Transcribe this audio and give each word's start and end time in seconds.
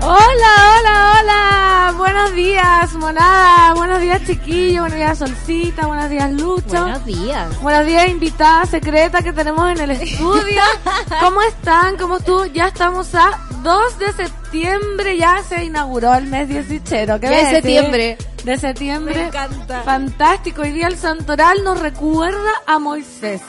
Hola, 0.00 0.78
hola, 0.78 1.20
hola. 1.20 1.94
Buenos 1.96 2.34
días, 2.34 2.92
monada. 2.94 3.74
Buenos 3.74 4.00
días, 4.00 4.22
chiquillo. 4.26 4.82
Buenos 4.82 4.96
días, 4.98 5.18
Solcita. 5.18 5.86
Buenos 5.86 6.10
días, 6.10 6.30
Lucho. 6.32 6.82
Buenos 6.82 7.04
días. 7.04 7.60
Buenos 7.62 7.86
días, 7.86 8.08
invitada 8.08 8.66
secreta 8.66 9.22
que 9.22 9.32
tenemos 9.32 9.70
en 9.70 9.80
el 9.80 9.90
estudio. 9.92 10.62
¿Cómo 11.20 11.40
están? 11.42 11.96
¿Cómo 11.96 12.20
tú? 12.20 12.44
Ya 12.46 12.68
estamos 12.68 13.14
a 13.14 13.38
2 13.62 13.98
de 13.98 14.12
septiembre. 14.12 15.16
Ya 15.16 15.42
se 15.42 15.64
inauguró 15.64 16.14
el 16.14 16.26
mes 16.26 16.48
diecichero. 16.48 17.18
¿Qué 17.18 17.28
De 17.28 17.50
septiembre. 17.50 18.18
De 18.44 18.58
septiembre. 18.58 19.14
Me 19.14 19.26
encanta. 19.28 19.82
Fantástico. 19.82 20.62
Hoy 20.62 20.72
día 20.72 20.88
el 20.88 20.96
santoral 20.96 21.64
nos 21.64 21.80
recuerda 21.80 22.50
a 22.66 22.78
Moisés. 22.78 23.40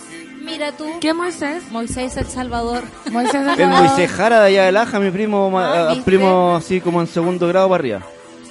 Mira 0.47 0.71
tú. 0.71 0.85
¿Qué 0.99 1.13
Moisés? 1.13 1.69
Moisés 1.71 2.17
el 2.17 2.25
Salvador. 2.27 2.83
Moisés 3.11 3.35
el 3.35 3.49
El 3.49 3.57
Salvador. 3.57 3.87
Moisés 3.87 4.11
Jara 4.11 4.39
de 4.41 4.47
allá 4.47 4.63
de 4.65 4.71
Laja, 4.71 4.99
mi 4.99 5.11
primo, 5.11 5.51
Ah, 5.59 5.89
ah, 5.91 5.95
primo 6.03 6.55
así 6.55 6.81
como 6.81 7.01
en 7.01 7.07
segundo 7.07 7.47
grado 7.47 7.67
para 7.69 7.79
arriba. 7.81 8.01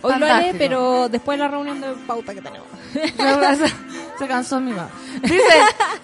Hoy 0.00 0.14
lo 0.18 0.26
haré, 0.26 0.54
pero 0.54 1.08
después 1.08 1.38
de 1.38 1.44
la 1.44 1.50
reunión 1.50 1.80
de 1.80 1.88
pauta 2.06 2.34
que 2.34 2.40
tenemos. 2.40 2.68
Se 4.18 4.26
cansó 4.26 4.60
mi 4.60 4.72
mamá. 4.72 4.90
Dice, 5.22 5.42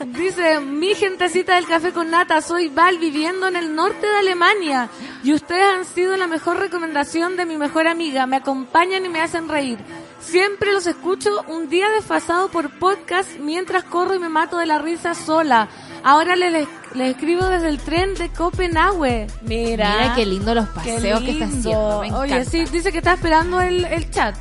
dice, 0.07 0.61
mi 0.61 0.95
gentecita 0.95 1.57
del 1.57 1.67
café 1.67 1.93
con 1.93 2.11
nata, 2.11 2.41
soy 2.41 2.69
Val 2.69 2.99
viviendo 2.99 3.49
en 3.49 3.57
el 3.57 3.75
norte 3.75 4.07
de 4.07 4.17
Alemania 4.17 4.89
y 5.25 5.33
ustedes 5.33 5.65
han 5.65 5.85
sido 5.85 6.17
la 6.17 6.27
mejor 6.27 6.59
recomendación 6.59 7.37
de 7.37 7.47
mi 7.47 7.57
mejor 7.57 7.89
amiga. 7.89 8.27
Me 8.27 8.37
acompañan 8.37 9.05
y 9.05 9.09
me 9.09 9.21
hacen 9.21 9.49
reír. 9.49 9.79
Siempre 10.27 10.73
los 10.73 10.87
escucho 10.87 11.31
un 11.49 11.69
día 11.69 11.89
desfasado 11.91 12.49
por 12.49 12.71
podcast 12.79 13.29
mientras 13.39 13.85
corro 13.85 14.15
y 14.15 14.19
me 14.19 14.29
mato 14.29 14.57
de 14.59 14.67
la 14.67 14.79
risa 14.79 15.15
sola. 15.15 15.69
Ahora 16.03 16.35
les, 16.35 16.67
les, 16.95 17.11
escribo 17.15 17.45
desde 17.47 17.69
el 17.69 17.79
tren 17.79 18.15
de 18.15 18.31
Copenhague. 18.31 19.27
Mira. 19.43 19.97
Mira 20.01 20.15
qué 20.15 20.27
lindo 20.27 20.55
los 20.55 20.69
paseos 20.69 21.21
que 21.21 21.31
está 21.31 21.45
haciendo. 21.45 22.01
Me 22.03 22.13
Oye, 22.13 22.45
sí, 22.45 22.65
dice 22.67 22.91
que 22.91 22.99
está 22.99 23.15
esperando 23.15 23.61
el, 23.61 23.85
el 23.85 24.11
chat. 24.11 24.35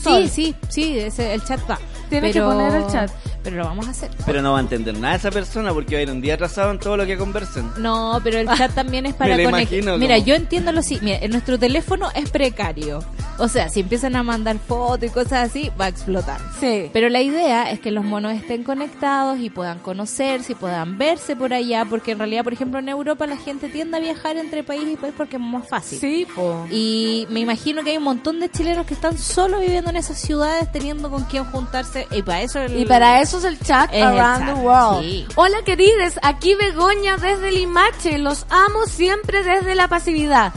Sol. 0.00 0.28
Sí, 0.28 0.54
sí, 0.54 0.56
sí, 0.68 0.98
ese- 0.98 1.34
el 1.34 1.44
chat 1.44 1.60
va. 1.70 1.78
Tienes 2.08 2.32
que 2.32 2.40
poner 2.40 2.74
el 2.74 2.86
chat. 2.86 3.10
Pero 3.42 3.56
lo 3.56 3.64
vamos 3.64 3.86
a 3.88 3.90
hacer. 3.92 4.10
Pero 4.26 4.42
no 4.42 4.52
va 4.52 4.58
a 4.58 4.60
entender 4.60 4.96
nada 4.98 5.14
esa 5.14 5.30
persona 5.30 5.72
porque 5.72 5.94
va 5.94 6.00
a 6.00 6.02
ir 6.02 6.10
un 6.10 6.20
día 6.20 6.34
atrasado 6.34 6.70
en 6.70 6.78
todo 6.78 6.96
lo 6.98 7.06
que 7.06 7.16
conversen. 7.16 7.70
No, 7.78 8.20
pero 8.22 8.38
el 8.38 8.46
chat 8.48 8.72
también 8.74 9.06
es 9.06 9.14
para 9.16 9.30
conectar. 9.34 9.60
imagino 9.62 9.96
Mira, 9.98 10.16
como- 10.16 10.26
yo 10.26 10.34
entiendo 10.34 10.72
lo 10.72 10.82
sí. 10.82 10.98
Mira, 11.00 11.18
nuestro 11.28 11.58
teléfono 11.58 12.08
es 12.14 12.28
precario. 12.30 13.02
O 13.38 13.48
sea, 13.48 13.70
si 13.70 13.80
empiezan 13.80 14.16
a 14.16 14.22
mandar 14.22 14.58
fotos 14.58 15.04
y 15.08 15.08
cosas 15.08 15.48
así, 15.48 15.70
va 15.80 15.86
a 15.86 15.88
explotar. 15.88 16.38
Sí. 16.60 16.90
Pero 16.92 17.08
la 17.08 17.22
idea 17.22 17.70
es 17.70 17.80
que 17.80 17.90
los 17.90 18.04
monos 18.04 18.32
estén 18.34 18.62
conectados 18.64 19.38
y 19.40 19.48
puedan 19.48 19.78
conocerse 19.78 20.52
y 20.52 20.54
puedan 20.54 20.98
verse 20.98 21.34
por 21.36 21.54
allá, 21.54 21.86
porque 21.86 22.12
en 22.12 22.18
realidad, 22.18 22.44
por 22.44 22.52
ejemplo, 22.52 22.78
en 22.80 22.90
Europa 22.90 23.26
la 23.26 23.38
gente 23.38 23.70
tiende 23.70 23.96
a 23.96 24.00
viajar 24.00 24.36
entre 24.36 24.62
país 24.62 24.82
y 24.92 24.96
país 24.96 25.14
porque 25.16 25.36
es 25.36 25.42
más 25.42 25.66
fácil. 25.66 25.98
Sí, 25.98 26.26
po. 26.34 26.66
Y 26.70 27.26
me 27.30 27.40
imagino 27.40 27.82
que 27.82 27.92
hay 27.92 27.96
un 27.96 28.02
montón 28.04 28.40
de 28.40 28.50
chilenos 28.50 28.84
que 28.84 28.92
están 28.92 29.16
solo 29.16 29.58
viviendo 29.60 29.88
en 29.88 29.96
esas 29.96 30.18
ciudades, 30.20 30.70
teniendo 30.70 31.10
con 31.10 31.24
quién 31.24 31.44
juntarse. 31.46 32.06
Y 32.10 32.20
para 32.20 32.42
eso 32.42 32.60
el- 32.60 32.78
Y 32.78 32.84
para 32.84 33.22
eso 33.22 33.29
es 33.38 33.44
el 33.44 33.58
chat 33.60 33.90
Es 33.92 33.98
el 34.02 34.08
Around 34.18 34.46
chat, 34.46 34.54
the 34.54 34.60
World. 34.60 35.00
sí. 35.02 35.26
Hola 35.36 35.62
querides, 35.64 36.18
aquí 36.22 36.54
Begoña 36.54 37.16
desde 37.16 37.52
Limache. 37.52 38.18
Los 38.18 38.46
amo 38.50 38.86
siempre 38.86 39.42
desde 39.42 39.74
la 39.74 39.88
pasividad. 39.88 40.52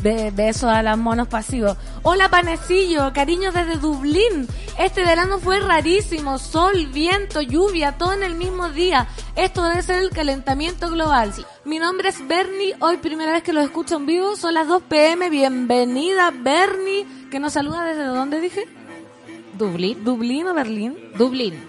Be- 0.00 0.30
besos 0.30 0.70
a 0.70 0.80
los 0.84 0.96
monos 0.96 1.26
pasivos. 1.26 1.76
Hola 2.04 2.28
Panecillo, 2.28 3.12
cariño 3.12 3.50
desde 3.50 3.78
Dublín. 3.78 4.46
Este 4.78 5.02
verano 5.04 5.40
fue 5.40 5.58
rarísimo. 5.58 6.38
Sol, 6.38 6.86
viento, 6.92 7.40
lluvia, 7.40 7.98
todo 7.98 8.12
en 8.12 8.22
el 8.22 8.36
mismo 8.36 8.68
día. 8.68 9.08
Esto 9.34 9.64
debe 9.64 9.82
ser 9.82 9.96
el 10.02 10.10
calentamiento 10.10 10.88
global. 10.88 11.32
Mi 11.64 11.80
nombre 11.80 12.10
es 12.10 12.28
Bernie. 12.28 12.76
Hoy 12.78 12.98
primera 12.98 13.32
vez 13.32 13.42
que 13.42 13.52
lo 13.52 13.60
escucho 13.60 13.96
en 13.96 14.06
vivo. 14.06 14.36
Son 14.36 14.54
las 14.54 14.68
2 14.68 14.84
pm. 14.84 15.30
Bienvenida 15.30 16.30
Bernie. 16.30 17.04
Que 17.32 17.40
nos 17.40 17.54
saluda 17.54 17.82
desde 17.82 18.04
dónde 18.04 18.40
dije? 18.40 18.68
Dublín. 19.54 20.04
¿Dublín 20.04 20.46
o 20.46 20.54
Berlín? 20.54 20.96
Dublín. 21.16 21.60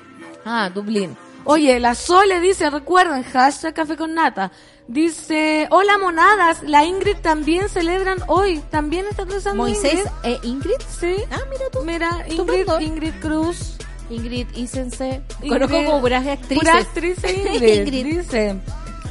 Ah, 0.45 0.69
Dublín. 0.73 1.15
Oye, 1.45 1.79
la 1.79 1.95
Sole 1.95 2.39
dice, 2.41 2.69
recuerden, 2.69 3.23
hashtag 3.23 3.73
café 3.73 3.95
con 3.95 4.13
nata. 4.13 4.51
Dice, 4.87 5.67
hola 5.71 5.97
monadas, 5.97 6.63
la 6.63 6.83
Ingrid 6.83 7.17
también 7.17 7.69
celebran 7.69 8.17
hoy. 8.27 8.59
¿También 8.69 9.05
está 9.09 9.25
cruzando 9.25 9.63
Moisés 9.63 9.93
Ingrid? 9.93 10.07
e 10.23 10.39
Ingrid. 10.47 10.81
Sí. 10.99 11.15
Ah, 11.31 11.39
mira 11.49 11.69
tú. 11.71 11.79
Mira, 11.83 12.09
Ingrid, 12.27 12.31
Estupendo. 12.31 12.81
Ingrid 12.81 13.13
Cruz. 13.21 13.75
Ingrid 14.09 14.47
Isense. 14.55 15.21
Ingrid- 15.41 15.49
Conozco 15.49 15.83
como 15.85 16.01
puras 16.01 16.25
actrices. 16.27 16.57
Pura 16.57 16.77
actriz 16.79 17.17
Ingrid, 17.23 17.73
Ingrid. 17.81 18.05
dice. 18.05 18.59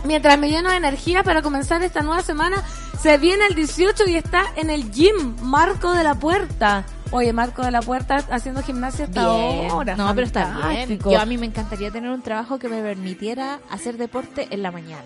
Mientras 0.04 0.38
me 0.38 0.48
lleno 0.50 0.70
de 0.70 0.76
energía 0.76 1.22
para 1.22 1.42
comenzar 1.42 1.82
esta 1.82 2.02
nueva 2.02 2.22
semana, 2.22 2.62
se 3.00 3.18
viene 3.18 3.46
el 3.46 3.54
18 3.54 4.08
y 4.08 4.16
está 4.16 4.44
en 4.56 4.70
el 4.70 4.90
gym 4.90 5.36
Marco 5.42 5.92
de 5.92 6.04
la 6.04 6.14
Puerta. 6.14 6.84
Oye, 7.10 7.32
Marco 7.32 7.62
de 7.62 7.70
la 7.70 7.80
Puerta 7.80 8.16
haciendo 8.30 8.62
gimnasia 8.62 9.06
hasta 9.06 9.34
Bien. 9.34 9.70
ahora. 9.70 9.96
No, 9.96 10.14
pero 10.14 10.26
está 10.26 10.68
bien. 10.68 10.98
Yo 10.98 11.20
a 11.20 11.24
mí 11.24 11.38
me 11.38 11.46
encantaría 11.46 11.90
tener 11.90 12.10
un 12.10 12.22
trabajo 12.22 12.58
que 12.58 12.68
me 12.68 12.82
permitiera 12.82 13.60
hacer 13.70 13.96
deporte 13.96 14.48
en 14.50 14.62
la 14.62 14.70
mañana. 14.70 15.04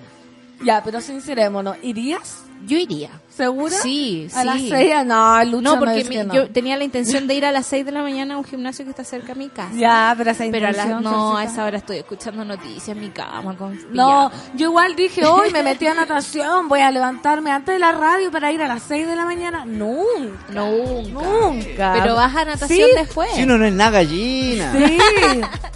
Ya, 0.65 0.83
pero 0.85 1.01
sincerémonos, 1.01 1.77
¿irías? 1.83 2.45
Yo 2.67 2.77
iría. 2.77 3.11
¿Segura? 3.37 3.75
Sí, 3.75 4.29
A 4.35 4.41
sí. 4.41 4.47
las 4.47 4.61
seis, 4.61 4.93
no, 5.07 5.45
Lucho 5.45 5.61
No, 5.63 5.79
porque 5.79 6.05
mi- 6.05 6.17
no. 6.17 6.35
yo 6.35 6.51
tenía 6.51 6.77
la 6.77 6.85
intención 6.85 7.27
de 7.27 7.35
ir 7.35 7.47
a 7.47 7.53
las 7.53 7.65
6 7.67 7.85
de 7.87 7.93
la 7.93 8.03
mañana 8.03 8.35
a 8.35 8.39
un 8.39 8.45
gimnasio 8.45 8.85
que 8.85 8.91
está 8.91 9.05
cerca 9.05 9.29
de 9.29 9.39
mi 9.39 9.49
casa. 9.49 9.73
Ya, 9.75 10.15
pero 10.19 10.31
esa 10.33 10.45
Pero 10.51 10.69
a 10.69 10.73
las- 10.73 11.01
no, 11.01 11.37
a 11.39 11.45
esa 11.45 11.65
hora 11.65 11.79
estoy 11.79 11.97
escuchando 11.99 12.45
noticias 12.45 12.89
en 12.89 13.01
mi 13.01 13.09
cama 13.11 13.57
con 13.57 13.75
No, 13.93 14.31
pijama. 14.31 14.53
yo 14.55 14.67
igual 14.69 14.95
dije, 14.97 15.25
hoy 15.25 15.51
me 15.51 15.63
metí 15.63 15.87
a 15.87 15.95
natación, 15.95 16.69
voy 16.69 16.81
a 16.81 16.91
levantarme 16.91 17.51
antes 17.51 17.75
de 17.75 17.79
la 17.79 17.93
radio 17.93 18.31
para 18.31 18.53
ir 18.53 18.61
a 18.63 18.69
las 18.69 18.83
6 18.83 19.07
de 19.07 19.17
la 19.17 19.25
mañana. 19.25 19.65
Nunca. 19.65 20.53
Nunca. 20.53 21.23
Nunca. 21.23 21.93
Pero 21.95 22.15
vas 22.15 22.37
a 22.37 22.45
natación 22.45 22.89
Sí, 22.91 22.95
después. 22.95 23.31
Si 23.35 23.43
uno 23.45 23.57
no 23.59 23.65
es 23.65 23.73
nada 23.73 23.91
gallina. 23.93 24.73
Sí, 24.77 24.99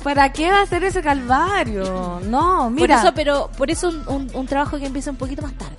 ¿para 0.05 0.31
qué 0.33 0.51
va 0.51 0.59
a 0.59 0.63
hacer 0.63 0.85
ese 0.85 1.01
calvario? 1.01 2.21
No, 2.25 2.65
por 2.65 2.71
mira, 2.73 3.01
eso, 3.01 3.13
pero 3.15 3.51
por 3.57 3.71
eso 3.71 3.89
un, 3.89 4.03
un- 4.09 4.31
un 4.35 4.47
trabajo 4.47 4.79
que 4.79 4.87
empieza 4.87 5.11
un 5.11 5.17
poquito 5.17 5.43
más 5.43 5.55
tarde. 5.55 5.75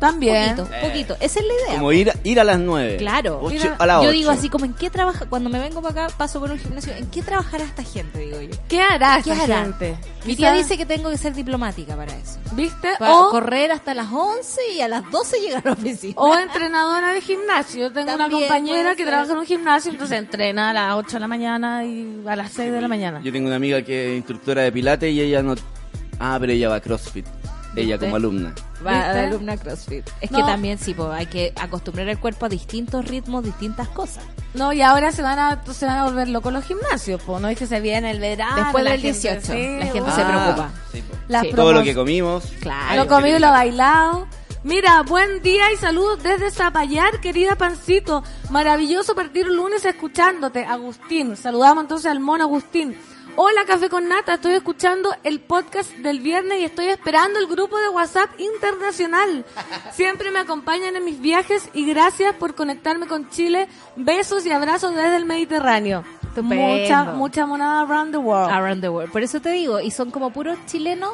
También. 0.00 0.56
Poquito, 0.56 0.76
poquito. 0.80 1.16
Esa 1.20 1.38
es 1.40 1.46
la 1.46 1.52
idea. 1.52 1.74
Como 1.78 1.92
ir, 1.92 2.12
ir 2.24 2.40
a 2.40 2.44
las 2.44 2.58
nueve. 2.58 2.96
Claro. 2.96 3.38
Ocho- 3.42 3.76
a 3.78 3.86
las 3.86 4.02
yo 4.02 4.10
digo 4.10 4.30
así 4.30 4.48
como 4.48 4.64
en 4.64 4.72
qué 4.74 4.90
trabaja 4.90 5.26
cuando 5.26 5.48
me 5.50 5.60
vengo 5.60 5.80
para 5.82 6.06
acá 6.06 6.14
paso 6.16 6.40
por 6.40 6.50
un 6.50 6.58
gimnasio 6.58 6.92
en 6.96 7.06
qué 7.10 7.22
trabajará 7.22 7.62
esta 7.64 7.82
gente 7.84 8.18
digo 8.18 8.40
yo 8.40 8.50
¿Qué 8.68 8.80
hará 8.80 9.20
¿Qué 9.22 9.30
esta 9.30 9.44
hará? 9.44 9.62
gente? 9.62 9.96
mi 10.24 10.34
tía 10.34 10.52
dice 10.52 10.76
que 10.76 10.86
tengo 10.86 11.10
que 11.10 11.18
ser 11.18 11.34
diplomática 11.34 11.94
para 11.96 12.12
eso 12.16 12.38
¿Viste? 12.52 12.88
para 12.98 13.14
O, 13.14 13.30
correr 13.30 13.70
hasta 13.72 13.94
las 13.94 14.08
11 14.10 14.60
y 14.74 14.80
a 14.80 14.88
las 14.88 15.08
12 15.10 15.38
llegar 15.40 15.62
a 15.64 15.68
la 15.68 15.72
oficina 15.74 16.14
o 16.16 16.36
entrenadora 16.36 17.12
de 17.12 17.20
gimnasio. 17.20 17.82
Yo 17.88 17.92
tengo 17.92 18.14
una 18.14 18.28
compañera 18.30 18.96
que 18.96 19.04
trabaja 19.04 19.32
en 19.32 19.38
un 19.38 19.46
gimnasio, 19.46 19.92
entonces 19.92 20.18
entrena 20.18 20.70
a 20.70 20.72
las 20.72 20.94
8 20.94 21.16
de 21.16 21.20
la 21.20 21.28
mañana 21.28 21.84
y 21.84 22.22
a 22.26 22.34
las 22.36 22.50
6 22.52 22.72
de 22.72 22.80
la 22.80 22.88
mañana. 22.88 23.20
Yo 23.22 23.30
tengo 23.32 23.46
una 23.46 23.56
amiga 23.56 23.82
que 23.82 24.12
es 24.12 24.16
instructora 24.16 24.62
de 24.62 24.72
pilates 24.72 25.12
y 25.12 25.20
ella 25.20 25.42
no... 25.42 25.54
Ah, 26.18 26.36
pero 26.40 26.52
ella 26.52 26.68
va 26.68 26.76
a 26.76 26.80
CrossFit. 26.80 27.26
Ella 27.76 27.98
como 27.98 28.16
alumna. 28.16 28.54
va 28.84 29.10
alumna 29.10 29.56
CrossFit 29.56 30.08
es 30.20 30.30
No. 30.30 30.38
que 30.38 30.44
también 30.44 30.78
sí 30.78 30.92
pues, 30.94 31.08
hay 31.10 31.26
que 31.26 31.52
acostumbrar 31.60 32.08
el 32.08 32.18
cuerpo 32.18 32.46
a 32.46 32.48
distintos 32.48 33.04
ritmos 33.06 33.44
distintas 33.44 33.88
cosas 33.88 34.24
No, 34.54 34.72
y 34.72 34.82
ahora 34.82 35.12
se 35.12 35.22
van 35.22 35.38
a, 35.38 35.62
se 35.72 35.86
van 35.86 35.98
a 35.98 36.04
volver 36.04 36.28
locos 36.28 36.52
los 36.52 36.64
gimnasios, 36.64 37.22
pues, 37.24 37.40
¿no? 37.40 37.48
Es 37.48 37.58
que 37.58 37.66
se 37.66 37.80
viene 37.80 38.10
el 38.10 38.18
verano. 38.20 38.56
Después 38.56 38.82
la 38.84 38.90
del 38.92 39.00
gente- 39.00 39.18
18, 39.20 39.52
sí, 39.52 39.78
la 39.78 39.84
gente 39.86 40.00
uh, 40.10 40.14
se 40.14 40.24
preocupa. 40.24 40.70
sí, 40.92 41.02
po. 41.02 41.16
las 41.28 41.42
Sí. 41.42 41.52
Todo 41.54 41.72
lo 41.72 41.82
que 41.84 41.94
comimos. 41.94 42.44
Claro. 42.60 43.04
Lo 43.04 43.06
comido 43.08 43.36
y 43.36 43.40
lo 43.40 43.50
bailado. 43.50 44.26
Mira, 44.62 45.00
buen 45.04 45.40
día 45.42 45.72
y 45.72 45.76
saludos 45.76 46.22
desde 46.22 46.50
Zapallar, 46.50 47.20
querida 47.20 47.56
Pancito. 47.56 48.22
Maravilloso 48.50 49.14
partir 49.14 49.48
un 49.48 49.56
lunes 49.56 49.84
escuchándote, 49.86 50.64
Agustín. 50.66 51.34
Saludamos 51.36 51.84
entonces 51.84 52.10
al 52.10 52.20
mono 52.20 52.44
Agustín. 52.44 52.94
Hola, 53.36 53.62
Café 53.66 53.88
con 53.88 54.08
Nata. 54.08 54.34
Estoy 54.34 54.52
escuchando 54.52 55.14
el 55.24 55.40
podcast 55.40 55.90
del 55.98 56.20
viernes 56.20 56.60
y 56.60 56.64
estoy 56.64 56.86
esperando 56.86 57.38
el 57.38 57.46
grupo 57.46 57.78
de 57.78 57.88
WhatsApp 57.88 58.28
internacional. 58.38 59.44
Siempre 59.92 60.30
me 60.30 60.40
acompañan 60.40 60.96
en 60.96 61.04
mis 61.04 61.20
viajes 61.20 61.68
y 61.72 61.86
gracias 61.86 62.34
por 62.34 62.54
conectarme 62.54 63.06
con 63.06 63.30
Chile. 63.30 63.68
Besos 63.96 64.44
y 64.46 64.52
abrazos 64.52 64.94
desde 64.94 65.16
el 65.16 65.24
Mediterráneo. 65.24 66.04
Estupendo. 66.22 66.54
Mucha, 66.64 67.04
mucha 67.04 67.46
monada 67.46 67.80
around 67.82 68.12
the 68.12 68.18
world. 68.18 68.52
around 68.52 68.80
the 68.82 68.88
world 68.88 69.10
por 69.10 69.22
eso 69.22 69.40
te 69.40 69.50
digo 69.50 69.80
y 69.80 69.90
son 69.90 70.12
como 70.12 70.30
puros 70.32 70.56
chilenos 70.66 71.10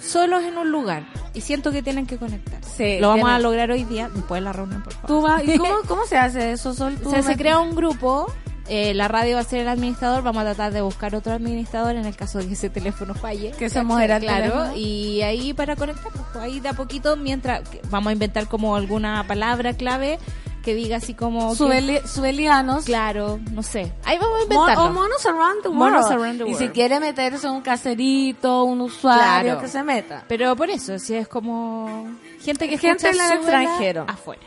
solos 0.00 0.42
en 0.42 0.58
un 0.58 0.72
lugar 0.72 1.04
y 1.34 1.40
siento 1.40 1.70
que 1.70 1.82
tienen 1.84 2.04
que 2.04 2.16
conectar 2.18 2.60
Sí, 2.64 2.98
lo 2.98 3.10
vamos 3.10 3.30
a 3.30 3.38
lograr 3.38 3.70
hoy 3.70 3.84
día 3.84 4.08
después 4.12 4.40
de 4.40 4.44
la 4.44 4.52
reunión 4.52 4.82
por 4.82 4.92
favor 4.94 5.06
¿Tú 5.06 5.22
vas- 5.22 5.44
¿Y 5.46 5.56
cómo, 5.56 5.76
cómo 5.86 6.04
se 6.06 6.16
hace 6.18 6.50
eso, 6.50 6.74
Sol? 6.74 6.96
Tú 7.02 7.08
O 7.08 7.12
sea, 7.12 7.22
se 7.22 7.36
crea 7.36 7.60
un 7.60 7.76
grupo, 7.76 8.26
eh, 8.68 8.94
la 8.94 9.08
radio 9.08 9.36
va 9.36 9.40
a 9.42 9.44
ser 9.44 9.60
el 9.60 9.68
administrador, 9.68 10.22
vamos 10.22 10.42
a 10.42 10.44
tratar 10.46 10.72
de 10.72 10.80
buscar 10.82 11.14
otro 11.14 11.32
administrador 11.32 11.96
en 11.96 12.04
el 12.06 12.16
caso 12.16 12.38
de 12.38 12.46
que 12.46 12.54
ese 12.54 12.70
teléfono 12.70 13.14
falle. 13.14 13.52
Que 13.58 13.68
se 13.70 13.80
el 13.80 13.86
Claro, 13.86 14.18
teléfono. 14.18 14.76
y 14.76 15.22
ahí 15.22 15.52
para 15.54 15.76
conectarnos, 15.76 16.12
pues, 16.32 16.44
ahí 16.44 16.60
de 16.60 16.68
a 16.68 16.72
poquito, 16.72 17.16
mientras 17.16 17.62
vamos 17.90 18.10
a 18.10 18.12
inventar 18.12 18.46
como 18.48 18.76
alguna 18.76 19.24
palabra 19.26 19.72
clave 19.74 20.18
que 20.64 20.74
diga 20.74 20.96
así 20.96 21.14
como... 21.14 21.50
que- 21.52 21.58
Subeli- 21.62 22.04
subelianos. 22.06 22.84
claro, 22.86 23.38
no 23.52 23.62
sé. 23.62 23.92
Ahí 24.04 24.18
vamos 24.18 24.34
a 24.34 24.38
Mon- 24.38 24.42
inventarlo. 24.42 24.84
o 24.90 24.92
monos 24.92 25.24
around 25.26 25.62
the 25.62 25.68
world. 25.68 25.78
Monos 25.92 26.10
around 26.10 26.42
the 26.42 26.50
Y 26.50 26.54
si 26.54 26.68
quiere 26.70 26.98
meterse 26.98 27.48
un 27.48 27.60
caserito, 27.60 28.64
un 28.64 28.80
usuario, 28.80 29.42
Claro. 29.52 29.60
que 29.60 29.68
se 29.68 29.82
meta. 29.84 30.24
Pero 30.26 30.56
por 30.56 30.68
eso, 30.70 30.98
si 30.98 31.14
es 31.14 31.28
como 31.28 32.08
gente 32.42 32.68
que 32.68 32.78
Gente 32.78 33.08
en 33.10 33.14
el 33.20 33.32
extranjero. 33.38 34.06
afuera. 34.08 34.42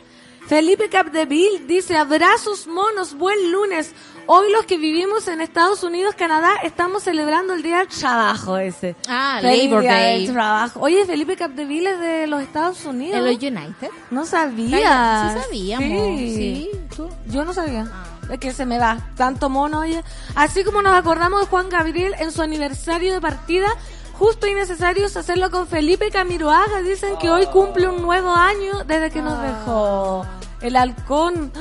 Felipe 0.50 0.88
Capdeville 0.88 1.64
dice, 1.68 1.96
abrazos 1.96 2.66
monos, 2.66 3.14
buen 3.14 3.52
lunes. 3.52 3.92
Hoy 4.26 4.50
los 4.50 4.66
que 4.66 4.78
vivimos 4.78 5.28
en 5.28 5.40
Estados 5.40 5.84
Unidos, 5.84 6.16
Canadá, 6.16 6.56
estamos 6.64 7.04
celebrando 7.04 7.54
el 7.54 7.62
Día 7.62 7.78
del 7.78 7.86
Trabajo 7.86 8.58
ese. 8.58 8.96
Ah, 9.06 9.38
Feliz 9.40 9.66
Labor 9.66 9.82
Día 9.82 9.92
Day. 9.92 10.24
del 10.24 10.34
Trabajo. 10.34 10.80
Oye, 10.80 11.06
Felipe 11.06 11.36
Capdeville 11.36 11.90
es 11.90 12.00
de 12.00 12.26
los 12.26 12.42
Estados 12.42 12.84
Unidos. 12.84 13.18
En 13.18 13.26
los 13.26 13.36
United. 13.36 13.90
No 14.10 14.26
sabía. 14.26 15.34
Sí 15.36 15.40
sabíamos, 15.40 16.18
sí. 16.18 16.70
¿Tú? 16.96 17.08
Yo 17.26 17.44
no 17.44 17.54
sabía. 17.54 17.86
Ah. 17.88 18.04
Es 18.32 18.40
que 18.40 18.52
se 18.52 18.66
me 18.66 18.80
va. 18.80 18.98
Tanto 19.14 19.50
mono, 19.50 19.78
oye. 19.78 20.02
Así 20.34 20.64
como 20.64 20.82
nos 20.82 20.94
acordamos 20.94 21.42
de 21.42 21.46
Juan 21.46 21.68
Gabriel 21.68 22.16
en 22.18 22.32
su 22.32 22.42
aniversario 22.42 23.12
de 23.12 23.20
partida, 23.20 23.68
justo 24.14 24.48
y 24.48 24.54
necesario 24.54 25.06
es 25.06 25.16
hacerlo 25.16 25.48
con 25.52 25.68
Felipe 25.68 26.10
Camiroaga. 26.10 26.82
Dicen 26.82 27.16
que 27.18 27.30
hoy 27.30 27.46
cumple 27.46 27.86
un 27.86 28.02
nuevo 28.02 28.30
año 28.30 28.82
desde 28.84 29.12
que 29.12 29.22
nos 29.22 29.40
dejó. 29.40 30.26
El 30.60 30.76
halcón. 30.76 31.52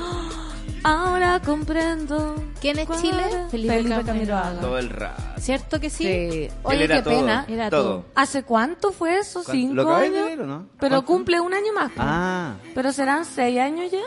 Ahora 0.83 1.41
comprendo. 1.41 2.35
¿Quién 2.61 2.79
es 2.79 2.87
cuál 2.87 3.01
Chile? 3.01 3.23
Felipe 3.51 3.73
Felipe, 3.73 3.89
Camiroaga. 3.89 4.03
Camiroaga. 4.05 4.61
Todo 4.61 4.77
el 4.77 4.89
rato. 4.89 5.23
¿Cierto 5.41 5.79
que 5.79 5.89
sí? 5.89 6.03
Sí. 6.31 6.47
Oye, 6.63 6.83
era 6.85 6.95
qué 6.97 7.01
todo, 7.03 7.13
pena. 7.19 7.45
Era 7.49 7.69
todo. 7.69 7.83
todo. 7.83 8.05
¿Hace 8.15 8.43
cuánto 8.43 8.91
fue 8.91 9.17
eso? 9.19 9.43
¿Cinco 9.43 9.73
¿Lo 9.75 9.85
de 9.97 10.05
años? 10.05 10.39
o 10.39 10.45
no? 10.45 10.67
Pero 10.79 10.89
¿Cuánto? 10.95 11.05
cumple 11.05 11.39
un 11.41 11.53
año 11.53 11.73
más. 11.73 11.91
Ah, 11.97 12.53
Pero 12.75 12.91
serán 12.93 13.25
seis 13.25 13.59
años 13.59 13.91
ya. 13.91 13.99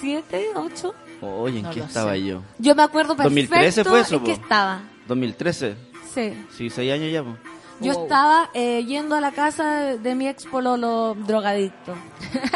¿Siete? 0.00 0.46
¿Ocho? 0.54 0.94
oye, 1.20 1.58
¿en 1.58 1.64
No 1.64 1.70
qué 1.70 1.80
estaba 1.80 2.12
sé. 2.12 2.24
yo? 2.24 2.42
Yo 2.58 2.74
me 2.74 2.82
acuerdo 2.82 3.16
perfecto 3.16 3.50
2013 3.50 3.84
fue 3.84 4.00
eso, 4.00 4.14
en 4.16 4.22
po. 4.24 4.30
estaba. 4.30 4.80
2013. 5.08 5.76
Sí. 6.14 6.46
Sí, 6.56 6.70
seis 6.70 6.92
años 6.92 7.12
ya, 7.12 7.22
pues. 7.22 7.36
Yo 7.82 7.92
Wow. 7.94 8.02
estaba 8.04 8.50
eh, 8.54 8.84
yendo 8.86 9.16
a 9.16 9.20
la 9.20 9.32
casa 9.32 9.64
de, 9.96 10.14
mi 10.14 10.28
ex 10.28 10.44
pololo 10.46 11.14
drogadicto. 11.14 11.94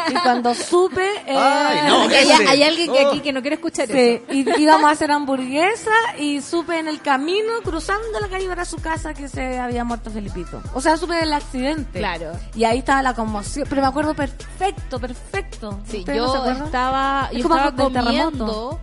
Y 0.09 0.13
cuando 0.15 0.53
supe... 0.55 1.05
eh, 1.27 1.37
Ay, 1.37 1.87
no, 1.87 2.03
Hay, 2.49 2.63
alguien 2.63 2.91
que 2.91 3.05
Oh. 3.05 3.09
aquí 3.09 3.19
que 3.19 3.33
no 3.33 3.41
quiere 3.41 3.55
escuchar 3.55 3.87
Sí, 3.87 4.21
eso. 4.27 4.33
y 4.33 4.61
íbamos 4.61 4.85
a 4.89 4.91
hacer 4.93 5.11
hamburguesa 5.11 5.91
y 6.17 6.41
supe 6.41 6.79
en 6.79 6.87
el 6.87 7.01
camino, 7.01 7.53
cruzando 7.63 8.19
la 8.19 8.27
calle 8.27 8.47
para 8.47 8.65
su 8.65 8.77
casa, 8.77 9.13
que 9.13 9.27
se 9.27 9.59
había 9.59 9.83
muerto 9.83 10.09
Felipito. 10.09 10.61
O 10.73 10.81
sea, 10.81 10.97
supe 10.97 11.15
del 11.15 11.33
accidente. 11.33 11.99
Claro. 11.99 12.31
Y 12.55 12.63
ahí 12.63 12.79
estaba 12.79 13.01
la 13.03 13.13
conmoción. 13.13 13.67
Pero 13.69 13.81
me 13.81 13.87
acuerdo 13.87 14.13
perfecto, 14.13 14.99
perfecto. 14.99 15.79
Sí, 15.87 15.99
¿Ustedes 15.99 16.21
no 16.21 16.31
se 16.31 16.59
yo 16.59 16.65
estaba, 16.65 17.29
Es 17.31 17.37
yo 17.43 17.49
estaba 17.49 17.71
comiendo 17.75 18.79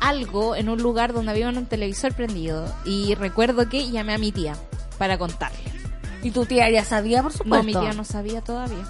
algo 0.00 0.54
en 0.56 0.68
un 0.68 0.80
lugar 0.82 1.12
donde 1.12 1.30
había 1.32 1.48
un 1.48 1.66
televisor 1.66 2.12
prendido 2.14 2.66
y 2.84 3.14
recuerdo 3.14 3.68
que 3.68 3.90
llamé 3.90 4.14
a 4.14 4.18
mi 4.18 4.30
tía 4.30 4.54
para 4.98 5.18
contarle. 5.18 5.58
Y 6.22 6.30
tu 6.30 6.44
tía 6.44 6.68
ya 6.70 6.84
sabía, 6.84 7.22
por 7.22 7.32
supuesto. 7.32 7.56
No, 7.56 7.62
mi 7.62 7.72
tía 7.72 7.92
no 7.92 8.04
sabía 8.04 8.40
todavía. 8.40 8.84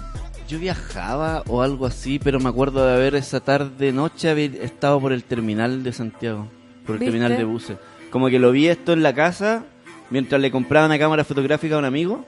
Yo 0.47 0.59
viajaba 0.59 1.43
o 1.47 1.61
algo 1.61 1.85
así, 1.85 2.19
pero 2.19 2.39
me 2.39 2.49
acuerdo 2.49 2.85
de 2.85 2.93
haber 2.93 3.15
esa 3.15 3.41
tarde, 3.41 3.91
noche, 3.91 4.29
haber 4.29 4.55
estado 4.55 4.99
por 4.99 5.11
el 5.11 5.23
terminal 5.23 5.83
de 5.83 5.91
Santiago, 5.91 6.47
por 6.85 6.95
el 6.95 6.99
¿Viste? 6.99 7.11
terminal 7.11 7.37
de 7.37 7.43
buses. 7.43 7.77
Como 8.11 8.29
que 8.29 8.39
lo 8.39 8.51
vi 8.51 8.67
esto 8.67 8.93
en 8.93 9.03
la 9.03 9.13
casa, 9.13 9.65
mientras 10.09 10.41
le 10.41 10.49
compraba 10.49 10.85
una 10.85 10.97
cámara 10.97 11.25
fotográfica 11.25 11.75
a 11.75 11.79
un 11.79 11.85
amigo, 11.85 12.25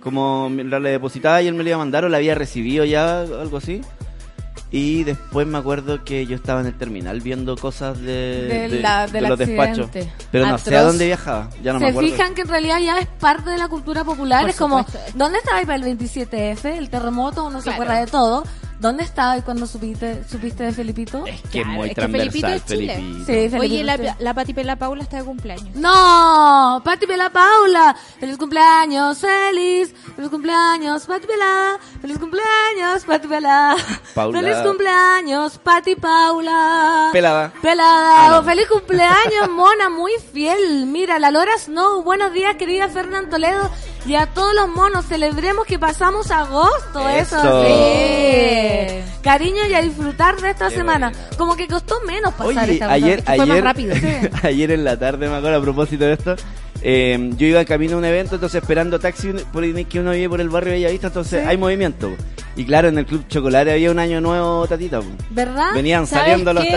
como 0.00 0.48
mientras 0.48 0.80
le 0.80 0.90
depositaba 0.90 1.42
y 1.42 1.48
él 1.48 1.54
me 1.54 1.64
la 1.64 1.70
iba 1.70 1.76
a 1.76 1.80
mandar 1.80 2.04
o 2.04 2.08
la 2.08 2.18
había 2.18 2.36
recibido 2.36 2.84
ya, 2.84 3.22
algo 3.22 3.56
así. 3.56 3.80
Y 4.70 5.04
después 5.04 5.46
me 5.46 5.58
acuerdo 5.58 6.02
que 6.04 6.26
yo 6.26 6.34
estaba 6.34 6.60
en 6.60 6.66
el 6.66 6.74
terminal 6.76 7.20
viendo 7.20 7.56
cosas 7.56 8.00
de, 8.00 8.06
De 8.06 8.68
de- 8.68 8.80
la- 8.80 9.06
de 9.06 9.20
los 9.20 9.38
despachos. 9.38 9.88
Pero 10.32 10.44
no 10.46 10.54
Atroz. 10.54 10.62
sé 10.62 10.76
a 10.76 10.82
dónde 10.82 11.06
viajaba, 11.06 11.48
ya 11.62 11.72
no 11.72 11.78
me 11.78 11.86
se 11.86 11.90
acuerdo. 11.90 12.10
fijan 12.10 12.34
que 12.34 12.42
en 12.42 12.48
realidad 12.48 12.80
ya 12.80 12.98
es 12.98 13.06
parte 13.06 13.50
de 13.50 13.58
la 13.58 13.68
cultura 13.68 14.02
popular. 14.02 14.40
Por 14.42 14.50
es 14.50 14.56
como, 14.56 14.78
supuesto. 14.84 15.12
¿dónde 15.16 15.38
estaba 15.38 15.60
para 15.62 15.76
el 15.76 15.84
27F? 15.84 16.64
El 16.76 16.90
terremoto, 16.90 17.44
uno 17.44 17.58
se 17.60 17.64
Claro. 17.64 17.82
acuerda 17.82 18.00
de 18.00 18.06
todo. 18.10 18.44
¿Dónde 18.78 19.04
estaba 19.04 19.40
cuando 19.42 19.66
supiste, 19.66 20.22
supiste 20.28 20.64
de 20.64 20.72
Felipito? 20.72 21.24
Es 21.26 21.40
que 21.42 21.62
Claro, 21.62 21.68
muy 21.70 21.88
es 21.88 21.94
que 21.94 22.02
Felipito 22.02 22.46
transversal, 22.46 22.52
es 22.52 22.64
Chile. 22.66 22.94
Felipito. 22.94 23.18
Sí, 23.20 23.32
Felipito, 23.48 23.58
Oye, 23.62 23.84
la, 23.84 24.16
la 24.18 24.34
Pati 24.34 24.52
Pela 24.54 24.76
Paula 24.76 25.02
está 25.02 25.16
de 25.16 25.24
cumpleaños. 25.24 25.74
No, 25.76 26.82
Pati 26.84 27.06
Pela 27.06 27.30
Paula, 27.30 27.96
feliz 28.20 28.36
cumpleaños, 28.36 29.18
feliz, 29.18 29.94
feliz 30.14 30.30
cumpleaños, 30.30 31.06
Pati 31.06 31.26
Pela, 31.26 31.78
feliz 32.02 32.18
cumpleaños, 32.18 33.04
Pati 33.06 33.26
Pela, 33.28 33.76
Paula. 34.14 34.40
feliz 34.40 34.56
cumpleaños, 34.58 35.58
Pati 35.58 35.96
Paula, 35.96 37.08
Pelada. 37.12 37.52
Pelada, 37.62 38.26
Ah, 38.26 38.30
no. 38.30 38.42
feliz 38.44 38.66
cumpleaños, 38.68 39.48
mona, 39.50 39.88
muy 39.88 40.12
fiel. 40.32 40.84
Mira, 40.86 41.18
la 41.18 41.30
Lora 41.30 41.52
Snow, 41.58 42.02
buenos 42.02 42.32
días, 42.34 42.56
querida 42.56 42.88
Fernán 42.88 43.30
Toledo. 43.30 43.70
Y 44.06 44.14
a 44.14 44.26
todos 44.26 44.54
los 44.54 44.68
monos, 44.68 45.04
celebremos 45.06 45.66
que 45.66 45.78
pasamos 45.78 46.30
agosto, 46.30 47.08
eso, 47.08 47.36
Eso. 47.38 47.64
sí. 47.66 49.00
Cariño 49.22 49.66
y 49.68 49.74
a 49.74 49.82
disfrutar 49.82 50.36
de 50.40 50.50
esta 50.50 50.68
Qué 50.68 50.76
semana. 50.76 51.10
Como 51.36 51.56
que 51.56 51.66
costó 51.66 51.96
menos 52.06 52.32
pasar 52.34 52.64
Oye, 52.64 52.72
esta 52.74 52.92
ayer, 52.92 53.18
cosa, 53.20 53.32
que 53.32 53.36
fue 53.38 53.46
más 53.46 53.50
ayer, 53.54 53.64
rápido. 53.64 53.94
Sí. 53.96 54.28
ayer 54.46 54.70
en 54.70 54.84
la 54.84 54.96
tarde, 54.96 55.28
me 55.28 55.34
acuerdo, 55.36 55.58
a 55.58 55.62
propósito 55.62 56.04
de 56.04 56.12
esto, 56.12 56.36
eh, 56.82 57.30
yo 57.36 57.46
iba 57.48 57.64
camino 57.64 57.96
a 57.96 57.98
un 57.98 58.04
evento, 58.04 58.36
entonces 58.36 58.62
esperando 58.62 59.00
taxi, 59.00 59.32
por 59.52 59.64
que 59.86 59.98
uno 59.98 60.12
vive 60.12 60.28
por 60.28 60.40
el 60.40 60.48
barrio 60.50 60.70
de 60.72 60.78
Bellavista, 60.78 61.08
entonces 61.08 61.42
Sí. 61.42 61.48
hay 61.48 61.56
movimiento. 61.56 62.10
Y 62.54 62.64
claro, 62.64 62.88
en 62.88 62.98
el 62.98 63.06
Club 63.06 63.26
Chocolate 63.28 63.72
había 63.72 63.90
un 63.90 63.98
año 63.98 64.20
nuevo, 64.20 64.66
tatita. 64.68 65.00
po. 65.00 65.06
¿Verdad? 65.30 65.74
Venían 65.74 66.06
¿Sabes 66.06 66.22
saliendo 66.28 66.52
los 66.54 66.64
qué? 66.64 66.70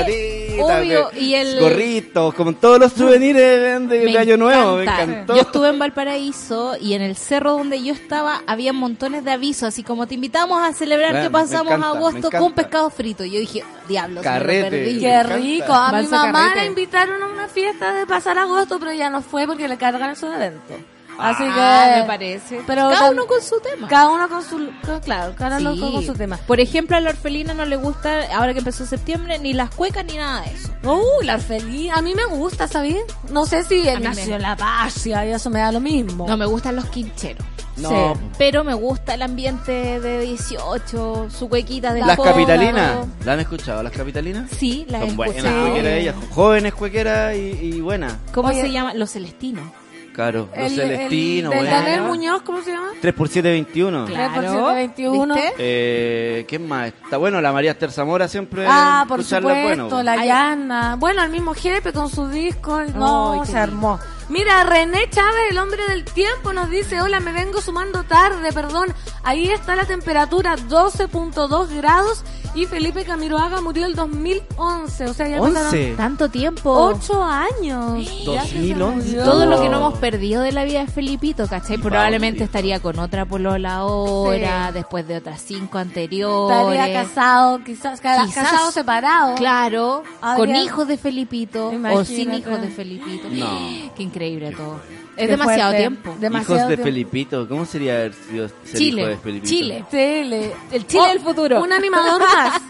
Obvio, 0.64 1.10
de- 1.10 1.20
y 1.20 1.36
el- 1.36 1.60
Gorritos, 1.60 2.34
como 2.34 2.54
todos 2.54 2.80
los 2.80 2.94
souvenirs 2.94 3.38
de, 3.38 3.80
de- 3.80 4.06
de 4.06 4.18
Año 4.18 4.38
Nuevo. 4.38 4.78
Me 4.78 4.84
encantó. 4.84 5.36
Yo 5.36 5.42
estuve 5.42 5.70
en 5.70 5.80
Valparaíso 5.80 6.76
y 6.80 6.94
en 6.94 7.02
el 7.02 7.16
cerro 7.16 7.54
donde 7.54 7.82
yo 7.84 7.94
estaba 7.94 8.42
había 8.48 8.74
montones 8.74 9.24
de 9.24 9.32
avisos, 9.32 9.64
así 9.64 9.84
como 9.84 10.08
te 10.08 10.16
invitamos 10.16 10.62
a 10.62 10.74
celebrar 10.74 11.12
Bueno, 11.12 11.28
que 11.28 11.32
pasamos 11.32 11.74
encanta, 11.74 11.88
agosto 11.98 12.30
con 12.32 12.54
pescado 12.54 12.90
frito. 12.90 13.26
Yo 13.26 13.40
dije, 13.40 13.64
diablo, 13.88 14.22
Carrete. 14.22 14.56
me 14.56 14.64
lo 14.64 14.70
perdí. 14.70 14.94
Me 14.96 15.00
Qué 15.00 15.24
rico. 15.24 15.74
A 15.74 15.92
mi 16.02 16.08
mamá 16.08 16.32
carrete. 16.34 16.56
la 16.56 16.66
invitaron 16.66 17.24
a 17.24 17.28
una 17.28 17.48
fiesta 17.48 17.94
de 17.94 18.06
pasar 18.06 18.38
agosto, 18.38 18.80
pero 18.80 18.94
ya 18.94 19.10
no 19.10 19.22
fue 19.22 19.46
porque 19.48 19.68
le 19.68 19.78
cargan 19.78 20.10
esos 20.12 20.34
eventos. 20.34 20.76
Así 21.20 21.44
Ah, 21.48 21.92
que 21.96 22.02
me 22.02 22.08
parece. 22.08 22.62
Pero 22.66 22.90
Cada 22.90 23.12
uno 23.12 23.26
con 23.28 23.42
su 23.42 23.60
tema. 23.60 23.88
Cada 23.88 24.10
uno 24.10 24.30
con 24.30 24.44
su 24.44 24.70
claro, 25.04 25.34
cada 25.38 25.58
uno 25.58 25.74
Sí. 25.76 25.80
con 25.94 26.04
su 26.06 26.14
tema. 26.14 26.38
Por 26.48 26.60
ejemplo, 26.60 26.96
a 26.98 27.00
la 27.00 27.10
orfelina 27.10 27.54
no 27.54 27.66
le 27.66 27.76
gusta, 27.76 28.34
ahora 28.36 28.54
que 28.54 28.60
empezó 28.60 28.86
septiembre, 28.86 29.38
ni 29.40 29.54
las 29.54 29.70
cuecas 29.70 30.06
ni 30.06 30.18
nada 30.18 30.42
de 30.42 30.52
eso. 30.54 30.70
Uh, 30.84 31.24
la 31.24 31.36
orfelina, 31.36 31.96
a 31.96 32.02
mí 32.02 32.14
me 32.16 32.26
gusta, 32.26 32.68
¿sabes? 32.68 32.96
No 33.32 33.46
sé 33.46 33.64
si 33.64 33.84
nació 34.00 34.34
me- 34.34 34.40
la 34.40 34.56
Pasia 34.56 35.26
y 35.26 35.32
eso 35.32 35.50
me 35.50 35.60
da 35.60 35.72
lo 35.72 35.80
mismo. 35.80 36.26
No 36.28 36.38
me 36.38 36.46
gustan 36.46 36.76
los 36.76 36.86
quincheros. 36.86 37.46
No, 37.78 37.90
Sí. 38.16 38.22
Pero 38.38 38.66
me 38.66 38.74
gusta 38.74 39.14
el 39.14 39.22
ambiente 39.22 40.02
de 40.02 40.20
18, 40.20 41.28
su 41.30 41.48
cuequita 41.48 41.94
de 41.94 42.02
Las 42.02 42.18
fondo. 42.18 42.32
capitalinas. 42.34 42.98
¿La 43.24 43.34
han 43.34 43.40
escuchado, 43.40 43.82
las 43.84 43.94
capitalinas? 43.94 44.50
Sí, 44.52 44.86
las 44.90 45.04
he 45.04 45.08
Son 45.08 45.16
buenas 45.16 45.36
escuchado. 45.38 45.62
cuequeras 45.70 45.94
ellas. 45.94 46.16
Jóvenes 46.32 46.74
cuequeras 46.74 47.36
y, 47.38 47.40
y 47.40 47.82
buenas. 47.82 48.16
¿Cómo 48.34 48.50
Oye. 48.50 48.62
se 48.62 48.72
llama? 48.72 48.94
Los 48.96 49.12
celestinos. 49.12 49.64
Claro, 50.14 50.50
los 50.56 50.72
el, 50.72 50.76
celestinos, 50.76 51.54
el, 51.54 51.60
buenas. 51.60 51.84
Daniel 51.86 52.04
Muñoz, 52.04 52.42
¿cómo 52.42 52.62
se 52.62 52.72
llama? 52.72 52.90
3 53.02 53.14
por 53.14 53.30
7, 53.30 53.50
21. 53.50 54.06
Claro. 54.06 54.34
3 54.40 54.52
por 54.52 54.64
7, 54.64 54.76
21. 54.76 55.36
¿Viste? 55.36 55.54
Eh, 55.58 56.46
¿Quién 56.48 56.68
más? 56.68 56.88
Está 56.88 57.18
bueno, 57.18 57.42
la 57.42 57.52
María 57.52 57.72
Esther 57.72 57.92
Zamora 57.92 58.28
siempre. 58.28 58.66
Ah, 58.68 59.06
por 59.08 59.24
supuesto, 59.24 59.88
bueno. 59.88 60.04
la. 60.04 60.26
Yana. 60.26 60.96
Bueno, 60.98 61.24
el 61.24 61.30
mismo 61.30 61.54
jefe 61.54 61.94
con 61.94 62.10
su 62.10 62.28
disco. 62.28 62.82
No, 62.96 63.42
qué 63.46 63.52
se 63.52 63.68
lindo. 63.68 64.00
Mira, 64.30 64.64
René 64.64 65.10
Chávez, 65.10 65.42
el 65.50 65.58
hombre 65.58 65.82
del 65.88 66.06
tiempo, 66.06 66.54
nos 66.54 66.70
dice, 66.70 67.02
hola, 67.02 67.20
me 67.20 67.32
vengo 67.34 67.62
sumando 67.62 68.04
tarde, 68.04 68.52
perdón. 68.54 68.94
Ahí 69.24 69.50
está 69.50 69.76
la 69.76 69.86
temperatura, 69.86 70.56
12.2 70.56 71.68
grados. 71.76 72.24
Y 72.56 72.66
Felipe 72.66 73.06
Camiroaga 73.06 73.62
murió 73.62 73.86
el 73.86 73.94
2011. 73.96 75.06
O 75.06 75.14
sea, 75.14 75.28
ya 75.28 75.38
pasaron 75.40 75.66
11. 75.68 75.94
Tanto 75.96 76.30
tiempo. 76.30 76.72
8 76.74 77.24
años. 77.24 78.08
Se 78.08 78.26
2011. 78.26 79.08
murió. 79.08 79.24
Todo 79.24 79.46
lo 79.46 79.62
que 79.62 79.70
no 79.70 79.78
hemos 79.78 80.00
perdido 80.00 80.42
de 80.42 80.52
la 80.52 80.64
vida 80.64 80.80
de 80.80 80.88
Felipito, 80.88 81.48
¿cachai? 81.48 81.78
Probablemente 81.78 82.44
estaría 82.44 82.80
con 82.80 82.98
otra 82.98 83.26
polola 83.26 83.76
ahora, 83.76 84.68
Sí. 84.70 84.74
después 84.74 85.08
de 85.08 85.18
otras 85.18 85.42
cinco 85.42 85.78
anteriores. 85.78 86.58
Estaría 86.76 87.04
casado, 87.04 87.64
quizás, 87.64 88.02
ca- 88.02 88.26
Quizás. 88.26 88.50
casado 88.50 88.72
separado. 88.72 89.36
Claro, 89.36 90.04
Habría- 90.20 90.38
con 90.46 90.56
hijos 90.56 90.88
de 90.88 90.98
Felipito 90.98 91.72
o 91.94 92.04
sin 92.04 92.34
hijos 92.34 92.60
de 92.62 92.70
Felipito. 92.70 93.30
No. 93.30 93.92
Qué 93.96 94.02
increíble 94.26 94.52
todo. 94.56 94.80
Es 95.16 95.26
Qué 95.26 95.28
demasiado 95.28 95.72
fuerte. 95.72 95.78
tiempo. 95.78 96.16
Demasiado 96.20 96.56
Hijos 96.56 96.70
de 96.70 96.76
tiempo. 96.76 96.84
Felipito. 96.84 97.48
¿Cómo 97.48 97.66
sería 97.66 97.94
haber 97.96 98.14
sido 98.14 98.48
ser 98.66 98.78
Chile, 98.78 99.02
hijo 99.02 99.10
de 99.10 99.18
Felipito? 99.18 99.50
Chile. 99.50 99.86
Tele. 99.90 100.54
El 100.72 100.88
Chile 100.88 101.04
Oh, 101.06 101.08
del 101.10 101.20
futuro. 101.22 101.62
Un 101.64 101.72
animador 101.74 102.22
más. 102.22 102.62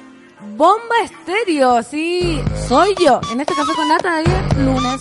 Bomba 0.57 1.01
Estéreo, 1.03 1.83
sí, 1.83 2.41
soy 2.69 2.95
yo, 3.05 3.21
en 3.33 3.41
este 3.41 3.57
Café 3.57 3.73
con 3.75 3.89
Nata 3.89 4.19
de 4.19 4.63
lunes. 4.63 5.01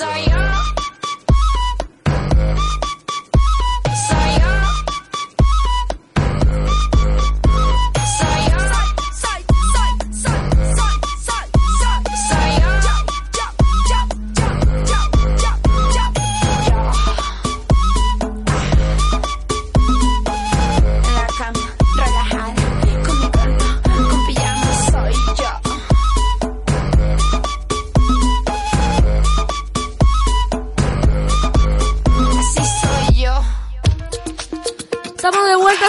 Soy 0.00 0.29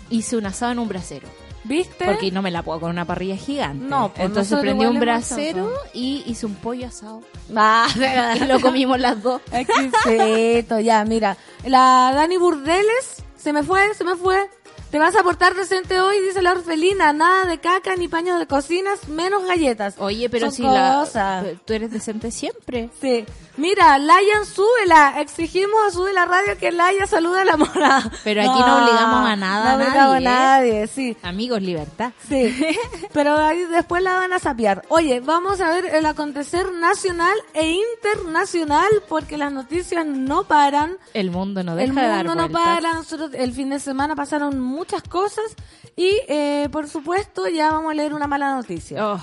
hice 0.09 0.37
un 0.37 0.45
asado 0.45 0.71
en 0.71 0.79
un 0.79 0.87
brasero. 0.87 1.27
¿Viste? 1.65 2.05
Porque 2.05 2.31
no 2.31 2.43
me 2.43 2.51
la 2.51 2.61
puedo 2.61 2.79
con 2.79 2.91
una 2.91 3.05
parrilla 3.05 3.35
gigante. 3.35 3.83
No, 3.85 4.09
pues 4.13 4.27
Entonces 4.27 4.59
prendí 4.59 4.85
un 4.85 4.99
brasero 4.99 5.71
y 5.93 6.23
hice 6.27 6.45
un 6.45 6.53
pollo 6.53 6.87
asado. 6.87 7.21
Ah, 7.55 7.87
Y 8.39 8.45
lo 8.45 8.61
comimos 8.61 8.99
las 8.99 9.21
dos. 9.21 9.41
Exquisito, 9.51 10.79
ya, 10.79 11.03
mira. 11.05 11.37
La 11.65 12.11
Dani 12.13 12.37
Burdeles, 12.37 13.23
se 13.35 13.51
me 13.51 13.63
fue, 13.63 13.93
se 13.95 14.03
me 14.03 14.15
fue. 14.15 14.47
Te 14.95 14.99
vas 14.99 15.13
a 15.17 15.23
portar 15.23 15.55
decente 15.55 15.99
hoy, 15.99 16.21
dice 16.21 16.41
la 16.41 16.53
orfelina. 16.53 17.11
Nada 17.11 17.43
de 17.47 17.57
caca 17.57 17.97
ni 17.97 18.07
paños 18.07 18.39
de 18.39 18.47
cocinas, 18.47 19.09
menos 19.09 19.43
galletas. 19.45 19.95
Oye, 19.97 20.29
pero 20.29 20.45
Son 20.45 20.53
si 20.53 20.63
la, 20.63 20.99
cosas. 21.01 21.45
tú 21.65 21.73
eres 21.73 21.91
decente 21.91 22.31
siempre. 22.31 22.89
Sí. 23.01 23.25
Mira, 23.57 23.97
Layan, 23.97 24.45
súbela. 24.45 25.19
Exigimos 25.19 25.75
a 25.85 25.91
Sube 25.91 26.13
la 26.13 26.25
Radio 26.25 26.57
que 26.57 26.71
Laia 26.71 27.07
saluda 27.07 27.41
a 27.41 27.45
la 27.45 27.57
morada. 27.57 28.09
Pero 28.23 28.39
aquí 28.41 28.59
no 28.59 28.83
obligamos 28.83 29.29
a 29.29 29.35
nada, 29.35 29.63
No 29.63 29.69
a 29.69 29.75
obligamos 29.75 30.15
a 30.15 30.19
nadie, 30.21 30.69
¿eh? 30.69 30.79
nadie, 30.79 30.87
sí. 30.87 31.17
Amigos, 31.23 31.61
libertad. 31.61 32.13
Sí, 32.29 32.55
pero 33.13 33.35
ahí 33.37 33.63
después 33.65 34.01
la 34.01 34.13
van 34.15 34.31
a 34.31 34.39
sapear. 34.39 34.83
Oye, 34.87 35.19
vamos 35.19 35.59
a 35.59 35.69
ver 35.71 35.85
el 35.93 36.05
acontecer 36.05 36.71
nacional 36.71 37.35
e 37.53 37.77
internacional 37.97 38.87
porque 39.09 39.37
las 39.37 39.51
noticias 39.51 40.05
no 40.05 40.45
paran. 40.45 40.97
El 41.13 41.31
mundo 41.31 41.63
no 41.63 41.73
El 41.77 41.89
deja 41.89 42.01
de 42.01 42.07
dar 42.07 42.25
mundo 42.27 42.43
no 42.43 42.49
vueltas. 42.49 42.75
para. 42.75 42.93
Nosotros 42.93 43.31
el 43.33 43.51
fin 43.51 43.69
de 43.71 43.79
semana 43.81 44.15
pasaron 44.15 44.59
muchas 44.61 44.84
cosas 45.09 45.55
y, 45.95 46.19
eh, 46.27 46.69
por 46.71 46.87
supuesto, 46.87 47.47
ya 47.47 47.71
vamos 47.71 47.91
a 47.91 47.95
leer 47.95 48.13
una 48.13 48.27
mala 48.27 48.55
noticia. 48.55 49.13
Oh, 49.13 49.19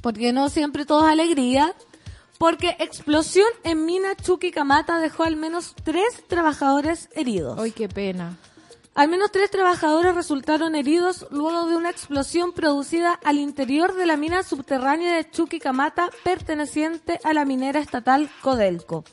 Porque 0.00 0.32
no 0.32 0.48
siempre 0.48 0.84
todo 0.84 1.06
es 1.06 1.12
alegría. 1.12 1.74
Porque 2.38 2.76
explosión 2.80 3.48
en 3.64 3.86
mina 3.86 4.14
Chuquicamata 4.14 4.98
dejó 4.98 5.22
al 5.22 5.36
menos 5.36 5.74
tres 5.84 6.22
trabajadores 6.28 7.08
heridos. 7.14 7.58
ay, 7.58 7.72
qué 7.72 7.88
pena. 7.88 8.36
Al 8.94 9.08
menos 9.08 9.30
tres 9.30 9.50
trabajadores 9.50 10.14
resultaron 10.14 10.74
heridos 10.74 11.26
luego 11.30 11.66
de 11.66 11.76
una 11.76 11.90
explosión 11.90 12.52
producida 12.52 13.18
al 13.24 13.38
interior 13.38 13.94
de 13.94 14.06
la 14.06 14.16
mina 14.16 14.42
subterránea 14.42 15.16
de 15.16 15.30
Chuquicamata 15.30 16.10
perteneciente 16.24 17.20
a 17.24 17.32
la 17.32 17.44
minera 17.44 17.80
estatal 17.80 18.30
Codelco. 18.42 19.04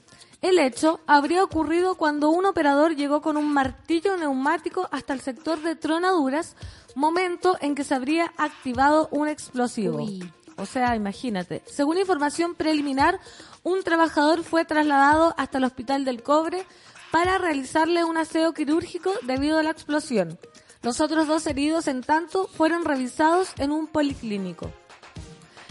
El 0.44 0.60
hecho 0.60 1.00
habría 1.08 1.42
ocurrido 1.42 1.96
cuando 1.96 2.30
un 2.30 2.46
operador 2.46 2.98
llegó 2.98 3.22
con 3.22 3.38
un 3.38 3.54
martillo 3.54 4.18
neumático 4.18 4.90
hasta 4.92 5.14
el 5.14 5.22
sector 5.22 5.62
de 5.62 5.78
Tronaduras, 5.78 6.58
momento 6.96 7.58
en 7.62 7.76
que 7.76 7.86
se 7.86 7.96
habría 7.96 8.34
activado 8.36 9.08
un 9.12 9.30
explosivo. 9.30 10.00
Uy. 10.00 10.30
O 10.58 10.66
sea, 10.66 10.98
imagínate. 10.98 11.64
Según 11.66 11.98
información 11.98 12.56
preliminar, 12.56 13.22
un 13.64 13.84
trabajador 13.84 14.44
fue 14.44 14.66
trasladado 14.66 15.34
hasta 15.38 15.60
el 15.60 15.64
Hospital 15.64 16.04
del 16.04 16.22
Cobre 16.22 16.66
para 17.10 17.38
realizarle 17.38 18.04
un 18.04 18.18
aseo 18.18 18.54
quirúrgico 18.54 19.14
debido 19.22 19.60
a 19.60 19.64
la 19.64 19.70
explosión. 19.70 20.38
Los 20.82 21.00
otros 21.00 21.26
dos 21.26 21.48
heridos, 21.48 21.88
en 21.88 22.02
tanto, 22.02 22.50
fueron 22.50 22.84
revisados 22.84 23.54
en 23.60 23.72
un 23.72 23.88
policlínico. 23.88 24.70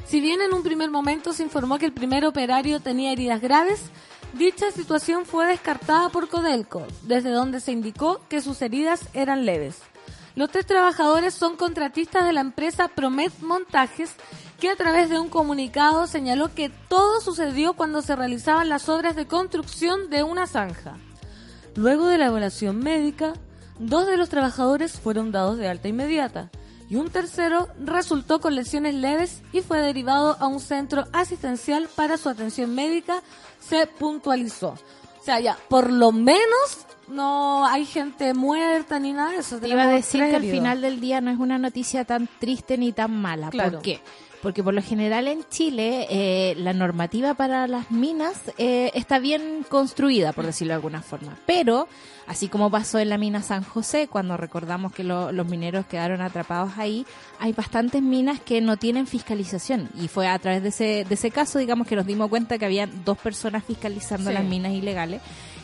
Si 0.07 0.23
bien 0.23 0.41
en 0.41 0.55
un 0.55 0.63
primer 0.63 0.91
momento 0.91 1.35
se 1.35 1.43
informó 1.43 1.79
que 1.79 1.87
el 1.87 1.93
primer 1.93 2.25
operario 2.25 2.81
tenía 2.81 3.13
heridas 3.13 3.43
graves, 3.43 3.91
dicha 4.35 4.71
situación 4.71 5.25
fue 5.27 5.47
descartada 5.47 6.09
por 6.09 6.29
Codelco, 6.29 6.87
desde 7.03 7.31
donde 7.31 7.61
se 7.61 7.73
indicó 7.73 8.21
que 8.29 8.41
sus 8.41 8.61
heridas 8.63 9.09
eran 9.15 9.45
leves. 9.45 9.79
Los 10.35 10.51
tres 10.51 10.67
trabajadores 10.67 11.35
son 11.35 11.57
contratistas 11.57 12.25
de 12.25 12.33
la 12.33 12.41
empresa 12.41 12.89
Promet 12.89 13.33
Montajes, 13.41 14.15
que 14.59 14.71
a 14.71 14.77
través 14.77 15.11
de 15.11 15.19
un 15.19 15.29
comunicado 15.29 16.07
señaló 16.07 16.55
que 16.55 16.71
todo 16.89 17.21
sucedió 17.21 17.75
cuando 17.75 18.01
se 18.01 18.17
realizaban 18.17 18.69
las 18.69 18.89
obras 18.89 19.15
de 19.17 19.27
construcción 19.27 20.09
de 20.09 20.23
una 20.23 20.47
zanja. 20.47 20.97
Luego 21.75 22.07
de 22.07 22.19
la 22.19 22.27
evaluación 22.27 22.79
médica, 22.79 23.35
dos 23.79 24.07
de 24.07 24.17
los 24.17 24.29
trabajadores 24.29 24.99
fueron 24.99 25.33
dados 25.33 25.59
de 25.59 25.69
alta 25.69 25.89
inmediata 25.89 26.51
y 26.89 26.97
un 26.97 27.11
tercero 27.11 27.69
resultó 27.83 28.41
con 28.41 28.55
lesiones 28.55 28.95
leves 28.95 29.43
y 29.53 29.61
fue 29.61 29.81
derivado 29.81 30.37
a 30.41 30.47
un 30.47 30.61
centro 30.61 31.05
asistencial 31.13 31.89
para 31.95 32.17
su 32.19 32.29
atención 32.29 32.75
médica, 32.75 33.23
se 33.61 33.87
puntualizó. 33.87 34.75
O 35.21 35.25
sea, 35.25 35.41
ya, 35.41 35.57
por 35.69 35.93
lo 35.93 36.13
menos 36.13 36.87
no 37.09 37.67
hay 37.67 37.85
gente 37.87 38.35
muerta 38.35 38.99
ni 38.99 39.13
nada 39.13 39.31
de 39.31 39.39
eso. 39.39 39.59
Te 39.59 39.69
iba 39.69 39.85
a 39.85 39.89
decir 39.89 40.21
que 40.21 40.37
al 40.37 40.43
final 40.43 40.81
del 40.81 41.01
día 41.01 41.21
no 41.21 41.31
es 41.31 41.39
una 41.39 41.59
noticia 41.59 42.05
tan 42.05 42.29
triste 42.39 42.77
ni 42.77 42.93
tan 42.93 43.15
mala. 43.21 43.51
Claro. 43.51 43.73
¿Por 43.75 43.83
qué? 43.83 44.01
Porque 44.43 44.63
por 44.65 44.75
lo 44.75 44.83
general 44.83 45.29
en 45.29 45.45
Chile 45.49 46.07
eh, 46.11 46.55
la 46.59 46.73
normativa 46.73 47.35
para 47.35 47.69
las 47.69 47.93
minas 47.93 48.35
eh, 48.59 48.91
está 48.95 49.21
bien 49.21 49.65
construida, 49.69 50.33
por 50.33 50.45
decirlo 50.45 50.73
de 50.73 50.77
alguna 50.77 51.01
forma. 51.01 51.37
Pero, 51.47 51.87
así 52.27 52.49
como 52.49 52.69
pasó 52.69 52.99
en 52.99 53.09
la 53.09 53.19
mina 53.19 53.41
San 53.41 53.63
José, 53.63 54.09
cuando 54.09 54.37
recordamos 54.37 54.93
que 54.93 55.05
lo- 55.05 55.31
los 55.31 55.47
mineros 55.47 55.87
quedaron 55.87 56.21
atrapados 56.21 56.73
ahí, 56.77 57.07
hay 57.39 57.53
bastantes 57.53 58.03
minas 58.03 58.41
que 58.41 58.61
no 58.61 58.77
tienen 58.77 59.07
fiscalización. 59.07 59.89
Y 60.01 60.09
fue 60.09 60.27
a 60.27 60.39
través 60.41 60.63
de 60.65 60.71
ese, 60.71 61.05
de 61.09 61.15
ese 61.15 61.31
caso, 61.31 61.61
digamos, 61.61 61.87
que 61.87 61.95
nos 61.95 62.05
dimos 62.07 62.29
cuenta 62.29 62.59
que 62.59 62.65
había 62.65 62.89
dos 62.89 63.19
personas 63.19 63.63
fiscalizando 63.65 64.31
Sí. 64.31 64.35
las 64.35 64.45
minas 64.45 64.73
ilegales 64.73 65.23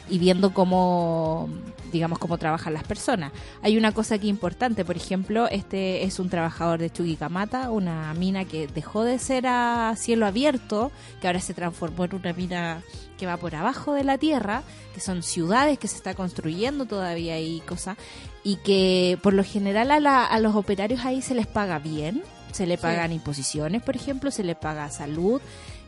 y 0.09 0.19
viendo 0.21 0.55
cómo, 0.55 1.49
digamos, 1.93 2.19
cómo 2.19 2.39
trabajan 2.39 2.75
las 2.75 2.85
personas. 2.85 3.33
Hay 3.63 3.77
una 3.77 3.93
cosa 3.93 4.17
aquí 4.17 4.29
importante, 4.29 4.85
por 4.85 4.97
ejemplo, 4.97 5.49
este 5.49 6.05
es 6.05 6.19
un 6.19 6.29
trabajador 6.29 6.79
de 6.79 6.91
Chuquicamata, 6.91 7.71
una 7.71 8.13
mina 8.15 8.45
que 8.45 8.67
dejó 8.67 9.05
de 9.05 9.19
ser 9.19 9.47
a 9.47 9.95
cielo 9.97 10.27
abierto, 10.27 10.91
que 11.21 11.27
ahora 11.27 11.41
se 11.41 11.55
transformó 11.55 12.05
en 12.05 12.15
una 12.15 12.33
mina 12.33 12.83
que 13.19 13.27
va 13.27 13.37
por 13.37 13.55
abajo 13.55 13.95
de 13.95 14.05
la 14.05 14.17
tierra, 14.19 14.63
que 14.95 15.01
son 15.01 15.23
ciudades 15.23 15.79
que 15.79 15.89
se 15.89 15.97
está 15.97 16.15
construyendo 16.15 16.87
todavía 16.87 17.41
y 17.41 17.61
cosas, 17.61 17.97
y 18.45 18.57
que 18.57 19.19
por 19.23 19.35
lo 19.35 19.43
general 19.43 19.91
a, 19.91 19.99
la- 20.01 20.25
a 20.25 20.39
los 20.39 20.55
operarios 20.55 21.05
ahí 21.05 21.21
se 21.23 21.35
les 21.35 21.47
paga 21.49 21.79
bien, 21.81 22.23
se 22.53 22.67
le 22.67 22.79
pagan 22.79 23.13
imposiciones, 23.13 23.83
por 23.83 23.97
ejemplo, 23.97 24.31
se 24.31 24.45
les 24.45 24.57
paga 24.57 24.89
salud, 24.91 25.41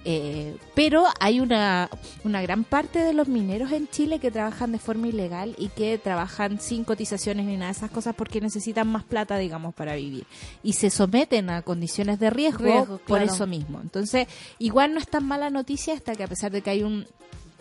Eh, 0.04 0.56
pero 0.74 1.04
hay 1.20 1.40
una, 1.40 1.90
una 2.24 2.40
gran 2.40 2.64
parte 2.64 3.00
de 3.00 3.12
los 3.12 3.28
mineros 3.28 3.70
en 3.72 3.86
Chile 3.88 4.18
que 4.18 4.30
trabajan 4.30 4.72
de 4.72 4.78
forma 4.78 5.08
ilegal 5.08 5.54
y 5.58 5.68
que 5.68 5.98
trabajan 5.98 6.58
sin 6.58 6.84
cotizaciones 6.84 7.44
ni 7.44 7.56
nada 7.56 7.66
de 7.72 7.76
esas 7.76 7.90
cosas 7.90 8.14
porque 8.16 8.40
necesitan 8.40 8.88
más 8.88 9.04
plata, 9.04 9.36
digamos, 9.36 9.74
para 9.74 9.96
vivir. 9.96 10.24
Y 10.62 10.72
se 10.72 10.88
someten 10.88 11.50
a 11.50 11.60
condiciones 11.62 12.18
de 12.18 12.30
riesgo, 12.30 12.64
Riesgo, 12.64 12.96
por 12.98 13.18
claro. 13.18 13.24
eso 13.24 13.46
mismo. 13.46 13.78
Entonces, 13.82 14.26
igual 14.58 14.94
no 14.94 15.00
es 15.00 15.06
tan 15.08 15.26
mala 15.26 15.50
noticia 15.50 15.92
hasta 15.92 16.14
que 16.14 16.24
a 16.24 16.28
pesar 16.28 16.50
de 16.50 16.62
que 16.62 16.70
hay 16.70 16.82
un 16.82 17.06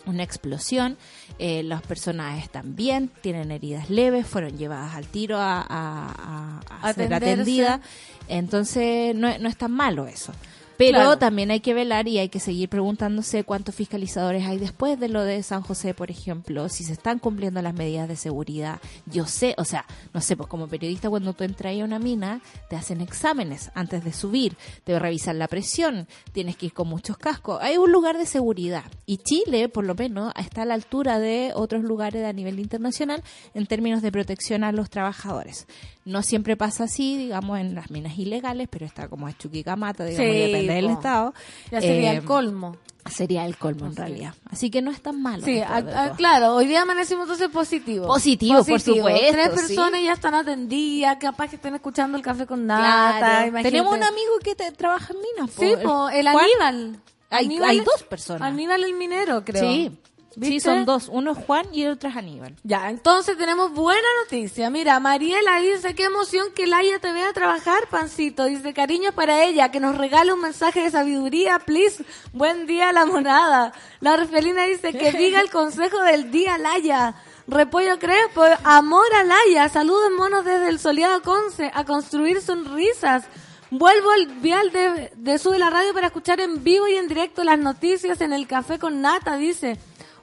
una 0.06 0.23
explosión, 0.23 0.97
eh, 1.39 1.62
las 1.62 1.82
personas 1.84 2.41
están 2.41 2.75
bien, 2.75 3.12
tienen 3.21 3.52
heridas 3.52 3.89
leves, 3.91 4.25
fueron 4.25 4.58
llevadas 4.58 4.95
al 4.95 5.06
tiro 5.06 5.38
a, 5.38 5.60
a- 5.62 6.62
a- 6.80 6.89
a 6.89 6.93
ser 6.93 7.13
atendidas, 7.13 7.82
entonces 8.28 9.13
no, 9.13 9.38
no 9.38 9.49
es 9.49 9.58
tan 9.58 9.71
malo 9.71 10.08
eso. 10.08 10.32
Pero 10.80 10.94
Claro. 11.00 11.18
también 11.18 11.52
hay 11.52 11.60
que 11.60 11.74
velar 11.74 12.08
y 12.08 12.20
hay 12.20 12.30
que 12.30 12.39
seguir 12.39 12.70
preguntándose 12.70 13.44
cuántos 13.44 13.76
fiscalizadores 13.76 14.46
hay 14.48 14.58
después 14.60 14.98
de 14.98 15.10
lo 15.10 15.24
de 15.24 15.44
San 15.44 15.62
José, 15.62 15.94
por 15.94 16.10
ejemplo, 16.10 16.70
si 16.70 16.86
se 16.86 16.94
están 16.94 17.20
cumpliendo 17.20 17.62
las 17.62 17.74
medidas 17.74 18.08
de 18.08 18.15
seguridad. 18.15 18.80
Yo 19.06 19.26
sé, 19.26 19.56
o 19.58 19.65
sea, 19.65 19.86
no 20.13 20.22
sé, 20.22 20.38
pues 20.38 20.48
como 20.48 20.70
periodista 20.70 21.10
cuando 21.10 21.34
tú 21.34 21.44
entras 21.44 21.76
a 21.78 21.84
una 21.84 22.00
mina, 22.00 22.39
te 22.70 22.78
hacen 22.78 23.02
exámenes 23.02 23.72
antes 23.76 24.06
de 24.06 24.13
subir, 24.13 24.56
te 24.86 24.98
revisan 24.98 25.38
la 25.38 25.50
presión, 25.50 26.08
tienes 26.32 26.56
que 26.56 26.68
ir 26.68 26.74
con 26.74 26.88
muchos 26.88 27.18
cascos. 27.18 27.60
Hay 27.62 27.76
un 27.76 27.92
lugar 27.92 28.18
de 28.18 28.26
seguridad 28.26 28.86
y 29.06 29.18
Chile, 29.18 29.68
por 29.68 29.84
lo 29.84 29.96
menos, 29.96 30.32
está 30.39 30.62
a 30.62 30.65
la 30.65 30.76
altura 30.76 31.20
de 31.20 31.52
otros 31.56 31.84
lugares 31.84 32.24
a 32.26 32.32
nivel 32.32 32.58
internacional 32.58 33.22
en 33.54 33.65
términos 33.65 34.02
de 34.02 34.13
protección 34.13 34.63
a 34.63 34.72
los 34.72 34.89
trabajadores. 34.89 35.68
No 36.06 36.24
siempre 36.24 36.56
pasa 36.58 36.86
así, 36.86 37.18
digamos, 37.18 37.60
en 37.60 37.76
las 37.76 37.92
minas 37.92 38.18
ilegales, 38.18 38.68
pero 38.72 38.86
está 38.86 39.08
como 39.10 39.28
a 39.28 39.38
Chuquicamata, 39.38 40.06
digamos, 40.06 40.34
y 40.36 40.40
depende 40.40 40.74
del 40.74 40.90
estado. 40.90 41.34
Ya 41.72 41.82
sería 41.82 42.14
Eh, 42.14 42.18
el 42.18 42.24
colmo. 42.24 42.78
Sería 43.10 43.46
el 43.46 43.58
colmo 43.58 43.88
en 43.88 43.96
realidad. 43.96 44.34
Así 44.50 44.70
que 44.70 44.82
no 44.82 44.92
es 44.92 45.02
tan 45.02 45.22
malo. 45.22 45.44
Sí, 45.44 45.54
después 45.56 45.78
a- 45.78 45.82
de 45.82 45.94
a- 45.96 46.06
todo. 46.08 46.16
claro, 46.18 46.56
hoy 46.56 46.68
día 46.68 46.82
amanecimos 46.84 47.24
entonces 47.24 47.50
positivo. 47.50 48.06
Positivo, 48.08 48.64
por 48.64 48.80
supuesto, 48.82 49.32
Tres 49.32 49.50
sí. 49.52 49.56
personas 49.76 50.02
ya 50.04 50.14
están 50.14 50.36
atendidas, 50.36 51.18
capaz 51.20 51.50
que 51.50 51.56
estén 51.56 51.76
escuchando 51.76 52.18
el 52.18 52.24
café 52.24 52.46
con 52.46 52.66
nata. 52.68 53.48
Claro. 53.50 53.64
Tenemos 53.64 53.94
un 53.96 54.04
amigo 54.04 54.32
que 54.44 54.54
te, 54.56 54.72
trabaja 54.72 55.14
en 55.14 55.20
minas. 55.22 55.52
Sí, 55.58 55.74
po, 55.84 56.10
el 56.10 56.30
Juan. 56.30 56.46
Aníbal. 56.46 57.00
Hay, 57.32 57.46
Aníbal 57.46 57.70
hay 57.70 57.78
es- 57.80 57.86
dos 57.86 58.04
personas. 58.04 58.42
Aníbal 58.42 58.84
el 58.84 58.94
minero, 58.96 59.44
creo. 59.46 59.62
Sí. 59.62 59.92
Sí, 60.32 60.39
¿Viste? 60.42 60.70
son 60.70 60.86
dos. 60.86 61.10
Uno 61.12 61.32
es 61.32 61.38
Juan 61.39 61.65
y 61.74 61.84
el 61.84 61.94
otro 61.94 62.10
es 62.10 62.15
Aníbal. 62.15 62.56
Ya, 62.63 62.89
entonces 62.89 63.38
tenemos 63.38 63.74
buena 63.74 64.08
noticia. 64.24 64.70
Mira, 64.70 65.00
Mariela 65.00 65.60
dice, 65.60 65.96
qué 65.96 66.04
emoción 66.04 66.48
que 66.56 66.68
Laia 66.68 67.00
te 67.00 67.12
vea 67.12 67.34
trabajar, 67.34 67.88
pancito. 67.89 68.46
Dice, 68.46 68.74
cariño 68.74 69.12
para 69.13 69.44
ella, 69.44 69.72
que 69.72 69.80
nos 69.80 69.98
regale 69.98 70.32
un 70.32 70.42
mensaje 70.42 70.82
de 70.84 70.92
sabiduría, 70.92 71.60
please. 71.60 72.04
Buen 72.32 72.68
día, 72.68 72.92
la 72.94 73.06
monada. 73.06 73.74
La 74.02 74.13
Orfelina 74.13 74.65
dice, 74.65 74.94
que 74.94 75.12
diga 75.18 75.42
el 75.42 75.50
consejo 75.50 76.00
del 76.04 76.30
día, 76.32 76.58
Laia. 76.58 77.15
Repollo 77.48 77.98
Crespo, 77.98 78.44
amor 78.63 79.08
a 79.15 79.24
Laia. 79.24 79.68
Saludos, 79.70 80.12
monos, 80.15 80.46
desde 80.46 80.70
el 80.70 80.80
soleado 80.80 81.24
Conce, 81.24 81.72
a 81.74 81.84
construir 81.86 82.42
sonrisas. 82.42 83.24
Vuelvo 83.72 84.12
al 84.12 84.28
vial 84.28 84.72
de, 84.72 85.12
de 85.15 85.38
Sube 85.39 85.58
la 85.58 85.72
Radio 85.72 85.94
para 85.94 86.08
escuchar 86.08 86.39
en 86.39 86.63
vivo 86.63 86.88
y 86.88 86.96
en 86.96 87.08
directo 87.08 87.44
las 87.44 87.58
noticias 87.58 88.22
en 88.22 88.34
el 88.34 88.48
café 88.48 88.78
con 88.78 89.02
nata, 89.02 89.36
dice. 89.38 89.80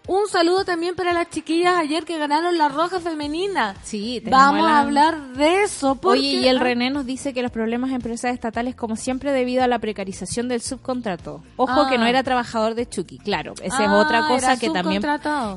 Un 0.09 0.29
saludo 0.29 0.65
también 0.65 0.95
para 0.95 1.13
las 1.13 1.29
chiquillas 1.31 1.75
ayer 1.77 2.05
que 2.05 2.17
ganaron 2.17 2.57
la 2.57 2.69
roja 2.69 3.01
femenina. 3.01 3.75
Sí, 3.83 4.23
Vamos 4.25 4.65
la- 4.65 4.77
a 4.79 4.81
hablar 4.83 5.21
de 5.33 5.65
eso. 5.65 5.97
Porque, 5.97 6.19
Oye, 6.21 6.29
y 6.43 6.49
el 6.49 6.59
ah, 6.59 6.63
René 6.63 6.91
nos 6.91 7.07
dice 7.07 7.35
que 7.35 7.43
los 7.43 7.51
problemas 7.51 7.91
en 7.91 7.97
empresas 7.97 8.33
estatales, 8.33 8.77
como 8.77 8.95
siempre, 8.95 9.33
debido 9.33 9.65
a 9.65 9.67
la 9.67 9.81
precarización 9.81 10.47
del 10.49 10.61
subcontrato. 10.61 11.43
Ojo 11.57 11.73
Ah. 11.83 11.89
que 11.91 11.99
no 11.99 12.07
era 12.07 12.23
trabajador 12.23 12.77
de 12.77 12.89
Chucky, 12.89 13.19
claro. 13.19 13.55
Esa 13.63 13.83
es 13.85 13.89
Ah, 13.91 13.97
otra 13.99 14.29
cosa 14.29 14.57
que 14.57 14.71
también 14.71 15.03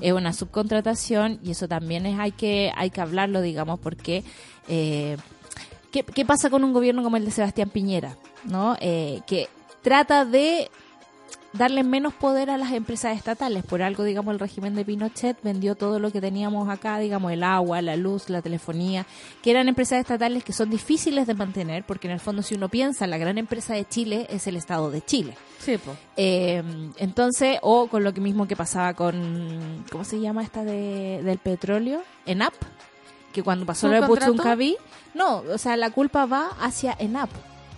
es 0.01 0.13
una 0.13 0.33
subcontratación 0.33 1.39
y 1.43 1.51
eso 1.51 1.67
también 1.67 2.05
es 2.07 2.19
hay 2.19 2.31
que 2.31 2.71
hay 2.75 2.89
que 2.89 3.01
hablarlo, 3.01 3.41
digamos, 3.41 3.79
porque 3.79 4.23
eh, 4.67 5.17
¿qué, 5.91 6.03
qué 6.03 6.25
pasa 6.25 6.49
con 6.49 6.63
un 6.63 6.73
gobierno 6.73 7.03
como 7.03 7.17
el 7.17 7.25
de 7.25 7.31
Sebastián 7.31 7.69
Piñera, 7.69 8.15
no? 8.45 8.75
Eh, 8.81 9.21
que 9.27 9.47
trata 9.83 10.25
de 10.25 10.69
darle 11.53 11.83
menos 11.83 12.13
poder 12.13 12.49
a 12.49 12.57
las 12.57 12.71
empresas 12.71 13.15
estatales. 13.15 13.63
Por 13.63 13.81
algo, 13.81 14.03
digamos, 14.03 14.33
el 14.33 14.39
régimen 14.39 14.75
de 14.75 14.85
Pinochet 14.85 15.37
vendió 15.41 15.75
todo 15.75 15.99
lo 15.99 16.11
que 16.11 16.21
teníamos 16.21 16.69
acá, 16.69 16.99
digamos, 16.99 17.31
el 17.31 17.43
agua, 17.43 17.81
la 17.81 17.95
luz, 17.95 18.29
la 18.29 18.41
telefonía, 18.41 19.05
que 19.41 19.51
eran 19.51 19.67
empresas 19.67 19.99
estatales 19.99 20.43
que 20.43 20.53
son 20.53 20.69
difíciles 20.69 21.27
de 21.27 21.33
mantener, 21.33 21.83
porque 21.83 22.07
en 22.07 22.13
el 22.13 22.19
fondo, 22.19 22.41
si 22.41 22.55
uno 22.55 22.69
piensa, 22.69 23.07
la 23.07 23.17
gran 23.17 23.37
empresa 23.37 23.73
de 23.73 23.87
Chile 23.87 24.27
es 24.29 24.47
el 24.47 24.55
Estado 24.55 24.91
de 24.91 25.01
Chile. 25.01 25.35
Sí, 25.59 25.77
po. 25.77 25.95
Eh, 26.15 26.63
entonces, 26.97 27.57
o 27.61 27.87
con 27.87 28.03
lo 28.03 28.13
que 28.13 28.21
mismo 28.21 28.47
que 28.47 28.55
pasaba 28.55 28.93
con, 28.93 29.85
¿cómo 29.91 30.03
se 30.03 30.19
llama 30.19 30.43
esta 30.43 30.63
de, 30.63 31.21
del 31.23 31.39
petróleo? 31.39 32.03
ENAP, 32.25 32.53
que 33.33 33.43
cuando 33.43 33.65
pasó 33.65 33.87
lo 33.87 34.01
de. 34.01 34.07
Puchuncaví, 34.07 34.77
no, 35.13 35.43
o 35.51 35.57
sea, 35.57 35.75
la 35.77 35.89
culpa 35.89 36.25
va 36.25 36.49
hacia 36.59 36.95
ENAP. 36.99 37.29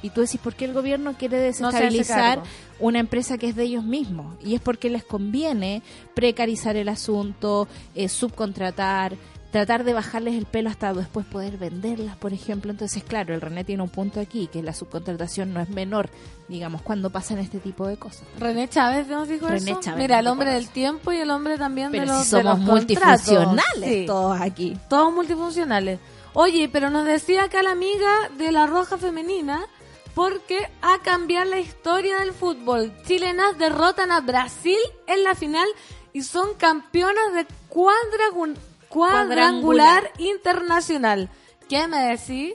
Y 0.01 0.09
tú 0.09 0.21
decís, 0.21 0.39
¿por 0.41 0.55
qué 0.55 0.65
el 0.65 0.73
gobierno 0.73 1.13
quiere 1.17 1.37
desestabilizar 1.37 2.41
una 2.79 2.99
empresa 2.99 3.37
que 3.37 3.47
es 3.49 3.55
de 3.55 3.63
ellos 3.63 3.83
mismos? 3.83 4.35
Y 4.43 4.55
es 4.55 4.61
porque 4.61 4.89
les 4.89 5.03
conviene 5.03 5.83
precarizar 6.15 6.75
el 6.75 6.89
asunto, 6.89 7.67
eh, 7.95 8.09
subcontratar, 8.09 9.15
tratar 9.51 9.83
de 9.83 9.93
bajarles 9.93 10.35
el 10.35 10.45
pelo 10.45 10.69
hasta 10.69 10.93
después 10.93 11.25
poder 11.25 11.57
venderlas, 11.57 12.15
por 12.15 12.31
ejemplo. 12.33 12.71
Entonces, 12.71 13.03
claro, 13.03 13.33
el 13.35 13.41
René 13.41 13.63
tiene 13.63 13.83
un 13.83 13.89
punto 13.89 14.19
aquí, 14.19 14.47
que 14.47 14.63
la 14.63 14.73
subcontratación 14.73 15.53
no 15.53 15.59
es 15.59 15.69
menor, 15.69 16.09
digamos, 16.47 16.81
cuando 16.81 17.09
pasan 17.09 17.37
este 17.39 17.59
tipo 17.59 17.85
de 17.85 17.97
cosas. 17.97 18.23
René 18.39 18.67
Chávez 18.69 19.07
nos 19.07 19.27
dijo 19.27 19.47
René 19.47 19.71
eso. 19.71 19.81
Chávez 19.81 19.99
Mira, 20.01 20.19
el 20.19 20.27
hombre 20.27 20.51
del 20.51 20.69
tiempo 20.69 21.11
y 21.11 21.17
el 21.17 21.29
hombre 21.29 21.57
también 21.57 21.91
Pero 21.91 22.03
de 22.03 22.07
los 22.07 22.23
si 22.23 22.29
somos 22.31 22.43
de 22.43 22.49
los 22.65 22.69
contratos. 22.69 23.27
multifuncionales 23.27 23.89
Sí. 23.89 24.05
todos 24.07 24.39
aquí. 24.41 24.77
Todos 24.89 25.13
multifuncionales. 25.13 25.99
Oye, 26.33 26.69
pero 26.71 26.89
nos 26.89 27.05
decía 27.05 27.43
acá 27.43 27.61
la 27.61 27.71
amiga 27.71 28.29
de 28.37 28.53
la 28.53 28.65
Roja 28.65 28.97
Femenina, 28.97 29.65
porque 30.13 30.69
a 30.81 30.99
cambiar 30.99 31.47
la 31.47 31.59
historia 31.59 32.19
del 32.19 32.33
fútbol, 32.33 32.93
chilenas 33.05 33.57
derrotan 33.57 34.11
a 34.11 34.21
Brasil 34.21 34.77
en 35.07 35.23
la 35.23 35.35
final 35.35 35.67
y 36.13 36.23
son 36.23 36.53
campeonas 36.55 37.33
de 37.33 37.45
cuadragu- 37.69 38.55
cuadrangular 38.89 40.11
internacional. 40.17 41.29
¿Qué 41.69 41.87
me 41.87 41.97
decís? 42.15 42.53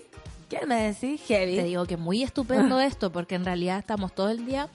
¿Qué 0.49 0.65
me 0.67 0.93
decís, 0.93 1.21
Heavy? 1.27 1.57
Te 1.57 1.65
digo 1.65 1.87
que 1.87 1.97
muy 1.97 2.23
estupendo 2.23 2.79
esto, 2.81 3.11
porque 3.11 3.35
en 3.35 3.45
realidad 3.45 3.79
estamos 3.79 4.15
todo 4.15 4.29
el 4.31 4.47
día, 4.47 4.69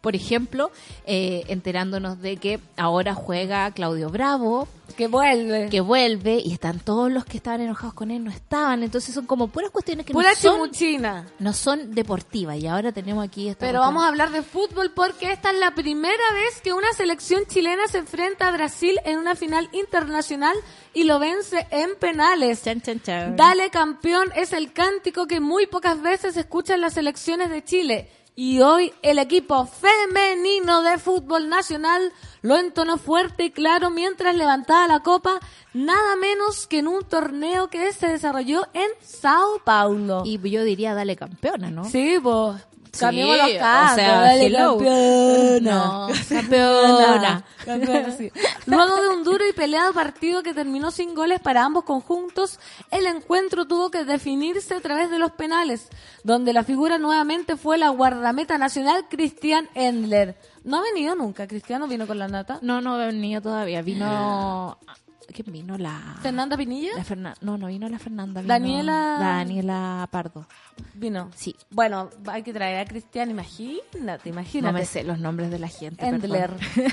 por 0.00 0.14
ejemplo, 0.16 0.70
eh, 1.06 1.44
enterándonos 1.48 2.20
de 2.20 2.36
que 2.36 2.60
ahora 2.76 3.14
juega 3.14 3.70
Claudio 3.72 4.10
Bravo, 4.10 4.68
que 4.96 5.08
vuelve. 5.08 5.68
que 5.68 5.80
vuelve, 5.80 6.40
y 6.44 6.52
están 6.52 6.78
todos 6.78 7.10
los 7.10 7.24
que 7.24 7.38
estaban 7.38 7.60
enojados 7.60 7.94
con 7.94 8.10
él, 8.10 8.22
no 8.24 8.30
estaban. 8.30 8.82
Entonces 8.82 9.14
son 9.14 9.26
como 9.26 9.48
puras 9.48 9.70
cuestiones 9.70 10.06
que 10.06 10.12
Pura 10.12 10.30
no 10.30 10.36
son, 10.36 10.54
chimuchina. 10.54 11.26
no 11.38 11.52
son 11.52 11.94
deportivas. 11.94 12.56
Y 12.58 12.66
ahora 12.66 12.92
tenemos 12.92 13.24
aquí 13.24 13.48
esta 13.48 13.66
Pero 13.66 13.80
vamos 13.80 14.04
a 14.04 14.08
hablar 14.08 14.30
de 14.30 14.42
fútbol 14.42 14.92
porque 14.94 15.32
esta 15.32 15.50
es 15.50 15.58
la 15.58 15.72
primera 15.72 16.32
vez 16.34 16.60
que 16.62 16.72
una 16.72 16.92
selección 16.92 17.44
chilena 17.46 17.86
se 17.88 17.98
enfrenta 17.98 18.48
a 18.48 18.52
Brasil 18.52 18.98
en 19.04 19.18
una 19.18 19.34
final 19.34 19.68
internacional 19.72 20.56
y 20.94 21.04
lo 21.04 21.18
vence 21.18 21.66
en 21.70 21.94
penales. 21.96 22.62
Chan, 22.62 22.80
chan, 22.80 23.00
chan. 23.02 23.36
Dale 23.36 23.70
campeón 23.70 24.28
es 24.34 24.52
el 24.52 24.72
cántico 24.72 25.26
que 25.26 25.40
muy 25.40 25.66
pocas 25.66 26.00
veces 26.00 26.34
se 26.34 26.40
escucha 26.40 26.74
en 26.74 26.80
las 26.80 26.94
selecciones 26.94 27.50
de 27.50 27.64
Chile. 27.64 28.08
Y 28.38 28.60
hoy 28.60 28.92
el 29.00 29.18
equipo 29.18 29.64
femenino 29.64 30.82
de 30.82 30.98
fútbol 30.98 31.48
nacional 31.48 32.12
lo 32.42 32.58
entonó 32.58 32.98
fuerte 32.98 33.44
y 33.44 33.50
claro 33.50 33.88
mientras 33.88 34.36
levantaba 34.36 34.86
la 34.86 35.00
copa, 35.00 35.40
nada 35.72 36.16
menos 36.16 36.66
que 36.66 36.80
en 36.80 36.88
un 36.88 37.02
torneo 37.02 37.68
que 37.68 37.90
se 37.94 38.08
desarrolló 38.08 38.66
en 38.74 38.88
Sao 39.00 39.62
Paulo. 39.64 40.22
Y 40.26 40.38
yo 40.50 40.64
diría, 40.64 40.92
dale 40.92 41.16
campeona, 41.16 41.70
¿no? 41.70 41.86
Sí, 41.86 42.18
pues. 42.22 42.62
Sí, 42.96 43.00
Cambiemos 43.00 43.36
los 43.36 43.50
o 43.50 43.58
cantos. 43.58 43.94
sea, 43.96 44.20
dale, 44.20 44.46
hello. 44.46 44.78
campeona. 44.78 45.60
No, 45.60 46.08
campeona. 46.28 47.44
Campeona, 47.64 48.10
sí. 48.12 48.30
Luego 48.66 48.96
de 49.00 49.08
un 49.08 49.24
duro 49.24 49.46
y 49.48 49.52
peleado 49.52 49.92
partido 49.92 50.42
que 50.42 50.54
terminó 50.54 50.90
sin 50.90 51.14
goles 51.14 51.40
para 51.40 51.64
ambos 51.64 51.84
conjuntos, 51.84 52.58
el 52.90 53.06
encuentro 53.06 53.66
tuvo 53.66 53.90
que 53.90 54.04
definirse 54.04 54.74
a 54.74 54.80
través 54.80 55.10
de 55.10 55.18
los 55.18 55.32
penales, 55.32 55.88
donde 56.24 56.52
la 56.52 56.64
figura 56.64 56.98
nuevamente 56.98 57.56
fue 57.56 57.78
la 57.78 57.88
guardameta 57.90 58.58
nacional 58.58 59.06
Cristian 59.08 59.68
Endler. 59.74 60.36
No 60.64 60.78
ha 60.78 60.82
venido 60.82 61.14
nunca, 61.14 61.46
Cristiano 61.46 61.86
vino 61.86 62.06
con 62.06 62.18
la 62.18 62.28
nata. 62.28 62.58
No, 62.62 62.80
no 62.80 62.94
ha 62.94 63.06
venido 63.06 63.40
todavía. 63.42 63.82
Vino... 63.82 64.78
¿Quién 65.32 65.52
vino? 65.52 65.76
La... 65.76 66.16
Fernanda 66.22 66.56
Pinilla 66.56 66.92
La 66.96 67.04
Ferna- 67.04 67.34
No, 67.40 67.58
no 67.58 67.66
vino 67.66 67.88
la 67.88 67.98
Fernanda. 67.98 68.40
vino 68.42 68.52
Daniela- 68.54 69.18
La 69.18 69.26
Daniela 69.38 70.08
Pardo. 70.10 70.46
vino. 70.94 71.30
Sí. 71.34 71.54
Bueno, 71.70 72.10
hay 72.26 72.42
que 72.42 72.52
traer 72.52 72.78
a 72.78 72.84
Cristian, 72.88 73.30
imagínate, 73.30 74.28
imagínate. 74.28 74.72
No 74.72 74.78
me 74.78 74.84
sé 74.86 75.02
los 75.04 75.18
nombres 75.18 75.50
de 75.50 75.58
la 75.58 75.68
gente. 75.68 76.06
Endler. 76.06 76.52
perdón. 76.74 76.92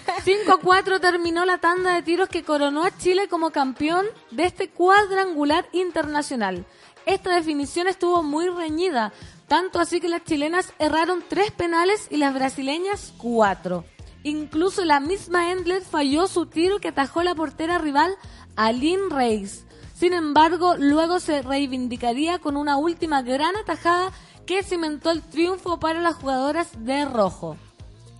5-4 0.61 0.99
terminó 0.99 1.45
la 1.45 1.57
tanda 1.59 1.93
de 1.93 2.01
tiros 2.01 2.27
que 2.29 2.43
coronó 2.43 2.83
a 2.83 2.97
Chile 2.97 3.27
como 3.29 3.51
campeón 3.51 4.05
de 4.31 4.45
este 4.45 4.69
cuadrangular 4.69 5.65
internacional. 5.73 6.65
Esta 7.05 7.35
definición 7.35 7.87
estuvo 7.87 8.23
muy 8.23 8.47
reñida, 8.47 9.11
tanto 9.47 9.79
así 9.79 9.99
que 9.99 10.07
las 10.09 10.23
chilenas 10.23 10.73
erraron 10.79 11.23
tres 11.27 11.51
penales 11.51 12.07
y 12.09 12.17
las 12.17 12.33
brasileñas 12.33 13.13
cuatro. 13.17 13.83
Incluso 14.23 14.85
la 14.85 14.99
misma 14.99 15.51
Endler 15.51 15.81
falló 15.81 16.27
su 16.27 16.45
tiro 16.45 16.79
que 16.79 16.89
atajó 16.89 17.23
la 17.23 17.35
portera 17.35 17.77
rival 17.77 18.15
Aline 18.55 19.09
Reis. 19.09 19.65
Sin 19.95 20.13
embargo, 20.13 20.75
luego 20.77 21.19
se 21.19 21.41
reivindicaría 21.41 22.39
con 22.39 22.57
una 22.57 22.77
última 22.77 23.21
gran 23.21 23.55
atajada 23.57 24.11
que 24.45 24.63
cimentó 24.63 25.11
el 25.11 25.21
triunfo 25.21 25.79
para 25.79 26.01
las 26.01 26.15
jugadoras 26.15 26.69
de 26.85 27.05
rojo. 27.05 27.57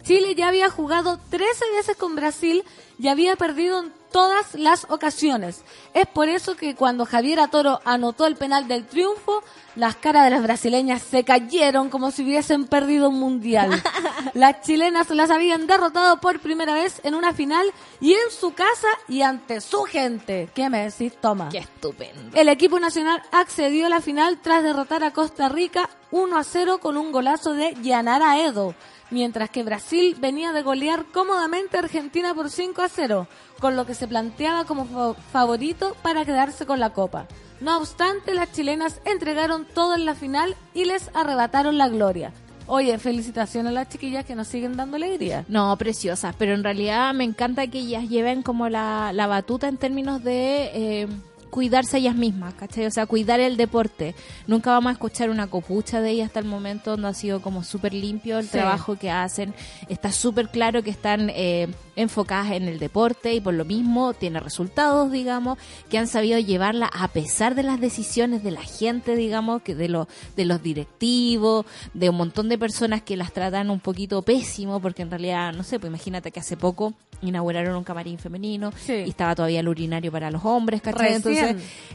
Chile 0.04 0.36
ya 0.36 0.50
había 0.50 0.70
jugado 0.70 1.20
13 1.30 1.64
veces 1.78 1.96
con 1.96 2.16
Brasil 2.16 2.64
y 3.00 3.08
había 3.08 3.38
perdido 3.38 3.80
en 3.82 3.94
todas 4.14 4.54
las 4.54 4.86
ocasiones. 4.90 5.64
Es 5.94 6.08
por 6.08 6.30
eso 6.30 6.56
que 6.56 6.76
cuando 6.76 7.06
Javiera 7.06 7.50
Toro 7.50 7.82
anotó 7.84 8.28
el 8.28 8.38
penal 8.38 8.70
del 8.70 8.86
triunfo, 8.86 9.44
las 9.76 9.96
caras 9.96 10.26
de 10.26 10.30
las 10.30 10.44
brasileñas 10.44 11.02
se 11.02 11.24
cayeron 11.24 11.90
como 11.90 12.12
si 12.12 12.24
hubiesen 12.24 12.68
perdido 12.68 13.10
un 13.10 13.20
mundial. 13.20 13.72
Las 14.36 14.62
chilenas 14.62 15.10
las 15.10 15.32
habían 15.32 15.68
derrotado 15.68 16.20
por 16.20 16.40
primera 16.40 16.74
vez 16.74 17.02
en 17.04 17.16
una 17.16 17.34
final 17.34 17.66
y 18.00 18.14
en 18.14 18.32
su 18.32 18.54
casa 18.54 18.88
y 19.08 19.22
ante 19.22 19.62
su 19.62 19.84
gente. 19.84 20.50
¿Qué 20.54 20.70
me 20.70 20.84
decís? 20.90 21.14
Toma. 21.20 21.50
Qué 21.50 21.60
estupendo. 21.60 22.36
El 22.36 22.50
equipo 22.50 22.80
nacional 22.80 23.22
accedió 23.32 23.88
a 23.88 23.90
la 23.90 24.02
final 24.02 24.40
tras 24.42 24.64
derrotar 24.64 25.04
a 25.04 25.12
Costa 25.12 25.50
Rica 25.50 25.90
1 26.12 26.38
a 26.38 26.44
0 26.44 26.78
con 26.80 26.98
un 26.98 27.12
golazo 27.12 27.54
de 27.54 27.76
Yanara 27.82 28.40
Edo, 28.40 28.76
mientras 29.14 29.50
que 29.50 29.64
Brasil 29.64 30.16
venía 30.20 30.52
de 30.52 30.64
golear 30.64 31.06
cómodamente 31.14 31.78
a 31.78 31.82
Argentina 31.82 32.34
por 32.34 32.50
5 32.50 32.82
a 32.82 32.90
0, 32.90 33.28
con 33.60 33.76
lo 33.76 33.86
que 33.86 33.94
se 33.96 34.08
planteaba 34.08 34.66
como 34.66 34.86
fa- 34.86 35.14
favorito 35.32 35.96
para 36.02 36.26
quedarse 36.26 36.66
con 36.66 36.80
la 36.80 36.90
copa. 36.92 37.28
No 37.62 37.78
obstante, 37.78 38.34
las 38.34 38.52
chilenas 38.52 39.00
entregaron 39.06 39.66
todo 39.66 39.96
en 39.96 40.06
la 40.06 40.16
final 40.16 40.56
y 40.74 40.86
les 40.86 41.10
arrebataron 41.14 41.78
la 41.78 41.88
gloria. 41.88 42.34
Oye, 42.66 42.98
felicitaciones 42.98 43.72
a 43.72 43.74
las 43.74 43.90
chiquillas 43.90 44.26
que 44.26 44.36
nos 44.36 44.48
siguen 44.48 44.76
dando 44.78 44.96
alegría. 44.96 45.44
No, 45.50 45.78
preciosas, 45.78 46.34
pero 46.38 46.54
en 46.54 46.64
realidad 46.64 47.14
me 47.14 47.26
encanta 47.26 47.68
que 47.68 47.80
ellas 47.80 48.08
lleven 48.10 48.42
como 48.42 48.70
la, 48.70 49.12
la 49.14 49.28
batuta 49.28 49.68
en 49.68 49.78
términos 49.78 50.24
de 50.24 50.72
eh, 50.74 51.08
cuidarse 51.54 52.00
ellas 52.00 52.16
mismas, 52.16 52.56
¿cachai? 52.56 52.88
O 52.88 52.92
sea, 52.92 53.06
cuidar 53.06 53.40
el 53.40 53.58
deporte. 53.58 54.16
Nunca 54.48 54.72
vamos 54.72 54.90
a 54.90 54.94
escuchar 54.94 55.30
una 55.30 55.46
copucha 55.46 56.02
de 56.02 56.10
ellas 56.10 56.26
hasta 56.28 56.40
el 56.40 56.46
momento 56.46 56.90
donde 56.92 57.10
ha 57.10 57.14
sido 57.14 57.44
como 57.44 57.64
súper 57.64 57.94
limpio 57.94 58.40
el 58.40 58.46
Sí. 58.46 58.54
trabajo 58.54 58.96
que 58.98 59.12
hacen. 59.12 59.54
Está 59.88 60.12
súper 60.12 60.50
claro 60.50 60.82
que 60.82 60.90
están 60.90 61.30
eh, 61.30 61.68
enfocadas 61.96 62.54
en 62.54 62.64
el 62.68 62.80
deporte 62.80 63.36
y 63.36 63.40
por 63.40 63.54
lo 63.54 63.66
mismo 63.66 64.16
tiene 64.16 64.40
resultados, 64.40 65.12
digamos, 65.12 65.60
que 65.92 66.00
han 66.00 66.08
sabido 66.08 66.40
llevarla 66.40 66.90
a 66.92 67.08
pesar 67.10 67.54
de 67.54 67.62
las 67.62 67.80
decisiones 67.80 68.44
de 68.44 68.50
la 68.50 68.64
gente, 68.64 69.16
digamos, 69.16 69.62
que 69.62 69.76
de, 69.76 69.90
los 69.90 70.08
de 70.36 70.46
los 70.46 70.64
directivos, 70.64 71.68
de 71.94 72.10
un 72.10 72.16
montón 72.16 72.50
de 72.50 72.58
personas 72.58 73.04
que 73.04 73.16
las 73.16 73.32
tratan 73.32 73.70
un 73.70 73.80
poquito 73.80 74.24
pésimo, 74.24 74.80
porque 74.80 75.04
en 75.04 75.12
realidad, 75.12 75.54
no 75.54 75.62
sé, 75.62 75.80
pues 75.80 75.90
imagínate 75.90 76.32
que 76.32 76.40
hace 76.40 76.58
poco 76.58 76.94
inauguraron 77.22 77.76
un 77.78 77.84
camarín 77.84 78.18
femenino 78.18 78.72
Sí. 78.86 78.94
y 79.06 79.10
estaba 79.10 79.34
todavía 79.36 79.60
el 79.62 79.68
urinario 79.70 80.12
para 80.12 80.30
los 80.32 80.44
hombres, 80.44 80.82
¿cachai? 80.82 81.02
Recién. 81.14 81.16
Entonces, 81.18 81.43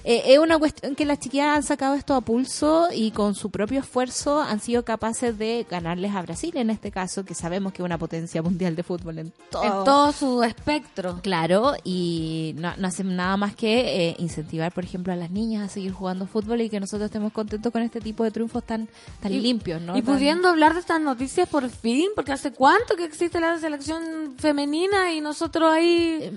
eh, 0.05 0.23
es 0.27 0.39
una 0.39 0.59
cuestión 0.59 0.95
que 0.95 1.05
las 1.05 1.19
chiquillas 1.21 1.57
han 1.57 1.63
sacado 1.63 1.95
esto 1.95 2.15
a 2.15 2.21
pulso 2.21 2.89
y 2.95 3.11
con 3.11 3.35
su 3.35 3.51
propio 3.51 3.81
esfuerzo 3.81 4.41
han 4.41 4.61
sido 4.61 4.85
capaces 4.85 5.37
de 5.39 5.67
ganarles 5.71 6.15
a 6.15 6.23
Brasil 6.23 6.57
en 6.57 6.71
este 6.71 6.91
caso, 6.91 7.25
que 7.25 7.35
sabemos 7.35 7.73
que 7.73 7.83
es 7.83 7.85
una 7.85 7.99
potencia 7.99 8.43
mundial 8.43 8.77
de 8.77 8.83
fútbol 8.83 9.19
en 9.19 9.33
todo. 9.51 9.65
En 9.65 9.71
todo 9.85 10.13
su 10.13 10.43
espectro. 10.43 11.21
Claro, 11.23 11.75
y 11.85 12.55
no, 12.59 12.73
no 12.77 12.89
hacen 12.89 13.15
nada 13.17 13.37
más 13.37 13.55
que 13.55 14.09
eh, 14.11 14.17
incentivar, 14.19 14.73
por 14.73 14.85
ejemplo, 14.85 15.13
a 15.13 15.17
las 15.17 15.31
niñas 15.31 15.65
a 15.71 15.73
seguir 15.73 15.93
jugando 15.93 16.27
fútbol 16.27 16.61
y 16.61 16.71
que 16.71 16.81
nosotros 16.81 17.07
estemos 17.07 17.33
contentos 17.33 17.73
con 17.73 17.83
este 17.83 18.01
tipo 18.01 18.25
de 18.25 18.31
triunfos 18.31 18.65
tan, 18.65 18.89
tan 19.21 19.33
Y- 19.33 19.41
limpios, 19.41 19.81
¿no? 19.83 19.97
Y 19.97 20.03
Tan- 20.03 20.15
pudiendo 20.15 20.49
hablar 20.49 20.75
de 20.75 20.81
estas 20.81 21.01
noticias 21.01 21.49
por 21.49 21.69
fin, 21.69 22.09
porque 22.15 22.33
hace 22.33 22.53
cuánto 22.53 22.97
que 22.97 23.05
existe 23.05 23.41
la 23.41 23.59
selección 23.59 24.35
femenina 24.39 25.13
y 25.13 25.21
nosotros 25.21 25.71
ahí 25.73 26.31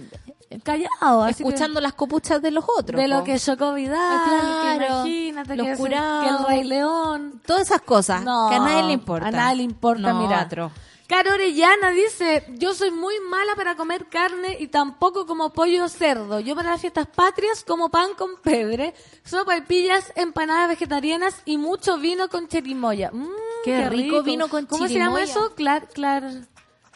callados, 0.64 1.26
así 1.26 1.44
que- 1.44 1.50
escuchando 1.50 1.80
las 1.82 1.94
copuchas 1.94 2.42
de 2.42 2.52
los 2.52 2.66
otros. 2.78 3.00
de 3.00 3.08
lo 3.08 3.20
po. 3.20 3.24
que 3.26 3.40
Chocó 3.40 3.74
Vidal, 3.74 3.98
Ah, 4.00 4.72
que 4.74 4.78
claro, 4.78 5.06
imagínate 5.08 5.56
los 5.56 5.68
que, 5.68 5.76
curados. 5.76 6.24
que 6.24 6.30
el 6.30 6.46
Rey 6.48 6.64
León. 6.64 7.42
Todas 7.46 7.64
esas 7.64 7.82
cosas 7.82 8.24
No, 8.24 8.48
que 8.50 8.56
a 8.56 8.60
nadie 8.60 8.84
le 8.84 8.94
importa. 8.94 9.28
A 9.28 9.32
nadie 9.32 9.56
le 9.58 9.64
importa, 9.64 10.14
No, 10.14 10.22
mira. 10.22 10.42
atro. 10.42 10.72
Caro 11.08 11.34
Orellana 11.34 11.90
dice, 11.92 12.46
yo 12.58 12.74
soy 12.74 12.90
muy 12.90 13.14
mala 13.30 13.54
para 13.58 13.76
comer 13.76 14.06
carne 14.08 14.56
y 14.62 14.68
tampoco 14.68 15.26
como 15.26 15.50
pollo 15.50 15.84
o 15.84 15.90
cerdo. 15.90 16.40
Yo 16.40 16.56
para 16.56 16.70
las 16.72 16.80
fiestas 16.80 17.06
patrias 17.06 17.66
como 17.68 17.90
pan 17.90 18.12
con 18.18 18.38
pebre, 18.42 18.94
sopa 19.26 19.58
y 19.58 19.62
pillas, 19.62 20.14
empanadas 20.16 20.70
vegetarianas 20.70 21.36
y 21.44 21.58
mucho 21.58 21.98
vino 21.98 22.30
con 22.30 22.48
cherimoya. 22.48 23.12
Mm, 23.12 23.28
Qué 23.66 23.90
rico 23.90 24.24
vino 24.24 24.48
con 24.48 24.66
¿Cómo 24.68 24.88
se 24.88 24.94
llama 24.94 25.20
chirimoya. 25.20 25.24
eso? 25.26 25.54
Clar, 25.54 25.90
clar, 25.90 26.24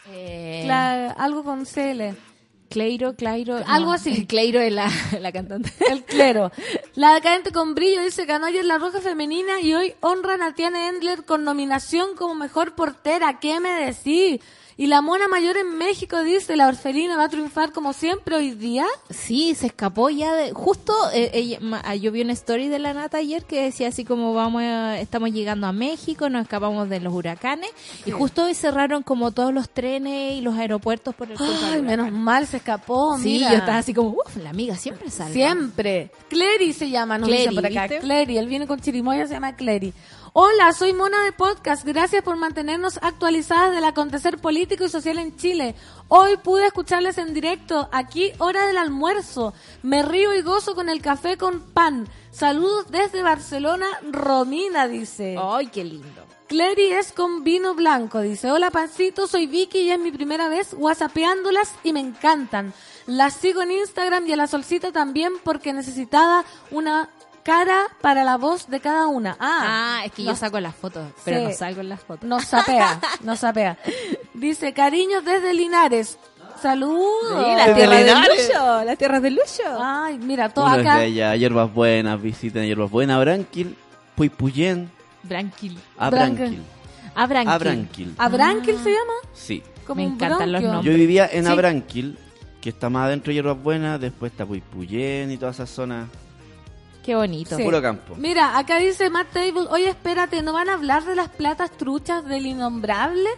Eh, 0.08 0.62
clar- 0.64 1.14
algo 1.18 1.44
con 1.44 1.66
CL. 1.66 2.14
Cleiro, 2.76 3.14
Clairo. 3.14 3.56
Algo 3.66 3.90
así. 3.90 4.26
Cleiro 4.26 4.60
es 4.60 4.70
la, 4.70 4.90
la 5.22 5.32
cantante. 5.32 5.72
El 5.88 6.04
clero. 6.04 6.52
La 6.94 7.14
decadente 7.14 7.50
con 7.50 7.74
brillo 7.74 8.02
dice 8.02 8.26
ganó 8.26 8.44
ayer 8.44 8.66
la 8.66 8.76
roja 8.76 9.00
femenina 9.00 9.62
y 9.62 9.72
hoy 9.72 9.94
honran 10.00 10.42
a 10.42 10.54
Tiana 10.54 10.90
Endler 10.90 11.24
con 11.24 11.42
nominación 11.42 12.14
como 12.16 12.34
mejor 12.34 12.74
portera. 12.74 13.40
¿Qué 13.40 13.60
me 13.60 13.70
decís? 13.70 14.42
Y 14.78 14.88
la 14.88 15.00
mona 15.00 15.26
mayor 15.26 15.56
en 15.56 15.78
México 15.78 16.22
dice 16.22 16.54
la 16.54 16.68
orfelina 16.68 17.16
va 17.16 17.24
a 17.24 17.28
triunfar 17.30 17.72
como 17.72 17.94
siempre 17.94 18.36
hoy 18.36 18.50
día. 18.50 18.84
Sí, 19.08 19.54
se 19.54 19.68
escapó 19.68 20.10
ya 20.10 20.34
de... 20.34 20.52
Justo, 20.52 20.92
eh, 21.14 21.30
ella- 21.32 21.58
ma- 21.62 21.80
ah, 21.82 21.94
yo 21.94 22.12
vi 22.12 22.20
una 22.20 22.34
story 22.34 22.68
de 22.68 22.78
la 22.78 22.92
Nata 22.92 23.16
ayer 23.16 23.44
que 23.46 23.62
decía 23.62 23.88
así 23.88 24.04
como 24.04 24.34
vamos 24.34 24.60
a- 24.62 25.00
estamos 25.00 25.30
llegando 25.32 25.66
a 25.66 25.72
México, 25.72 26.28
nos 26.28 26.42
escapamos 26.42 26.90
de 26.90 27.00
los 27.00 27.14
huracanes 27.14 27.70
y 28.04 28.10
justo 28.10 28.44
hoy 28.44 28.54
cerraron 28.54 29.02
como 29.02 29.30
todos 29.30 29.54
los 29.54 29.70
trenes 29.70 30.34
y 30.34 30.42
los 30.42 30.54
aeropuertos 30.58 31.14
por 31.14 31.30
el 31.32 31.38
Ay, 31.40 31.80
menos 31.80 32.12
mal 32.12 32.46
se 32.46 32.58
escapó. 32.58 33.16
Sí, 33.16 33.24
mira. 33.38 33.52
yo 33.52 33.56
estaba 33.56 33.78
así 33.78 33.94
como, 33.94 34.10
uff, 34.10 34.36
la 34.42 34.50
amiga 34.50 34.76
siempre 34.76 35.10
salva. 35.10 35.32
Siempre. 35.32 36.10
Clery 36.28 36.74
se 36.74 36.90
llama, 36.90 37.16
nos 37.16 37.28
Clery, 37.28 37.42
dicen 37.48 37.54
por 37.54 37.64
acá. 37.66 37.82
¿viste? 37.86 38.00
Clery, 38.00 38.36
él 38.36 38.46
viene 38.46 38.66
con 38.66 38.78
chirimoya, 38.78 39.26
se 39.26 39.32
llama 39.32 39.56
Clery. 39.56 39.94
Hola, 40.38 40.74
soy 40.74 40.92
Mona 40.92 41.24
de 41.24 41.32
Podcast. 41.32 41.82
Gracias 41.86 42.22
por 42.22 42.36
mantenernos 42.36 42.98
actualizadas 43.00 43.74
del 43.74 43.86
acontecer 43.86 44.36
político 44.36 44.84
y 44.84 44.90
social 44.90 45.18
en 45.18 45.34
Chile. 45.38 45.74
Hoy 46.08 46.36
pude 46.36 46.66
escucharles 46.66 47.16
en 47.16 47.32
directo, 47.32 47.88
aquí 47.90 48.32
hora 48.36 48.66
del 48.66 48.76
almuerzo. 48.76 49.54
Me 49.82 50.02
río 50.02 50.34
y 50.34 50.42
gozo 50.42 50.74
con 50.74 50.90
el 50.90 51.00
café 51.00 51.38
con 51.38 51.62
pan. 51.62 52.06
Saludos 52.32 52.90
desde 52.90 53.22
Barcelona, 53.22 53.86
Romina 54.10 54.86
dice. 54.88 55.38
Ay, 55.40 55.68
qué 55.68 55.84
lindo. 55.84 56.26
Clery 56.48 56.92
es 56.92 57.12
con 57.12 57.42
vino 57.42 57.74
blanco, 57.74 58.20
dice. 58.20 58.50
Hola, 58.50 58.70
pancito, 58.70 59.26
soy 59.26 59.46
Vicky 59.46 59.78
y 59.78 59.90
es 59.90 59.98
mi 59.98 60.12
primera 60.12 60.50
vez 60.50 60.74
whatsappeándolas 60.76 61.72
y 61.82 61.94
me 61.94 62.00
encantan. 62.00 62.74
Las 63.06 63.34
sigo 63.34 63.62
en 63.62 63.70
Instagram 63.70 64.26
y 64.26 64.32
a 64.32 64.36
la 64.36 64.46
solcita 64.46 64.92
también 64.92 65.32
porque 65.42 65.72
necesitaba 65.72 66.44
una 66.70 67.08
cara 67.46 67.86
para 68.00 68.24
la 68.24 68.36
voz 68.36 68.68
de 68.68 68.80
cada 68.80 69.06
una. 69.06 69.36
Ah, 69.38 69.98
Ah, 70.00 70.02
es 70.04 70.12
que 70.12 70.24
yo 70.24 70.34
saco 70.34 70.58
las 70.60 70.74
fotos, 70.74 71.06
pero 71.24 71.38
Sí. 71.38 71.44
no 71.46 71.52
salgo 71.52 71.80
en 71.80 71.88
las 71.88 72.00
fotos. 72.00 72.28
Nos 72.28 72.44
sapea, 72.44 73.00
nos 73.22 73.38
sapea. 73.38 73.78
Dice, 74.34 74.72
cariños 74.72 75.24
desde 75.24 75.54
Linares. 75.54 76.18
Saludos. 76.60 77.44
Sí, 77.44 77.54
las 77.56 77.74
tierras 77.76 78.04
de. 78.04 78.14
Lucho, 78.14 78.84
las 78.84 78.98
tierras 78.98 79.22
de 79.22 79.30
Lucho. 79.30 79.62
Ay, 79.80 80.18
mira, 80.18 80.48
todo 80.48 80.64
Uno 80.66 80.74
es 80.76 80.80
acá. 80.80 80.94
allá, 80.96 81.36
hierbas 81.36 81.72
buenas, 81.72 82.20
visiten 82.20 82.64
hierbas 82.64 82.90
buenas, 82.90 83.20
Branquil, 83.20 83.76
Puipuyén, 84.14 84.90
Branquil. 85.22 85.78
Abranquil. 85.98 86.62
Abranquil. 87.14 87.50
Abranquil, 87.54 88.14
¿Abranquil 88.18 88.78
se 88.82 88.90
llama? 88.90 89.12
sí. 89.32 89.62
Como 89.86 90.02
Me 90.02 90.08
encantan 90.08 90.50
los 90.50 90.62
nombres. 90.62 90.84
Yo 90.84 90.98
vivía 90.98 91.28
en 91.30 91.44
Sí. 91.44 91.50
Abranquil, 91.52 92.18
que 92.60 92.70
está 92.70 92.90
más 92.90 93.04
adentro 93.06 93.30
de 93.30 93.34
hierbas 93.34 93.62
buenas, 93.62 94.00
después 94.00 94.32
está 94.32 94.44
Puipuyén 94.44 95.30
y 95.30 95.36
todas 95.36 95.54
esas 95.56 95.70
zonas. 95.70 96.08
Qué 97.06 97.14
bonito. 97.14 97.56
Sí. 97.56 97.62
Puro 97.62 97.80
campo. 97.80 98.14
Mira, 98.16 98.58
acá 98.58 98.78
dice 98.78 99.08
Matt 99.08 99.28
Table, 99.32 99.66
oye, 99.70 99.88
espérate, 99.88 100.42
¿no 100.42 100.52
van 100.52 100.68
a 100.68 100.74
hablar 100.74 101.04
de 101.04 101.14
las 101.14 101.28
platas 101.28 101.70
truchas 101.70 102.24
del 102.26 102.44
innombrable? 102.46 103.30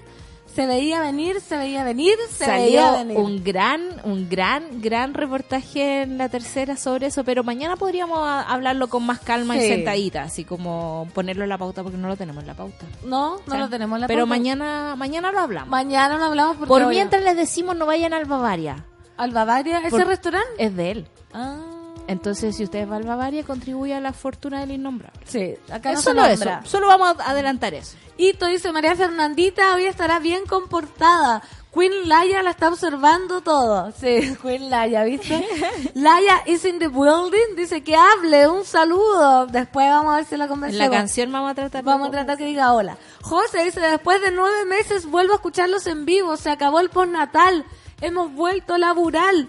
Se 0.54 0.66
veía 0.66 1.00
venir, 1.02 1.40
se 1.42 1.56
veía 1.58 1.84
venir, 1.84 2.16
se 2.30 2.46
veía 2.50 2.86
Salió 2.86 2.98
venir. 3.04 3.16
un 3.18 3.44
gran, 3.44 3.80
un 4.02 4.28
gran, 4.28 4.80
gran 4.80 5.12
reportaje 5.14 6.02
en 6.02 6.18
la 6.18 6.28
tercera 6.30 6.76
sobre 6.76 7.08
eso, 7.08 7.22
pero 7.22 7.44
mañana 7.44 7.76
podríamos 7.76 8.18
hablarlo 8.24 8.88
con 8.88 9.04
más 9.06 9.20
calma 9.20 9.56
y 9.56 9.60
sentadita, 9.60 10.22
así 10.22 10.44
como 10.44 11.06
ponerlo 11.14 11.44
en 11.44 11.50
la 11.50 11.58
pauta 11.58 11.82
porque 11.84 11.98
no 11.98 12.08
lo 12.08 12.16
tenemos 12.16 12.42
en 12.42 12.48
la 12.48 12.54
pauta. 12.54 12.86
No, 13.04 13.36
no 13.36 13.42
O 13.46 13.50
sea, 13.50 13.60
lo 13.60 13.68
tenemos 13.68 13.98
en 13.98 14.00
la 14.00 14.06
Pero 14.08 14.20
pauta. 14.22 14.28
mañana, 14.30 14.96
mañana 14.96 15.30
lo 15.30 15.40
hablamos. 15.40 15.68
Mañana 15.68 16.16
lo 16.16 16.24
hablamos 16.24 16.56
porque 16.56 16.68
Por 16.68 16.86
mientras 16.88 17.22
les 17.22 17.36
decimos 17.36 17.76
no 17.76 17.84
vayan 17.86 18.14
al 18.14 18.24
Bavaria. 18.24 18.84
al 19.18 19.30
Bavaria, 19.30 19.78
ese 19.80 19.90
Por- 19.90 20.06
restaurante. 20.06 20.48
Es 20.58 20.74
de 20.74 20.90
él. 20.90 21.06
Ah. 21.34 21.67
Entonces, 22.08 22.56
si 22.56 22.64
usted 22.64 22.80
es 22.80 22.90
va 22.90 22.96
al 22.96 23.04
Bavaria, 23.04 23.44
contribuye 23.44 23.94
a 23.94 24.00
la 24.00 24.12
fortuna 24.12 24.60
del 24.60 24.72
innombrable. 24.72 25.20
Sí, 25.26 25.54
acá 25.70 25.92
no 25.92 25.98
Es 25.98 26.04
se 26.04 26.10
solo 26.10 26.24
eso. 26.24 26.50
Solo 26.64 26.86
vamos 26.88 27.14
a 27.20 27.30
adelantar 27.30 27.74
eso. 27.74 27.96
Hito 28.16 28.46
dice 28.46 28.72
María 28.72 28.96
Fernandita, 28.96 29.74
hoy 29.74 29.84
estará 29.84 30.18
bien 30.18 30.44
comportada. 30.46 31.42
Queen 31.72 32.08
Laia 32.08 32.42
la 32.42 32.50
está 32.50 32.68
observando 32.70 33.42
todo. 33.42 33.92
Sí, 33.92 34.34
Queen 34.42 34.70
Laia, 34.70 35.04
¿viste? 35.04 35.46
Laia 35.94 36.42
is 36.46 36.64
in 36.64 36.78
the 36.78 36.88
building, 36.88 37.54
dice 37.56 37.84
que 37.84 37.94
hable, 37.94 38.48
un 38.48 38.64
saludo. 38.64 39.46
Después 39.46 39.86
vamos 39.88 40.14
a 40.14 40.16
ver 40.16 40.24
si 40.24 40.36
la 40.38 40.44
En 40.44 40.50
conversamos. 40.50 40.90
la 40.90 40.96
canción 40.96 41.30
vamos 41.30 41.50
a 41.50 41.54
tratar 41.54 41.84
Vamos 41.84 42.08
a 42.08 42.10
tratar 42.10 42.38
que 42.38 42.46
diga 42.46 42.72
hola. 42.72 42.96
José 43.20 43.64
dice, 43.64 43.80
después 43.80 44.20
de 44.22 44.30
nueve 44.30 44.64
meses 44.64 45.04
vuelvo 45.06 45.34
a 45.34 45.36
escucharlos 45.36 45.86
en 45.86 46.06
vivo, 46.06 46.38
se 46.38 46.50
acabó 46.50 46.80
el 46.80 46.88
postnatal, 46.88 47.66
hemos 48.00 48.32
vuelto 48.32 48.74
a 48.74 48.78
laburar, 48.78 49.34
lo- 49.34 49.46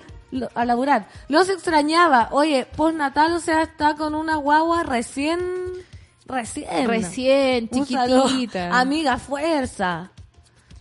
a 0.55 0.65
laburar. 0.65 1.07
Los 1.27 1.49
extrañaba. 1.49 2.29
Oye, 2.31 2.67
postnatal, 2.75 3.33
o 3.33 3.39
sea, 3.39 3.63
está 3.63 3.95
con 3.95 4.15
una 4.15 4.35
guagua 4.35 4.83
recién, 4.83 5.39
recién. 6.25 6.87
Recién, 6.87 7.69
chiquitita. 7.69 8.79
Amiga, 8.79 9.17
fuerza. 9.17 10.11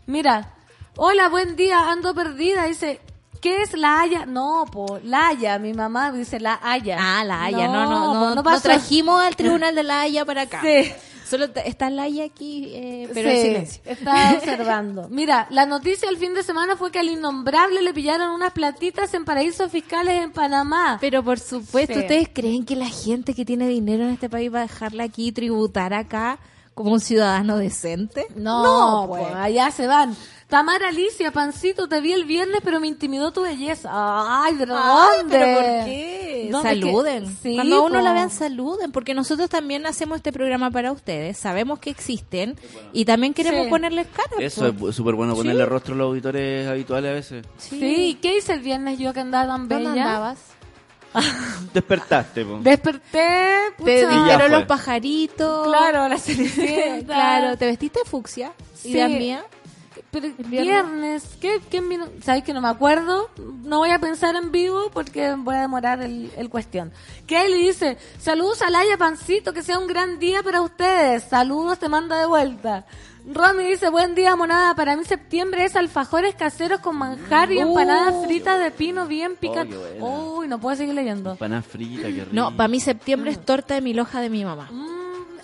Mira, 0.07 0.55
hola, 0.97 1.29
buen 1.29 1.57
día, 1.57 1.91
ando 1.91 2.15
perdida, 2.15 2.65
dice... 2.65 3.01
¿Qué 3.41 3.63
es 3.63 3.73
la 3.77 4.01
Haya? 4.01 4.27
No, 4.27 4.65
po, 4.71 4.99
la 5.05 5.29
Haya, 5.29 5.61
mi 5.61 5.73
mamá 5.73 6.11
dice 6.11 6.41
la 6.41 6.59
Haya. 6.61 6.97
Ah, 6.99 7.23
la 7.23 7.45
Haya, 7.45 7.69
no, 7.69 7.85
no, 7.89 8.07
po, 8.07 8.15
no, 8.15 8.35
no, 8.35 8.43
pasó. 8.43 8.63
trajimos 8.63 9.23
al 9.23 9.37
tribunal 9.37 9.77
de 9.77 9.85
la 9.85 10.01
Haya 10.01 10.25
para 10.25 10.43
acá. 10.43 10.61
Sí. 10.61 10.93
Solo 11.29 11.47
está 11.65 11.91
la 11.91 12.03
Haya 12.05 12.25
aquí, 12.25 12.71
eh, 12.75 13.09
pero 13.13 13.31
Sí, 13.31 13.37
en 13.37 13.43
silencio. 13.43 13.83
Estaba 13.85 14.33
observando. 14.39 15.09
Mira, 15.11 15.47
la 15.51 15.67
noticia 15.67 16.09
el 16.09 16.17
fin 16.17 16.35
de 16.35 16.43
semana 16.43 16.77
fue 16.77 16.91
que 16.91 16.99
al 16.99 17.09
innombrable 17.09 17.83
le 17.83 17.93
pillaron 17.93 18.31
unas 18.31 18.53
platitas 18.53 19.13
en 19.15 19.25
paraísos 19.25 19.71
fiscales 19.71 20.23
en 20.23 20.33
Panamá. 20.33 20.99
Pero 21.01 21.23
por 21.23 21.39
supuesto, 21.39 21.95
Sí. 21.95 22.01
¿ustedes 22.01 22.29
creen 22.33 22.65
que 22.65 22.77
la 22.77 22.89
gente 22.89 23.35
que 23.35 23.45
tiene 23.45 23.69
dinero 23.69 24.05
en 24.05 24.11
este 24.11 24.29
país 24.31 24.53
va 24.53 24.61
a 24.61 24.63
dejarla 24.63 25.05
aquí 25.05 25.29
y 25.29 25.33
tributar 25.33 25.93
acá 25.95 26.39
como 26.79 26.93
un 26.93 27.01
ciudadano 27.01 27.59
decente? 27.59 28.27
No, 28.37 29.05
pues. 29.09 29.23
pues 29.23 29.35
allá 29.35 29.71
se 29.71 29.87
van. 29.87 30.17
Tamara 30.49 30.89
Alicia, 30.89 31.31
pancito, 31.31 31.89
te 31.89 32.01
vi 32.01 32.13
el 32.15 32.25
viernes, 32.25 32.63
pero 32.65 32.81
me 32.81 32.87
intimidó 32.87 33.33
tu 33.33 33.43
belleza. 33.43 33.91
Ay, 33.93 34.55
¿de 34.57 34.65
Ay, 34.71 35.19
dónde? 35.19 35.39
pero 35.39 35.55
¿por 35.55 35.65
qué? 35.85 36.49
¿Dónde 36.51 36.69
Saluden. 36.71 37.25
que- 37.25 37.31
Sí, 37.43 37.55
Cuando 37.55 37.77
a 37.77 37.81
uno 37.83 37.99
po. 37.99 38.05
la 38.05 38.13
vean, 38.15 38.31
saluden, 38.31 38.91
porque 38.91 39.13
nosotros 39.13 39.51
también 39.51 39.85
hacemos 39.85 40.17
este 40.17 40.33
programa 40.33 40.71
para 40.71 40.91
ustedes, 40.91 41.37
sabemos 41.37 41.81
que 41.81 41.91
existen 41.91 42.57
y 42.95 43.05
también 43.05 43.35
queremos 43.35 43.65
Sí. 43.65 43.71
ponerles 43.71 44.07
cara. 44.07 44.31
Eso 44.43 44.73
po. 44.73 44.89
es 44.89 44.97
súper 44.97 45.17
bueno, 45.17 45.35
ponerle 45.35 45.67
rostro 45.67 45.93
a 45.93 45.99
los 45.99 46.07
auditores 46.07 46.67
habituales 46.67 47.11
a 47.11 47.15
veces. 47.15 47.47
Sí, 47.59 48.19
¿qué 48.23 48.39
hice 48.39 48.55
el 48.55 48.61
viernes 48.61 48.99
yo 48.99 49.13
que 49.13 49.21
andaba 49.21 49.53
tan 49.53 49.69
¿Dónde 49.69 49.91
bella? 49.91 50.05
andabas? 50.07 50.39
Despertaste, 51.73 52.45
po. 52.45 52.59
Desperté, 52.61 53.03
Te 53.11 53.73
pucha. 53.77 53.93
Ya 53.93 54.09
dijeron 54.09 54.53
los 54.53 54.65
pajaritos. 54.65 55.69
Claro, 55.69 56.09
la 56.09 56.19
cenicienta. 56.19 57.15
claro, 57.15 57.57
te 57.57 57.67
vestiste 57.67 58.01
de 58.01 58.05
fucsia. 58.09 58.53
Sí. 58.75 58.99
¿Y 58.99 59.19
mía? 59.19 59.45
Pero 60.11 60.29
viernes? 60.39 60.63
viernes, 60.63 61.39
¿qué. 61.41 61.61
¿Sabes 62.23 62.43
que 62.43 62.55
no 62.55 62.63
me 62.63 62.69
acuerdo? 62.69 63.29
No 63.63 63.79
voy 63.79 63.91
a 63.91 63.99
pensar 63.99 64.37
en 64.37 64.51
vivo 64.51 64.91
porque 64.93 65.35
voy 65.37 65.55
a 65.55 65.61
demorar 65.61 66.01
el, 66.01 66.31
el 66.37 66.49
cuestión. 66.49 66.93
Kelly 67.27 67.67
dice, 67.67 67.99
saludos 68.19 68.63
a 68.63 68.71
Laia 68.71 68.97
Pancito, 68.97 69.53
que 69.53 69.63
sea 69.63 69.79
un 69.79 69.87
gran 69.87 70.19
día 70.19 70.43
para 70.43 70.63
ustedes. 70.63 71.25
Saludos, 71.25 71.79
te 71.79 71.91
manda 71.91 72.19
de 72.19 72.27
vuelta. 72.27 72.87
Romy 73.31 73.65
dice, 73.65 73.91
buen 73.91 74.15
día, 74.15 74.35
monada. 74.37 74.75
Para 74.75 74.97
mí 74.97 75.05
septiembre 75.05 75.65
es 75.65 75.77
alfajores 75.77 76.35
caseros 76.35 76.81
con 76.81 76.97
manjar 76.97 77.53
y 77.53 77.59
Uh. 77.59 77.69
empanadas 77.69 78.25
fritas 78.27 78.59
de 78.59 78.71
pino 78.71 79.07
bien 79.07 79.37
picantes. 79.37 79.79
Uy, 80.01 80.49
no 80.49 80.59
puedo 80.59 80.77
seguir 80.77 80.95
leyendo. 80.95 81.37
Paná 81.37 81.61
frita, 81.63 82.05
qué 82.09 82.25
rico. 82.25 82.29
No, 82.33 82.57
para 82.57 82.69
mí 82.69 82.81
septiembre 82.81 83.31
es 83.31 83.45
torta 83.45 83.75
de 83.75 83.81
mil 83.83 84.01
hojas 84.01 84.23
de 84.23 84.31
mi 84.31 84.45
mamá. 84.45 84.69
Mm, 84.73 84.87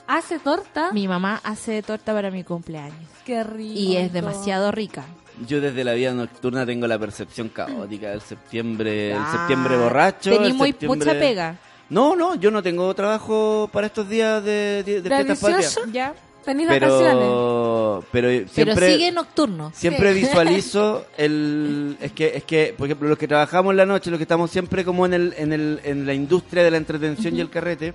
¿Hace 0.07 0.39
torta? 0.39 0.93
Mi 0.93 1.07
mamá 1.09 1.41
hace 1.45 1.83
torta 1.83 2.15
para 2.15 2.31
mi 2.31 2.43
cumpleaños. 2.43 2.97
Qué 3.27 3.45
rico. 3.45 3.75
Y 3.79 3.97
es 3.97 4.13
demasiado 4.13 4.71
rica. 4.73 5.05
Yo 5.47 5.61
desde 5.61 5.83
la 5.85 5.93
vida 5.95 6.13
nocturna 6.13 6.65
tengo 6.65 6.87
la 6.87 6.99
percepción 6.99 7.49
caótica 7.49 8.11
del 8.11 8.21
septiembre, 8.23 9.13
el 9.13 9.19
Ah, 9.19 9.29
septiembre 9.33 9.77
borracho. 9.77 10.31
Tení 10.31 10.47
el 10.47 10.55
muy 10.55 10.69
septiembre- 10.71 10.99
mucha 11.07 11.19
pega. 11.19 11.57
No, 11.91 12.17
no, 12.17 12.35
yo 12.37 12.51
no 12.51 12.63
tengo 12.63 12.95
trabajo 12.95 13.69
para 13.73 13.89
estos 13.89 14.09
días 14.09 14.43
de, 14.43 14.83
de, 14.85 15.03
de 15.03 15.03
¿De 15.03 15.11
fiestas 15.17 15.39
patrias. 15.41 15.75
18? 15.75 15.93
¿Ya? 15.93 16.15
Pero, 16.45 18.05
pero 18.13 18.29
Pero 18.29 18.49
siempre, 18.49 18.93
sigue 18.93 19.13
nocturno. 19.13 19.73
siempre 19.75 20.13
Sí. 20.15 20.21
visualizo 20.21 21.07
el, 21.17 21.97
es 22.01 22.13
que, 22.13 22.37
es 22.37 22.45
que, 22.45 22.75
por 22.77 22.87
ejemplo, 22.87 23.09
los 23.09 23.19
que 23.19 23.29
trabajamos 23.29 23.71
en 23.73 23.77
la 23.79 23.87
noche, 23.87 24.11
los 24.11 24.19
que 24.19 24.25
estamos 24.25 24.51
siempre 24.51 24.85
como 24.85 25.07
en 25.07 25.15
el, 25.15 25.35
en 25.37 25.53
el, 25.53 25.81
en 25.85 26.07
la 26.07 26.15
industria 26.15 26.63
de 26.63 26.71
la 26.71 26.77
entretención 26.77 27.37
y 27.37 27.41
el 27.41 27.51
carrete, 27.51 27.95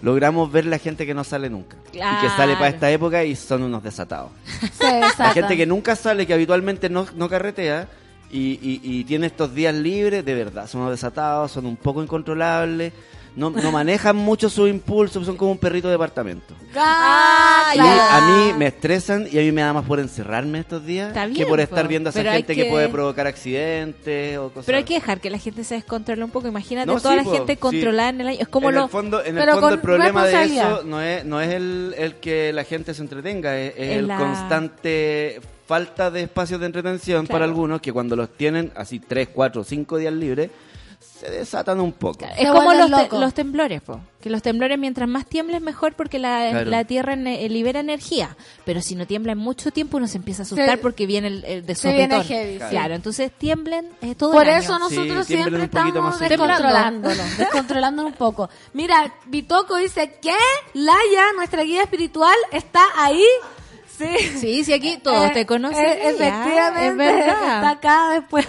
logramos 0.00 0.50
ver 0.50 0.66
la 0.66 0.78
gente 0.78 1.06
que 1.06 1.14
no 1.14 1.22
sale 1.24 1.48
nunca. 1.50 1.76
Y 1.92 1.98
que 1.98 2.28
sale 2.36 2.54
para 2.54 2.56
Claro. 2.56 2.74
esta 2.74 2.90
época 2.90 3.24
y 3.24 3.36
son 3.36 3.62
unos 3.62 3.82
desatados. 3.82 4.30
Se 4.78 5.00
La 5.18 5.30
gente 5.32 5.56
que 5.56 5.66
nunca 5.66 5.94
sale, 5.96 6.26
que 6.26 6.34
habitualmente 6.34 6.88
no, 6.88 7.06
no 7.14 7.28
carretea 7.28 7.88
y, 8.30 8.52
y, 8.62 8.80
y 8.82 9.04
tiene 9.04 9.26
estos 9.26 9.54
días 9.54 9.74
libres, 9.74 10.24
de 10.24 10.34
verdad, 10.34 10.66
son 10.66 10.80
unos 10.80 10.92
desatados, 10.92 11.52
son 11.52 11.66
un 11.66 11.76
poco 11.76 12.02
incontrolables, 12.02 12.92
no, 13.36 13.50
no 13.50 13.72
manejan 13.72 14.16
mucho 14.16 14.48
sus 14.50 14.68
impulsos, 14.68 15.24
son 15.26 15.36
como 15.36 15.52
un 15.52 15.58
perrito 15.58 15.88
de 15.88 15.92
departamento. 15.92 16.54
Ah, 16.76 17.72
Y 17.74 17.78
a 17.78 18.20
mí 18.52 18.58
me 18.58 18.66
estresan 18.66 19.26
y 19.30 19.38
a 19.38 19.42
mí 19.42 19.52
me 19.52 19.62
da 19.62 19.72
más 19.72 19.84
por 19.86 20.00
encerrarme 20.00 20.58
estos 20.60 20.84
días 20.84 21.12
que 21.34 21.46
por 21.46 21.56
po. 21.58 21.62
estar 21.62 21.88
viendo 21.88 22.08
a 22.08 22.10
esa 22.10 22.20
Pero 22.20 22.32
gente 22.32 22.54
que... 22.54 22.64
que- 22.64 22.70
puede 22.70 22.88
provocar 22.88 23.26
accidentes 23.26 24.38
o 24.38 24.48
cosas. 24.50 24.66
Pero 24.66 24.78
hay 24.78 24.84
que 24.84 24.94
dejar 24.94 25.20
que 25.20 25.30
la 25.30 25.38
gente 25.38 25.64
se 25.64 25.74
descontrole 25.76 26.22
un 26.24 26.30
poco. 26.30 26.48
Imagínate 26.48 26.86
No, 26.86 27.00
toda 27.00 27.12
sí, 27.12 27.16
la 27.18 27.24
po, 27.24 27.32
gente 27.32 27.52
sí. 27.54 27.58
controlada 27.58 28.08
en 28.10 28.20
el 28.20 28.28
año. 28.28 28.38
Es 28.40 28.48
como 28.48 28.68
en 28.70 28.74
lo... 28.76 28.84
el 28.84 28.90
fondo, 28.90 29.24
en 29.24 29.38
el, 29.38 29.50
fondo 29.50 29.68
el 29.70 29.80
problema 29.80 30.26
de 30.26 30.42
eso 30.44 30.82
no 30.84 31.00
es, 31.00 31.24
no 31.24 31.40
es 31.40 31.50
el, 31.54 31.94
el 31.96 32.14
que 32.16 32.52
la 32.52 32.64
gente 32.64 32.94
se 32.94 33.02
entretenga, 33.02 33.58
es, 33.58 33.74
el 33.76 34.06
la- 34.08 34.18
constante 34.18 35.40
falta 35.66 36.10
de 36.10 36.22
espacios 36.24 36.60
de 36.60 36.66
entretención 36.66 37.24
Claro. 37.26 37.34
para 37.34 37.44
algunos 37.44 37.80
que 37.80 37.92
cuando 37.92 38.14
los 38.16 38.30
tienen 38.30 38.72
así 38.74 38.98
3, 39.00 39.28
4, 39.32 39.64
5 39.64 39.96
días 39.98 40.12
libres, 40.12 40.50
se 41.22 41.30
desatan 41.30 41.78
un 41.80 41.92
poco. 41.92 42.24
Es 42.36 42.50
como 42.50 42.72
los, 42.74 42.90
te- 43.08 43.16
los 43.16 43.32
temblores, 43.32 43.80
po. 43.80 44.00
que 44.20 44.28
los 44.28 44.42
temblores 44.42 44.76
mientras 44.76 45.08
más 45.08 45.24
tiembla 45.26 45.58
es 45.58 45.62
mejor 45.62 45.94
porque 45.94 46.18
la, 46.18 46.48
Claro. 46.50 46.68
la 46.70 46.84
tierra 46.84 47.14
ne- 47.14 47.48
libera 47.48 47.78
energía, 47.78 48.36
pero 48.64 48.82
si 48.82 48.96
no 48.96 49.06
tiembla 49.06 49.30
en 49.32 49.38
mucho 49.38 49.70
tiempo 49.70 49.98
uno 49.98 50.08
se 50.08 50.16
empieza 50.16 50.42
a 50.42 50.46
asustar 50.46 50.70
Se- 50.70 50.76
porque 50.78 51.06
viene 51.06 51.28
el, 51.28 51.44
el 51.44 51.64
de 51.64 51.74
sopetón. 51.76 52.24
Claro, 52.70 52.94
entonces 52.94 53.30
tiemblen 53.38 53.88
eh, 54.00 54.16
todo 54.16 54.32
Por 54.32 54.48
el 54.48 54.56
eso 54.58 54.74
año. 54.74 54.88
nosotros 54.88 55.26
Sí, 55.28 55.34
siempre 55.36 55.62
estamos 55.64 56.18
descontrolándonos, 56.18 57.36
descontrolándonos 57.38 58.12
un 58.12 58.18
poco. 58.18 58.50
Mira, 58.72 59.14
Bitoco 59.26 59.76
dice, 59.76 60.18
¿qué? 60.20 60.34
Laia, 60.74 61.32
nuestra 61.36 61.62
guía 61.62 61.82
espiritual, 61.82 62.34
está 62.50 62.82
ahí. 62.96 63.24
Sí. 63.96 64.16
Sí, 64.40 64.64
sí, 64.64 64.72
aquí 64.72 64.96
todos 65.02 65.26
Eh, 65.26 65.30
te 65.34 65.46
conocen. 65.46 65.84
eh, 65.84 65.98
ya, 66.02 66.10
efectivamente, 66.10 66.86
es 66.88 66.96
verdad. 66.96 67.54
está 67.56 67.70
acá 67.70 68.10
después. 68.14 68.48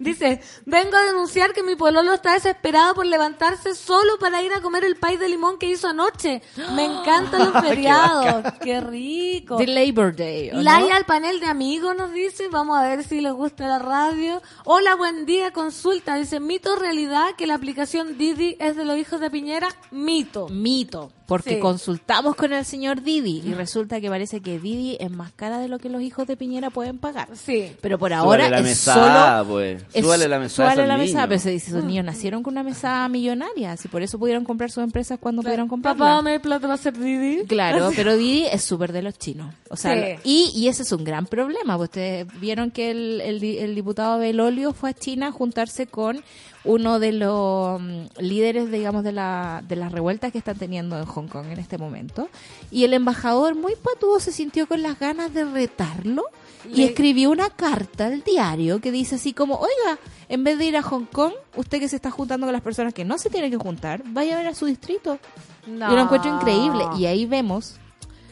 Dice, 0.00 0.40
vengo 0.64 0.96
a 0.96 1.04
denunciar 1.04 1.52
que 1.52 1.62
mi 1.62 1.76
pololo 1.76 2.14
está 2.14 2.32
desesperado 2.32 2.94
por 2.94 3.04
levantarse 3.04 3.74
solo 3.74 4.18
para 4.18 4.42
ir 4.42 4.50
a 4.54 4.62
comer 4.62 4.82
el 4.84 4.96
pay 4.96 5.18
de 5.18 5.28
limón 5.28 5.58
que 5.58 5.68
hizo 5.68 5.88
anoche. 5.88 6.42
Me 6.74 6.84
encantan 6.86 7.50
los 7.52 7.62
feriados. 7.64 8.44
Qué 8.62 8.80
rico. 8.80 9.58
The 9.58 9.66
Labor 9.66 10.16
Day. 10.16 10.50
¿o 10.50 10.54
no? 10.54 10.62
Laia 10.62 10.96
al 10.96 11.04
panel 11.04 11.38
de 11.38 11.46
amigos 11.46 11.94
nos 11.94 12.12
dice, 12.14 12.48
vamos 12.48 12.78
a 12.78 12.82
ver 12.88 13.04
si 13.04 13.20
les 13.20 13.32
gusta 13.34 13.68
la 13.68 13.78
radio. 13.78 14.40
Hola, 14.64 14.94
buen 14.96 15.26
día, 15.26 15.52
consulta. 15.52 16.16
Dice, 16.16 16.40
mito 16.40 16.76
realidad 16.76 17.34
que 17.36 17.46
la 17.46 17.54
aplicación 17.54 18.16
Didi 18.16 18.56
es 18.58 18.76
de 18.76 18.86
los 18.86 18.96
hijos 18.96 19.20
de 19.20 19.30
Piñera. 19.30 19.68
Mito. 19.90 20.48
Mito, 20.48 21.12
porque 21.26 21.56
Sí. 21.56 21.60
consultamos 21.60 22.36
con 22.36 22.54
el 22.54 22.64
señor 22.64 23.02
Didi 23.02 23.42
y 23.44 23.52
resulta 23.52 24.00
que 24.00 24.08
parece 24.08 24.40
que 24.40 24.58
Didi 24.58 24.96
es 24.98 25.10
más 25.10 25.30
cara 25.32 25.58
de 25.58 25.68
lo 25.68 25.78
que 25.78 25.90
los 25.90 26.00
hijos 26.00 26.26
de 26.26 26.38
Piñera 26.38 26.70
pueden 26.70 26.98
pagar. 26.98 27.28
Sí. 27.36 27.76
Pero 27.82 27.98
por 27.98 28.14
ahora 28.14 28.48
la 28.48 28.58
es 28.58 28.64
mesada, 28.64 29.40
solo 29.42 29.50
pues. 29.50 29.82
Es- 29.92 30.04
Súbale 30.04 30.28
la 30.28 30.38
mesada 30.38 30.68
a 30.70 30.72
súbale 30.74 30.88
la 30.88 30.96
niños. 30.96 31.24
pero 31.28 31.40
se 31.40 31.50
dice, 31.50 31.70
esos 31.70 31.84
niños 31.84 32.04
nacieron 32.04 32.42
con 32.42 32.54
una 32.54 32.62
mesa 32.62 33.08
millonaria, 33.08 33.72
así 33.72 33.88
por 33.88 34.02
eso 34.02 34.18
pudieron 34.18 34.44
comprar 34.44 34.70
sus 34.70 34.82
empresas 34.84 35.18
cuando 35.20 35.42
pudieron 35.42 35.68
comprarla. 35.68 35.98
Papá, 35.98 36.14
dame 36.16 36.40
plata 36.40 36.62
para 36.62 36.74
hacer 36.74 36.98
Didi. 36.98 37.44
Claro, 37.46 37.90
pero 37.96 38.16
Didi 38.16 38.46
es 38.46 38.62
súper 38.62 38.92
de 38.92 39.02
los 39.02 39.18
chinos. 39.18 39.54
O 39.70 39.76
sea, 39.76 40.18
Sí. 40.18 40.20
y, 40.24 40.52
y 40.54 40.68
ese 40.68 40.82
es 40.82 40.92
un 40.92 41.04
gran 41.04 41.26
problema. 41.26 41.76
pues 41.76 41.88
Ustedes 41.90 42.26
vieron 42.40 42.70
que 42.70 42.90
el, 42.90 43.20
el, 43.20 43.40
di- 43.40 43.58
el 43.58 43.74
diputado 43.74 44.18
Belolio 44.18 44.72
fue 44.72 44.90
a 44.90 44.94
China 44.94 45.28
a 45.28 45.32
juntarse 45.32 45.86
con 45.86 46.22
uno 46.64 46.98
de 47.00 47.12
los 47.12 47.80
mm, 47.80 48.02
líderes, 48.20 48.70
digamos, 48.70 49.02
de, 49.02 49.12
la, 49.12 49.62
de 49.66 49.76
las 49.76 49.90
revueltas 49.92 50.30
que 50.30 50.38
están 50.38 50.58
teniendo 50.58 50.98
en 50.98 51.04
Hong 51.06 51.26
Kong 51.28 51.46
en 51.50 51.58
este 51.58 51.78
momento. 51.78 52.28
Y 52.70 52.84
el 52.84 52.92
embajador, 52.92 53.54
muy 53.54 53.74
patudo, 53.76 54.20
se 54.20 54.30
sintió 54.30 54.66
con 54.66 54.82
las 54.82 54.98
ganas 54.98 55.32
de 55.32 55.44
retarlo 55.44 56.24
y 56.68 56.82
escribió 56.82 57.30
una 57.30 57.50
carta 57.50 58.06
al 58.06 58.22
diario 58.22 58.80
que 58.80 58.92
dice 58.92 59.16
así 59.16 59.32
como, 59.32 59.56
oiga, 59.56 59.98
en 60.28 60.44
vez 60.44 60.58
de 60.58 60.66
ir 60.66 60.76
a 60.76 60.82
Hong 60.82 61.06
Kong, 61.06 61.32
usted 61.56 61.78
que 61.78 61.88
se 61.88 61.96
está 61.96 62.10
juntando 62.10 62.46
con 62.46 62.52
las 62.52 62.62
personas 62.62 62.94
que 62.94 63.04
no 63.04 63.18
se 63.18 63.30
tienen 63.30 63.50
que 63.50 63.56
juntar, 63.56 64.02
vaya 64.06 64.34
a 64.34 64.38
ver 64.38 64.48
a 64.48 64.54
su 64.54 64.66
distrito. 64.66 65.18
No. 65.66 65.90
Yo 65.90 65.96
lo 65.96 66.02
encuentro 66.02 66.34
increíble. 66.34 66.84
Y 66.98 67.06
ahí 67.06 67.26
vemos 67.26 67.76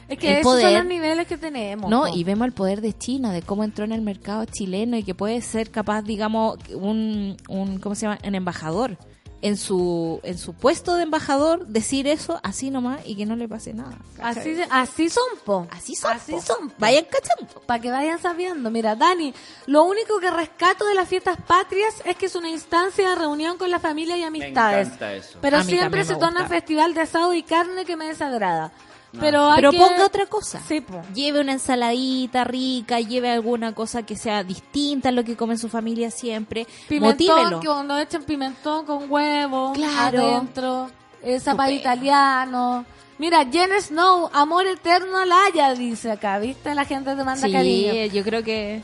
Es 0.08 0.18
que 0.18 0.30
el 0.30 0.36
esos 0.38 0.60
son 0.60 0.74
los 0.74 0.84
niveles 0.86 1.26
que 1.26 1.36
tenemos. 1.36 1.90
no, 1.90 2.02
po. 2.02 2.08
y 2.08 2.24
vemos 2.24 2.46
el 2.46 2.52
poder 2.52 2.80
de 2.80 2.92
China, 2.92 3.32
de 3.32 3.42
cómo 3.42 3.64
entró 3.64 3.84
en 3.84 3.92
el 3.92 4.02
mercado 4.02 4.44
chileno 4.44 4.96
y 4.96 5.02
que 5.02 5.14
puede 5.14 5.40
ser 5.40 5.70
capaz, 5.70 6.02
digamos, 6.02 6.58
un, 6.74 7.36
un 7.48 7.78
¿cómo 7.78 7.94
se 7.94 8.02
llama? 8.02 8.18
Un 8.26 8.34
embajador 8.34 8.96
en 9.40 9.56
su 9.56 10.20
en 10.24 10.36
su 10.36 10.52
puesto 10.52 10.96
de 10.96 11.04
embajador 11.04 11.66
decir 11.66 12.08
eso 12.08 12.40
así 12.42 12.70
nomás 12.70 13.00
y 13.04 13.16
que 13.16 13.26
no 13.26 13.36
le 13.36 13.48
pase 13.48 13.72
nada. 13.72 13.96
¿cachai? 14.16 14.62
Así, 14.62 14.62
así 14.70 15.08
son, 15.08 15.24
po. 15.44 15.66
así 15.70 15.94
son. 15.94 16.12
Así 16.12 16.32
po. 16.32 16.40
son. 16.40 16.70
po. 16.70 16.74
Vayan 16.78 17.04
cachando. 17.04 17.60
Para 17.66 17.80
que 17.80 17.90
vayan 17.90 18.20
sabiendo. 18.20 18.70
Mira, 18.70 18.96
Dani, 18.96 19.32
lo 19.66 19.84
único 19.84 20.18
que 20.18 20.30
rescato 20.30 20.84
de 20.86 20.94
las 20.94 21.08
fiestas 21.08 21.38
patrias 21.46 22.02
es 22.04 22.16
que 22.16 22.26
es 22.26 22.34
una 22.34 22.48
instancia 22.48 23.10
de 23.10 23.14
reunión 23.14 23.58
con 23.58 23.70
la 23.70 23.78
familia 23.78 24.16
y 24.16 24.22
amistades. 24.24 24.88
encanta 24.88 25.14
eso. 25.14 25.38
Pero 25.40 25.58
A 25.58 25.64
mí 25.64 25.70
siempre 25.70 26.04
se 26.04 26.16
torna 26.16 26.48
festival 26.48 26.94
de 26.94 27.02
asado 27.02 27.32
y 27.34 27.42
carne 27.42 27.84
que 27.84 27.96
me 27.96 28.06
desagrada. 28.06 28.72
Pero, 29.18 29.50
hay 29.50 29.56
Pero 29.56 29.70
que- 29.70 29.78
ponga 29.78 30.04
otra 30.06 30.26
cosa. 30.26 30.60
Sí, 30.68 30.80
po. 30.82 31.00
Lleve 31.14 31.40
una 31.40 31.52
ensaladita 31.52 32.44
rica, 32.44 33.00
lleve 33.00 33.30
alguna 33.30 33.74
cosa 33.74 34.02
que 34.04 34.16
sea 34.16 34.44
distinta 34.44 35.08
a 35.08 35.12
lo 35.12 35.24
que 35.24 35.36
come 35.36 35.56
su 35.56 35.68
familia 35.68 36.10
siempre. 36.10 36.66
Pimentón, 36.88 37.26
Motívelo. 37.36 37.60
que 37.60 37.66
cuando 37.68 37.98
echan 37.98 38.24
pimentón 38.24 38.84
con 38.84 39.10
huevo 39.10 39.72
Claro. 39.72 40.22
adentro, 40.26 40.90
eh, 41.22 41.40
zapallo 41.40 41.74
italiano. 41.74 42.84
Mira, 43.18 43.44
Jen 43.50 43.70
Snow, 43.80 44.28
amor 44.32 44.66
eterno 44.66 45.16
al 45.16 45.30
haya, 45.32 45.74
dice 45.74 46.12
acá, 46.12 46.38
¿viste? 46.38 46.74
La 46.74 46.84
gente 46.84 47.16
te 47.16 47.24
manda 47.24 47.46
Sí, 47.46 47.50
cariño. 47.52 48.12
yo 48.12 48.22
creo 48.22 48.44
que... 48.44 48.82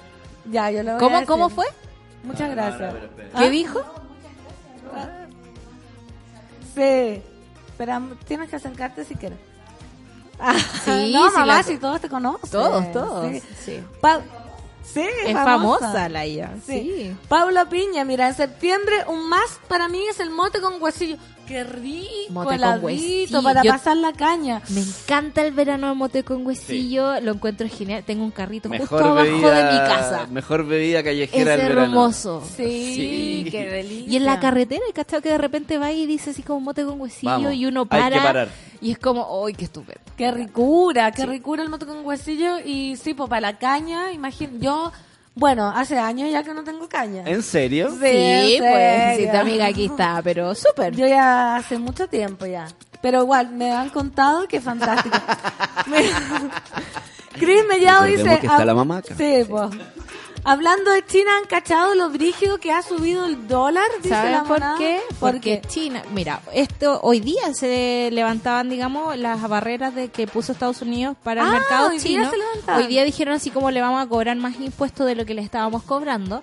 Ya, 0.51 0.71
yo 0.71 0.83
lo 0.83 0.93
voy 0.93 0.97
a 0.97 0.99
¿Cómo, 0.99 1.11
decir. 1.17 1.27
¿Cómo 1.29 1.49
fue? 1.51 1.67
Muchas 2.25 2.51
gracias. 2.51 2.95
¿Qué 3.37 3.45
¿Ah? 3.45 3.49
dijo? 3.51 3.81
Sí. 6.75 7.23
Pero 7.77 8.01
tienes 8.27 8.49
que 8.51 8.57
acercarte 8.57 9.05
si 9.05 9.15
quieres. 9.15 9.39
Sí, 10.85 11.13
no, 11.13 11.29
sí, 11.31 11.35
mamá, 11.35 11.47
la- 11.47 11.63
si 11.63 11.79
todos 11.79 12.01
te 12.01 12.09
conocen. 12.09 12.51
Todos, 12.51 12.93
todos. 12.93 13.31
Sí. 13.31 13.43
Sí. 13.65 13.81
Pa- 14.01 14.21
sí, 14.83 15.03
Es 15.25 15.35
famosa, 15.35 16.09
la 16.09 16.25
ella. 16.25 16.53
Sí. 16.67 16.73
Sí. 16.97 17.17
Paula 17.29 17.69
Piña, 17.69 18.05
mira, 18.05 18.29
en 18.29 18.35
septiembre 18.35 19.05
un 19.09 19.29
más 19.29 19.59
para 19.69 19.89
mí 19.89 20.03
es 20.09 20.21
el 20.21 20.31
mote 20.31 20.61
con 20.61 20.83
huesillo. 20.83 21.17
Qué 21.47 21.63
rico, 21.65 22.09
Mote 22.31 22.47
con 22.47 22.55
heladito, 22.55 22.87
huesillo. 22.87 23.43
para 23.43 23.63
Yo- 23.63 23.71
pasar 23.71 23.97
la 23.99 24.13
caña. 24.13 24.63
Me 24.71 24.81
encanta 24.81 25.43
el 25.43 25.53
verano 25.53 25.89
de 25.89 25.95
mote 25.95 26.23
con 26.25 26.47
huesillo, 26.47 27.21
lo 27.21 27.33
encuentro 27.33 27.69
genial. 27.69 28.03
Tengo 28.05 28.25
un 28.25 28.31
carrito 28.31 28.69
justo 28.71 28.97
abajo 28.99 29.15
bebida, 29.15 29.73
de 29.73 29.73
mi 29.73 29.79
casa. 29.89 30.27
Mejor 30.31 30.67
bebida 30.67 30.99
Es 31.01 31.05
callejera 31.05 31.51
del 31.57 31.69
verano. 31.69 31.83
hermoso. 31.83 32.43
Sí, 32.57 32.95
Sí. 33.45 33.49
qué 33.51 33.69
delicia. 33.69 34.13
Y 34.13 34.17
en 34.17 34.25
la 34.25 34.41
carretera, 34.41 34.83
¿cachai? 34.95 35.21
Que 35.23 35.31
de 35.31 35.39
repente 35.39 35.79
va 35.79 35.93
y 35.93 36.07
dice 36.07 36.31
así 36.31 36.43
como 36.43 36.61
mote 36.61 36.85
con 36.85 37.01
huesillo 37.01 37.31
Vamos, 37.33 37.55
y 37.55 37.67
uno 37.67 37.83
hay 37.83 37.87
para. 38.01 38.17
que 38.17 38.23
parar. 38.23 38.49
Y 38.81 38.91
es 38.93 38.99
como, 38.99 39.45
¡ay, 39.47 39.55
qué 39.55 39.65
estupendo! 39.65 40.01
Qué 40.17 40.31
ricura, 40.31 41.11
qué 41.13 41.25
ricura 41.27 41.63
el 41.63 41.69
mote 41.71 41.87
con 41.87 42.05
huesillo. 42.05 42.59
Y 42.65 42.97
sí, 42.97 43.15
pues 43.15 43.29
para 43.31 43.41
la 43.53 43.59
caña, 43.59 44.13
imagino. 44.13 44.53
Yo, 44.61 44.93
bueno, 45.35 45.69
hace 45.75 45.99
años 45.99 46.31
ya 46.31 46.43
que 46.43 46.55
no 46.55 46.63
tengo 46.63 46.89
caña. 46.89 47.23
¿En 47.27 47.43
serio? 47.43 47.91
Sí, 47.91 47.97
Sí, 48.01 48.55
en 48.57 48.63
pues, 48.63 49.17
sí, 49.19 49.29
tu 49.31 49.37
amiga 49.37 49.67
aquí 49.67 49.87
está, 49.87 50.21
pero 50.23 50.55
súper. 50.55 50.95
Yo 50.95 51.07
ya 51.07 51.57
hace 51.57 51.79
mucho 51.79 52.07
tiempo 52.07 52.47
ya. 52.47 52.69
Pero 53.01 53.23
igual, 53.23 53.51
me 53.51 53.73
han 53.73 53.91
contado 53.91 54.47
que 54.47 54.59
es 54.59 54.65
fantástico. 54.65 55.17
Chris 57.39 57.65
Mellado 57.69 58.05
dice... 58.05 58.23
que 58.23 58.47
está 58.47 58.59
ah, 58.59 58.65
la 58.65 58.75
mamaca. 58.75 59.15
Sí, 59.17 59.45
pues. 59.49 59.71
Hablando 60.47 60.91
de 60.91 61.03
China, 61.07 61.31
¿han 61.41 61.47
cachado 61.49 61.95
lo 61.95 62.11
brígido 62.11 62.59
que 62.59 62.71
ha 62.71 62.83
subido 62.83 63.25
el 63.25 63.49
dólar? 63.49 63.87
Dice 64.03 64.11
¿Sabes 64.11 64.33
la 64.33 64.41
por 64.43 64.51
monada. 64.61 64.77
qué? 64.77 65.01
¿Por 65.19 65.33
Porque? 65.33 65.63
China, 65.67 66.03
mira, 66.13 66.43
esto 66.53 67.01
hoy 67.03 67.21
día 67.21 67.55
se 67.55 68.11
levantaban, 68.13 68.69
digamos, 68.69 69.17
las 69.17 69.41
barreras 69.49 69.95
de 69.95 70.09
que 70.09 70.27
puso 70.27 70.53
Estados 70.53 70.83
Unidos 70.83 71.17
para 71.23 71.41
el 71.41 71.49
Ah, 71.49 71.53
mercado 71.53 71.89
hoy 71.89 71.99
día 71.99 72.03
chino. 72.07 72.31
se 72.31 72.37
levantaban. 72.37 72.83
Hoy 72.83 72.89
día 72.89 73.05
dijeron 73.05 73.35
así 73.35 73.49
como 73.51 73.71
le 73.71 73.81
vamos 73.81 74.03
a 74.05 74.07
cobrar 74.07 74.37
más 74.37 74.61
impuestos 74.61 75.07
de 75.07 75.15
lo 75.15 75.25
que 75.25 75.33
le 75.33 75.41
estábamos 75.41 75.83
cobrando. 75.83 76.43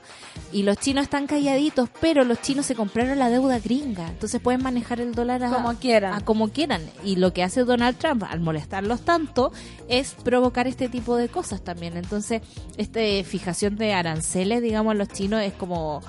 Y 0.52 0.64
los 0.64 0.78
chinos 0.78 1.04
están 1.04 1.28
calladitos, 1.28 1.88
pero 2.02 2.24
los 2.24 2.42
chinos 2.42 2.66
se 2.66 2.74
compraron 2.74 3.20
la 3.20 3.30
deuda 3.30 3.60
gringa. 3.60 4.08
Entonces 4.08 4.42
pueden 4.42 4.64
manejar 4.64 5.00
el 5.00 5.14
dólar 5.14 5.44
a, 5.44 5.50
Como 5.52 5.76
quieran. 5.76 6.14
a 6.16 6.26
como 6.26 6.50
quieran. 6.50 6.82
Y 7.06 7.18
lo 7.18 7.34
que 7.34 7.44
hace 7.44 7.64
Donald 7.66 7.98
Trump 8.00 8.24
al 8.28 8.40
molestarlos 8.40 9.02
tanto 9.02 9.52
es 9.88 10.16
provocar 10.24 10.66
este 10.68 10.90
tipo 10.90 11.16
de 11.18 11.30
cosas 11.30 11.62
también. 11.64 11.98
Entonces, 11.98 12.42
este 12.78 13.24
fijación 13.24 13.76
de 13.76 13.91
aranceles, 13.94 14.62
digamos, 14.62 14.92
a 14.92 14.96
los 14.96 15.08
chinos 15.10 15.42
es 15.44 15.54
como 15.54 16.02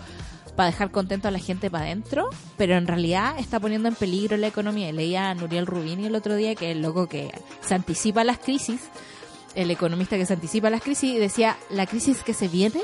para 0.56 0.66
dejar 0.70 0.90
contento 0.90 1.28
a 1.28 1.30
la 1.30 1.38
gente 1.38 1.70
para 1.70 1.84
adentro, 1.84 2.28
pero 2.58 2.76
en 2.76 2.86
realidad 2.86 3.38
está 3.38 3.58
poniendo 3.58 3.88
en 3.88 3.94
peligro 3.94 4.36
la 4.36 4.48
economía. 4.48 4.92
Leía 4.92 5.30
a 5.30 5.34
Nuriel 5.34 5.66
Rubini 5.66 6.06
el 6.06 6.14
otro 6.14 6.36
día 6.36 6.54
que 6.54 6.70
el 6.72 6.82
loco 6.82 7.08
que 7.08 7.30
se 7.62 7.74
anticipa 7.74 8.20
a 8.20 8.24
las 8.24 8.38
crisis, 8.38 8.80
el 9.54 9.70
economista 9.70 10.16
que 10.16 10.26
se 10.26 10.34
anticipa 10.34 10.68
a 10.68 10.70
las 10.70 10.82
crisis, 10.82 11.14
y 11.14 11.18
decía, 11.18 11.56
la 11.70 11.86
crisis 11.86 12.22
que 12.22 12.34
se 12.34 12.48
viene 12.48 12.82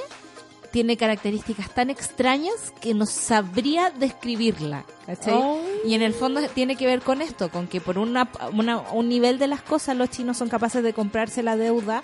tiene 0.70 0.96
características 0.98 1.70
tan 1.74 1.88
extrañas 1.90 2.74
que 2.80 2.92
no 2.94 3.06
sabría 3.06 3.90
describirla. 3.90 4.84
¿cachai? 5.06 5.32
Oh. 5.34 5.60
Y 5.84 5.94
en 5.94 6.02
el 6.02 6.12
fondo 6.14 6.40
tiene 6.54 6.76
que 6.76 6.84
ver 6.86 7.00
con 7.00 7.22
esto, 7.22 7.50
con 7.50 7.66
que 7.68 7.80
por 7.80 7.98
una, 7.98 8.30
una- 8.52 8.78
un 8.92 9.08
nivel 9.08 9.38
de 9.38 9.46
las 9.46 9.62
cosas 9.62 9.96
los 9.96 10.10
chinos 10.10 10.36
son 10.36 10.48
capaces 10.50 10.82
de 10.82 10.92
comprarse 10.92 11.42
la 11.42 11.56
deuda 11.56 12.02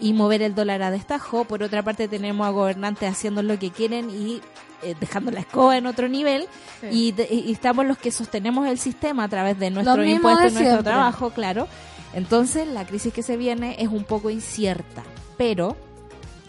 y 0.00 0.12
mover 0.12 0.42
el 0.42 0.54
dólar 0.54 0.82
a 0.82 0.90
destajo. 0.90 1.44
Por 1.44 1.62
otra 1.62 1.82
parte 1.82 2.08
tenemos 2.08 2.46
a 2.46 2.50
gobernantes 2.50 3.08
haciendo 3.10 3.42
lo 3.42 3.58
que 3.58 3.70
quieren 3.70 4.10
y 4.10 4.40
eh, 4.82 4.94
dejando 5.00 5.30
la 5.30 5.40
escoba 5.40 5.76
en 5.78 5.86
otro 5.86 6.08
nivel. 6.08 6.46
Y, 6.90 7.12
de- 7.12 7.28
y 7.32 7.52
estamos 7.52 7.86
los 7.86 7.96
que 7.98 8.10
sostenemos 8.10 8.66
el 8.68 8.78
sistema 8.78 9.24
a 9.24 9.28
través 9.28 9.58
de 9.58 9.70
nuestro 9.70 10.04
impuesto 10.04 10.50
nuestro 10.50 10.82
trabajo, 10.82 11.30
claro. 11.30 11.68
Entonces 12.12 12.68
la 12.68 12.84
crisis 12.86 13.12
que 13.12 13.22
se 13.22 13.36
viene 13.36 13.76
es 13.78 13.88
un 13.88 14.04
poco 14.04 14.30
incierta, 14.30 15.02
pero 15.36 15.76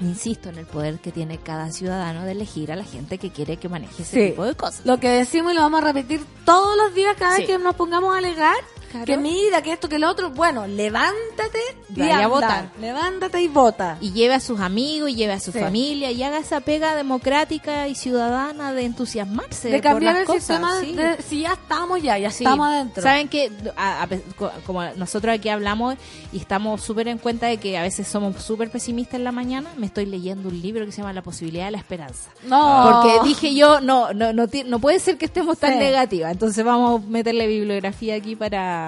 insisto 0.01 0.49
en 0.49 0.57
el 0.57 0.65
poder 0.65 0.99
que 0.99 1.11
tiene 1.11 1.37
cada 1.37 1.71
ciudadano 1.71 2.23
de 2.25 2.33
elegir 2.33 2.71
a 2.71 2.75
la 2.75 2.83
gente 2.83 3.17
que 3.17 3.31
quiere 3.31 3.57
que 3.57 3.69
maneje 3.69 4.03
ese 4.03 4.11
Sí. 4.25 4.29
tipo 4.31 4.43
de 4.43 4.53
cosas. 4.55 4.85
Lo 4.85 4.99
que 4.99 5.07
decimos 5.09 5.53
y 5.53 5.55
lo 5.55 5.61
vamos 5.61 5.81
a 5.81 5.85
repetir 5.85 6.21
todos 6.45 6.75
los 6.77 6.93
días 6.93 7.15
cada 7.17 7.37
vez 7.37 7.47
que 7.47 7.57
nos 7.57 7.75
pongamos 7.75 8.13
a 8.13 8.17
alegar. 8.17 8.55
Claro. 9.03 9.05
Que 9.05 9.17
mira, 9.17 9.61
que 9.61 9.73
esto, 9.73 9.89
que 9.89 9.99
lo 9.99 10.09
otro. 10.09 10.29
Bueno, 10.31 10.67
levántate 10.67 11.59
y 11.95 11.99
Vaya 11.99 12.23
a 12.23 12.27
votar. 12.27 12.69
Levántate 12.79 13.41
y 13.41 13.47
vota. 13.47 13.97
y 14.01 14.11
lleve 14.13 14.33
a 14.35 14.39
sus 14.39 14.59
amigos 14.59 15.09
y 15.09 15.15
lleve 15.15 15.33
a 15.33 15.39
su 15.39 15.51
Sí. 15.51 15.59
familia 15.59 16.11
y 16.11 16.23
haga 16.23 16.37
esa 16.39 16.61
pega 16.61 16.95
democrática 16.95 17.87
y 17.87 17.95
ciudadana 17.95 18.73
de 18.73 18.85
entusiasmarse 18.85 19.69
de 19.69 19.81
cambiar 19.81 20.13
por 20.15 20.21
el 20.21 20.27
las 20.27 20.27
cosas, 20.27 20.43
sistema. 20.43 20.79
sí. 20.81 20.93
de- 20.93 21.21
si 21.23 21.41
ya 21.41 21.53
estamos 21.53 22.01
ya, 22.01 22.17
ya 22.17 22.31
Sí. 22.31 22.43
estamos 22.43 22.67
adentro. 22.67 23.03
Saben 23.03 23.27
que 23.27 23.51
a- 23.75 24.03
a 24.03 24.07
como 24.65 24.83
nosotros 24.95 25.35
aquí 25.35 25.49
hablamos 25.49 25.95
y 26.31 26.37
estamos 26.37 26.81
súper 26.81 27.07
en 27.07 27.17
cuenta 27.17 27.47
de 27.47 27.57
que 27.57 27.77
a 27.77 27.81
veces 27.81 28.07
somos 28.07 28.41
súper 28.43 28.69
pesimistas 28.69 29.15
en 29.15 29.23
la 29.23 29.31
mañana, 29.31 29.69
me 29.77 29.85
estoy 29.87 30.05
leyendo 30.05 30.49
un 30.49 30.61
libro 30.61 30.85
que 30.85 30.91
se 30.91 30.97
llama 31.01 31.13
La 31.13 31.21
posibilidad 31.21 31.65
de 31.65 31.71
la 31.71 31.77
esperanza. 31.77 32.29
No. 32.45 33.01
Porque 33.03 33.27
dije 33.27 33.53
yo, 33.53 33.81
no, 33.81 34.13
no, 34.13 34.33
no, 34.33 34.45
no 34.65 34.79
puede 34.79 34.99
ser 34.99 35.17
que 35.17 35.25
estemos 35.25 35.57
tan 35.57 35.77
negativas. 35.79 36.31
Entonces 36.31 36.63
vamos 36.63 37.01
a 37.01 37.05
meterle 37.09 37.47
bibliografía 37.47 38.15
aquí 38.15 38.35
para, 38.35 38.84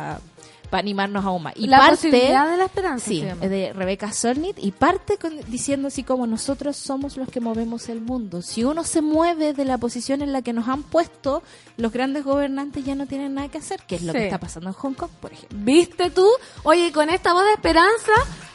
para 0.69 0.81
animarnos 0.81 1.23
aún 1.23 1.43
más. 1.43 1.53
Y 1.55 1.67
la 1.67 1.77
parte, 1.77 1.95
posibilidad 2.09 2.49
de 2.49 2.57
la 2.57 2.65
esperanza. 2.65 3.05
Sí, 3.07 3.23
es 3.23 3.49
de 3.49 3.71
Rebecca 3.73 4.11
Solnit 4.11 4.57
y 4.59 4.71
parte 4.71 5.17
con- 5.17 5.39
diciendo 5.49 5.87
así 5.87 6.03
como 6.03 6.27
nosotros 6.27 6.75
somos 6.75 7.15
los 7.15 7.29
que 7.29 7.39
movemos 7.39 7.87
el 7.87 8.01
mundo. 8.01 8.41
Si 8.41 8.65
uno 8.65 8.83
se 8.83 9.01
mueve 9.01 9.53
de 9.53 9.63
la 9.63 9.77
posición 9.77 10.21
en 10.21 10.33
la 10.33 10.41
que 10.41 10.51
nos 10.51 10.67
han 10.67 10.83
puesto, 10.83 11.41
los 11.77 11.93
grandes 11.93 12.25
gobernantes 12.25 12.83
ya 12.83 12.95
no 12.95 13.05
tienen 13.07 13.35
nada 13.35 13.47
que 13.47 13.59
hacer, 13.59 13.79
que 13.87 13.95
es 13.95 14.01
lo 14.01 14.11
Sí. 14.11 14.17
que 14.17 14.25
está 14.25 14.39
pasando 14.39 14.67
en 14.69 14.73
Hong 14.73 14.93
Kong, 14.93 15.09
por 15.21 15.31
ejemplo. 15.31 15.57
¿Viste 15.61 16.09
tú? 16.09 16.27
Oye, 16.63 16.91
con 16.91 17.09
esta 17.09 17.31
voz 17.31 17.45
de 17.45 17.53
esperanza, 17.53 18.11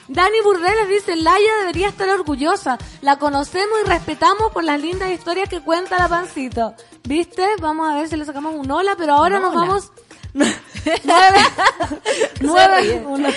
Dani 0.09 0.37
Burdeles 0.45 0.91
dice, 0.91 1.17
Laia 1.17 1.51
debería 1.61 1.89
estar 1.89 2.11
orgullosa. 2.11 2.77
La 3.01 3.19
conocemos 3.19 3.79
y 3.87 3.89
respetamos 3.89 4.53
por 4.53 4.65
las 4.65 4.79
lindas 4.79 5.11
historias 5.11 5.49
que 5.49 5.63
cuenta 5.63 5.97
la 5.99 6.09
pancito. 6.09 6.75
¿Viste? 7.05 7.43
Vamos 7.59 7.91
a 7.91 7.95
ver 7.95 8.09
si 8.11 8.17
le 8.19 8.27
sacamos 8.27 8.55
un 8.55 8.71
hola, 8.71 8.97
pero 8.99 9.15
ahora 9.15 9.39
nos 9.41 9.55
hola. 9.57 9.67
vamos... 9.67 9.91
nueve, 10.35 11.41
nueve, 12.41 13.05
uno- 13.07 13.29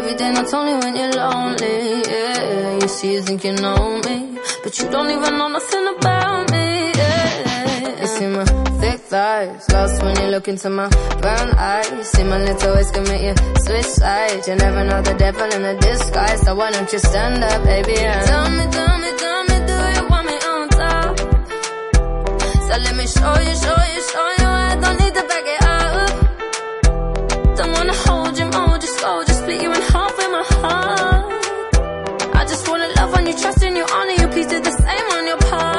Every 0.10 0.18
day, 0.18 0.32
not 0.32 0.52
only 0.56 0.74
when 0.74 0.96
you're 0.96 1.12
lonely. 1.12 2.02
Yeah, 2.02 2.80
you 2.82 2.88
see, 2.88 3.14
you 3.14 3.22
think 3.22 3.44
you 3.44 3.54
know 3.54 4.02
me, 4.06 4.40
but 4.64 4.80
you 4.80 4.90
don't 4.90 5.12
even 5.12 5.38
know 5.38 5.50
nothing 5.50 5.88
about 5.96 6.50
me. 6.50 6.92
Yeah, 6.98 8.02
you 8.02 8.08
see 8.08 8.26
my 8.26 8.44
thick 8.82 9.02
thighs, 9.02 9.70
lost 9.70 10.02
when 10.02 10.20
you 10.20 10.30
look 10.30 10.48
into 10.48 10.72
my 10.72 10.90
brown 11.22 11.50
eyes. 11.52 12.10
See 12.10 12.24
my 12.24 12.40
little 12.44 12.74
ways 12.74 12.92
make 12.92 13.22
you 13.22 13.36
switch 13.66 13.86
sides. 13.86 14.48
You 14.48 14.56
never 14.56 14.84
know 14.84 15.00
the 15.04 15.14
devil 15.14 15.44
in 15.44 15.64
a 15.64 15.78
disguise, 15.80 16.42
so 16.42 16.56
why 16.56 16.72
don't 16.72 16.92
you 16.92 16.98
stand 16.98 17.44
up, 17.44 17.64
baby? 17.64 18.00
And 18.00 18.26
tell 18.26 18.50
me, 18.50 18.66
tell 18.72 18.98
me, 18.98 19.12
tell 19.16 19.44
me, 19.44 19.58
do 19.70 19.78
you 19.94 20.04
want 20.10 20.26
me 20.26 20.38
on 20.52 20.70
top? 20.70 21.20
So 22.66 22.74
let 22.82 22.96
me 22.96 23.06
show 23.06 23.36
you, 23.46 23.56
show 23.64 23.80
you, 23.94 24.02
show 24.10 24.28
you. 24.40 24.48
I 24.48 24.76
don't 24.82 24.98
need 25.02 25.14
to 25.14 25.24
back 25.32 25.46
it 25.56 25.62
up. 25.62 26.10
Don't 27.58 27.72
wanna 27.74 27.94
hold 27.94 28.40
you, 28.40 28.46
mold 28.46 28.82
you, 28.82 28.90
slow, 28.98 29.24
just 29.24 29.42
split 29.42 29.62
you 29.62 29.72
in 29.72 29.82
half 29.82 29.99
heart. 30.62 31.34
I 32.36 32.46
just 32.52 32.68
wanna 32.70 32.90
love 33.00 33.14
on 33.16 33.26
you, 33.28 33.34
trust 33.34 33.64
in 33.64 33.76
you, 33.76 33.86
honor 33.98 34.16
you. 34.22 34.28
Please 34.34 34.48
do 34.48 34.60
the 34.60 34.72
same 34.72 35.08
on 35.18 35.28
your 35.28 35.38
part. 35.50 35.79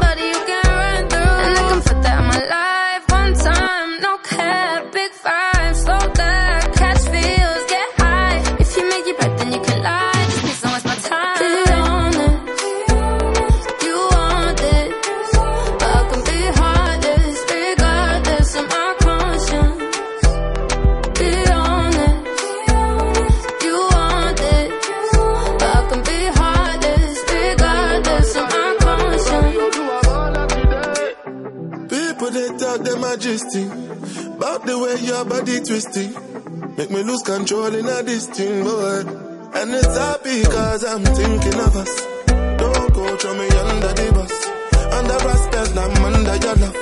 about 34.51 34.65
the 34.65 34.77
way 34.77 34.95
your 34.99 35.25
body 35.25 35.59
twisting. 35.61 36.11
Make 36.75 36.91
me 36.91 37.03
lose 37.03 37.21
control 37.21 37.73
in 37.73 37.85
a 37.85 38.03
this 38.03 38.27
thing, 38.27 38.63
boy. 38.63 38.99
And 39.53 39.71
it's 39.71 39.97
happy 39.97 40.43
cause 40.43 40.83
I'm 40.83 41.03
thinking 41.03 41.59
of 41.59 41.75
us. 41.75 41.93
Don't 42.59 42.93
go 42.93 43.15
throw 43.17 43.33
me 43.37 43.47
under 43.47 43.93
the 43.99 44.07
bus. 44.15 44.35
Under 44.97 45.19
respect, 45.27 45.77
I'm 45.77 46.05
under 46.05 46.35
your 46.43 46.55
love. 46.63 46.77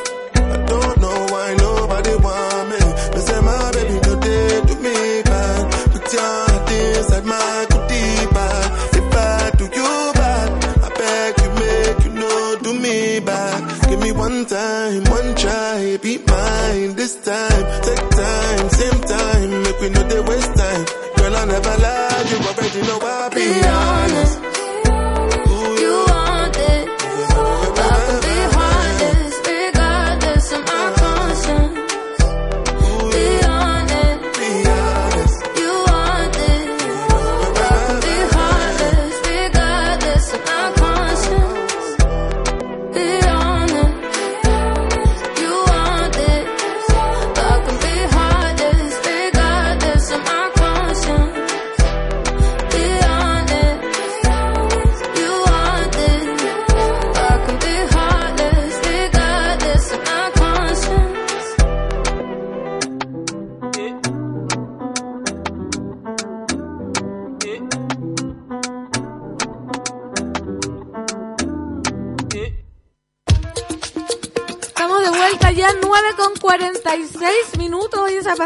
I 0.53 0.57
don't 0.65 0.97
know 1.03 1.19
why 1.33 1.47
nobody 1.65 2.15
want 2.25 2.69
me. 2.71 2.81
They 3.13 3.21
say 3.27 3.39
my 3.41 3.71
baby 3.75 3.97
today 4.07 4.61
do 4.67 4.75
me 4.85 4.97
bad. 5.29 5.63
Put 5.93 6.13
your 6.13 6.21
heart 6.21 6.71
inside 6.71 7.25
my 7.25 7.65
goodie 7.69 8.25
bag. 8.33 8.65
If 8.97 9.15
I 9.15 9.51
do 9.59 9.65
you 9.65 9.91
bad, 10.17 10.49
I 10.85 10.89
beg 10.99 11.33
you 11.43 11.51
make 11.61 11.99
you 12.05 12.13
know 12.19 12.57
do 12.63 12.73
me 12.73 13.19
bad. 13.19 13.89
Give 13.89 13.99
me 14.01 14.11
one 14.11 14.45
time, 14.45 15.03
one 15.05 15.35
try, 15.35 15.97
be 16.09 16.17
mine 16.25 16.95
this 16.95 17.15
time. 17.23 17.65
Take 17.87 18.09
time, 18.09 18.69
same 18.81 19.01
time, 19.01 19.63
make 19.63 19.79
we 19.79 19.89
know 19.89 20.03
they 20.11 20.21
waste 20.21 20.53
time. 20.55 20.85
Girl, 21.17 21.35
I 21.35 21.45
never 21.45 21.75
lie, 21.85 22.23
you 22.29 22.37
already 22.49 22.81
know 22.87 22.99
I 23.01 23.29
be 23.29 23.35
Be 23.35 23.67
honest, 23.67 24.35
you 24.41 24.48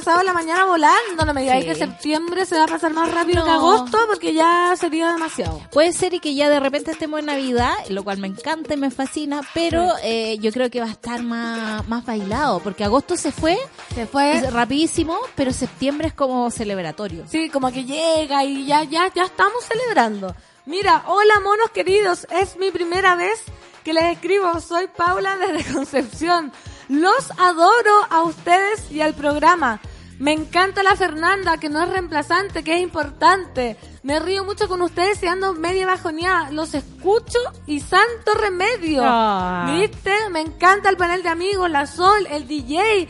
pasado 0.04 0.24
la 0.24 0.34
mañana 0.34 0.66
volando. 0.66 1.26
No 1.26 1.34
me 1.34 1.42
digáis 1.42 1.64
Sí. 1.64 1.70
que 1.70 1.76
septiembre 1.76 2.46
se 2.46 2.58
va 2.58 2.64
a 2.66 2.68
pasar 2.68 2.94
más 2.94 3.12
rápido 3.12 3.44
que 3.44 3.50
No. 3.50 3.56
agosto 3.56 3.98
porque 4.08 4.34
ya 4.34 4.74
sería 4.78 5.12
demasiado. 5.12 5.62
Puede 5.72 5.94
ser 5.94 6.14
y 6.14 6.20
que 6.20 6.36
ya 6.36 6.50
de 6.50 6.60
repente 6.60 6.92
estemos 6.92 7.20
en 7.20 7.28
Navidad, 7.28 7.74
lo 7.90 8.04
cual 8.04 8.18
me 8.18 8.28
encanta 8.28 8.74
y 8.74 8.78
me 8.78 8.92
fascina, 8.92 9.42
pero 9.54 9.94
eh, 10.04 10.38
yo 10.40 10.52
creo 10.52 10.70
que 10.70 10.80
va 10.82 10.88
a 10.88 10.92
estar 10.92 11.22
más, 11.24 11.88
más 11.88 12.06
bailado, 12.06 12.60
porque 12.60 12.84
agosto 12.84 13.16
se 13.18 13.32
fue 13.32 13.58
Se 13.96 14.06
fue. 14.06 14.42
rapidísimo, 14.52 15.18
pero 15.36 15.54
septiembre 15.54 16.08
es 16.10 16.14
como 16.14 16.50
celebratorio. 16.52 17.26
Sí, 17.30 17.50
como 17.50 17.72
que 17.72 17.86
llega 17.86 18.44
y 18.44 18.66
ya, 18.66 18.84
ya, 18.84 19.12
ya 19.14 19.24
estamos 19.24 19.64
celebrando. 19.64 20.36
Mira, 20.66 21.04
hola 21.08 21.40
monos 21.42 21.70
queridos, 21.72 22.26
es 22.30 22.58
mi 22.58 22.72
primera 22.72 23.16
vez 23.16 23.42
que 23.84 23.94
les 23.94 24.04
escribo. 24.06 24.60
Soy 24.62 24.88
Paula 24.88 25.38
desde 25.38 25.74
Concepción. 25.74 26.52
Los 26.90 27.32
adoro 27.38 28.08
a 28.10 28.24
ustedes 28.24 28.92
y 28.92 29.02
al 29.02 29.14
programa. 29.14 29.80
Me 30.24 30.32
encanta 30.32 30.84
la 30.84 30.96
Fernanda, 30.96 31.58
que 31.58 31.68
no 31.68 31.84
es 31.84 31.90
reemplazante, 31.90 32.64
que 32.64 32.76
es 32.76 32.82
importante. 32.82 33.76
Me 34.04 34.20
río 34.22 34.46
mucho 34.46 34.70
con 34.70 34.82
ustedes 34.82 35.22
y 35.22 35.28
ando 35.28 35.54
media 35.54 35.86
bajoneada. 35.86 36.50
Los 36.52 36.74
escucho 36.76 37.38
y 37.68 37.82
santo 37.82 38.34
remedio. 38.34 39.02
Ah. 39.06 39.76
¿Viste? 39.78 40.14
Me 40.32 40.40
encanta 40.40 40.88
el 40.90 40.96
panel 40.96 41.24
de 41.24 41.30
amigos, 41.30 41.70
la 41.70 41.86
Sol, 41.88 42.26
el 42.32 42.48
DJ. 42.48 43.10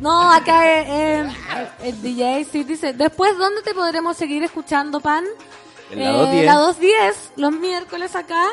No, 0.00 0.32
acá 0.32 0.66
eh, 0.80 0.84
eh, 1.22 1.30
el 1.84 2.02
DJ 2.02 2.44
sí 2.50 2.64
dice. 2.64 2.92
Después, 2.92 3.38
¿dónde 3.38 3.62
te 3.62 3.72
podremos 3.72 4.16
seguir 4.16 4.42
escuchando, 4.42 4.98
Pan? 4.98 5.24
En 5.92 6.00
la 6.00 6.10
Eh, 6.10 6.12
210. 6.12 6.44
la 6.46 6.54
210, 6.56 7.32
los 7.36 7.52
miércoles 7.52 8.16
acá. 8.16 8.46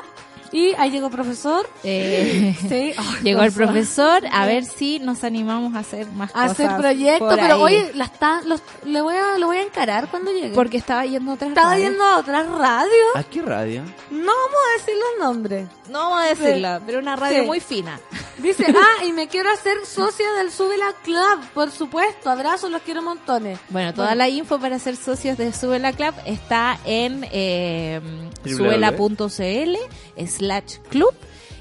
Y 0.54 0.74
ahí 0.78 0.92
llegó 0.92 1.10
profesor. 1.10 1.68
Eh, 1.84 2.56
Sí. 2.70 2.94
Llegó 3.24 3.42
el 3.42 3.52
profesor. 3.52 4.24
a 4.32 4.46
ver 4.46 4.64
si 4.66 5.00
nos 5.00 5.24
animamos 5.26 5.74
a 5.76 5.80
hacer 5.80 6.08
más 6.12 6.30
A 6.32 6.48
cosas. 6.48 6.52
hacer 6.52 6.78
proyectos, 6.78 7.36
pero 7.40 7.56
ahí. 7.56 7.62
oye, 7.62 7.92
la 7.96 8.06
está, 8.06 8.42
los, 8.46 8.62
le 8.86 9.02
voy 9.02 9.16
a, 9.16 9.38
lo 9.40 9.48
voy 9.48 9.58
a 9.58 9.64
encarar 9.64 10.10
cuando 10.10 10.32
llegue. 10.32 10.54
porque 10.54 10.78
estaba 10.78 11.06
yendo 11.06 11.32
a 11.32 11.34
otras 11.34 11.50
estaba 11.50 11.72
radios. 11.72 11.90
yendo 11.90 12.04
a 12.06 12.18
otra 12.20 12.44
radio. 12.44 13.06
¿A 13.16 13.24
qué 13.24 13.42
radio? 13.42 13.82
No 14.12 14.26
vamos 14.32 14.58
a 14.70 14.78
decir 14.80 14.94
los 14.96 15.28
nombres. 15.28 15.68
No 15.90 16.00
vamos 16.00 16.22
a 16.22 16.26
decirla, 16.26 16.82
pero 16.86 17.00
una 17.00 17.16
radio 17.16 17.42
Sí. 17.42 17.46
muy 17.48 17.60
fina. 17.60 18.00
Dice, 18.38 18.66
ah, 18.78 19.06
y 19.06 19.12
me 19.12 19.28
quiero 19.28 19.50
hacer 19.52 19.78
socia 19.86 20.32
del 20.34 20.52
Súbela 20.52 20.94
Club, 21.04 21.40
por 21.54 21.72
supuesto. 21.72 22.30
Abrazos, 22.30 22.70
los 22.72 22.82
quiero 22.84 23.02
montones. 23.02 23.60
Bueno, 23.70 23.94
toda 23.94 24.10
Bueno. 24.10 24.18
la 24.20 24.30
info 24.30 24.60
para 24.60 24.78
ser 24.80 24.96
socios 24.96 25.38
de 25.38 25.52
Subela 25.52 25.94
Club 25.94 26.14
está 26.26 26.78
en 26.86 27.26
eh, 27.32 28.00
subela.cl 28.46 29.78
slash 30.26 30.78
club 30.90 31.16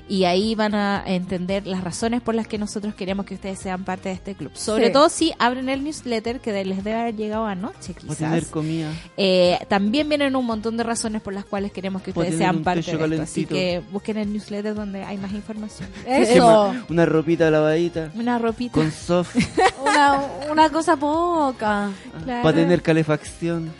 y 0.08 0.24
ahí 0.24 0.54
van 0.54 0.74
a 0.74 1.02
entender 1.06 1.66
las 1.66 1.82
razones 1.84 2.20
por 2.20 2.34
las 2.34 2.46
que 2.46 2.58
nosotros 2.58 2.94
queremos 2.94 3.24
que 3.26 3.34
ustedes 3.34 3.58
sean 3.58 3.84
parte 3.84 4.08
de 4.10 4.14
este 4.16 4.34
club. 4.34 4.50
Sobre 4.54 4.86
Sí. 4.88 4.92
todo 4.92 5.08
si 5.08 5.32
abren 5.38 5.68
el 5.68 5.82
newsletter 5.84 6.40
que 6.40 6.64
les 6.64 6.84
debe 6.84 7.00
haber 7.00 7.16
llegado 7.16 7.46
anoche 7.46 7.94
¿Va 8.08 8.12
a 8.12 8.16
tener 8.16 8.38
quizás. 8.40 8.52
comida? 8.52 8.90
Eh, 9.16 9.58
también 9.68 10.08
vienen 10.08 10.36
un 10.36 10.44
montón 10.44 10.76
de 10.76 10.82
razones 10.82 11.22
por 11.22 11.32
las 11.32 11.44
cuales 11.44 11.72
queremos 11.72 12.02
que 12.02 12.10
ustedes 12.10 12.36
sean 12.36 12.62
parte 12.62 12.82
de 12.82 12.92
esto. 12.92 13.22
Así 13.22 13.46
que 13.46 13.82
busquen 13.90 14.18
el 14.18 14.32
newsletter 14.32 14.74
donde 14.74 15.02
hay 15.04 15.16
más 15.18 15.32
información. 15.32 15.88
Eso, 16.06 16.74
Una 16.88 17.06
ropita 17.06 17.50
lavadita. 17.50 18.10
Una 18.14 18.38
ropita. 18.38 18.74
Con 18.74 18.90
soft. 18.92 19.36
una, 19.82 20.20
una 20.50 20.68
cosa 20.70 20.96
poca. 20.96 21.90
Claro. 22.24 22.42
Para 22.42 22.54
tener 22.56 22.82
calefacción. 22.82 23.72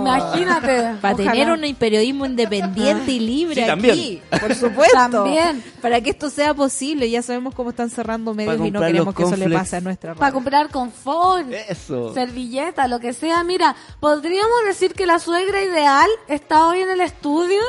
Imagínate. 0.00 0.96
Para 1.00 1.16
tener 1.16 1.50
un 1.50 1.74
periodismo 1.74 2.26
independiente 2.26 3.12
y 3.12 3.20
libre 3.20 3.54
Sí, 3.56 3.60
aquí, 3.62 3.68
también. 3.70 4.20
por 4.40 4.54
supuesto. 4.54 4.96
También. 4.96 5.62
Para 5.80 6.00
que 6.00 6.10
esto 6.10 6.30
sea 6.30 6.54
posible, 6.54 7.08
ya 7.08 7.22
sabemos 7.22 7.54
cómo 7.54 7.70
están 7.70 7.90
cerrando 7.90 8.34
medios 8.34 8.66
y 8.66 8.70
no 8.70 8.80
queremos 8.80 9.14
que 9.14 9.22
eso 9.22 9.36
le 9.36 9.48
pase 9.48 9.76
a 9.76 9.80
nuestra 9.80 10.14
Para 10.14 10.32
comprar 10.32 10.70
confort, 10.70 11.50
Eso. 11.68 12.12
servilleta, 12.14 12.88
lo 12.88 13.00
que 13.00 13.12
sea. 13.12 13.44
Mira, 13.44 13.76
¿podríamos 14.00 14.64
decir 14.66 14.94
que 14.94 15.06
la 15.06 15.18
suegra 15.18 15.62
ideal 15.62 16.08
está 16.28 16.66
hoy 16.66 16.80
en 16.80 16.90
el 16.90 17.00
estudio? 17.00 17.60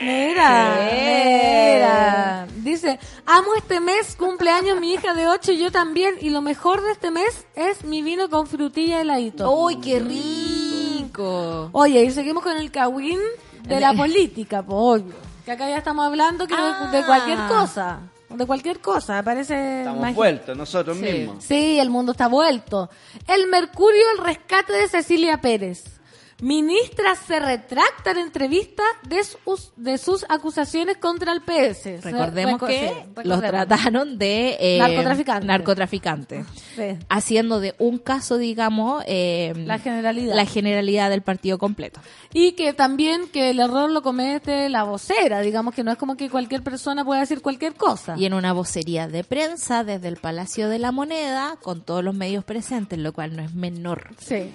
Mira, 0.00 0.78
mira. 0.90 2.46
Dice, 2.56 2.98
amo 3.26 3.54
este 3.56 3.80
mes, 3.80 4.14
cumpleaños 4.16 4.80
mi 4.80 4.92
hija 4.92 5.14
de 5.14 5.28
8 5.28 5.52
y 5.52 5.58
yo 5.58 5.72
también. 5.72 6.14
Y 6.20 6.30
lo 6.30 6.42
mejor 6.42 6.82
de 6.82 6.92
este 6.92 7.10
mes 7.10 7.46
es 7.54 7.84
mi 7.84 8.02
vino 8.02 8.28
con 8.28 8.46
frutilla 8.46 9.00
heladito. 9.00 9.50
¡Uy, 9.50 9.76
qué 9.80 10.00
rico! 10.00 11.70
Oye, 11.72 12.04
y 12.04 12.10
seguimos 12.10 12.42
con 12.42 12.56
el 12.56 12.70
cagüín 12.70 13.18
de 13.62 13.80
la 13.80 13.92
política, 13.92 14.62
pues 14.62 15.02
obvio. 15.02 15.27
Que 15.48 15.52
acá 15.52 15.66
ya 15.70 15.78
estamos 15.78 16.04
hablando 16.04 16.46
que 16.46 16.54
de- 16.54 16.60
Ah. 16.60 16.90
de 16.92 17.02
cualquier 17.06 17.38
cosa. 17.48 18.00
De 18.28 18.44
cualquier 18.44 18.80
cosa, 18.80 19.22
parece... 19.22 19.78
Estamos 19.78 20.14
vueltos 20.14 20.54
nosotros 20.54 20.98
Sí. 20.98 21.02
mismos. 21.04 21.42
Sí, 21.42 21.78
el 21.80 21.88
mundo 21.88 22.12
está 22.12 22.28
vuelto. 22.28 22.90
El 23.26 23.46
Mercurio, 23.46 24.02
el 24.18 24.22
rescate 24.22 24.74
de 24.74 24.86
Cecilia 24.88 25.40
Pérez. 25.40 25.97
Ministra 26.40 27.16
se 27.16 27.40
retracta 27.40 28.12
en 28.12 28.18
entrevista 28.18 28.84
de 29.08 29.24
sus, 29.24 29.72
de 29.76 29.98
sus 29.98 30.24
acusaciones 30.28 30.96
contra 30.98 31.32
el 31.32 31.40
PS. 31.42 32.00
Recordemos 32.00 32.60
Reco- 32.60 32.66
que 32.68 32.88
sí, 32.90 33.22
los 33.28 33.40
trataron 33.40 34.18
de 34.18 34.56
eh, 34.60 34.78
Narcotraficante. 34.78 35.46
narcotraficante. 35.46 36.44
Sí. 36.76 36.96
haciendo 37.08 37.58
de 37.58 37.74
un 37.78 37.98
caso, 37.98 38.38
digamos, 38.38 39.02
eh, 39.08 39.52
La 39.66 39.80
generalidad. 39.80 40.36
la 40.36 40.46
generalidad 40.46 41.10
del 41.10 41.22
partido 41.22 41.58
completo. 41.58 42.00
Y 42.32 42.52
que 42.52 42.72
también 42.72 43.28
que 43.28 43.50
el 43.50 43.58
error 43.58 43.90
lo 43.90 44.02
comete 44.02 44.68
la 44.68 44.84
vocera, 44.84 45.40
digamos 45.40 45.74
que 45.74 45.82
no 45.82 45.90
es 45.90 45.98
como 45.98 46.16
que 46.16 46.30
cualquier 46.30 46.62
persona 46.62 47.04
pueda 47.04 47.18
decir 47.20 47.42
cualquier 47.42 47.74
cosa. 47.74 48.14
Y 48.16 48.26
en 48.26 48.34
una 48.34 48.52
vocería 48.52 49.08
de 49.08 49.24
prensa 49.24 49.82
desde 49.82 50.06
el 50.06 50.18
Palacio 50.18 50.68
de 50.68 50.78
la 50.78 50.92
Moneda, 50.92 51.56
con 51.60 51.80
todos 51.82 52.04
los 52.04 52.14
medios 52.14 52.44
presentes, 52.44 52.96
lo 53.00 53.12
cual 53.12 53.34
no 53.34 53.42
es 53.42 53.54
menor. 53.54 54.10
Sí. 54.20 54.52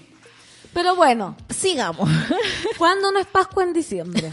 Pero 0.73 0.95
bueno, 0.95 1.35
Sigamos. 1.49 2.09
¿cuándo 2.77 3.11
no 3.11 3.19
es 3.19 3.27
Pascua 3.27 3.63
en 3.63 3.73
diciembre? 3.73 4.29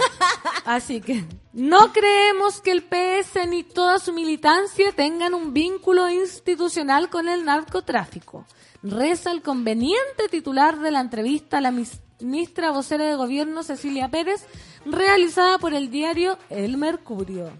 Así 0.64 1.00
que 1.00 1.24
no 1.52 1.92
creemos 1.92 2.60
que 2.60 2.70
el 2.70 2.82
PS 2.82 3.46
ni 3.48 3.62
toda 3.62 3.98
su 3.98 4.12
militancia 4.12 4.92
tengan 4.92 5.34
un 5.34 5.52
vínculo 5.52 6.08
institucional 6.08 7.10
con 7.10 7.28
el 7.28 7.44
narcotráfico. 7.44 8.46
Reza 8.82 9.30
el 9.30 9.42
conveniente 9.42 10.28
titular 10.30 10.78
de 10.78 10.90
la 10.90 11.00
entrevista 11.00 11.58
a 11.58 11.60
la 11.60 11.72
ministra 11.72 12.70
vocera 12.70 13.04
de 13.04 13.14
gobierno 13.14 13.62
Cecilia 13.62 14.08
Pérez, 14.08 14.46
realizada 14.86 15.58
por 15.58 15.74
el 15.74 15.90
diario 15.90 16.38
El 16.48 16.76
Mercurio. 16.76 17.50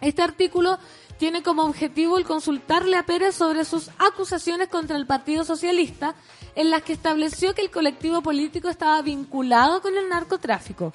Este 0.00 0.22
artículo 0.22 0.78
tiene 1.18 1.42
como 1.42 1.64
objetivo 1.64 2.16
el 2.18 2.24
consultarle 2.24 2.96
a 2.96 3.04
Pérez 3.04 3.34
sobre 3.34 3.64
sus 3.64 3.90
acusaciones 3.98 4.68
contra 4.68 4.96
el 4.96 5.06
Partido 5.06 5.44
Socialista, 5.44 6.14
en 6.54 6.70
las 6.70 6.82
que 6.82 6.92
estableció 6.92 7.54
que 7.54 7.62
el 7.62 7.70
colectivo 7.70 8.22
político 8.22 8.68
estaba 8.68 9.00
vinculado 9.02 9.80
con 9.82 9.96
el 9.96 10.08
narcotráfico. 10.08 10.92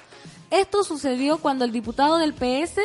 Esto 0.50 0.84
sucedió 0.84 1.38
cuando 1.38 1.64
el 1.64 1.72
diputado 1.72 2.18
del 2.18 2.34
PS 2.34 2.80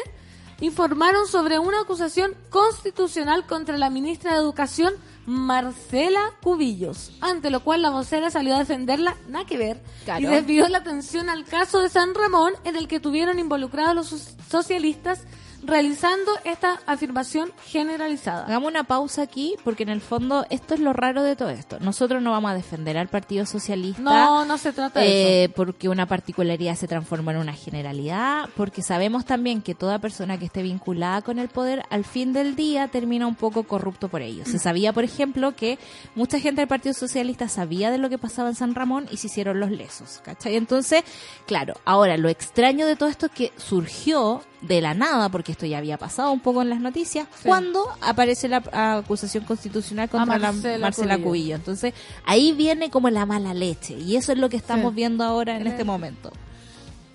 informaron 0.61 1.27
sobre 1.27 1.59
una 1.59 1.81
acusación 1.81 2.33
constitucional 2.49 3.45
contra 3.45 3.77
la 3.77 3.89
ministra 3.89 4.31
de 4.33 4.39
Educación, 4.39 4.93
Marcela 5.25 6.31
Cubillos, 6.41 7.11
ante 7.21 7.49
lo 7.49 7.61
cual 7.63 7.81
la 7.81 7.89
vocera 7.91 8.29
salió 8.29 8.55
a 8.55 8.59
defenderla, 8.59 9.15
nada 9.27 9.45
que 9.45 9.57
ver, 9.57 9.81
Claro. 10.03 10.21
y 10.21 10.25
desvió 10.27 10.67
la 10.67 10.79
atención 10.79 11.29
al 11.29 11.45
caso 11.45 11.79
de 11.81 11.89
San 11.89 12.13
Ramón 12.13 12.53
en 12.65 12.75
el 12.75 12.87
que 12.87 12.99
tuvieron 12.99 13.39
involucrados 13.39 13.95
los 13.95 14.07
so- 14.07 14.31
socialistas 14.49 15.21
realizando 15.63 16.31
esta 16.43 16.79
afirmación 16.85 17.51
generalizada. 17.65 18.45
Hagamos 18.45 18.69
una 18.69 18.83
pausa 18.83 19.21
aquí, 19.21 19.55
porque 19.63 19.83
en 19.83 19.89
el 19.89 20.01
fondo 20.01 20.45
esto 20.49 20.73
es 20.73 20.79
lo 20.79 20.93
raro 20.93 21.23
de 21.23 21.35
todo 21.35 21.49
esto. 21.49 21.79
Nosotros 21.79 22.21
no 22.21 22.31
vamos 22.31 22.51
a 22.51 22.53
defender 22.53 22.97
al 22.97 23.07
Partido 23.07 23.45
Socialista. 23.45 24.01
No, 24.01 24.45
no 24.45 24.57
se 24.57 24.73
trata 24.73 24.99
de 24.99 25.43
eh, 25.43 25.49
porque 25.49 25.89
una 25.89 26.05
particularidad 26.05 26.75
se 26.75 26.87
transforma 26.87 27.31
en 27.31 27.39
una 27.39 27.53
generalidad, 27.53 28.49
porque 28.55 28.81
sabemos 28.81 29.25
también 29.25 29.61
que 29.61 29.75
toda 29.75 29.99
persona 29.99 30.37
que 30.37 30.45
esté 30.45 30.61
vinculada 30.63 31.21
con 31.21 31.39
el 31.39 31.49
poder 31.49 31.83
al 31.89 32.05
fin 32.05 32.33
del 32.33 32.55
día 32.55 32.87
termina 32.87 33.27
un 33.27 33.35
poco 33.35 33.63
corrupto 33.63 34.09
por 34.09 34.21
ello. 34.21 34.45
Se 34.45 34.59
sabía, 34.59 34.93
por 34.93 35.03
ejemplo, 35.03 35.55
que 35.55 35.77
mucha 36.15 36.39
gente 36.39 36.61
del 36.61 36.67
Partido 36.67 36.93
Socialista 36.93 37.47
sabía 37.47 37.91
de 37.91 37.97
lo 37.97 38.09
que 38.09 38.17
pasaba 38.17 38.49
en 38.49 38.55
San 38.55 38.75
Ramón 38.75 39.07
y 39.11 39.17
se 39.17 39.27
hicieron 39.27 39.59
los 39.59 39.71
lesos, 39.71 40.21
¿cachai? 40.23 40.55
Entonces, 40.55 41.03
claro, 41.45 41.75
ahora 41.85 42.17
lo 42.17 42.29
extraño 42.29 42.85
de 42.87 42.95
todo 42.95 43.09
esto 43.09 43.27
es 43.27 43.31
que 43.31 43.51
surgió 43.57 44.41
de 44.61 44.81
la 44.81 44.93
nada, 44.93 45.29
porque 45.29 45.51
esto 45.53 45.65
ya 45.65 45.77
había 45.77 45.97
pasado 45.97 46.31
un 46.31 46.41
poco 46.41 46.61
en 46.61 46.69
las 46.69 46.81
noticias, 46.81 47.27
cuando 47.45 47.87
aparece 48.01 48.47
la 48.49 48.61
acusación 48.97 49.45
constitucional 49.45 50.09
contra 50.09 50.37
la 50.37 50.51
Marcela 50.51 50.77
Marcela 50.79 51.13
Cubillo. 51.15 51.23
Cubillo. 51.29 51.55
Entonces, 51.55 51.93
ahí 52.25 52.51
viene 52.51 52.89
como 52.89 53.09
la 53.09 53.25
mala 53.25 53.53
leche. 53.53 53.93
Y 53.93 54.17
eso 54.17 54.31
es 54.33 54.37
lo 54.37 54.49
que 54.49 54.57
estamos 54.57 54.91
Sí. 54.91 54.95
viendo 54.97 55.23
ahora 55.23 55.55
en 55.57 55.67
este 55.67 55.83
momento. 55.85 56.31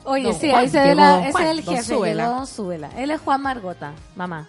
Oye, 0.04 0.24
Don 0.24 0.34
sí, 0.40 0.48
Juan, 0.50 0.60
ahí 0.62 0.68
se 0.68 0.80
ve 0.80 0.94
la, 0.94 1.28
ese 1.28 1.42
es 1.42 1.48
el 1.50 1.62
jefe, 1.62 1.82
Súbela. 1.82 2.26
don 2.28 2.46
Súbela. 2.46 2.90
Él 2.96 3.10
es 3.10 3.20
Juan 3.20 3.40
Margota, 3.42 3.92
mamá. 4.16 4.48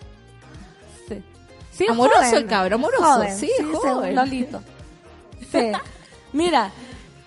Sí. 1.72 1.86
Amoroso 1.90 2.20
joven, 2.22 2.36
el 2.36 2.46
cabro, 2.48 2.76
amoroso, 2.76 3.04
joven, 3.04 3.38
sí, 3.38 3.50
sí, 3.58 3.64
joven. 3.74 4.16
Lolito. 4.16 4.62
Sí. 5.52 5.72
Mira, 6.34 6.72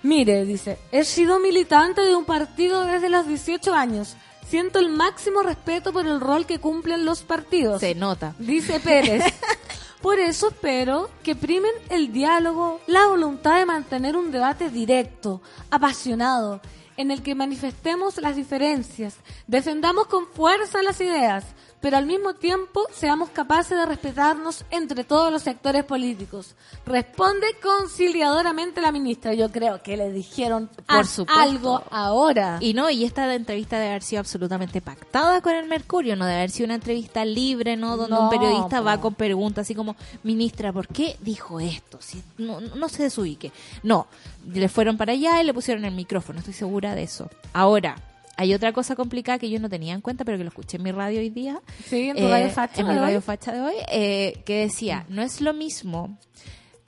mire, 0.03 0.45
dice, 0.45 0.79
he 0.93 1.05
sido 1.05 1.39
militante 1.39 2.01
de 2.03 2.15
un 2.17 2.25
partido 2.27 2.85
desde 2.85 3.09
los 3.09 3.27
18 3.27 3.73
años. 3.75 4.17
Siento 4.49 4.79
el 4.79 4.89
máximo 4.89 5.43
respeto 5.43 5.93
por 5.93 6.07
el 6.07 6.21
rol 6.21 6.47
que 6.47 6.59
cumplen 6.59 7.05
los 7.05 7.23
partidos. 7.23 7.81
Se 7.81 7.95
nota. 7.95 8.35
Dice 8.39 8.81
Pérez. 8.81 9.23
Por 10.03 10.21
eso 10.21 10.49
espero 10.49 11.11
que 11.25 11.35
primen 11.35 11.73
el 11.91 12.13
diálogo, 12.13 12.81
la 12.87 13.09
voluntad 13.09 13.59
de 13.59 13.67
mantener 13.67 14.17
un 14.17 14.31
debate 14.31 14.71
directo, 14.71 15.43
apasionado, 15.71 16.61
en 16.97 17.11
el 17.11 17.23
que 17.23 17.35
manifestemos 17.35 18.17
las 18.19 18.37
diferencias, 18.37 19.17
defendamos 19.47 20.07
con 20.07 20.27
fuerza 20.29 20.83
las 20.83 21.01
ideas, 21.01 21.45
pero 21.81 21.97
al 21.97 22.07
mismo 22.07 22.35
tiempo 22.35 22.83
seamos 22.93 23.31
capaces 23.31 23.77
de 23.79 23.87
respetarnos 23.87 24.65
entre 24.71 25.05
todos 25.05 25.33
los 25.33 25.43
sectores 25.43 25.85
políticos. 25.85 26.55
Responde 26.87 27.47
conciliadoramente 27.63 28.81
la 28.81 28.93
ministra. 28.93 29.35
Yo 29.35 29.51
creo 29.51 29.83
que 29.83 29.97
le 29.97 30.11
dijeron 30.13 30.69
Por 30.69 30.85
"Haz 31.01 31.11
supuesto. 31.11 31.41
algo 31.41 31.83
ahora. 31.91 32.59
Y 32.61 32.75
no, 32.75 32.91
y 32.91 33.05
esta 33.05 33.33
entrevista 33.35 33.77
debe 33.77 33.91
haber 33.91 34.03
sido 34.03 34.21
absolutamente 34.21 34.81
pactada 34.81 35.41
con 35.41 35.55
el 35.55 35.67
Mercurio, 35.69 36.17
no 36.17 36.25
debe 36.25 36.39
haber 36.39 36.51
sido 36.51 36.67
una 36.67 36.75
entrevista 36.77 37.25
libre, 37.25 37.77
¿no? 37.77 37.97
Donde 37.97 38.15
No, 38.15 38.25
un 38.25 38.31
periodista 38.31 38.79
po. 38.79 38.85
va 38.85 39.01
con 39.01 39.15
preguntas 39.15 39.63
así 39.67 39.75
como, 39.75 39.97
ministra, 40.23 40.73
¿por 40.73 40.89
qué 40.89 41.17
dijo 41.21 41.61
esto? 41.61 41.99
Si 42.01 42.23
no, 42.39 42.61
no 42.61 42.89
se 42.89 43.03
desubique. 43.05 43.53
No, 43.83 44.07
le 44.47 44.69
fueron 44.69 44.97
para 44.97 45.13
allá 45.13 45.41
y 45.41 45.45
le 45.45 45.55
pusieron 45.55 45.85
el 45.85 45.95
micrófono, 45.95 46.39
estoy 46.39 46.55
segura 46.55 46.95
de 46.95 47.03
eso. 47.03 47.29
Ahora, 47.53 47.97
hay 48.39 48.55
otra 48.55 48.73
cosa 48.73 48.95
complicada 48.95 49.37
que 49.41 49.51
yo 49.51 49.59
no 49.59 49.69
tenía 49.69 49.95
en 49.95 50.01
cuenta, 50.01 50.25
pero 50.25 50.39
que 50.39 50.45
lo 50.45 50.49
escuché 50.51 50.77
en 50.77 50.85
mi 50.85 50.93
radio 50.93 51.19
hoy 51.19 51.29
día. 51.29 51.61
Sí, 51.87 52.09
en 52.09 52.17
tu 52.17 52.29
radio 52.29 52.49
facha 52.51 52.81
En 52.81 52.87
mi 52.87 52.95
de 52.95 53.01
hoy. 53.01 53.07
radio 53.07 53.21
facha 53.21 53.53
de 53.53 53.61
hoy, 53.61 53.75
eh, 53.91 54.43
que 54.45 54.61
decía, 54.61 55.05
no 55.09 55.23
es 55.23 55.41
lo 55.41 55.53
mismo 55.53 56.17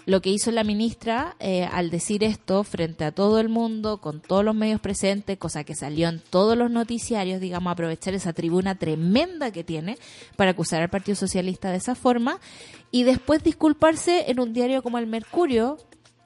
lo 0.07 0.23
que 0.23 0.31
hizo 0.31 0.53
la 0.53 0.63
ministra 0.63 1.37
eh, 1.41 1.65
al 1.65 1.91
decir 1.91 2.23
esto 2.23 2.63
frente 2.63 3.05
a 3.05 3.13
todo 3.13 3.41
el 3.41 3.49
mundo, 3.49 4.01
con 4.01 4.21
todos 4.21 4.45
los 4.45 4.55
medios 4.55 4.81
presentes, 4.81 5.39
cosa 5.39 5.65
que 5.65 5.75
salió 5.75 6.09
en 6.09 6.21
todos 6.21 6.57
los 6.57 6.71
noticiarios, 6.71 7.41
digamos, 7.41 7.73
aprovechar 7.73 8.15
esa 8.15 8.33
tribuna 8.33 8.77
tremenda 8.77 9.51
que 9.51 9.65
tiene 9.65 9.99
para 10.37 10.53
acusar 10.53 10.83
al 10.83 10.89
Partido 10.89 11.17
Socialista 11.17 11.71
de 11.73 11.79
esa 11.79 11.97
forma, 11.97 12.39
y 12.93 13.03
después 13.03 13.43
disculparse 13.43 14.31
en 14.31 14.41
un 14.41 14.53
diario 14.53 14.83
como 14.83 14.99
el 14.99 15.07
Mercurio, 15.07 15.79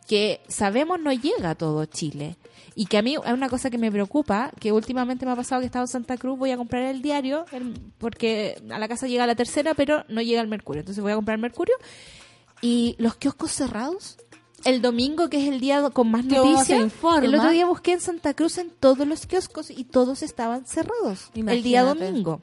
que 0.07 0.41
sabemos 0.49 1.01
no 1.01 1.13
llega 1.13 1.51
a 1.51 1.55
todo 1.55 1.87
Chile. 1.87 2.37
Y 2.77 2.87
que 2.87 2.99
a 2.99 3.03
mí 3.03 3.15
es 3.15 3.33
una 3.33 3.49
cosa 3.49 3.71
que 3.71 3.79
me 3.79 3.91
preocupa, 3.93 4.51
que 4.59 4.73
últimamente 4.73 5.25
me 5.25 5.33
ha 5.33 5.37
pasado 5.37 5.61
que 5.61 5.65
he 5.65 5.67
estado 5.67 5.85
en 5.85 5.89
Santa 5.89 6.17
Cruz, 6.17 6.39
voy 6.39 6.51
a 6.51 6.57
comprar 6.57 6.83
el 6.83 7.03
diario, 7.03 7.45
el- 7.53 7.75
porque 7.99 8.61
a 8.71 8.79
la 8.79 8.89
casa 8.89 9.07
llega 9.07 9.27
la 9.27 9.37
tercera, 9.37 9.75
pero 9.75 10.05
no 10.09 10.21
llega 10.23 10.41
el 10.41 10.49
Mercurio. 10.49 10.81
Entonces 10.81 11.01
voy 11.03 11.13
a 11.13 11.15
comprar 11.17 11.37
el 11.37 11.43
Mercurio. 11.43 11.75
Y 12.61 12.97
los 12.99 13.15
kioscos 13.17 13.53
cerrados, 13.53 14.17
el 14.65 14.81
domingo, 14.83 15.29
que 15.29 15.41
es 15.43 15.53
el 15.53 15.61
día 15.61 15.89
con 15.91 16.11
más 16.11 16.25
noticias, 16.43 16.79
el 17.27 17.35
otro 17.35 17.51
día 17.53 17.67
busqué 17.67 17.93
en 17.93 18.01
Santa 18.01 18.35
Cruz 18.35 18.59
en 18.59 18.71
todos 18.71 19.07
los 19.07 19.27
kioscos 19.27 19.71
y 19.71 19.85
todos 19.85 20.23
estaban 20.23 20.65
cerrados. 20.67 21.31
El 21.53 21.63
día 21.63 21.83
domingo. 22.11 22.41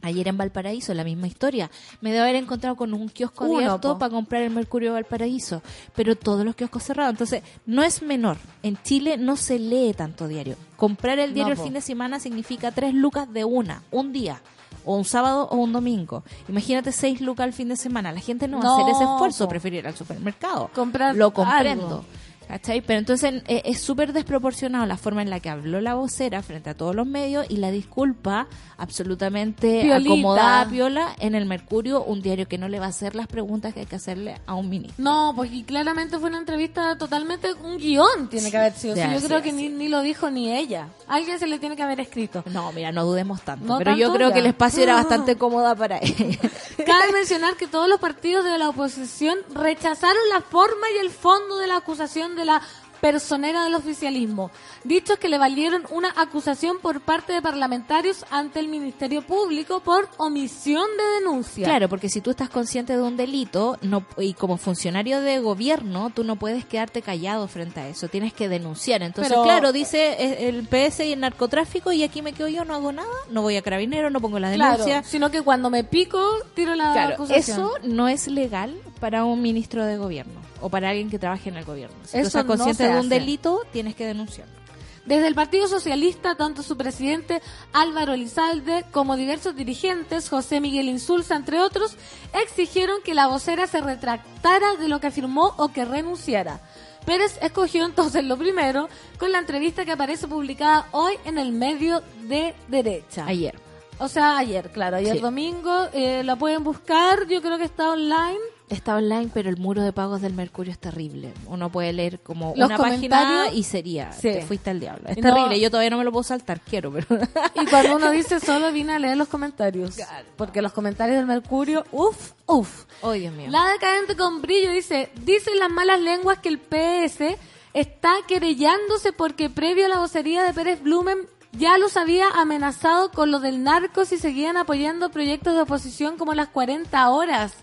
Ayer 0.00 0.28
en 0.28 0.36
Valparaíso, 0.36 0.94
la 0.94 1.02
misma 1.04 1.26
historia. 1.26 1.70
Me 2.00 2.12
debo 2.12 2.22
haber 2.22 2.36
encontrado 2.36 2.76
con 2.76 2.94
un 2.94 3.08
kiosco 3.08 3.44
Uno, 3.46 3.56
abierto 3.58 3.94
po. 3.94 3.98
para 3.98 4.10
comprar 4.12 4.42
el 4.42 4.50
Mercurio 4.50 4.92
Valparaíso, 4.92 5.60
pero 5.96 6.14
todos 6.16 6.44
los 6.44 6.54
kioscos 6.54 6.84
cerrados. 6.84 7.12
Entonces, 7.12 7.42
no 7.66 7.82
es 7.82 8.00
menor. 8.02 8.36
En 8.62 8.80
Chile 8.82 9.16
no 9.18 9.36
se 9.36 9.58
lee 9.58 9.92
tanto 9.96 10.28
diario. 10.28 10.56
Comprar 10.76 11.18
el 11.18 11.34
diario 11.34 11.54
No, 11.54 11.60
el 11.60 11.64
fin 11.64 11.74
de 11.74 11.80
semana 11.80 12.20
significa 12.20 12.70
tres 12.70 12.94
lucas 12.94 13.32
de 13.32 13.44
una, 13.44 13.82
un 13.90 14.12
día. 14.12 14.40
O 14.84 14.96
un 14.96 15.04
sábado 15.04 15.48
o 15.50 15.56
un 15.56 15.72
domingo. 15.72 16.22
Imagínate 16.48 16.92
seis 16.92 17.20
lucas 17.20 17.44
al 17.44 17.52
fin 17.52 17.68
de 17.68 17.76
semana. 17.76 18.12
La 18.12 18.20
gente 18.20 18.48
no 18.48 18.60
va 18.60 18.68
a 18.70 18.74
hacer 18.80 18.94
ese 18.94 19.04
esfuerzo, 19.04 19.48
prefiere 19.48 19.78
ir 19.78 19.86
al 19.86 19.96
supermercado. 19.96 20.70
Comprar 20.74 21.14
Lo 21.16 21.32
comprendo. 21.32 21.86
algo. 21.86 22.04
¿Cachai? 22.48 22.80
Pero 22.80 22.98
entonces 22.98 23.42
eh, 23.46 23.60
es 23.66 23.80
súper 23.82 24.14
desproporcionado 24.14 24.86
la 24.86 24.96
forma 24.96 25.20
en 25.20 25.28
la 25.28 25.38
que 25.38 25.50
habló 25.50 25.82
la 25.82 25.94
vocera 25.94 26.42
frente 26.42 26.70
a 26.70 26.74
todos 26.74 26.94
los 26.94 27.06
medios 27.06 27.44
y 27.50 27.58
la 27.58 27.70
disculpa 27.70 28.46
absolutamente 28.78 29.82
Piolita. 29.82 30.12
acomodada, 30.12 30.68
piola, 30.70 31.14
en 31.18 31.34
el 31.34 31.44
Mercurio, 31.44 32.02
un 32.02 32.22
diario 32.22 32.48
que 32.48 32.56
no 32.56 32.68
le 32.68 32.80
va 32.80 32.86
a 32.86 32.88
hacer 32.88 33.14
las 33.14 33.26
preguntas 33.26 33.74
que 33.74 33.80
hay 33.80 33.86
que 33.86 33.96
hacerle 33.96 34.40
a 34.46 34.54
un 34.54 34.70
ministro. 34.70 35.04
No, 35.04 35.34
pues 35.36 35.52
y 35.52 35.62
claramente 35.62 36.18
fue 36.18 36.30
una 36.30 36.38
entrevista 36.38 36.96
totalmente 36.96 37.52
un 37.52 37.76
guion 37.76 38.28
tiene 38.30 38.50
que 38.50 38.56
haber 38.56 38.72
sido. 38.72 38.94
Sí, 38.94 39.02
Sí, 39.02 39.08
yo 39.10 39.16
así 39.18 39.26
creo 39.26 39.42
que 39.42 39.52
ni, 39.52 39.68
ni 39.68 39.88
lo 39.88 40.00
dijo 40.00 40.30
ni 40.30 40.50
ella. 40.50 40.88
Alguien 41.06 41.38
se 41.38 41.46
le 41.46 41.58
tiene 41.58 41.76
que 41.76 41.82
haber 41.82 42.00
escrito. 42.00 42.42
No, 42.46 42.72
mira, 42.72 42.92
no 42.92 43.04
dudemos 43.04 43.42
tanto. 43.42 43.66
No 43.66 43.78
pero 43.78 43.92
yo 43.94 44.06
tanto, 44.06 44.14
creo 44.16 44.28
ya. 44.28 44.34
que 44.34 44.40
el 44.40 44.46
espacio 44.46 44.82
era 44.82 44.94
bastante 44.94 45.36
cómoda 45.36 45.74
para 45.74 45.98
ella. 45.98 46.38
Cabe 46.86 47.12
mencionar 47.12 47.56
que 47.56 47.66
todos 47.66 47.88
los 47.88 48.00
partidos 48.00 48.44
de 48.44 48.56
la 48.56 48.70
oposición 48.70 49.36
rechazaron 49.54 50.16
la 50.32 50.40
forma 50.40 50.86
y 50.96 50.98
el 51.04 51.10
fondo 51.10 51.58
de 51.58 51.66
la 51.66 51.76
acusación 51.76 52.37
de 52.38 52.44
la 52.46 52.62
personera 53.00 53.62
del 53.62 53.76
oficialismo, 53.76 54.50
dichos 54.82 55.20
que 55.20 55.28
le 55.28 55.38
valieron 55.38 55.84
una 55.90 56.12
acusación 56.16 56.78
por 56.82 57.00
parte 57.00 57.32
de 57.32 57.40
parlamentarios 57.40 58.26
ante 58.28 58.58
el 58.58 58.66
Ministerio 58.66 59.22
Público 59.22 59.78
por 59.84 60.08
omisión 60.16 60.84
de 60.96 61.20
denuncia. 61.20 61.64
Claro, 61.64 61.88
porque 61.88 62.08
si 62.08 62.20
tú 62.20 62.30
estás 62.30 62.50
consciente 62.50 62.96
de 62.96 63.02
un 63.02 63.16
delito 63.16 63.78
no, 63.82 64.04
y 64.18 64.34
como 64.34 64.56
funcionario 64.56 65.20
de 65.20 65.38
gobierno, 65.38 66.10
tú 66.12 66.24
no 66.24 66.34
puedes 66.34 66.64
quedarte 66.64 67.00
callado 67.00 67.46
frente 67.46 67.78
a 67.78 67.88
eso, 67.88 68.08
tienes 68.08 68.32
que 68.32 68.48
denunciar. 68.48 69.00
Entonces, 69.04 69.32
Pero- 69.32 69.44
claro, 69.44 69.70
dice 69.72 70.16
eh, 70.18 70.48
el 70.48 70.66
PS 70.66 71.06
y 71.06 71.12
el 71.12 71.20
narcotráfico 71.20 71.92
y 71.92 72.02
aquí 72.02 72.20
me 72.20 72.32
quedo 72.32 72.48
yo, 72.48 72.64
no 72.64 72.74
hago 72.74 72.90
nada, 72.90 73.06
no 73.30 73.42
voy 73.42 73.56
a 73.56 73.62
carabinero, 73.62 74.10
no 74.10 74.20
pongo 74.20 74.40
la 74.40 74.52
Claro, 74.52 74.72
denuncia. 74.84 75.04
sino 75.04 75.30
que 75.30 75.42
cuando 75.42 75.70
me 75.70 75.84
pico, 75.84 76.20
tiro 76.54 76.74
la 76.74 76.92
Claro, 76.94 77.14
acusación. 77.14 77.60
eso 77.60 77.72
no 77.84 78.08
es 78.08 78.26
legal 78.26 78.74
para 78.98 79.24
un 79.24 79.40
ministro 79.42 79.84
de 79.84 79.96
gobierno 79.96 80.40
o 80.60 80.68
para 80.68 80.90
alguien 80.90 81.10
que 81.10 81.18
trabaje 81.18 81.48
en 81.48 81.56
el 81.56 81.64
gobierno. 81.64 81.96
Si 82.04 82.12
tú 82.12 82.18
Eso 82.18 82.26
estás 82.28 82.44
no 82.44 82.48
consciente 82.48 82.76
se 82.84 82.84
de 82.84 82.90
un 82.94 83.06
hace. 83.06 83.08
delito, 83.08 83.62
tienes 83.72 83.94
que 83.94 84.06
denunciarlo. 84.06 84.58
Desde 85.06 85.26
el 85.26 85.34
Partido 85.34 85.68
Socialista, 85.68 86.34
tanto 86.34 86.62
su 86.62 86.76
presidente 86.76 87.40
Álvaro 87.72 88.12
Elizalde 88.12 88.84
como 88.90 89.16
diversos 89.16 89.56
dirigentes, 89.56 90.28
José 90.28 90.60
Miguel 90.60 90.88
Insulza, 90.90 91.34
entre 91.34 91.60
otros, 91.60 91.96
exigieron 92.42 93.00
que 93.02 93.14
la 93.14 93.26
vocera 93.26 93.66
se 93.66 93.80
retractara 93.80 94.74
de 94.76 94.88
lo 94.88 95.00
que 95.00 95.06
afirmó 95.06 95.54
o 95.56 95.68
que 95.68 95.86
renunciara. 95.86 96.60
Pérez 97.06 97.38
escogió 97.40 97.86
entonces 97.86 98.22
lo 98.24 98.36
primero 98.36 98.90
con 99.18 99.32
la 99.32 99.38
entrevista 99.38 99.86
que 99.86 99.92
aparece 99.92 100.28
publicada 100.28 100.88
hoy 100.92 101.14
en 101.24 101.38
el 101.38 101.52
medio 101.52 102.02
de 102.24 102.54
derecha. 102.68 103.24
Ayer. 103.26 103.58
O 104.00 104.08
sea, 104.08 104.36
ayer, 104.36 104.70
claro, 104.70 104.98
ayer 104.98 105.14
Sí. 105.16 105.22
domingo. 105.22 105.88
eh, 105.94 106.22
la 106.22 106.36
pueden 106.36 106.62
buscar, 106.64 107.26
yo 107.28 107.40
creo 107.40 107.56
que 107.56 107.64
está 107.64 107.88
online. 107.90 108.38
Está 108.68 108.96
online, 108.96 109.30
pero 109.32 109.48
el 109.48 109.56
muro 109.56 109.82
de 109.82 109.92
pagos 109.92 110.20
del 110.20 110.34
Mercurio 110.34 110.72
es 110.72 110.78
terrible. 110.78 111.32
Uno 111.46 111.70
puede 111.72 111.92
leer 111.92 112.20
como 112.20 112.52
Los 112.56 112.68
una 112.68 112.76
página 112.76 113.48
y 113.52 113.62
sería, 113.62 114.12
Sí. 114.12 114.30
te 114.32 114.42
fuiste 114.42 114.70
al 114.70 114.78
diablo. 114.80 115.08
Es 115.08 115.16
No. 115.16 115.22
terrible, 115.22 115.58
yo 115.58 115.70
todavía 115.70 115.90
no 115.90 115.96
me 115.98 116.04
lo 116.04 116.12
puedo 116.12 116.22
saltar, 116.22 116.60
quiero, 116.60 116.92
pero... 116.92 117.06
Y 117.54 117.66
cuando 117.66 117.96
uno 117.96 118.10
dice 118.10 118.40
solo 118.40 118.70
vine 118.72 118.92
a 118.92 118.98
leer 118.98 119.16
los 119.16 119.28
comentarios. 119.28 119.96
Porque 120.36 120.60
los 120.60 120.72
comentarios 120.72 121.16
del 121.18 121.26
Mercurio, 121.26 121.84
uff, 121.92 122.32
uff. 122.46 122.84
oh, 123.00 123.12
Dios 123.12 123.32
mío. 123.34 123.46
La 123.50 123.68
decadente 123.70 124.16
con 124.16 124.42
brillo 124.42 124.70
dice, 124.70 125.10
dicen 125.24 125.58
las 125.58 125.70
malas 125.70 126.00
lenguas 126.00 126.38
que 126.38 126.48
el 126.50 126.58
PS 126.58 127.36
está 127.72 128.12
querellándose 128.26 129.12
porque 129.12 129.48
previo 129.50 129.86
a 129.86 129.88
la 129.88 129.98
vocería 129.98 130.42
de 130.44 130.52
Pérez 130.52 130.82
Blumen 130.82 131.18
ya 131.58 131.76
los 131.78 131.96
había 131.96 132.28
amenazado 132.30 133.10
con 133.10 133.30
lo 133.30 133.40
del 133.40 133.62
narcos 133.62 134.12
y 134.12 134.18
seguían 134.18 134.56
apoyando 134.56 135.10
proyectos 135.10 135.54
de 135.54 135.62
oposición 135.62 136.16
como 136.16 136.32
las 136.34 136.48
40 136.48 137.08
horas. 137.10 137.54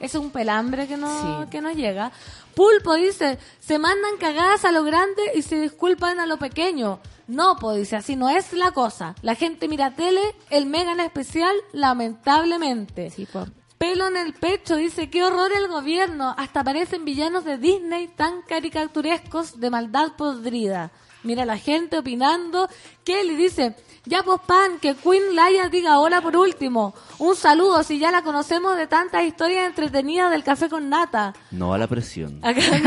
Es 0.00 0.14
un 0.14 0.30
pelambre 0.30 0.86
que 0.88 0.96
no, 0.96 1.08
Sí. 1.44 1.50
que 1.50 1.60
no 1.60 1.70
llega. 1.70 2.10
Pulpo 2.54 2.94
dice, 2.94 3.38
se 3.60 3.78
mandan 3.78 4.16
cagadas 4.18 4.64
a 4.64 4.72
lo 4.72 4.82
grande 4.82 5.22
y 5.34 5.42
se 5.42 5.60
disculpan 5.60 6.18
a 6.18 6.26
lo 6.26 6.38
pequeño. 6.38 6.98
No, 7.28 7.56
pues 7.56 7.76
dice, 7.76 7.96
así 7.96 8.16
no 8.16 8.28
es 8.30 8.52
la 8.52 8.72
cosa. 8.72 9.14
La 9.22 9.34
gente 9.34 9.68
mira 9.68 9.94
tele, 9.94 10.22
el 10.50 10.66
mega 10.66 10.92
en 10.92 11.00
especial, 11.00 11.54
lamentablemente. 11.72 13.10
Sí, 13.10 13.26
po. 13.26 13.46
Pelo 13.78 14.08
en 14.08 14.16
el 14.16 14.32
pecho, 14.34 14.74
dice, 14.74 15.08
qué 15.08 15.22
horror 15.22 15.52
el 15.52 15.68
gobierno. 15.68 16.34
Hasta 16.36 16.64
parecen 16.64 17.04
villanos 17.04 17.44
de 17.44 17.58
Disney 17.58 18.08
tan 18.08 18.42
caricaturescos 18.42 19.60
de 19.60 19.70
maldad 19.70 20.12
podrida. 20.16 20.90
Mira 21.28 21.44
la 21.44 21.58
gente 21.58 21.98
opinando. 21.98 22.70
Kelly 23.04 23.36
dice, 23.36 23.76
ya 24.06 24.22
pues 24.22 24.40
pan, 24.46 24.78
que 24.80 24.96
Queen 24.96 25.36
Laia 25.36 25.68
diga 25.68 25.98
hola 25.98 26.22
por 26.22 26.34
último. 26.34 26.94
Un 27.18 27.36
saludo, 27.36 27.82
si 27.82 27.98
ya 27.98 28.10
la 28.10 28.22
conocemos 28.22 28.78
de 28.78 28.86
tantas 28.86 29.24
historias 29.24 29.66
entretenidas 29.66 30.30
del 30.30 30.42
café 30.42 30.70
con 30.70 30.88
nata. 30.88 31.34
No 31.50 31.74
a 31.74 31.78
la 31.78 31.86
presión. 31.86 32.40
Acá 32.42 32.62
dice 32.62 32.80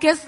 que 0.00 0.10
es... 0.10 0.26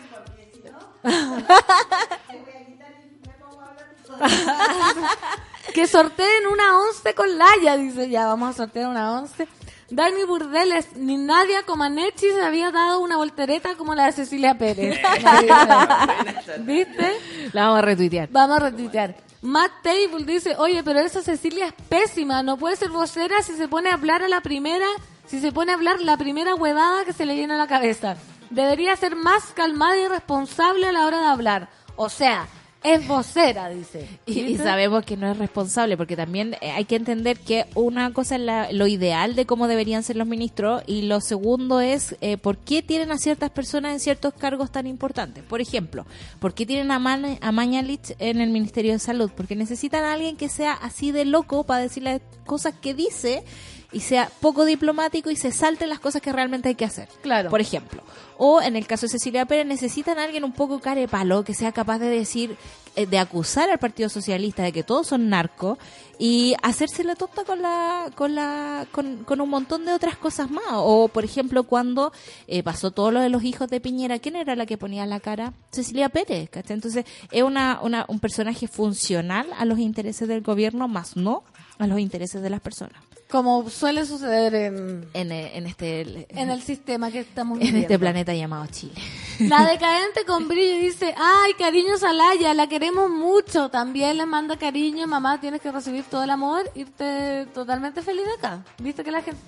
que 5.75 5.89
sorteen 5.89 6.47
una 6.47 6.79
once 6.79 7.13
con 7.13 7.37
Laia, 7.37 7.77
dice 7.77 8.09
ya, 8.09 8.27
vamos 8.27 8.51
a 8.51 8.53
sortear 8.53 8.89
una 8.89 9.19
once. 9.19 9.49
Dani 9.93 10.25
Burdeles, 10.25 10.97
ni 10.97 11.19
Nadia 11.19 11.65
Comaneci 11.65 12.31
se 12.31 12.41
había 12.41 12.71
dado 12.71 13.01
una 13.01 13.19
voltereta 13.19 13.75
como 13.77 13.95
la 13.95 14.07
de 14.07 14.13
Cecilia 14.13 14.57
Pérez. 14.57 14.99
¿Viste? 16.61 17.13
La 17.53 17.67
vamos 17.67 17.79
a 17.81 17.83
retuitear. 17.83 18.31
Vamos 18.33 18.57
a 18.57 18.71
retuitear. 18.71 19.15
Matt 19.43 19.71
Table 19.83 20.25
dice, 20.25 20.57
oye, 20.57 20.83
pero 20.83 21.01
esa 21.01 21.21
Cecilia 21.21 21.67
es 21.67 21.75
pésima, 21.91 22.43
no 22.43 22.57
puede 22.57 22.77
ser 22.77 22.89
vocera 22.89 23.43
si 23.43 23.53
se 23.53 23.69
pone 23.69 23.91
a 23.91 23.95
hablar 23.95 24.23
a 24.23 24.29
la 24.29 24.41
primera, 24.41 24.87
si 25.27 25.41
se 25.41 25.53
pone 25.53 25.73
a 25.73 25.75
hablar 25.75 26.01
la 26.01 26.17
primera 26.17 26.55
huevada 26.55 27.05
que 27.05 27.13
se 27.13 27.27
le 27.27 27.35
viene 27.35 27.53
a 27.53 27.59
la 27.59 27.67
cabeza. 27.67 28.17
Debería 28.49 28.97
ser 28.97 29.15
más 29.15 29.53
calmada 29.55 29.99
y 29.99 30.09
responsable 30.09 30.87
a 30.87 30.93
la 30.93 31.05
hora 31.05 31.21
de 31.21 31.27
hablar. 31.27 31.69
O 31.97 32.09
sea, 32.09 32.49
es 32.85 33.07
vocera, 33.07 33.69
dice. 33.69 34.09
Y, 34.27 34.57
sabemos 34.57 35.05
que 35.05 35.17
no 35.17 35.31
es 35.31 35.37
responsable, 35.39 35.97
porque 35.97 36.17
también 36.17 36.55
eh, 36.61 36.71
hay 36.73 36.85
que 36.85 36.97
entender 36.97 37.39
que 37.39 37.67
una 37.75 38.13
cosa 38.13 38.37
es 38.37 38.41
la- 38.43 38.73
lo 38.73 38.87
ideal 38.87 39.35
de 39.35 39.47
cómo 39.47 39.69
deberían 39.69 40.03
ser 40.03 40.17
los 40.17 40.27
ministros 40.27 40.83
y 40.87 41.03
lo 41.03 41.21
segundo 41.21 41.81
es 41.81 42.17
eh, 42.21 42.37
por 42.39 42.59
qué 42.59 42.83
tienen 42.83 43.13
a 43.13 43.19
ciertas 43.19 43.51
personas 43.51 43.93
en 43.93 44.01
ciertos 44.01 44.35
cargos 44.35 44.71
tan 44.73 44.87
importantes. 44.87 45.45
Por 45.45 45.61
ejemplo, 45.61 46.07
¿por 46.41 46.55
qué 46.55 46.67
tienen 46.67 46.91
a, 46.91 46.99
Man- 46.99 47.39
a 47.41 47.53
Mañalich 47.53 48.15
en 48.19 48.41
el 48.41 48.51
Ministerio 48.51 48.93
de 48.93 48.99
Salud? 48.99 49.31
Porque 49.37 49.55
necesitan 49.57 50.05
a 50.05 50.13
alguien 50.15 50.37
que 50.37 50.49
sea 50.49 50.73
así 50.73 51.13
de 51.13 51.25
loco 51.25 51.65
para 51.65 51.83
decirle 51.83 52.21
cosas 52.47 52.75
que 52.81 52.95
dice 52.95 53.45
y 53.93 54.01
sea 54.01 54.31
poco 54.41 54.65
diplomático 54.65 55.31
y 55.31 55.37
se 55.37 55.53
salte 55.53 55.87
las 55.87 56.01
cosas 56.01 56.23
que 56.23 56.33
realmente 56.33 56.69
hay 56.69 56.75
que 56.75 56.85
hacer. 56.85 57.09
Claro. 57.23 57.51
Por 57.51 57.61
ejemplo. 57.61 58.03
O 58.39 58.61
en 58.61 58.75
el 58.75 58.87
caso 58.87 59.07
de 59.07 59.11
Cecilia 59.11 59.47
Pérez, 59.47 59.67
necesitan 59.67 60.19
a 60.19 60.25
alguien 60.25 60.43
un 60.43 60.53
poco 60.53 60.81
carepalo 60.81 61.45
que 61.45 61.55
sea 61.55 61.71
capaz 61.71 61.99
de 61.99 62.09
decir, 62.09 62.57
eh, 62.97 63.07
de 63.07 63.19
acusar 63.19 63.71
al 63.71 63.79
Partido 63.79 64.09
Socialista 64.09 64.63
de 64.63 64.73
que 64.73 64.83
todos 64.83 65.07
son 65.07 65.29
narcos 65.29 65.79
y 66.19 66.55
hacerse 66.63 67.05
la 67.05 67.15
tonta 67.15 67.45
con 67.45 67.63
la, 67.63 68.11
con 68.15 68.35
la, 68.35 68.87
con, 68.91 69.25
con 69.25 69.41
un 69.41 69.49
montón 69.49 69.85
de 69.85 69.93
otras 69.93 70.17
cosas 70.17 70.51
más. 70.51 70.65
O 70.71 71.09
por 71.09 71.25
ejemplo, 71.25 71.65
cuando 71.65 72.13
eh, 72.49 72.63
pasó 72.63 72.91
todo 72.91 73.11
lo 73.11 73.21
de 73.21 73.29
los 73.29 73.45
hijos 73.45 73.69
de 73.69 73.81
Piñera, 73.81 74.19
¿quién 74.19 74.37
era 74.37 74.57
la 74.57 74.67
que 74.67 74.79
ponía 74.79 75.07
la 75.07 75.21
cara? 75.21 75.53
Cecilia 75.71 76.09
Pérez, 76.09 76.51
¿cachai? 76.51 76.75
Entonces, 76.75 77.05
es 77.31 77.43
una, 77.43 77.81
una, 77.83 78.07
un 78.09 78.19
personaje 78.19 78.67
funcional 78.67 79.47
a 79.57 79.65
los 79.65 79.79
intereses 79.79 80.27
del 80.27 80.43
gobierno, 80.43 80.89
más 80.89 81.17
no 81.17 81.45
a 81.79 81.87
los 81.87 81.99
intereses 81.99 82.43
de 82.43 82.51
las 82.51 82.61
personas. 82.61 83.12
Como 83.33 83.71
suele 83.71 84.05
suceder 84.05 84.55
en, 84.55 85.09
En, 85.15 85.33
eh, 85.33 85.57
en 85.57 85.67
este, 85.67 86.27
en 86.29 86.51
el 86.51 86.63
sistema 86.63 87.11
que 87.11 87.21
estamos 87.21 87.57
en 87.57 87.63
este 87.69 87.79
viviendo. 87.79 87.99
planeta 87.99 88.35
llamado 88.35 88.67
Chile. 88.67 88.93
La 89.39 89.65
decadente 89.71 90.27
con 90.27 90.49
brillo 90.49 90.77
dice, 90.77 91.15
ay, 91.17 91.55
cariño 91.55 91.97
Salaya, 91.97 92.53
la 92.53 92.67
queremos 92.67 93.09
mucho. 93.09 93.71
También 93.71 94.19
le 94.19 94.27
manda 94.27 94.59
cariño, 94.59 95.07
mamá, 95.07 95.41
tienes 95.41 95.63
que 95.63 95.73
recibir 95.73 96.05
todo 96.05 96.23
el 96.23 96.29
amor, 96.29 96.71
irte 96.75 97.47
totalmente 97.55 98.03
feliz 98.03 98.27
de 98.27 98.33
acá. 98.35 98.63
Viste 98.79 99.03
que 99.03 99.11
la 99.11 99.23
gente, 99.23 99.41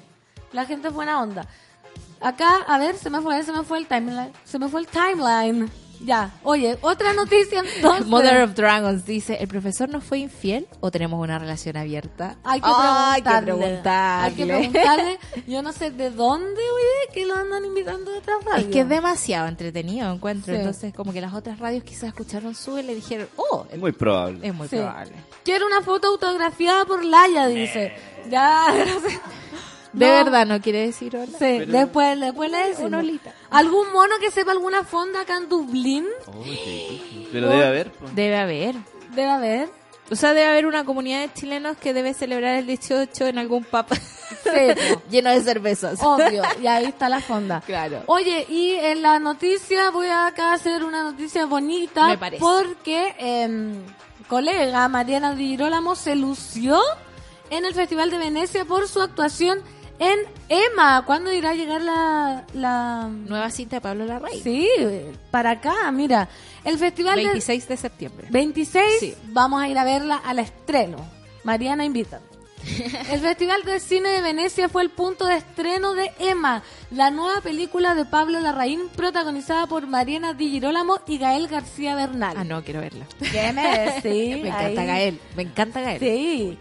la 0.52 0.64
gente 0.64 0.88
es 0.88 0.94
buena 0.94 1.20
onda. 1.20 1.46
Acá, 2.22 2.64
a 2.66 2.78
ver, 2.78 2.96
se 2.96 3.10
me 3.10 3.20
fue, 3.20 3.42
se 3.42 3.52
me 3.52 3.64
fue 3.64 3.76
el 3.76 3.86
timeline. 3.86 4.32
Se 4.44 4.58
me 4.58 4.68
fue 4.70 4.80
el 4.80 4.86
timeline. 4.86 5.70
Ya, 6.00 6.32
oye, 6.42 6.76
otra 6.82 7.12
noticia 7.14 7.60
entonces. 7.76 8.06
Mother 8.06 8.42
of 8.42 8.54
Dragons 8.54 9.06
dice, 9.06 9.34
¿el 9.40 9.48
profesor 9.48 9.88
nos 9.88 10.04
fue 10.04 10.18
infiel 10.18 10.66
o 10.80 10.90
tenemos 10.90 11.18
una 11.20 11.38
relación 11.38 11.76
abierta? 11.76 12.36
Hay 12.44 12.60
que 12.60 12.66
Ay, 12.70 13.22
preguntarle. 13.22 13.52
Hay 13.90 14.34
que 14.34 14.44
preguntarle. 14.46 14.64
preguntarle. 14.72 15.18
Yo 15.46 15.62
no 15.62 15.72
sé 15.72 15.90
de 15.90 16.10
dónde, 16.10 16.46
oye, 16.60 17.12
que 17.14 17.24
lo 17.26 17.34
andan 17.34 17.64
invitando 17.64 18.10
de 18.12 18.18
otras 18.18 18.38
Es 18.40 18.46
radios. 18.46 18.70
que 18.70 18.80
es 18.80 18.88
demasiado 18.88 19.48
entretenido, 19.48 20.12
encuentro. 20.12 20.52
Sí. 20.52 20.58
Entonces, 20.60 20.92
como 20.94 21.12
que 21.12 21.20
las 21.20 21.32
otras 21.32 21.58
radios 21.58 21.84
quizás 21.84 22.04
escucharon 22.08 22.54
su 22.54 22.78
y 22.78 22.82
le 22.82 22.94
dijeron, 22.94 23.28
oh, 23.36 23.66
Es 23.70 23.78
muy 23.78 23.92
probable. 23.92 24.46
es 24.46 24.54
muy 24.54 24.68
Sí. 24.68 24.76
probable. 24.76 25.12
Quiero 25.44 25.66
una 25.66 25.80
foto 25.82 26.08
autografiada 26.08 26.84
por 26.84 27.04
Laia, 27.04 27.46
dice. 27.46 27.92
Ya, 28.30 28.66
no 28.86 29.00
sé. 29.00 29.18
De 29.94 30.06
No. 30.06 30.12
verdad, 30.12 30.46
no 30.46 30.60
quiere 30.60 30.86
decir 30.86 31.16
hola. 31.16 31.26
Sí, 31.38 31.58
después, 31.66 32.18
después 32.20 32.50
le 32.50 32.58
decimos. 32.58 32.88
Una 32.88 32.98
olita. 32.98 33.32
¿Algún 33.50 33.92
mono 33.92 34.14
que 34.20 34.30
sepa 34.30 34.50
alguna 34.52 34.84
fonda 34.84 35.20
acá 35.20 35.36
en 35.36 35.48
Dublín? 35.48 36.06
Oh, 36.26 36.42
qué 36.42 36.50
difícil. 36.50 37.28
Pero 37.32 37.48
debe 37.48 37.64
haber. 37.66 37.90
pues. 37.92 38.14
Debe 38.14 38.36
haber. 38.36 38.74
Debe 39.14 39.30
haber. 39.30 39.68
O 40.10 40.16
sea, 40.16 40.34
debe 40.34 40.48
haber 40.48 40.66
una 40.66 40.84
comunidad 40.84 41.20
de 41.20 41.32
chilenos 41.32 41.76
que 41.78 41.94
debe 41.94 42.12
celebrar 42.12 42.56
el 42.56 42.66
18 42.66 43.26
en 43.26 43.38
algún 43.38 43.64
pub. 43.64 43.86
Sí, 43.94 44.50
po. 44.94 45.02
lleno 45.10 45.30
de 45.30 45.40
cervezas. 45.42 45.98
Obvio, 46.02 46.42
y 46.60 46.66
ahí 46.66 46.84
está 46.86 47.08
la 47.08 47.20
fonda. 47.20 47.62
Claro. 47.64 48.02
Oye, 48.06 48.44
y 48.50 48.72
en 48.72 49.00
la 49.00 49.18
noticia 49.18 49.88
voy 49.90 50.08
a 50.08 50.26
acá 50.26 50.50
a 50.50 50.54
hacer 50.54 50.84
una 50.84 51.04
noticia 51.04 51.46
bonita 51.46 52.08
Me 52.08 52.18
parece. 52.18 52.40
porque 52.40 53.14
em, 53.18 53.76
colega 54.28 54.86
Mariana 54.88 55.34
Di 55.34 55.48
Girolamo 55.48 55.94
se 55.96 56.16
lució 56.16 56.78
en 57.48 57.64
el 57.64 57.74
Festival 57.74 58.10
de 58.10 58.18
Venecia 58.18 58.64
por 58.66 58.88
su 58.88 59.00
actuación 59.00 59.62
en 60.12 60.18
Emma. 60.48 61.02
¿Cuándo 61.06 61.32
irá 61.32 61.50
a 61.50 61.54
llegar 61.54 61.80
la, 61.80 62.44
la... 62.54 63.08
Nueva 63.08 63.50
cinta 63.50 63.76
de 63.76 63.80
Pablo 63.80 64.04
Larraín. 64.04 64.42
Sí, 64.42 64.68
para 65.30 65.52
acá, 65.52 65.90
mira. 65.92 66.28
El 66.64 66.78
Festival 66.78 67.16
de 67.16 67.24
26 67.24 67.68
de 67.68 67.76
septiembre. 67.76 68.26
26 68.30 68.84
Sí. 69.00 69.14
vamos 69.28 69.62
a 69.62 69.68
ir 69.68 69.78
a 69.78 69.84
verla 69.84 70.16
al 70.16 70.38
estreno. 70.38 70.96
Mariana 71.44 71.84
invita. 71.84 72.20
El 73.10 73.20
Festival 73.20 73.62
de 73.64 73.78
Cine 73.78 74.08
de 74.08 74.22
Venecia 74.22 74.70
fue 74.70 74.80
el 74.80 74.88
punto 74.88 75.26
de 75.26 75.36
estreno 75.36 75.92
de 75.92 76.10
Emma, 76.18 76.62
la 76.90 77.10
nueva 77.10 77.42
película 77.42 77.94
de 77.94 78.06
Pablo 78.06 78.40
Larraín 78.40 78.88
protagonizada 78.96 79.66
por 79.66 79.86
Mariana 79.86 80.32
Di 80.32 80.48
Girolamo 80.50 80.98
y 81.06 81.18
Gael 81.18 81.46
García 81.48 81.94
Bernal. 81.94 82.34
Ah, 82.38 82.44
no, 82.44 82.64
quiero 82.64 82.80
verla. 82.80 83.04
¿Qué 83.20 83.52
me 83.52 83.84
encanta 84.48 84.80
Ahí. 84.80 84.86
Gael. 84.86 85.20
Me 85.36 85.42
encanta 85.42 85.80
Gael. 85.82 86.00
Sí. 86.00 86.58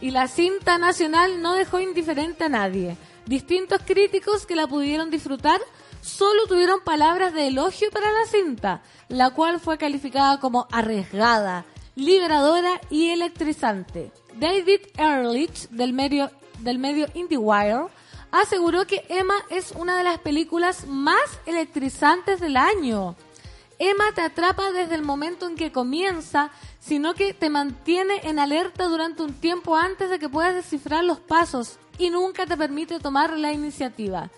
Y 0.00 0.10
la 0.10 0.28
cinta 0.28 0.78
nacional 0.78 1.42
no 1.42 1.54
dejó 1.54 1.80
indiferente 1.80 2.44
a 2.44 2.48
nadie. 2.48 2.96
Distintos 3.26 3.82
críticos 3.84 4.46
que 4.46 4.56
la 4.56 4.66
pudieron 4.66 5.10
disfrutar 5.10 5.60
solo 6.00 6.46
tuvieron 6.46 6.80
palabras 6.84 7.34
de 7.34 7.48
elogio 7.48 7.90
para 7.90 8.10
la 8.12 8.26
cinta, 8.26 8.82
la 9.08 9.30
cual 9.30 9.60
fue 9.60 9.76
calificada 9.76 10.40
como 10.40 10.66
arriesgada, 10.70 11.64
liberadora 11.94 12.80
y 12.90 13.10
electrizante. 13.10 14.12
David 14.38 14.80
Ehrlich, 14.96 15.68
del 15.70 15.92
medio, 15.92 16.30
del 16.60 16.78
medio 16.78 17.06
IndieWire, 17.14 17.88
aseguró 18.30 18.86
que 18.86 19.04
Emma 19.08 19.34
es 19.50 19.72
una 19.72 19.98
de 19.98 20.04
las 20.04 20.18
películas 20.18 20.86
más 20.86 21.40
electrizantes 21.46 22.40
del 22.40 22.56
año. 22.56 23.16
Emma 23.78 24.04
te 24.14 24.22
atrapa 24.22 24.72
desde 24.72 24.94
el 24.96 25.02
momento 25.02 25.46
en 25.46 25.54
que 25.54 25.70
comienza, 25.70 26.50
sino 26.80 27.14
que 27.14 27.32
te 27.32 27.48
mantiene 27.48 28.20
en 28.24 28.38
alerta 28.38 28.84
durante 28.88 29.22
un 29.22 29.34
tiempo 29.34 29.76
antes 29.76 30.10
de 30.10 30.18
que 30.18 30.28
puedas 30.28 30.54
descifrar 30.54 31.04
los 31.04 31.20
pasos 31.20 31.78
y 31.98 32.10
nunca 32.10 32.46
te 32.46 32.56
permite 32.56 32.98
tomar 32.98 33.36
la 33.36 33.52
iniciativa. 33.52 34.30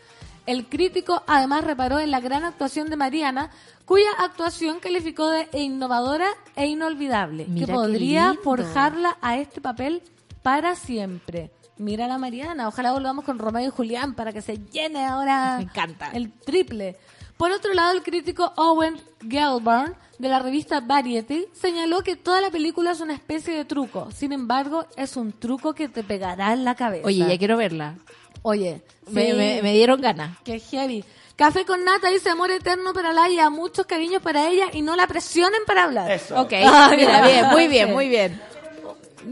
El 0.46 0.66
crítico 0.66 1.22
además 1.26 1.64
reparó 1.64 2.00
en 2.00 2.10
la 2.10 2.20
gran 2.20 2.44
actuación 2.44 2.90
de 2.90 2.96
Mariana, 2.96 3.50
cuya 3.84 4.10
actuación 4.18 4.80
calificó 4.80 5.28
de 5.28 5.48
innovadora 5.52 6.28
e 6.56 6.66
inolvidable, 6.66 7.46
Mira 7.48 7.66
que 7.66 7.72
podría 7.72 8.34
forjarla 8.42 9.16
a 9.20 9.36
este 9.36 9.60
papel 9.60 10.02
para 10.42 10.76
siempre. 10.76 11.50
Mira 11.76 12.06
la 12.08 12.18
Mariana, 12.18 12.68
ojalá 12.68 12.92
volvamos 12.92 13.24
con 13.24 13.38
Romeo 13.38 13.68
y 13.68 13.70
Julián 13.70 14.14
para 14.14 14.32
que 14.32 14.42
se 14.42 14.58
llene 14.58 15.06
ahora 15.06 15.56
Me 15.58 15.64
encanta. 15.64 16.10
el 16.12 16.30
triple. 16.32 16.96
Por 17.40 17.50
otro 17.52 17.72
lado, 17.72 17.92
el 17.92 18.02
crítico 18.02 18.52
Owen 18.56 19.00
Gelburn 19.26 19.94
de 20.18 20.28
la 20.28 20.38
revista 20.40 20.80
Variety 20.80 21.46
señaló 21.54 22.02
que 22.02 22.14
toda 22.14 22.42
la 22.42 22.50
película 22.50 22.90
es 22.92 23.00
una 23.00 23.14
especie 23.14 23.54
de 23.56 23.64
truco. 23.64 24.10
Sin 24.14 24.32
embargo, 24.32 24.84
es 24.96 25.16
un 25.16 25.32
truco 25.32 25.72
que 25.74 25.88
te 25.88 26.02
pegará 26.04 26.52
en 26.52 26.64
la 26.66 26.74
cabeza. 26.74 27.06
Oye, 27.06 27.24
ya 27.26 27.38
quiero 27.38 27.56
verla. 27.56 27.94
Oye, 28.42 28.82
Me, 29.10 29.30
sí, 29.30 29.36
me- 29.36 29.62
me 29.62 29.72
dieron 29.72 30.02
ganas. 30.02 30.36
qué 30.44 30.60
heavy. 30.60 31.02
Café 31.36 31.64
con 31.64 31.82
nata 31.82 32.10
dice 32.10 32.28
amor 32.28 32.50
eterno 32.50 32.92
para 32.92 33.14
Laia, 33.14 33.48
muchos 33.48 33.86
cariños 33.86 34.20
para 34.20 34.46
ella 34.50 34.66
y 34.74 34.82
no 34.82 34.94
la 34.94 35.06
presionen 35.06 35.62
para 35.66 35.84
hablar. 35.84 36.10
Eso. 36.10 36.38
Ok, 36.38 36.52
Ah, 36.66 36.92
mira, 36.94 37.26
bien, 37.26 37.46
muy 37.48 37.68
bien, 37.68 37.88
Sí. 37.88 37.94
muy 37.94 38.08
bien. 38.10 38.40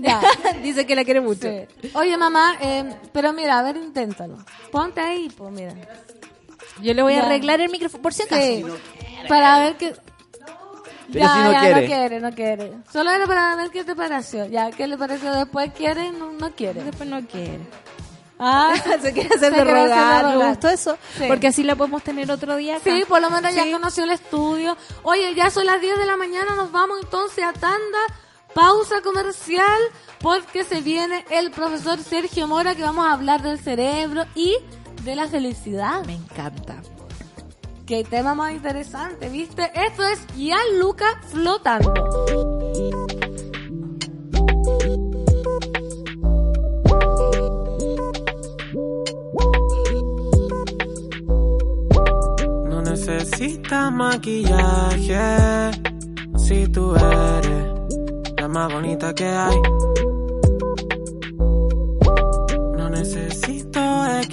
Ya. 0.00 0.20
Dice 0.62 0.86
que 0.86 0.94
la 0.96 1.04
quiere 1.04 1.20
mucho. 1.20 1.48
Sí. 1.48 1.90
Oye, 1.94 2.16
mamá, 2.16 2.56
eh, 2.60 2.96
pero 3.12 3.32
mira, 3.34 3.58
a 3.58 3.62
ver, 3.62 3.76
inténtalo. 3.76 4.38
Ponte 4.72 5.00
ahí, 5.02 5.28
pues 5.36 5.52
mira. 5.52 5.74
Yo 6.82 6.94
le 6.94 7.02
voy 7.02 7.14
a 7.14 7.18
Ya. 7.20 7.26
arreglar 7.26 7.60
el 7.60 7.70
micrófono 7.70 8.02
por 8.02 8.12
si 8.14 8.22
acaso. 8.22 8.40
Sí, 8.42 8.64
para 9.28 9.58
ver 9.60 9.76
qué... 9.76 9.94
Pero 11.10 11.26
si 11.26 11.38
no 11.40 11.52
ya, 11.52 11.60
quiere. 11.60 11.80
no 11.80 11.86
quiere, 11.86 12.20
no 12.20 12.32
quiere. 12.32 12.72
Solo 12.92 13.10
era 13.10 13.26
para 13.26 13.56
ver 13.56 13.70
qué 13.70 13.82
te 13.82 13.96
pareció. 13.96 14.44
Ya, 14.46 14.70
¿qué 14.70 14.86
le 14.86 14.98
pareció 14.98 15.32
después? 15.32 15.72
¿Quiere? 15.72 16.10
No, 16.12 16.32
no 16.32 16.50
quiere. 16.52 16.84
Después 16.84 17.08
no 17.08 17.26
quiere. 17.26 17.60
Ah, 18.38 18.74
se 19.02 19.12
quiere 19.14 19.34
hacer 19.34 19.52
de 19.54 19.64
rogar. 19.64 20.36
Me 20.36 20.48
gustó 20.50 20.68
eso. 20.68 20.98
Sí. 21.16 21.24
Porque 21.26 21.46
así 21.48 21.62
la 21.64 21.76
podemos 21.76 22.02
tener 22.02 22.30
otro 22.30 22.56
día 22.56 22.76
acá. 22.76 22.84
sí, 22.90 23.04
por 23.08 23.22
lo 23.22 23.30
menos 23.30 23.54
ya 23.54 23.64
Sí. 23.64 23.72
conoció 23.72 24.04
el 24.04 24.10
estudio. 24.10 24.76
Oye, 25.02 25.34
ya 25.34 25.50
son 25.50 25.64
las 25.66 25.80
10 25.80 25.98
de 25.98 26.04
la 26.06 26.16
mañana, 26.18 26.54
nos 26.54 26.70
vamos 26.70 26.98
entonces 27.02 27.42
a 27.42 27.54
tanda, 27.54 27.98
pausa 28.54 29.00
comercial, 29.00 29.80
porque 30.20 30.62
se 30.64 30.82
viene 30.82 31.24
el 31.30 31.50
profesor 31.50 31.98
Sergio 32.00 32.46
Mora 32.46 32.74
que 32.74 32.82
vamos 32.82 33.06
a 33.06 33.12
hablar 33.14 33.40
del 33.42 33.58
cerebro 33.58 34.26
y 34.34 34.56
de 35.08 35.16
la 35.16 35.26
felicidad. 35.26 36.04
Me 36.04 36.14
encanta. 36.14 36.76
Qué 37.86 38.04
tema 38.04 38.34
más 38.34 38.52
interesante, 38.52 39.30
¿viste? 39.30 39.70
Esto 39.74 40.06
es 40.06 40.26
Gianluca 40.36 41.06
flotando. 41.28 41.94
No 52.68 52.82
necesitas 52.82 53.90
maquillaje 53.90 55.70
si 56.36 56.68
tú 56.68 56.94
eres 56.94 57.64
la 58.36 58.48
más 58.48 58.70
bonita 58.70 59.14
que 59.14 59.24
hay. 59.24 59.56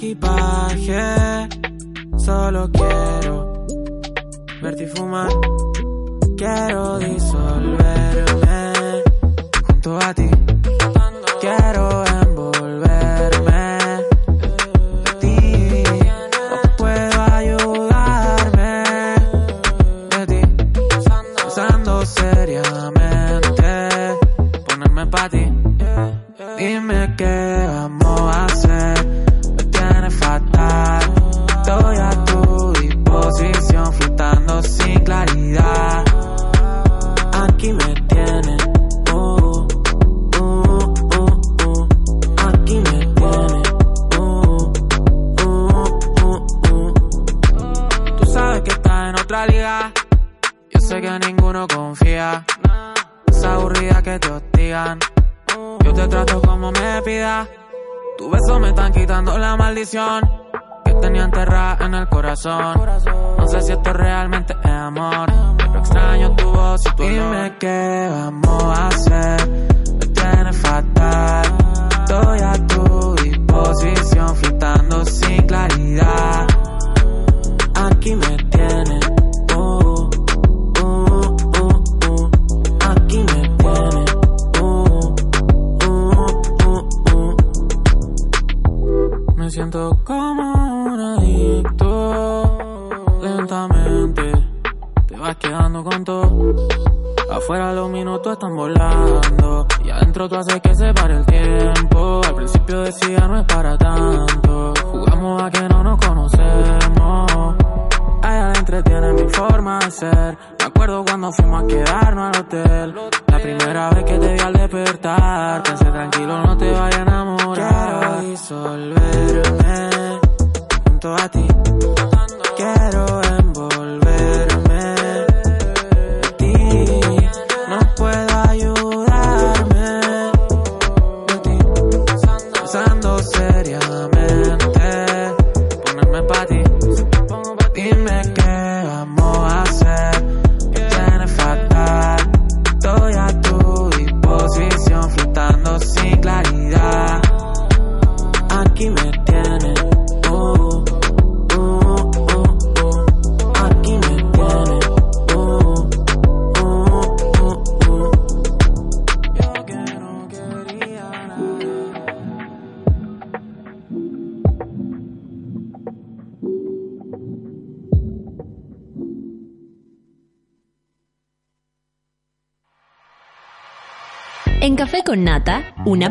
Equipaje, 0.06 1.48
solo 2.16 2.70
quiero 2.70 3.66
verte 4.62 4.84
y 4.84 4.86
fumar. 4.86 5.28
Quiero 6.36 6.98
disolverme 6.98 8.72
junto 9.66 9.98
a 9.98 10.14
ti. 10.14 10.45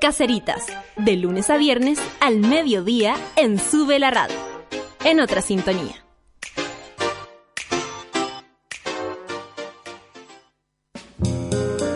Caceritas, 0.00 0.66
de 0.96 1.16
lunes 1.16 1.48
a 1.48 1.56
viernes 1.56 1.98
al 2.20 2.40
mediodía 2.40 3.14
en 3.36 3.58
Sube 3.58 3.98
la 3.98 4.10
Radio. 4.10 4.36
En 5.04 5.20
otra 5.20 5.40
sintonía. 5.40 6.04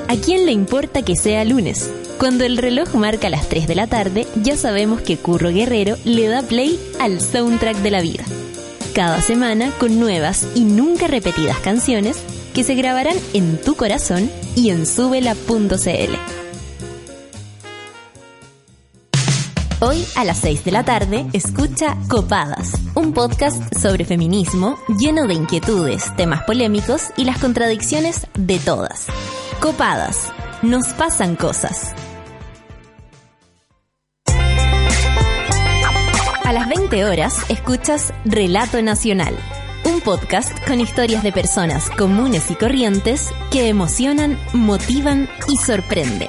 ¿A 0.09 0.17
quién 0.25 0.47
le 0.47 0.53
importa 0.53 1.03
que 1.03 1.15
sea 1.15 1.45
lunes? 1.45 1.91
Cuando 2.19 2.45
el 2.45 2.57
reloj 2.57 2.95
marca 2.95 3.29
las 3.29 3.49
3 3.49 3.69
de 3.69 3.75
la 3.75 3.87
tarde, 3.87 4.27
ya 4.43 4.57
sabemos 4.57 5.03
que 5.03 5.19
Curro 5.19 5.51
Guerrero 5.51 5.97
le 6.05 6.27
da 6.27 6.43
play 6.43 6.81
al 7.01 7.21
soundtrack 7.21 7.77
de 7.79 7.91
la 7.91 8.01
vida. 8.01 8.25
Cada 8.95 9.21
semana 9.23 9.71
con 9.79 10.01
nuevas 10.01 10.49
y 10.55 10.65
nunca 10.65 11.07
repetidas 11.07 11.59
canciones 11.61 12.17
que 12.55 12.65
se 12.65 12.75
grabarán 12.75 13.17
en 13.35 13.61
tu 13.61 13.77
corazón 13.77 14.31
y 14.57 14.71
en 14.71 14.87
subela.cl. 14.87 16.50
Hoy 19.83 20.05
a 20.15 20.25
las 20.25 20.37
6 20.41 20.67
de 20.67 20.73
la 20.73 20.85
tarde 20.85 21.25
escucha 21.33 21.97
Copadas, 22.11 22.73
un 22.95 23.15
podcast 23.15 23.75
sobre 23.75 24.05
feminismo 24.05 24.79
lleno 24.89 25.27
de 25.27 25.33
inquietudes, 25.33 26.15
temas 26.17 26.43
polémicos 26.43 27.05
y 27.17 27.25
las 27.25 27.39
contradicciones 27.39 28.27
de 28.35 28.59
todas. 28.59 29.07
Copadas, 29.59 30.35
nos 30.61 30.89
pasan 30.89 31.35
cosas. 31.35 31.95
A 36.45 36.53
las 36.53 36.69
20 36.69 37.07
horas 37.07 37.39
escuchas 37.49 38.13
Relato 38.27 38.83
Nacional, 38.83 39.35
un 39.87 40.03
podcast 40.03 40.53
con 40.67 40.79
historias 40.83 41.23
de 41.23 41.33
personas 41.33 41.89
comunes 41.89 42.51
y 42.51 42.55
corrientes 42.55 43.31
que 43.51 43.71
emocionan, 43.71 44.39
motivan 44.53 45.27
y 45.49 45.57
sorprenden. 45.57 46.29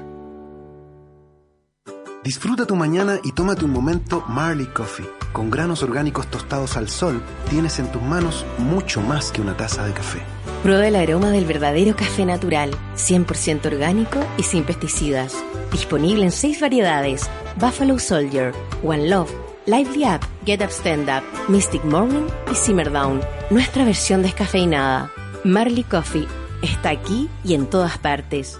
Disfruta 2.23 2.67
tu 2.67 2.75
mañana 2.75 3.19
y 3.23 3.31
tómate 3.31 3.65
un 3.65 3.71
momento 3.71 4.23
Marley 4.27 4.67
Coffee. 4.67 5.09
Con 5.33 5.49
granos 5.49 5.81
orgánicos 5.81 6.27
tostados 6.27 6.77
al 6.77 6.87
sol, 6.87 7.19
tienes 7.49 7.79
en 7.79 7.91
tus 7.91 8.01
manos 8.03 8.45
mucho 8.59 9.01
más 9.01 9.31
que 9.31 9.41
una 9.41 9.57
taza 9.57 9.83
de 9.87 9.93
café. 9.93 10.19
Prueba 10.61 10.87
el 10.87 10.95
aroma 10.95 11.31
del 11.31 11.45
verdadero 11.45 11.95
café 11.95 12.23
natural, 12.23 12.75
100% 12.95 13.65
orgánico 13.65 14.19
y 14.37 14.43
sin 14.43 14.63
pesticidas. 14.65 15.33
Disponible 15.71 16.23
en 16.23 16.31
seis 16.31 16.61
variedades: 16.61 17.27
Buffalo 17.59 17.97
Soldier, 17.97 18.53
One 18.83 19.09
Love, 19.09 19.31
Lively 19.65 20.05
Up, 20.05 20.21
Get 20.45 20.61
Up 20.61 20.69
Stand 20.69 21.09
Up, 21.09 21.23
Mystic 21.49 21.83
Morning 21.85 22.27
y 22.51 22.55
Simmer 22.55 22.91
Down. 22.91 23.19
Nuestra 23.49 23.83
versión 23.83 24.21
descafeinada. 24.21 25.09
Marley 25.43 25.83
Coffee 25.83 26.27
está 26.61 26.91
aquí 26.91 27.29
y 27.43 27.55
en 27.55 27.65
todas 27.65 27.97
partes. 27.97 28.59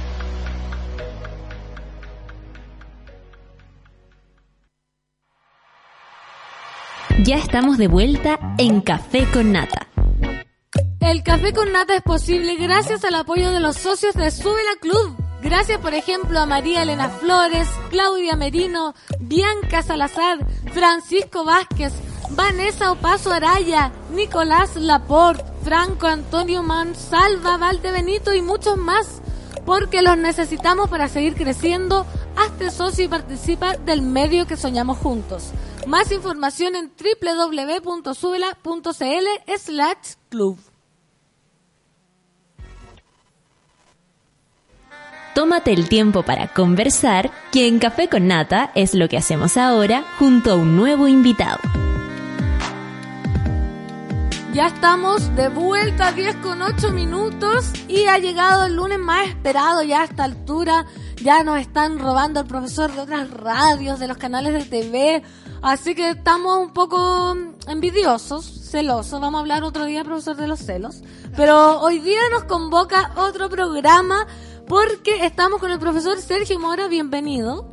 Ya 7.23 7.35
estamos 7.35 7.77
de 7.77 7.87
vuelta 7.87 8.39
en 8.57 8.81
Café 8.81 9.27
con 9.31 9.51
Nata. 9.51 9.87
El 10.99 11.21
café 11.21 11.53
con 11.53 11.71
nata 11.71 11.95
es 11.95 12.01
posible 12.01 12.55
gracias 12.55 13.03
al 13.05 13.13
apoyo 13.13 13.51
de 13.51 13.59
los 13.59 13.75
socios 13.75 14.15
de 14.15 14.31
Sube 14.31 14.63
la 14.63 14.79
Club. 14.79 15.15
Gracias, 15.43 15.79
por 15.79 15.93
ejemplo, 15.93 16.39
a 16.39 16.47
María 16.47 16.81
Elena 16.81 17.09
Flores, 17.09 17.67
Claudia 17.91 18.35
Merino, 18.35 18.95
Bianca 19.19 19.83
Salazar, 19.83 20.47
Francisco 20.73 21.45
Vázquez, 21.45 21.93
Vanessa 22.31 22.91
Opaso 22.91 23.31
Araya, 23.31 23.91
Nicolás 24.15 24.75
Laporte, 24.75 25.43
Franco 25.63 26.07
Antonio 26.07 26.63
Mansalva, 26.63 27.57
Valdebenito 27.57 28.33
y 28.33 28.41
muchos 28.41 28.77
más. 28.77 29.21
porque 29.65 30.01
los 30.01 30.17
necesitamos 30.17 30.89
para 30.89 31.07
seguir 31.07 31.35
creciendo. 31.35 32.05
Hazte 32.35 32.71
socio 32.71 33.05
y 33.05 33.07
participa 33.07 33.77
del 33.77 34.01
medio 34.01 34.47
que 34.47 34.57
soñamos 34.57 34.97
juntos. 34.97 35.51
Más 35.87 36.11
información 36.11 36.75
en 36.75 36.91
www.subela.cl 36.91 38.07
slash 39.57 40.15
club. 40.29 40.59
Tómate 45.33 45.71
el 45.71 45.87
tiempo 45.87 46.23
para 46.23 46.47
conversar, 46.53 47.31
que 47.51 47.67
en 47.67 47.79
Café 47.79 48.09
con 48.09 48.27
Nata 48.27 48.71
es 48.75 48.93
lo 48.93 49.07
que 49.07 49.17
hacemos 49.17 49.55
ahora 49.57 50.03
junto 50.19 50.51
a 50.51 50.55
un 50.55 50.75
nuevo 50.75 51.07
invitado. 51.07 51.59
Ya 54.53 54.67
estamos 54.67 55.33
de 55.37 55.47
vuelta, 55.47 56.11
10 56.11 56.35
con 56.37 56.61
8 56.61 56.91
minutos 56.91 57.71
y 57.87 58.07
ha 58.07 58.17
llegado 58.17 58.65
el 58.65 58.75
lunes 58.75 58.99
más 58.99 59.29
esperado 59.29 59.81
ya 59.81 60.01
a 60.01 60.03
esta 60.03 60.25
altura. 60.25 60.85
Ya 61.23 61.41
nos 61.43 61.61
están 61.61 61.99
robando 61.99 62.41
el 62.41 62.47
profesor 62.47 62.91
de 62.91 62.99
otras 62.99 63.31
radios, 63.31 63.99
de 63.99 64.09
los 64.09 64.17
canales 64.17 64.53
de 64.53 64.65
TV. 64.65 65.23
Así 65.61 65.93
que 65.93 66.09
estamos 66.09 66.57
un 66.57 66.73
poco 66.73 67.35
envidiosos, 67.67 68.45
celosos. 68.45 69.21
Vamos 69.21 69.37
a 69.37 69.41
hablar 69.41 69.63
otro 69.63 69.85
día, 69.85 70.03
profesor, 70.03 70.35
de 70.35 70.47
los 70.47 70.59
celos. 70.59 71.03
Pero 71.35 71.79
hoy 71.81 71.99
día 71.99 72.19
nos 72.31 72.45
convoca 72.45 73.13
otro 73.15 73.47
programa 73.47 74.25
porque 74.67 75.23
estamos 75.25 75.59
con 75.59 75.71
el 75.71 75.77
profesor 75.77 76.17
Sergio 76.19 76.59
Mora. 76.59 76.87
Bienvenido. 76.87 77.70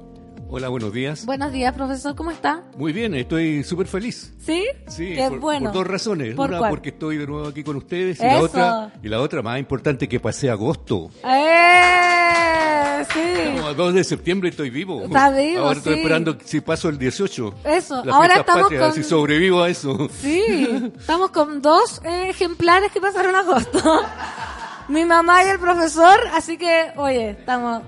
Hola, 0.51 0.69
buenos 0.69 0.93
días. 0.95 1.27
Buenos 1.27 1.53
días, 1.53 1.75
profesor. 1.75 2.15
¿Cómo 2.17 2.31
está? 2.31 2.63
Muy 2.77 2.93
bien, 2.95 3.15
estoy 3.15 3.63
súper 3.65 3.87
feliz. 3.87 4.33
¿Sí? 4.39 4.65
Sí, 4.87 5.13
Qué 5.15 5.29
por, 5.29 5.41
bueno. 5.41 5.67
por 5.67 5.75
dos 5.81 5.87
razones. 5.87 6.35
¿Por 6.35 6.49
Una, 6.49 6.59
cuál? 6.59 6.71
porque 6.71 6.89
estoy 6.89 7.19
de 7.19 7.27
nuevo 7.27 7.47
aquí 7.49 7.63
con 7.63 7.77
ustedes. 7.77 8.19
Y 8.19 8.25
Eso. 8.25 8.33
la, 8.35 8.41
otra, 8.41 8.93
y 9.03 9.09
la 9.09 9.21
otra, 9.21 9.43
más 9.43 9.59
importante, 9.59 10.09
que 10.09 10.19
pasé 10.21 10.49
agosto. 10.49 11.11
¡Eh! 11.23 13.05
Sí. 13.13 13.57
Como 13.57 13.67
a 13.69 13.75
2 13.75 13.95
de 13.95 14.05
septiembre 14.05 14.49
estoy 14.49 14.71
vivo. 14.71 15.03
Está 15.05 15.31
vivo, 15.31 15.65
Ahora 15.65 15.77
estoy 15.79 15.95
esperando 15.99 16.37
si 16.43 16.61
paso 16.63 16.89
el 16.89 16.99
18. 16.99 17.55
Eso, 17.65 18.03
ahora 18.11 18.37
estamos 18.37 18.69
con- 18.73 18.93
Si 18.95 19.05
sobrevivo 19.05 19.63
a 19.63 19.69
eso. 19.69 20.09
Sí, 20.21 20.91
estamos 20.99 21.31
con 21.31 21.61
dos 21.61 22.01
eh, 22.05 22.31
ejemplares 22.31 22.91
que 22.91 23.01
pasaron 23.03 23.35
agosto. 23.37 23.79
Mi 24.89 25.05
mamá 25.05 25.45
y 25.45 25.49
el 25.49 25.59
profesor, 25.59 26.19
así 26.33 26.57
que, 26.57 26.93
oye, 26.97 27.31
estamos, 27.31 27.83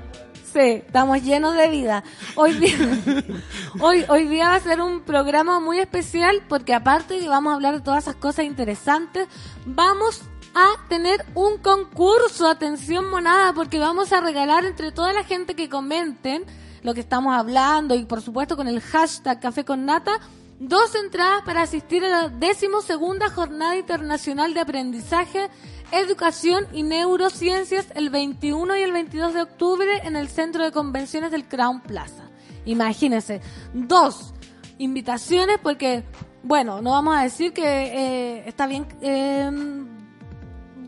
sí, 0.52 0.82
estamos 0.86 1.22
llenos 1.22 1.54
de 1.54 1.68
vida. 1.68 2.04
Hoy 2.34 2.54
día, 2.54 2.76
hoy, 3.80 4.04
hoy 4.08 4.28
día 4.28 4.48
va 4.48 4.54
a 4.56 4.60
ser 4.60 4.80
un 4.80 5.00
programa 5.00 5.60
muy 5.60 5.78
especial 5.78 6.42
porque 6.48 6.74
aparte 6.74 7.14
de 7.14 7.20
que 7.20 7.28
vamos 7.28 7.52
a 7.52 7.54
hablar 7.54 7.74
de 7.74 7.80
todas 7.80 8.04
esas 8.04 8.16
cosas 8.16 8.44
interesantes, 8.44 9.28
vamos 9.64 10.22
a 10.54 10.88
tener 10.88 11.24
un 11.34 11.58
concurso, 11.58 12.48
atención 12.48 13.08
monada, 13.08 13.52
porque 13.52 13.78
vamos 13.78 14.12
a 14.12 14.20
regalar 14.20 14.64
entre 14.64 14.92
toda 14.92 15.12
la 15.12 15.24
gente 15.24 15.54
que 15.54 15.68
comenten 15.68 16.44
lo 16.82 16.94
que 16.94 17.00
estamos 17.00 17.36
hablando 17.36 17.94
y 17.94 18.04
por 18.04 18.22
supuesto 18.22 18.56
con 18.56 18.66
el 18.66 18.80
hashtag 18.80 19.38
Café 19.40 19.64
con 19.64 19.84
Nata, 19.84 20.18
dos 20.58 20.94
entradas 20.94 21.42
para 21.44 21.62
asistir 21.62 22.04
a 22.04 22.08
la 22.08 22.28
decimosegunda 22.28 23.30
Jornada 23.30 23.76
Internacional 23.76 24.54
de 24.54 24.60
Aprendizaje, 24.60 25.48
Educación 25.92 26.66
y 26.72 26.82
Neurociencias 26.82 27.86
el 27.94 28.10
21 28.10 28.76
y 28.76 28.82
el 28.82 28.92
22 28.92 29.34
de 29.34 29.42
octubre 29.42 30.00
en 30.04 30.16
el 30.16 30.28
Centro 30.28 30.64
de 30.64 30.72
Convenciones 30.72 31.30
del 31.30 31.46
Crown 31.46 31.80
Plaza. 31.80 32.30
Imagínense, 32.64 33.40
dos 33.72 34.34
invitaciones 34.78 35.58
porque, 35.62 36.04
bueno, 36.42 36.80
no 36.82 36.90
vamos 36.92 37.16
a 37.16 37.22
decir 37.22 37.52
que 37.52 37.62
eh, 37.64 38.48
está 38.48 38.66
bien, 38.66 38.86
eh, 39.00 39.50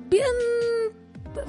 bien 0.09 0.27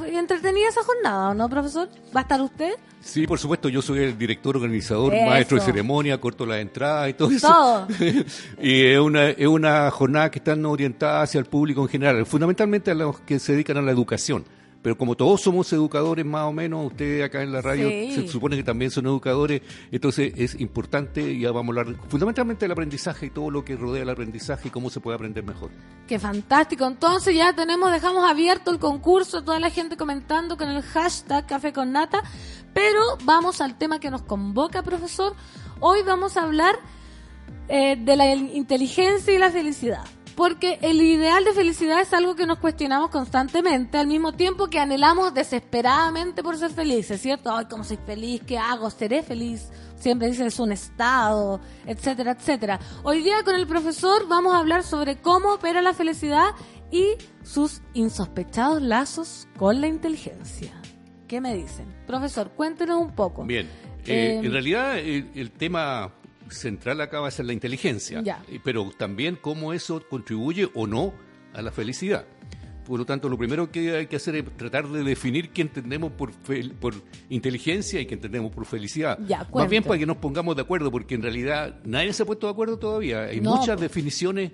entretenida 0.08 0.70
esa 0.70 0.84
jornada, 0.84 1.30
¿o 1.30 1.34
no, 1.34 1.50
profesor? 1.50 1.90
¿Va 2.16 2.22
a 2.22 2.24
estar 2.24 2.42
usted? 2.42 2.74
Sí, 3.02 3.28
por 3.28 3.38
supuesto, 3.38 3.68
yo 3.68 3.82
soy 3.82 4.00
el 4.00 4.18
director 4.18 4.56
organizador, 4.56 5.14
Eso. 5.14 5.26
maestro 5.26 5.58
de 5.58 5.66
ceremonia, 5.66 6.20
corto 6.22 6.46
la 6.46 6.60
entrada 6.60 7.10
y 7.10 7.14
todo 7.14 7.32
eso. 7.32 7.48
Todo. 7.48 7.88
y 8.62 8.86
es 8.86 9.00
una, 9.00 9.30
es 9.30 9.48
una 9.48 9.92
jornada 9.92 10.32
que 10.32 10.40
están 10.40 10.66
orientada 10.66 11.22
hacia 11.22 11.40
el 11.40 11.46
público 11.46 11.82
en 11.82 11.90
general, 11.90 12.26
fundamentalmente 12.26 12.92
a 12.92 12.96
los 12.96 13.20
que 13.20 13.40
se 13.40 13.54
dedican 13.54 13.78
a 13.78 13.82
la 13.82 13.92
educación. 13.92 14.46
Pero 14.84 14.98
como 14.98 15.16
todos 15.16 15.42
somos 15.42 15.72
educadores 15.74 16.26
más 16.26 16.44
o 16.44 16.52
menos, 16.54 16.86
ustedes 16.86 17.24
acá 17.24 17.42
en 17.42 17.52
la 17.54 17.62
radio 17.62 17.88
Sí. 17.90 18.12
se 18.14 18.28
supone 18.28 18.58
que 18.58 18.64
también 18.64 18.92
son 18.92 19.06
educadores, 19.06 19.62
entonces 19.92 20.34
es 20.36 20.60
importante, 20.60 21.22
y 21.22 21.40
ya 21.40 21.52
vamos 21.52 21.76
a 21.76 21.82
hablar 21.82 21.96
fundamentalmente 22.10 22.66
del 22.66 22.74
aprendizaje 22.74 23.28
y 23.28 23.30
todo 23.30 23.50
lo 23.50 23.64
que 23.64 23.76
rodea 23.78 24.04
el 24.04 24.10
aprendizaje 24.10 24.68
y 24.68 24.72
cómo 24.72 24.90
se 24.90 25.00
puede 25.00 25.16
aprender 25.16 25.44
mejor. 25.44 25.72
Qué 26.06 26.20
fantástico. 26.20 26.86
Entonces 26.86 27.34
ya 27.34 27.54
tenemos, 27.56 27.92
dejamos 27.92 28.30
abierto 28.30 28.72
el 28.72 28.78
concurso, 28.80 29.42
toda 29.44 29.60
la 29.60 29.70
gente 29.70 29.96
comentando 29.96 30.58
con 30.58 30.70
el 30.70 30.82
hashtag 30.84 31.48
Café 31.48 31.72
con 31.72 31.94
Nata. 31.94 32.22
Pero 32.74 33.00
vamos 33.24 33.62
al 33.62 33.78
tema 33.78 34.00
que 34.00 34.12
nos 34.12 34.24
convoca, 34.24 34.84
profesor. 34.84 35.34
Hoy 35.80 36.00
vamos 36.06 36.36
a 36.36 36.44
hablar 36.44 36.76
eh, 37.70 37.96
de 37.96 38.16
la 38.18 38.34
inteligencia 38.36 39.34
y 39.34 39.38
la 39.38 39.50
felicidad. 39.50 40.04
Porque 40.36 40.80
el 40.82 41.00
ideal 41.02 41.44
de 41.44 41.54
felicidad 41.54 42.02
es 42.02 42.12
algo 42.14 42.36
que 42.36 42.48
nos 42.48 42.58
cuestionamos 42.58 43.10
constantemente, 43.12 43.98
al 43.98 44.08
mismo 44.08 44.34
tiempo 44.34 44.68
que 44.68 44.80
anhelamos 44.80 45.34
desesperadamente 45.34 46.42
por 46.42 46.58
ser 46.58 46.72
felices, 46.72 47.22
¿cierto? 47.22 47.56
Ay, 47.56 47.66
¿cómo 47.70 47.84
soy 47.84 47.98
feliz? 48.06 48.42
¿Qué 48.46 48.58
hago? 48.58 48.90
¿Seré 48.90 49.22
feliz? 49.22 49.70
Siempre 49.96 50.28
dicen 50.30 50.48
es 50.48 50.60
un 50.60 50.72
estado, 50.72 51.62
etcétera, 51.86 52.32
etcétera. 52.32 52.80
Hoy 53.04 53.22
día 53.22 53.44
con 53.44 53.56
el 53.56 53.68
profesor 53.68 54.28
vamos 54.28 54.54
a 54.54 54.58
hablar 54.60 54.84
sobre 54.84 55.18
cómo 55.18 55.54
opera 55.54 55.82
la 55.82 55.94
felicidad 55.94 56.50
y 56.92 57.16
sus 57.44 57.82
insospechados 57.94 58.82
lazos 58.82 59.48
con 59.58 59.82
la 59.82 59.88
inteligencia. 59.88 60.74
¿Qué 61.28 61.40
me 61.42 61.56
dicen? 61.56 61.86
Profesor, 62.08 62.50
cuéntenos 62.52 63.00
un 63.00 63.16
poco. 63.16 63.44
Bien, 63.46 63.68
eh, 64.06 64.40
Eh, 64.42 64.42
en 64.44 64.52
realidad 64.52 64.98
el, 64.98 65.30
el 65.36 65.52
tema 65.52 66.12
central 66.54 67.02
acá 67.02 67.20
va 67.20 67.28
a 67.28 67.32
ser 67.32 67.46
la 67.46 67.54
inteligencia, 67.54 68.22
Ya. 68.22 68.42
pero 68.64 68.92
también 68.98 69.38
cómo 69.40 69.74
eso 69.74 70.02
contribuye 70.10 70.70
o 70.74 70.88
no 70.88 71.14
a 71.54 71.62
la 71.62 71.72
felicidad. 71.72 72.26
Por 72.86 73.00
lo 73.00 73.06
tanto, 73.06 73.30
lo 73.30 73.38
primero 73.38 73.72
que 73.72 73.96
hay 73.96 74.08
que 74.08 74.18
hacer 74.18 74.36
es 74.36 74.58
tratar 74.58 74.90
de 74.90 75.04
definir 75.04 75.52
qué 75.52 75.62
entendemos 75.62 76.12
por, 76.12 76.32
por 76.82 76.94
inteligencia 77.30 78.02
y 78.02 78.06
qué 78.06 78.16
entendemos 78.16 78.52
por 78.52 78.66
felicidad. 78.66 79.18
Ya, 79.26 79.48
Más 79.54 79.70
bien 79.70 79.84
para 79.84 79.98
que 79.98 80.06
nos 80.06 80.18
pongamos 80.18 80.56
de 80.58 80.64
acuerdo, 80.64 80.92
porque 80.92 81.16
en 81.16 81.22
realidad 81.22 81.80
nadie 81.86 82.12
se 82.12 82.24
ha 82.24 82.26
puesto 82.26 82.48
de 82.48 82.52
acuerdo 82.52 82.78
todavía. 82.78 83.24
Hay 83.24 83.40
No, 83.40 83.52
muchas 83.56 83.78
pues. 83.78 83.82
definiciones 83.82 84.52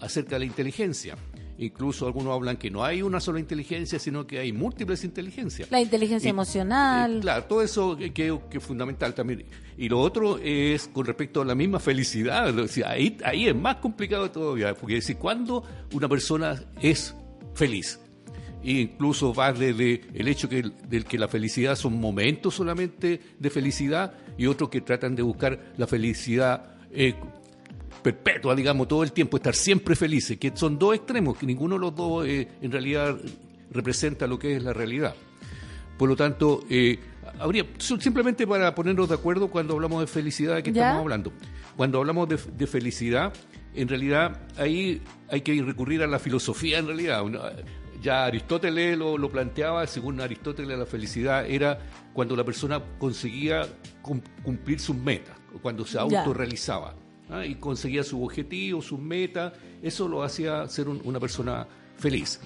acerca 0.00 0.36
de 0.36 0.40
la 0.40 0.44
inteligencia. 0.44 1.16
Incluso 1.58 2.06
algunos 2.06 2.34
hablan 2.34 2.56
que 2.56 2.70
no 2.70 2.82
hay 2.82 3.02
una 3.02 3.20
sola 3.20 3.38
inteligencia, 3.38 3.98
sino 3.98 4.26
que 4.26 4.38
hay 4.38 4.52
múltiples 4.52 5.04
inteligencias. 5.04 5.70
La 5.70 5.80
inteligencia 5.80 6.28
Y- 6.28 6.30
emocional. 6.30 7.20
claro, 7.20 7.44
todo 7.44 7.62
eso 7.62 7.96
que, 7.96 8.38
es 8.50 8.62
fundamental 8.62 9.14
también. 9.14 9.44
Y 9.76 9.88
lo 9.88 10.00
otro 10.00 10.38
es 10.38 10.88
con 10.88 11.04
respecto 11.06 11.42
a 11.42 11.44
la 11.44 11.54
misma 11.54 11.78
felicidad. 11.78 12.58
O 12.58 12.68
sea, 12.68 12.90
ahí, 12.90 13.16
ahí 13.24 13.46
es 13.48 13.54
más 13.54 13.76
complicado 13.76 14.30
todavía, 14.30 14.74
porque 14.74 14.96
es 14.98 15.04
decir, 15.04 15.16
¿cuándo 15.18 15.62
una 15.92 16.08
persona 16.08 16.60
es 16.80 17.14
feliz? 17.54 17.98
E 18.64 18.72
incluso 18.82 19.34
va 19.34 19.52
desde 19.52 20.02
el 20.14 20.28
hecho 20.28 20.48
que, 20.48 20.62
del 20.88 21.04
que 21.04 21.18
la 21.18 21.26
felicidad 21.28 21.74
son 21.74 22.00
momentos 22.00 22.54
solamente 22.54 23.20
de 23.38 23.50
felicidad 23.50 24.14
y 24.38 24.46
otros 24.46 24.70
que 24.70 24.80
tratan 24.80 25.16
de 25.16 25.22
buscar 25.22 25.72
la 25.76 25.86
felicidad 25.86 26.76
eh, 26.92 27.14
perpetua, 28.02 28.54
digamos, 28.54 28.88
todo 28.88 29.02
el 29.02 29.12
tiempo, 29.12 29.36
estar 29.36 29.54
siempre 29.54 29.94
felices, 29.94 30.36
que 30.38 30.52
son 30.54 30.78
dos 30.78 30.94
extremos, 30.94 31.38
que 31.38 31.46
ninguno 31.46 31.76
de 31.76 31.80
los 31.80 31.94
dos 31.94 32.26
eh, 32.26 32.48
en 32.60 32.72
realidad 32.72 33.16
representa 33.70 34.26
lo 34.26 34.38
que 34.38 34.56
es 34.56 34.62
la 34.62 34.72
realidad. 34.72 35.14
Por 35.96 36.08
lo 36.08 36.16
tanto, 36.16 36.64
eh, 36.68 36.98
habría 37.38 37.64
simplemente 37.78 38.46
para 38.46 38.74
ponernos 38.74 39.08
de 39.08 39.14
acuerdo 39.14 39.48
cuando 39.48 39.74
hablamos 39.74 40.00
de 40.00 40.06
felicidad, 40.06 40.56
¿de 40.56 40.62
qué 40.62 40.72
¿Ya? 40.72 40.82
estamos 40.82 41.02
hablando? 41.02 41.32
Cuando 41.76 41.98
hablamos 41.98 42.28
de, 42.28 42.38
de 42.56 42.66
felicidad, 42.66 43.32
en 43.74 43.88
realidad 43.88 44.40
ahí 44.56 45.00
hay 45.30 45.40
que 45.42 45.62
recurrir 45.62 46.02
a 46.02 46.06
la 46.06 46.18
filosofía, 46.18 46.78
en 46.78 46.86
realidad. 46.86 47.22
Ya 48.02 48.24
Aristóteles 48.24 48.98
lo, 48.98 49.16
lo 49.16 49.30
planteaba, 49.30 49.86
según 49.86 50.20
Aristóteles 50.20 50.76
la 50.76 50.86
felicidad 50.86 51.48
era 51.48 51.78
cuando 52.12 52.34
la 52.34 52.42
persona 52.42 52.82
conseguía 52.98 53.62
cum- 54.02 54.20
cumplir 54.42 54.80
sus 54.80 54.96
metas, 54.96 55.36
cuando 55.62 55.86
se 55.86 55.98
autorrealizaba 55.98 56.96
¿ah? 57.32 57.44
y 57.46 57.54
conseguía 57.56 58.02
sus 58.04 58.20
objetivos, 58.22 58.84
sus 58.86 58.98
metas, 59.00 59.52
eso 59.82 60.06
lo 60.08 60.22
hacía 60.22 60.68
ser 60.68 60.88
un- 60.88 61.00
una 61.04 61.18
persona 61.18 61.66
feliz. 61.96 62.40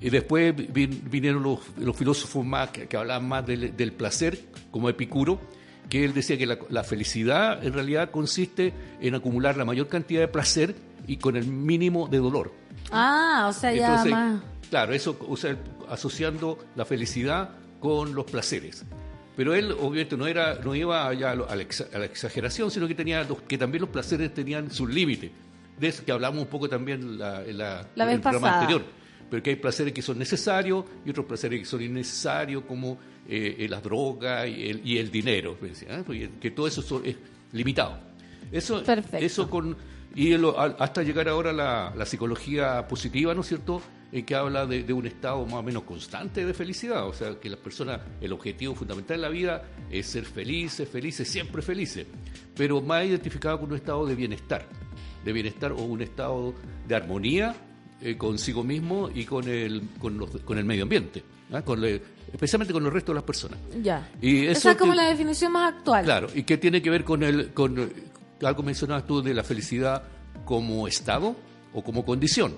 Y 0.00 0.10
después 0.10 0.54
vin- 0.56 1.00
vinieron 1.10 1.42
los, 1.42 1.60
los 1.78 1.96
filósofos 1.96 2.44
más 2.44 2.70
que, 2.70 2.86
que 2.88 2.96
hablaban 2.96 3.28
más 3.28 3.46
del, 3.46 3.76
del 3.76 3.92
placer, 3.92 4.38
como 4.70 4.88
Epicuro, 4.88 5.38
que 5.88 6.04
él 6.04 6.14
decía 6.14 6.38
que 6.38 6.46
la, 6.46 6.58
la 6.70 6.82
felicidad 6.84 7.62
en 7.64 7.72
realidad 7.74 8.10
consiste 8.10 8.72
en 9.00 9.14
acumular 9.14 9.56
la 9.56 9.64
mayor 9.64 9.88
cantidad 9.88 10.20
de 10.20 10.28
placer 10.28 10.74
y 11.06 11.18
con 11.18 11.36
el 11.36 11.46
mínimo 11.46 12.08
de 12.08 12.18
dolor. 12.18 12.52
Ah, 12.90 13.46
o 13.48 13.52
sea, 13.52 13.72
ya 13.74 13.86
Entonces, 13.88 14.12
más. 14.12 14.42
claro, 14.70 14.94
eso, 14.94 15.16
o 15.28 15.36
sea, 15.36 15.56
asociando 15.88 16.58
la 16.76 16.84
felicidad 16.84 17.50
con 17.80 18.14
los 18.14 18.24
placeres. 18.24 18.84
Pero 19.36 19.54
él 19.54 19.72
obviamente 19.72 20.16
no 20.16 20.26
era, 20.26 20.56
no 20.62 20.74
iba 20.74 21.12
ya 21.14 21.30
a, 21.30 21.34
la, 21.36 22.04
exageración, 22.04 22.70
sino 22.70 22.86
que 22.86 22.94
tenía 22.94 23.24
los- 23.24 23.42
que 23.42 23.56
también 23.56 23.80
los 23.82 23.90
placeres 23.90 24.32
tenían 24.34 24.70
sus 24.70 24.88
límites. 24.90 25.30
De 25.78 25.88
eso 25.88 26.04
que 26.04 26.12
hablamos 26.12 26.42
un 26.42 26.48
poco 26.48 26.68
también 26.68 27.18
la, 27.18 27.40
la, 27.42 27.86
La 27.94 28.04
en 28.04 28.10
el 28.10 28.20
programa 28.20 28.46
pasada. 28.48 28.60
anterior. 28.62 28.82
Porque 29.30 29.50
hay 29.50 29.56
placeres 29.56 29.94
que 29.94 30.02
son 30.02 30.18
necesarios 30.18 30.84
y 31.06 31.10
otros 31.10 31.24
placeres 31.24 31.60
que 31.60 31.64
son 31.64 31.80
innecesarios, 31.80 32.64
como 32.68 32.98
eh, 33.26 33.56
eh, 33.60 33.68
las 33.68 33.82
drogas 33.82 34.46
y 34.46 34.68
el, 34.68 34.86
y 34.86 34.98
el 34.98 35.10
dinero. 35.10 35.56
¿eh? 35.62 36.30
Que 36.38 36.50
todo 36.50 36.66
eso 36.66 36.82
son- 36.82 37.06
es 37.06 37.16
limitado. 37.52 37.98
Eso, 38.52 38.82
Perfecto. 38.84 39.24
eso 39.24 39.48
con 39.48 39.74
y 40.14 40.36
lo- 40.36 40.60
hasta 40.60 41.02
llegar 41.02 41.26
ahora 41.30 41.50
a 41.50 41.52
la, 41.54 41.94
la 41.96 42.04
psicología 42.04 42.86
positiva, 42.86 43.32
¿no 43.34 43.40
es 43.40 43.46
cierto? 43.48 43.80
En 44.12 44.26
que 44.26 44.34
habla 44.34 44.66
de, 44.66 44.82
de 44.82 44.92
un 44.92 45.06
estado 45.06 45.44
más 45.46 45.54
o 45.54 45.62
menos 45.62 45.84
constante 45.84 46.44
de 46.44 46.52
felicidad. 46.52 47.06
O 47.08 47.14
sea, 47.14 47.40
que 47.40 47.48
las 47.48 47.58
personas, 47.58 47.98
el 48.20 48.32
objetivo 48.32 48.74
fundamental 48.74 49.16
de 49.16 49.22
la 49.22 49.28
vida 49.30 49.62
es 49.90 50.06
ser 50.06 50.26
felices, 50.26 50.86
felices, 50.88 51.26
siempre 51.26 51.62
felices. 51.62 52.06
Pero 52.54 52.82
más 52.82 53.06
identificado 53.06 53.58
con 53.58 53.70
un 53.70 53.76
estado 53.76 54.04
de 54.06 54.14
bienestar. 54.14 54.66
De 55.24 55.32
bienestar 55.32 55.72
o 55.72 55.76
un 55.82 56.02
estado 56.02 56.54
de 56.86 56.94
armonía 56.94 57.54
eh, 58.02 58.16
consigo 58.18 58.62
mismo 58.62 59.08
y 59.14 59.24
con 59.24 59.48
el, 59.48 59.82
con 59.98 60.18
los- 60.18 60.30
con 60.42 60.58
el 60.58 60.64
medio 60.66 60.82
ambiente. 60.82 61.22
¿ah? 61.52 61.62
Con 61.62 61.82
especialmente 61.84 62.72
con 62.74 62.84
el 62.84 62.90
resto 62.92 63.12
de 63.12 63.16
las 63.16 63.24
personas. 63.24 63.58
Ya. 63.82 64.10
Y 64.20 64.42
eso 64.46 64.58
Esa 64.58 64.70
es 64.72 64.76
como 64.76 64.94
la 64.94 65.04
definición 65.08 65.52
más 65.52 65.72
actual. 65.74 66.04
Claro, 66.04 66.28
y 66.34 66.42
que 66.42 66.58
tiene 66.58 66.82
que 66.82 66.90
ver 66.90 67.04
con 67.04 67.22
el 67.22 67.52
con 67.54 67.78
eh, 67.78 67.88
algo 68.42 68.62
mencionabas 68.62 69.06
tú 69.06 69.22
de 69.22 69.32
la 69.32 69.42
felicidad 69.44 70.02
como 70.44 70.86
estado 70.88 71.34
o 71.72 71.82
como 71.82 72.04
condición. 72.04 72.56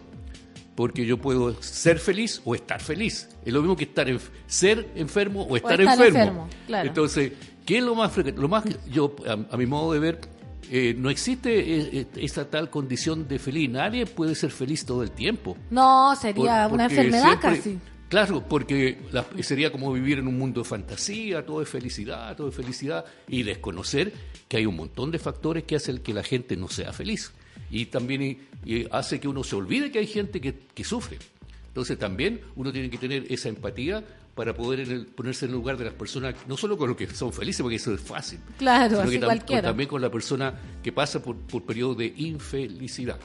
Porque 0.75 1.07
yo 1.07 1.19
puedo 1.19 1.61
ser 1.63 1.99
feliz 1.99 2.41
o 2.45 2.55
estar 2.55 2.81
feliz. 2.83 3.29
Es 3.45 3.53
lo 3.53 3.61
mismo 3.61 3.77
que 3.77 3.85
estar 3.85 4.09
en, 4.09 4.19
ser 4.47 4.89
enfermo 4.97 5.43
o 5.43 5.57
estar, 5.57 5.81
estar 5.81 5.95
enfermo. 5.95 6.19
enfermo, 6.19 6.49
claro. 6.67 6.89
Entonces, 6.89 7.33
¿qué 7.65 7.79
es 7.79 7.85
lo 7.85 7.95
más 7.95 8.11
frecuente? 8.13 8.41
Lo 8.41 8.49
más 8.49 8.65
yo 8.91 9.15
a, 9.27 9.55
a 9.55 9.57
mi 9.57 9.67
modo 9.67 9.93
de 9.93 9.99
ver 10.01 10.21
eh, 10.71 10.95
no 10.99 11.11
existe 11.11 11.59
eh, 11.61 11.89
eh, 11.93 12.07
esa 12.17 12.51
tal 12.51 12.71
condición 12.71 13.29
de 13.29 13.39
feliz. 13.39 13.71
Nadie 13.71 14.07
puede 14.07 14.35
ser 14.35 14.51
feliz 14.51 14.85
todo 14.85 15.03
el 15.03 15.11
tiempo. 15.13 15.57
No, 15.71 16.17
sería 16.17 16.65
Por- 16.69 16.75
una 16.75 16.85
enfermedad 16.87 17.39
siempre- 17.41 17.57
casi. 17.59 17.79
Claro, 18.09 18.45
porque 18.49 18.99
la- 19.13 19.27
sería 19.43 19.71
como 19.73 19.93
vivir 19.93 20.19
en 20.19 20.29
un 20.29 20.39
mundo 20.39 20.61
de 20.63 20.69
fantasía, 20.69 21.45
todo 21.45 21.63
es 21.63 21.69
felicidad, 21.69 22.37
todo 22.37 22.49
es 22.49 22.55
felicidad, 22.55 23.05
y 23.29 23.43
desconocer 23.43 24.13
que 24.49 24.57
hay 24.59 24.67
un 24.67 24.77
montón 24.77 25.11
de 25.11 25.19
factores 25.19 25.65
que 25.65 25.77
hacen 25.77 25.99
que 25.99 26.13
la 26.15 26.23
gente 26.23 26.57
no 26.57 26.69
sea 26.69 26.93
feliz. 26.93 27.33
Y 27.71 27.87
también 27.87 28.23
y- 28.23 28.39
y 28.65 28.87
hace 28.91 29.19
que 29.21 29.29
uno 29.29 29.43
se 29.45 29.57
olvide 29.57 29.91
que 29.91 29.99
hay 29.99 30.07
gente 30.07 30.41
que, 30.41 30.55
que 30.75 30.85
sufre. 30.85 31.19
Entonces 31.69 31.99
también 31.99 32.41
uno 32.57 32.73
tiene 32.73 32.89
que 32.91 32.99
tener 32.99 33.27
esa 33.31 33.49
empatía 33.49 34.05
para 34.35 34.55
poder 34.55 34.81
en 34.81 34.91
el- 34.91 35.07
ponerse 35.07 35.45
en 35.45 35.53
el 35.53 35.57
lugar 35.57 35.77
de 35.77 35.85
las 35.85 35.95
personas, 35.95 36.35
no 36.49 36.57
solo 36.57 36.77
con 36.77 36.89
los 36.89 36.97
que 36.97 37.07
son 37.09 37.33
felices, 37.33 37.63
porque 37.63 37.77
eso 37.77 37.95
es 37.95 38.01
fácil, 38.01 38.41
Claro, 38.59 38.91
sino 38.97 39.01
así 39.03 39.11
que 39.13 39.21
tam- 39.21 39.25
cualquiera. 39.27 39.63
con- 39.63 39.71
también 39.71 39.89
con 39.89 40.03
la 40.03 40.11
persona 40.11 40.55
que 40.83 40.93
pasa 40.93 41.23
por, 41.23 41.37
por 41.37 41.63
periodos 41.63 41.99
de 41.99 42.13
infelicidad. 42.17 43.19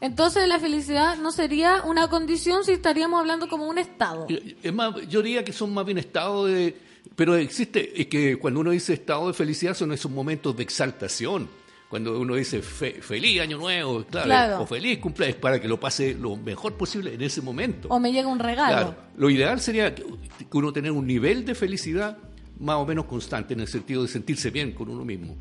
Entonces 0.00 0.46
la 0.46 0.58
felicidad 0.58 1.16
no 1.18 1.32
sería 1.32 1.82
una 1.84 2.08
condición 2.08 2.64
si 2.64 2.72
estaríamos 2.72 3.18
hablando 3.20 3.48
como 3.48 3.66
un 3.66 3.78
estado. 3.78 4.26
Es 4.62 4.72
más, 4.74 4.94
yo 5.08 5.22
diría 5.22 5.42
que 5.44 5.52
son 5.52 5.72
más 5.72 5.86
bien 5.86 5.98
estados 5.98 6.48
de... 6.50 6.76
Pero 7.14 7.34
existe, 7.36 7.98
es 7.98 8.08
que 8.08 8.36
cuando 8.36 8.60
uno 8.60 8.72
dice 8.72 8.92
estado 8.92 9.28
de 9.28 9.32
felicidad 9.32 9.74
son 9.74 9.92
esos 9.92 10.10
momentos 10.10 10.54
de 10.56 10.62
exaltación. 10.64 11.48
Cuando 11.88 12.18
uno 12.18 12.34
dice 12.34 12.62
fe- 12.62 13.00
feliz 13.00 13.40
año 13.40 13.58
nuevo, 13.58 14.04
claro, 14.04 14.26
Claro. 14.26 14.60
o 14.62 14.66
feliz 14.66 14.98
cumpleaños, 14.98 15.38
para 15.38 15.60
que 15.60 15.68
lo 15.68 15.78
pase 15.78 16.14
lo 16.14 16.34
mejor 16.36 16.74
posible 16.74 17.14
en 17.14 17.22
ese 17.22 17.40
momento. 17.42 17.88
O 17.88 18.00
me 18.00 18.12
llega 18.12 18.26
un 18.28 18.40
regalo. 18.40 18.72
Claro, 18.72 18.96
lo 19.16 19.30
ideal 19.30 19.60
sería 19.60 19.94
que 19.94 20.04
uno 20.52 20.72
tener 20.72 20.90
un 20.90 21.06
nivel 21.06 21.44
de 21.44 21.54
felicidad 21.54 22.18
más 22.58 22.76
o 22.76 22.86
menos 22.86 23.04
constante 23.04 23.54
en 23.54 23.60
el 23.60 23.68
sentido 23.68 24.02
de 24.02 24.08
sentirse 24.08 24.50
bien 24.50 24.72
con 24.72 24.88
uno 24.88 25.04
mismo. 25.04 25.36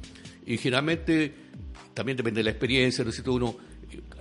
Y 0.46 0.58
generalmente 0.58 1.34
también 1.96 2.16
depende 2.18 2.40
de 2.42 2.44
la 2.44 2.50
experiencia, 2.52 3.04
¿no 3.04 3.10
es 3.10 3.16
cierto? 3.16 3.34
Uno 3.34 3.56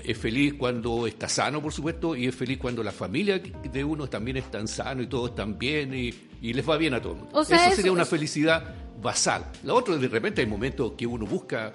es 0.02 0.16
feliz 0.16 0.54
cuando 0.54 1.06
está 1.06 1.28
sano, 1.28 1.60
por 1.60 1.72
supuesto, 1.72 2.16
y 2.16 2.26
es 2.26 2.34
feliz 2.34 2.56
cuando 2.58 2.82
la 2.82 2.92
familia 2.92 3.38
de 3.38 3.84
uno 3.84 4.06
también 4.08 4.38
están 4.38 4.66
sano 4.68 5.02
y 5.02 5.08
todos 5.08 5.30
están 5.30 5.58
bien 5.58 5.92
y, 5.92 6.14
y 6.40 6.52
les 6.54 6.66
va 6.66 6.76
bien 6.78 6.94
a 6.94 7.02
todo 7.02 7.12
el 7.14 7.18
mundo. 7.18 7.38
O 7.38 7.44
sea, 7.44 7.66
eso 7.66 7.76
sería 7.76 7.92
una 7.92 8.04
felicidad 8.06 8.74
basal. 9.02 9.50
La 9.64 9.74
otra, 9.74 9.96
de 9.96 10.08
repente, 10.08 10.40
hay 10.40 10.46
momentos 10.46 10.92
que 10.96 11.06
uno 11.06 11.26
busca 11.26 11.72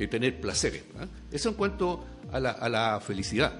eh, 0.00 0.08
tener 0.08 0.40
placeres. 0.40 0.82
¿ah? 0.98 1.06
Eso 1.30 1.50
en 1.50 1.54
cuanto 1.54 2.04
a 2.32 2.40
la, 2.40 2.50
a 2.50 2.68
la 2.68 3.00
felicidad. 3.00 3.52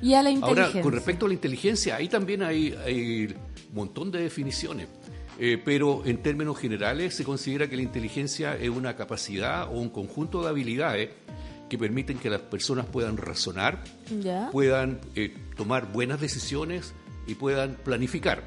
Y 0.00 0.14
a 0.14 0.22
la 0.22 0.30
inteligencia. 0.30 0.66
Ahora, 0.66 0.82
con 0.82 0.92
respecto 0.92 1.26
a 1.26 1.28
la 1.28 1.34
inteligencia, 1.34 1.96
ahí 1.96 2.08
también 2.08 2.42
hay, 2.42 2.72
hay 2.84 3.26
un 3.70 3.74
montón 3.74 4.10
de 4.10 4.22
definiciones. 4.22 4.86
Eh, 5.40 5.60
pero 5.64 6.04
en 6.04 6.20
términos 6.20 6.58
generales 6.58 7.14
se 7.14 7.24
considera 7.24 7.68
que 7.68 7.76
la 7.76 7.82
inteligencia 7.82 8.56
es 8.56 8.70
una 8.70 8.96
capacidad 8.96 9.68
o 9.68 9.78
un 9.78 9.88
conjunto 9.88 10.42
de 10.42 10.48
habilidades 10.48 11.10
que 11.68 11.78
permiten 11.78 12.18
que 12.18 12.28
las 12.28 12.40
personas 12.40 12.86
puedan 12.86 13.16
razonar, 13.16 13.84
¿Ya? 14.20 14.48
puedan 14.50 15.00
eh, 15.14 15.36
tomar 15.56 15.92
buenas 15.92 16.20
decisiones 16.20 16.92
y 17.26 17.34
puedan 17.34 17.74
planificar. 17.74 18.42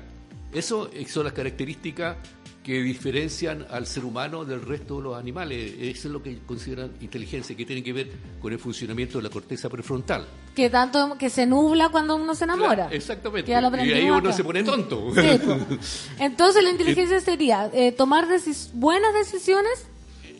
Eso 0.51 0.89
eh, 0.91 1.05
son 1.07 1.23
las 1.23 1.33
características 1.33 2.17
que 2.63 2.81
diferencian 2.83 3.65
al 3.71 3.87
ser 3.87 4.05
humano 4.05 4.45
del 4.45 4.61
resto 4.61 4.97
de 4.97 5.03
los 5.03 5.17
animales. 5.17 5.73
Eso 5.79 6.07
es 6.07 6.13
lo 6.13 6.21
que 6.21 6.37
consideran 6.45 6.91
inteligencia, 7.01 7.55
que 7.57 7.65
tiene 7.65 7.81
que 7.83 7.91
ver 7.91 8.11
con 8.39 8.53
el 8.53 8.59
funcionamiento 8.59 9.17
de 9.17 9.23
la 9.23 9.29
corteza 9.31 9.67
prefrontal. 9.67 10.27
Que 10.55 10.69
tanto 10.69 11.17
que 11.17 11.29
se 11.31 11.47
nubla 11.47 11.89
cuando 11.89 12.15
uno 12.15 12.35
se 12.35 12.43
enamora. 12.43 12.75
Claro, 12.75 12.91
exactamente. 12.95 13.51
Y 13.51 13.53
ahí 13.93 14.09
uno 14.11 14.31
se 14.31 14.43
pone 14.43 14.63
tonto. 14.63 15.11
Sí, 15.15 15.39
po. 15.43 15.57
Entonces 16.19 16.63
la 16.63 16.69
inteligencia 16.69 17.19
sería 17.19 17.69
eh, 17.73 17.91
tomar 17.93 18.27
decis- 18.27 18.69
buenas 18.73 19.11
decisiones. 19.13 19.87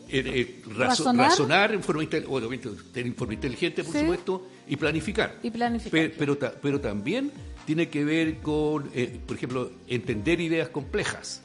Eh, 0.08 0.22
eh, 0.26 0.62
razo- 0.66 0.78
¿Razonar? 1.04 1.30
razonar 1.30 1.72
en 1.72 1.82
forma, 1.82 2.02
obviamente, 2.28 2.68
tener 2.92 3.14
forma 3.14 3.34
inteligente, 3.34 3.82
por 3.82 3.94
Sí. 3.94 4.00
supuesto, 4.00 4.46
y 4.68 4.76
planificar. 4.76 5.38
Y 5.42 5.50
planificar. 5.50 5.90
Pe- 5.90 6.08
Pero, 6.10 6.36
ta- 6.36 6.52
pero 6.60 6.80
también 6.80 7.32
tiene 7.64 7.88
que 7.88 8.04
ver 8.04 8.38
con, 8.40 8.90
eh, 8.94 9.18
por 9.26 9.36
ejemplo, 9.36 9.70
entender 9.88 10.40
ideas 10.40 10.68
complejas, 10.68 11.42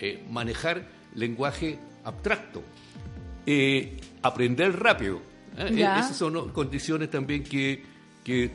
eh, 0.00 0.24
manejar 0.30 0.86
lenguaje 1.14 1.78
abstracto, 2.04 2.62
eh, 3.46 3.98
aprender 4.22 4.78
rápido. 4.78 5.20
¿eh? 5.58 5.68
Eh, 5.76 5.80
Esas 5.98 6.16
son 6.16 6.50
condiciones 6.52 7.10
también 7.10 7.42
que, 7.44 7.84
que 8.24 8.44
eh, 8.44 8.52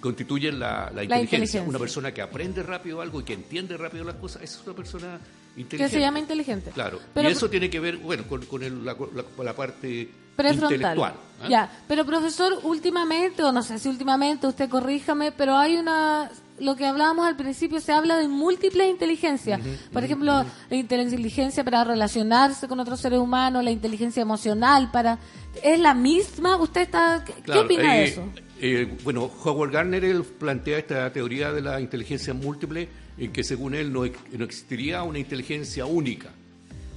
constituyen 0.00 0.58
la, 0.58 0.90
la 0.94 1.02
inteligencia. 1.04 1.20
inteligencia. 1.22 1.62
Una 1.62 1.78
persona 1.78 2.12
que 2.12 2.22
aprende 2.22 2.62
rápido 2.62 3.00
algo 3.00 3.20
y 3.20 3.24
que 3.24 3.34
entiende 3.34 3.76
rápido 3.76 4.04
las 4.04 4.16
cosas, 4.16 4.42
esa 4.42 4.60
es 4.60 4.66
una 4.66 4.76
persona 4.76 5.18
Que 5.54 5.60
inteligente. 5.62 5.94
se 5.96 6.00
llama 6.00 6.18
inteligente. 6.18 6.70
Claro, 6.72 7.00
Pero- 7.14 7.28
y 7.28 7.32
eso 7.32 7.48
tiene 7.48 7.70
que 7.70 7.80
ver, 7.80 7.96
bueno, 7.98 8.24
con, 8.28 8.44
con 8.46 8.62
el- 8.62 8.84
la, 8.84 8.94
la- 9.14 9.44
la 9.44 9.52
parte 9.54 10.08
Prefrontal. 10.36 10.72
intelectual. 10.74 11.14
¿ah? 11.42 11.48
Ya, 11.48 11.82
pero 11.88 12.04
profesor, 12.04 12.58
últimamente, 12.62 13.42
o 13.42 13.52
no 13.52 13.62
sé 13.62 13.78
si 13.78 13.88
últimamente, 13.88 14.46
usted 14.46 14.68
corríjame, 14.68 15.32
pero 15.32 15.56
hay 15.56 15.76
una, 15.76 16.30
lo 16.60 16.76
que 16.76 16.86
hablábamos 16.86 17.26
al 17.26 17.36
principio, 17.36 17.80
se 17.80 17.92
habla 17.92 18.16
de 18.16 18.28
múltiples 18.28 18.88
inteligencias. 18.88 19.60
Por 19.92 20.04
ejemplo, 20.04 20.44
la 20.70 20.76
inteligencia 20.76 21.64
para 21.64 21.84
relacionarse 21.84 22.68
con 22.68 22.80
otros 22.80 23.00
seres 23.00 23.18
humanos, 23.18 23.64
la 23.64 23.70
inteligencia 23.70 24.20
emocional 24.20 24.90
para... 24.90 25.18
¿Es 25.62 25.78
la 25.80 25.94
misma? 25.94 26.56
¿Usted 26.56 26.82
está... 26.82 27.24
¿Qué, 27.24 27.32
Claro, 27.42 27.62
opina 27.62 27.94
de 27.94 28.04
eh, 28.04 28.08
eso? 28.08 28.22
eh, 28.60 28.96
bueno, 29.02 29.30
Howard 29.44 29.72
Gardner 29.72 30.04
él 30.04 30.22
plantea 30.22 30.78
esta 30.78 31.12
teoría 31.12 31.52
de 31.52 31.60
la 31.60 31.80
inteligencia 31.80 32.34
múltiple 32.34 32.88
en 33.16 33.32
que 33.32 33.42
según 33.42 33.74
él 33.74 33.92
no, 33.92 34.04
no 34.04 34.44
existiría 34.44 35.02
una 35.02 35.18
inteligencia 35.18 35.86
única, 35.86 36.30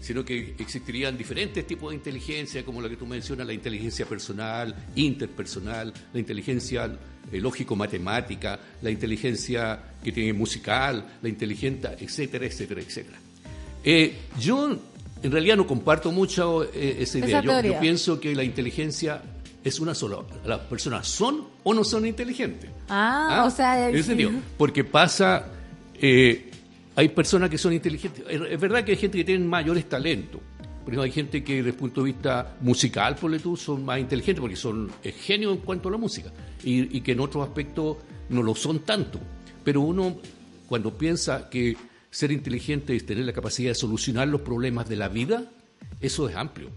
sino 0.01 0.25
que 0.25 0.55
existirían 0.59 1.17
diferentes 1.17 1.65
tipos 1.65 1.89
de 1.89 1.95
inteligencia, 1.95 2.65
como 2.65 2.81
la 2.81 2.89
que 2.89 2.97
tú 2.97 3.05
mencionas, 3.05 3.47
la 3.47 3.53
inteligencia 3.53 4.05
personal, 4.05 4.75
interpersonal, 4.95 5.93
la 6.13 6.19
inteligencia 6.19 6.91
eh, 7.31 7.39
lógico-matemática, 7.39 8.59
la 8.81 8.89
inteligencia 8.89 9.79
que 10.03 10.11
tiene 10.11 10.33
musical, 10.33 11.05
la 11.21 11.29
inteligencia, 11.29 11.95
etcétera, 11.99 12.45
etcétera, 12.45 12.81
etcétera. 12.81 13.17
Eh, 13.83 14.15
yo 14.39 14.77
en 15.23 15.31
realidad 15.31 15.57
no 15.57 15.67
comparto 15.67 16.11
mucho 16.11 16.63
eh, 16.63 16.97
esa 16.99 17.19
idea. 17.19 17.39
Esa 17.39 17.61
Yo- 17.61 17.79
pienso 17.79 18.19
que 18.19 18.35
la 18.35 18.43
inteligencia 18.43 19.21
es 19.63 19.79
una 19.79 19.93
sola. 19.93 20.17
Las 20.45 20.59
personas 20.61 21.07
son 21.07 21.45
o 21.63 21.73
no 21.73 21.83
son 21.83 22.05
inteligentes. 22.05 22.69
Ah, 22.89 23.43
o 23.45 23.51
sea... 23.51 23.89
En 23.89 24.03
sentido, 24.03 24.31
porque 24.57 24.83
pasa, 24.83 25.45
eh, 25.99 26.49
hay 26.95 27.09
personas 27.09 27.49
que 27.49 27.57
son 27.57 27.73
inteligentes. 27.73 28.23
Es 28.27 28.41
es 28.41 28.59
verdad 28.59 28.83
que 28.83 28.91
hay 28.91 28.97
gente 28.97 29.17
que 29.17 29.23
tiene 29.23 29.45
mayores 29.45 29.87
talentos. 29.87 30.41
Por 30.91 30.95
ejemplo, 30.95 31.03
hay 31.03 31.11
gente 31.11 31.43
que 31.43 31.55
desde 31.57 31.69
el 31.69 31.75
punto 31.75 32.01
de 32.01 32.11
vista 32.11 32.57
musical, 32.59 33.15
por 33.15 33.39
tú, 33.39 33.55
son 33.55 33.85
más 33.85 33.97
inteligentes 33.99 34.41
porque 34.41 34.57
son 34.57 34.91
genios 35.21 35.55
en 35.55 35.61
cuanto 35.61 35.87
a 35.87 35.91
la 35.93 35.97
música 35.97 36.33
y, 36.65 36.97
y 36.97 37.01
que 37.01 37.13
en 37.13 37.21
otros 37.21 37.47
aspectos 37.47 37.97
no 38.29 38.43
lo 38.43 38.53
son 38.55 38.79
tanto. 38.79 39.17
Pero 39.63 39.79
uno, 39.81 40.17
cuando 40.67 40.97
piensa 40.97 41.49
que 41.49 41.77
ser 42.09 42.33
inteligente 42.33 42.93
es 42.93 43.05
tener 43.05 43.23
la 43.23 43.31
capacidad 43.31 43.69
de 43.71 43.75
solucionar 43.75 44.27
los 44.27 44.41
problemas 44.41 44.89
de 44.89 44.97
la 44.97 45.07
vida, 45.07 45.49
eso 46.01 46.27
es 46.27 46.35
amplio. 46.35 46.69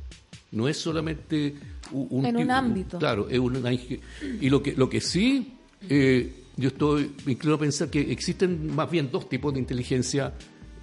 No 0.53 0.69
es 0.69 0.77
solamente 0.77 1.57
un, 1.91 2.25
En 2.25 2.37
un 2.37 2.43
tipo- 2.43 2.53
ámbito. 2.53 2.99
Claro, 3.01 3.29
es 3.29 3.39
una 3.41 3.73
y 3.73 4.49
lo 4.49 4.63
que 4.63 4.75
lo 4.77 4.89
que 4.89 5.01
sí 5.01 5.55
eh, 5.89 6.33
yo 6.57 6.69
estoy 6.69 7.11
me 7.27 7.33
inclino 7.33 7.57
a 7.57 7.59
pensar 7.59 7.91
que 7.91 8.13
existen 8.13 8.73
más 8.77 8.89
bien 8.89 9.11
dos 9.11 9.29
tipos 9.29 9.53
de 9.53 9.59
inteligencia 9.59 10.33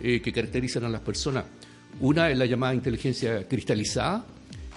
eh, 0.01 0.19
que 0.21 0.33
caracterizan 0.33 0.83
a 0.83 0.89
las 0.89 0.99
personas. 0.99 1.45
Una 1.99 2.29
es 2.29 2.37
la 2.37 2.45
llamada 2.45 2.73
inteligencia 2.73 3.47
cristalizada 3.47 4.23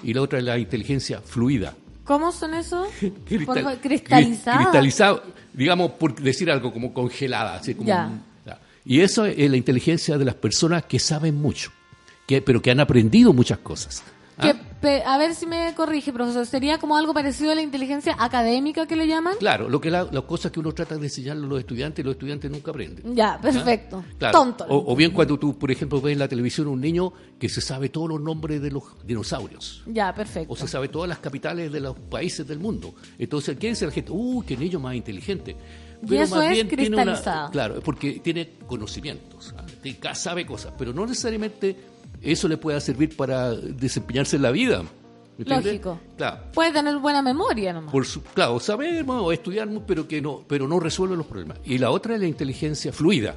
y 0.03 0.12
la 0.12 0.23
otra 0.23 0.39
es 0.39 0.45
la 0.45 0.59
inteligencia 0.59 1.20
fluida. 1.20 1.74
¿Cómo 2.05 2.32
son 2.32 2.55
esos? 2.55 2.89
Cristal- 3.27 3.47
Por 3.47 3.57
favor, 3.62 3.73
cri- 3.74 3.81
cristalizadas. 3.82 4.62
cristalizado, 4.62 5.23
digamos, 5.53 5.93
por 5.93 6.15
decir 6.15 6.51
algo 6.51 6.73
como 6.73 6.93
congelada. 6.93 7.55
Así 7.57 7.74
como. 7.74 7.86
Ya. 7.89 8.11
Y 8.86 9.01
eso 9.01 9.24
es 9.24 9.51
la 9.51 9.57
inteligencia 9.57 10.19
de 10.19 10.27
las 10.27 10.35
personas 10.35 10.85
que 10.85 10.99
saben 10.99 11.36
mucho, 11.36 11.70
que, 12.27 12.43
pero 12.43 12.61
que 12.61 12.70
han 12.70 12.81
aprendido 12.81 13.32
muchas 13.32 13.57
cosas. 13.59 14.03
¿Ah? 14.39 14.52
Que, 14.81 15.02
a 15.06 15.16
ver 15.16 15.35
si 15.35 15.47
me 15.47 15.73
corrige, 15.74 16.12
profesor. 16.12 16.44
¿Sería 16.44 16.77
como 16.78 16.97
algo 16.97 17.15
parecido 17.15 17.52
a 17.52 17.55
la 17.55 17.62
inteligencia 17.62 18.15
académica 18.19 18.86
que 18.86 18.97
le 18.97 19.06
llaman? 19.06 19.36
Claro, 19.39 19.69
lo 19.70 19.81
que 19.81 19.90
la- 19.90 20.05
las 20.12 20.24
cosas 20.24 20.52
que 20.52 20.61
uno 20.61 20.73
trata 20.73 20.97
de 20.98 21.05
enseñarle 21.06 21.47
a 21.47 21.48
los 21.48 21.59
estudiantes, 21.61 22.05
los 22.05 22.12
estudiantes 22.12 22.51
nunca 22.51 22.70
aprenden. 22.70 23.15
Ya, 23.15 23.40
perfecto. 23.40 24.05
Claro. 24.19 24.39
Tonto. 24.39 24.65
O, 24.69 24.93
o 24.93 24.97
bien 24.97 25.12
cuando 25.12 25.39
tú, 25.39 25.59
por 25.59 25.70
ejemplo, 25.70 26.01
ves 26.02 26.12
en 26.12 26.19
la 26.19 26.28
televisión 26.28 26.66
un 26.69 26.81
niño 26.82 27.12
que 27.39 27.48
se 27.48 27.62
sabe 27.62 27.89
todos 27.89 28.11
los 28.11 28.20
nombres 28.20 28.61
de 28.61 28.70
los 28.70 28.82
dinosaurios. 29.06 29.82
Ya, 29.86 30.15
perfecto. 30.15 30.52
O 30.52 30.56
se 30.56 30.69
sabe 30.69 30.89
todas 30.89 31.09
las 31.09 31.19
capitales 31.19 31.73
de 31.73 31.81
los 31.81 31.98
países 31.98 32.47
del 32.47 32.59
mundo. 32.59 32.94
Entonces, 33.19 33.56
¿qué 33.59 33.69
dice 33.69 33.86
la 33.86 33.93
gente? 33.93 34.11
¡Uh, 34.12 34.44
qué 34.47 34.56
niño 34.56 34.81
más 34.81 34.94
inteligente! 34.94 35.56
Y 36.06 36.16
eso 36.16 36.43
es 36.43 36.69
tiene 36.69 36.89
una- 36.89 37.05
cristalizado. 37.05 37.51
claro, 37.51 37.81
porque 37.82 38.20
tiene 38.23 38.59
conocimientos, 38.66 39.55
¿ah? 39.56 39.65
Tiene- 39.82 39.98
sabe 40.15 40.44
cosas, 40.44 40.74
pero 40.77 40.93
no 40.93 41.06
necesariamente 41.06 41.74
eso 42.25 42.49
le 42.49 42.57
pueda 42.57 42.81
servir 42.81 43.17
para 43.17 43.53
desempeñarse 43.53 44.37
en 44.37 44.43
la 44.43 44.51
vida. 44.51 44.83
Lógico. 45.39 46.01
Claro. 46.17 46.45
Puede 46.53 46.73
tener 46.73 46.97
buena 46.99 47.21
memoria 47.21 47.73
nomás. 47.73 47.91
Por 47.93 48.07
su- 48.07 48.23
claro, 48.23 48.61
saber 48.61 49.05
¿no? 49.05 49.25
o 49.25 49.33
estudiar, 49.33 49.67
¿no? 49.67 49.85
pero 49.85 50.07
que 50.07 50.21
no, 50.23 50.45
pero 50.47 50.69
no 50.69 50.79
resuelve 50.79 51.17
los 51.17 51.27
problemas. 51.27 51.59
Y 51.65 51.79
la 51.79 51.91
otra 51.91 52.15
es 52.15 52.21
la 52.21 52.27
inteligencia 52.29 52.93
fluida. 52.93 53.37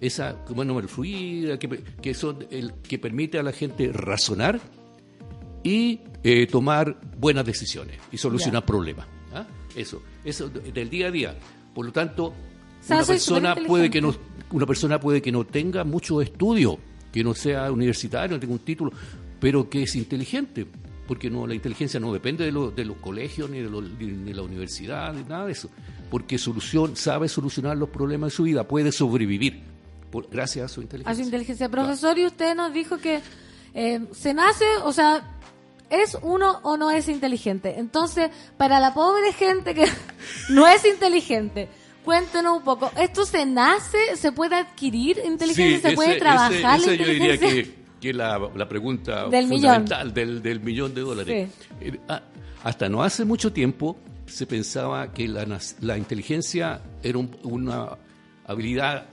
Esa, 0.00 0.36
bueno, 0.50 0.80
fluida, 0.88 1.58
que, 1.58 1.68
que 2.00 2.14
son 2.14 2.46
el 2.50 2.74
que 2.74 2.98
permite 2.98 3.38
a 3.38 3.42
la 3.42 3.52
gente 3.52 3.90
razonar 3.92 4.60
y 5.62 6.00
eh, 6.22 6.46
tomar 6.46 6.98
buenas 7.18 7.44
decisiones 7.44 7.98
y 8.12 8.16
solucionar 8.18 8.64
problemas. 8.64 9.06
¿ah? 9.34 9.46
Eso, 9.74 10.02
eso 10.24 10.48
del 10.48 10.88
día 10.90 11.08
a 11.08 11.10
día. 11.10 11.34
Por 11.74 11.86
lo 11.86 11.92
tanto, 11.92 12.32
una 12.88 13.04
persona 13.04 13.54
puede 13.54 13.90
que 13.90 14.00
no, 14.00 14.14
una 14.52 14.66
persona 14.66 15.00
puede 15.00 15.20
que 15.20 15.32
no 15.32 15.44
tenga 15.44 15.84
mucho 15.84 16.20
estudio, 16.22 16.78
que 17.12 17.22
no 17.24 17.34
sea 17.34 17.70
universitario, 17.72 18.36
no 18.36 18.40
tenga 18.40 18.52
un 18.54 18.60
título, 18.60 18.90
pero 19.40 19.68
que 19.70 19.82
es 19.82 19.94
inteligente, 19.96 20.66
porque 21.06 21.30
no 21.30 21.46
la 21.46 21.54
inteligencia 21.54 22.00
no 22.00 22.12
depende 22.12 22.44
de, 22.44 22.52
lo- 22.52 22.70
de 22.70 22.84
los 22.84 22.96
colegios 22.98 23.48
ni 23.50 23.60
de, 23.60 23.70
los- 23.70 23.84
ni 23.98 24.08
de 24.30 24.34
la 24.34 24.42
universidad 24.42 25.12
ni 25.14 25.22
nada 25.24 25.46
de 25.46 25.52
eso, 25.52 25.70
porque 26.10 26.38
solución 26.38 26.96
sabe 26.96 27.28
solucionar 27.28 27.76
los 27.76 27.88
problemas 27.90 28.32
de 28.32 28.36
su 28.36 28.42
vida, 28.44 28.66
puede 28.66 28.92
sobrevivir 28.92 29.62
por- 30.10 30.28
gracias 30.30 30.64
a 30.70 30.74
su 30.74 30.82
inteligencia. 30.82 31.12
A 31.12 31.14
su 31.14 31.22
inteligencia. 31.22 31.68
Profesor, 31.68 32.18
y 32.18 32.26
usted 32.26 32.54
nos 32.54 32.72
dijo 32.72 32.98
que 32.98 33.20
eh, 33.74 34.00
se 34.12 34.34
nace, 34.34 34.64
o 34.84 34.92
sea, 34.92 35.32
¿es 35.90 36.16
uno 36.22 36.58
o 36.62 36.76
no 36.76 36.90
es 36.90 37.08
inteligente? 37.08 37.78
Entonces, 37.78 38.30
para 38.56 38.80
la 38.80 38.94
pobre 38.94 39.32
gente 39.32 39.74
que 39.74 39.84
no 40.50 40.66
es 40.66 40.84
inteligente, 40.84 41.68
cuéntenos 42.06 42.56
un 42.58 42.64
poco. 42.64 42.90
¿Esto 42.98 43.26
se 43.26 43.44
nace? 43.44 43.98
¿Se 44.16 44.32
puede 44.32 44.54
adquirir 44.56 45.18
inteligencia? 45.26 45.76
Sí, 45.76 45.82
¿Se 45.82 45.88
ese- 45.88 45.94
puede 45.96 46.16
trabajar 46.16 46.52
ese- 46.52 46.62
la 46.62 46.76
esa 46.94 46.94
yo 46.94 47.04
diría 47.10 47.36
que, 47.38 47.74
que 48.00 48.14
la, 48.14 48.38
la 48.54 48.66
pregunta 48.68 49.28
Del 49.30 49.48
fundamental 49.48 50.14
del, 50.14 50.40
del 50.42 50.60
millón 50.60 50.94
de 50.94 51.00
dólares. 51.02 51.50
Eh, 51.80 51.98
ah, 52.08 52.22
hasta 52.64 52.88
no 52.88 53.02
hace 53.02 53.24
mucho 53.26 53.52
tiempo 53.52 53.98
se 54.26 54.46
pensaba 54.46 55.12
que 55.12 55.28
la, 55.28 55.46
la 55.80 55.98
inteligencia 55.98 56.80
era 57.02 57.18
un- 57.18 57.36
una 57.42 57.90
habilidad 58.46 59.06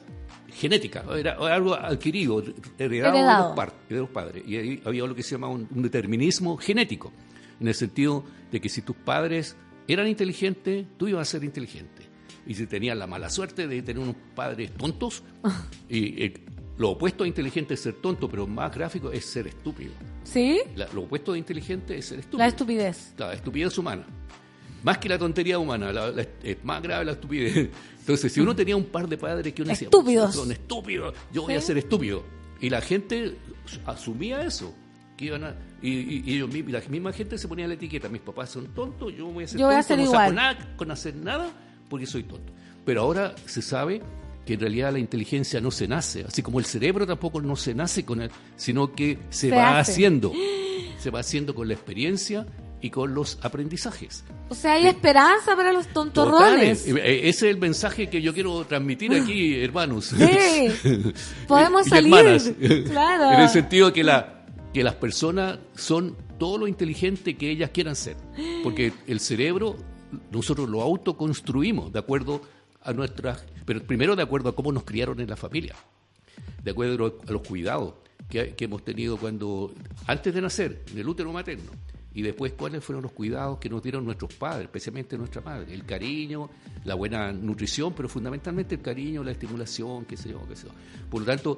genética, 0.53 1.03
era 1.17 1.33
algo 1.33 1.73
adquirido, 1.73 2.43
heredado, 2.77 3.15
Heredado. 3.17 3.41
De, 3.43 3.47
los 3.49 3.55
par- 3.55 3.73
de 3.89 3.95
los 3.97 4.09
padres. 4.09 4.43
Y 4.47 4.55
ahí 4.57 4.81
había 4.85 5.03
lo 5.05 5.15
que 5.15 5.23
se 5.23 5.31
llama 5.31 5.47
un, 5.47 5.67
un 5.73 5.81
determinismo 5.81 6.57
genético, 6.57 7.11
en 7.59 7.67
el 7.67 7.73
sentido 7.73 8.23
de 8.51 8.61
que 8.61 8.69
si 8.69 8.81
tus 8.83 8.95
padres 8.95 9.55
eran 9.87 10.07
inteligentes, 10.07 10.85
tú 10.97 11.07
ibas 11.07 11.27
a 11.27 11.31
ser 11.31 11.43
inteligente. 11.43 12.07
Y 12.45 12.53
si 12.55 12.67
tenías 12.67 12.97
la 12.97 13.07
mala 13.07 13.29
suerte 13.29 13.67
de 13.67 13.81
tener 13.81 14.01
unos 14.03 14.15
padres 14.35 14.71
tontos, 14.71 15.23
y 15.89 16.23
eh, 16.23 16.33
lo 16.77 16.89
opuesto 16.91 17.23
a 17.23 17.27
inteligente 17.27 17.73
es 17.75 17.79
ser 17.81 17.93
tonto, 17.95 18.27
pero 18.29 18.45
más 18.47 18.73
gráfico 18.73 19.11
es 19.11 19.25
ser 19.25 19.47
estúpido. 19.47 19.91
¿Sí? 20.23 20.59
La- 20.75 20.87
lo 20.93 21.03
opuesto 21.03 21.33
de 21.33 21.39
inteligente 21.39 21.97
es 21.97 22.05
ser 22.07 22.19
estúpido. 22.19 22.39
La 22.39 22.47
estupidez. 22.47 23.13
La 23.17 23.33
estupidez 23.33 23.77
humana. 23.77 24.05
Más 24.83 24.97
que 24.97 25.07
la 25.07 25.17
tontería 25.17 25.57
humana, 25.59 25.93
la- 25.93 26.11
la- 26.11 26.27
es 26.43 26.57
más 26.65 26.81
grave 26.81 27.05
la 27.05 27.13
estupidez. 27.13 27.69
Entonces, 27.99 28.33
si 28.33 28.41
uno 28.41 28.53
tenía 28.53 28.75
un 28.75 28.85
par 28.85 29.07
de 29.07 29.17
padres 29.17 29.53
que 29.53 29.61
uno 29.61 29.69
decía, 29.69 29.85
Estúpidos. 29.85 30.35
son 30.35 30.51
estúpidos, 30.51 31.13
yo 31.31 31.43
voy 31.43 31.53
a 31.53 31.61
Sí. 31.61 31.67
ser 31.67 31.77
estúpido. 31.77 32.23
Y 32.59 32.69
la 32.69 32.81
gente 32.81 33.35
asumía 33.85 34.41
eso. 34.45 34.73
Que 35.15 35.25
iban 35.25 35.43
a, 35.43 35.55
y, 35.81 35.89
y- 35.91 36.23
y 36.25 36.35
ellos 36.35 36.49
la 36.67 36.81
misma 36.89 37.13
gente 37.13 37.37
se 37.37 37.47
ponía 37.47 37.67
la 37.67 37.75
etiqueta, 37.75 38.09
mis 38.09 38.21
papás 38.21 38.49
son 38.49 38.67
tontos, 38.73 39.13
yo 39.15 39.27
voy 39.27 39.43
a 39.43 39.47
ser 39.47 39.59
Yo 39.59 39.67
voy 39.67 39.75
a 39.75 39.83
ser 39.83 39.97
no 39.99 40.03
igual. 40.05 40.29
saco 40.29 40.33
nada 40.33 40.75
con 40.75 40.89
hacer 40.91 41.15
nada 41.15 41.51
porque 41.93 42.07
soy 42.07 42.23
tonto. 42.23 42.51
Pero 42.83 43.01
ahora 43.01 43.35
se 43.45 43.61
sabe 43.61 44.01
que 44.47 44.55
en 44.55 44.59
realidad 44.61 44.91
la 44.91 44.97
inteligencia 44.97 45.61
no 45.61 45.69
se 45.69 45.87
nace, 45.87 46.25
así 46.27 46.41
como 46.41 46.57
el 46.57 46.65
cerebro 46.65 47.05
tampoco 47.05 47.39
no 47.39 47.55
se 47.55 47.75
nace 47.75 48.03
con 48.03 48.19
él, 48.19 48.31
sino 48.55 48.93
que 48.93 49.19
se, 49.29 49.49
Se 49.49 49.55
va 49.55 49.77
hace. 49.79 49.91
haciendo. 49.91 50.33
Se 50.97 51.11
va 51.11 51.19
haciendo 51.19 51.53
con 51.53 51.67
la 51.67 51.73
experiencia 51.75 52.47
y 52.81 52.89
con 52.89 53.13
los 53.13 53.37
aprendizajes. 53.41 54.23
O 54.49 54.55
sea, 54.55 54.73
hay 54.73 54.87
esperanza 54.87 55.55
para 55.55 55.71
los 55.73 55.85
tontorrones. 55.87 56.85
Totales. 56.85 57.05
Eh, 57.05 57.27
Ese 57.29 57.49
es 57.49 57.53
el 57.55 57.57
mensaje 57.59 58.09
que 58.09 58.21
yo 58.21 58.33
quiero 58.33 58.63
transmitir 58.65 59.13
aquí, 59.13 59.61
hermanos. 59.61 60.13
Sí. 60.17 61.13
Podemos 61.47 61.85
Y 61.87 61.89
salir. 61.89 62.13
hermanas. 62.13 62.51
Claro. 62.89 63.33
En 63.33 63.41
el 63.41 63.49
sentido 63.49 63.91
que, 63.93 64.03
la, 64.03 64.45
que 64.73 64.81
las 64.83 64.95
personas 64.95 65.59
son 65.75 66.15
todo 66.39 66.57
lo 66.57 66.67
inteligente 66.67 67.35
que 67.35 67.51
ellas 67.51 67.69
quieran 67.73 67.95
ser. 67.97 68.15
Porque 68.63 68.93
el 69.07 69.19
cerebro 69.19 69.75
nosotros 70.31 70.69
lo 70.69 70.81
autoconstruimos 70.81 71.91
de 71.91 71.99
acuerdo 71.99 72.41
a 72.81 72.93
nuestras... 72.93 73.45
Pero 73.65 73.81
primero 73.83 74.15
de 74.15 74.23
acuerdo 74.23 74.49
a 74.49 74.55
cómo 74.55 74.71
nos 74.71 74.83
criaron 74.83 75.19
en 75.19 75.29
la 75.29 75.35
familia. 75.35 75.75
De 76.63 76.71
acuerdo 76.71 77.05
a 77.27 77.31
los 77.31 77.41
cuidados 77.47 77.95
que, 78.29 78.55
que 78.55 78.65
hemos 78.65 78.83
tenido 78.83 79.17
cuando 79.17 79.73
antes 80.07 80.33
de 80.33 80.41
nacer, 80.41 80.83
en 80.91 80.97
el 80.97 81.07
útero 81.07 81.31
materno. 81.31 81.71
Y 82.15 82.21
después, 82.21 82.53
¿cuáles 82.53 82.83
fueron 82.83 83.01
los 83.01 83.11
cuidados 83.11 83.57
que 83.57 83.69
nos 83.69 83.81
dieron 83.81 84.05
nuestros 84.05 84.33
padres, 84.33 84.65
especialmente 84.65 85.17
nuestra 85.17 85.41
madre? 85.41 85.73
El 85.73 85.83
cariño, 85.83 86.49
la 86.85 86.93
buena 86.93 87.31
nutrición, 87.31 87.93
pero 87.93 88.07
fundamentalmente 88.07 88.75
el 88.75 88.81
cariño, 88.81 89.23
la 89.23 89.31
estimulación, 89.31 90.05
qué 90.05 90.15
sé 90.15 90.29
yo, 90.29 90.47
qué 90.47 90.55
sé 90.55 90.67
yo. 90.67 90.73
Por 91.09 91.21
lo 91.21 91.25
tanto, 91.25 91.57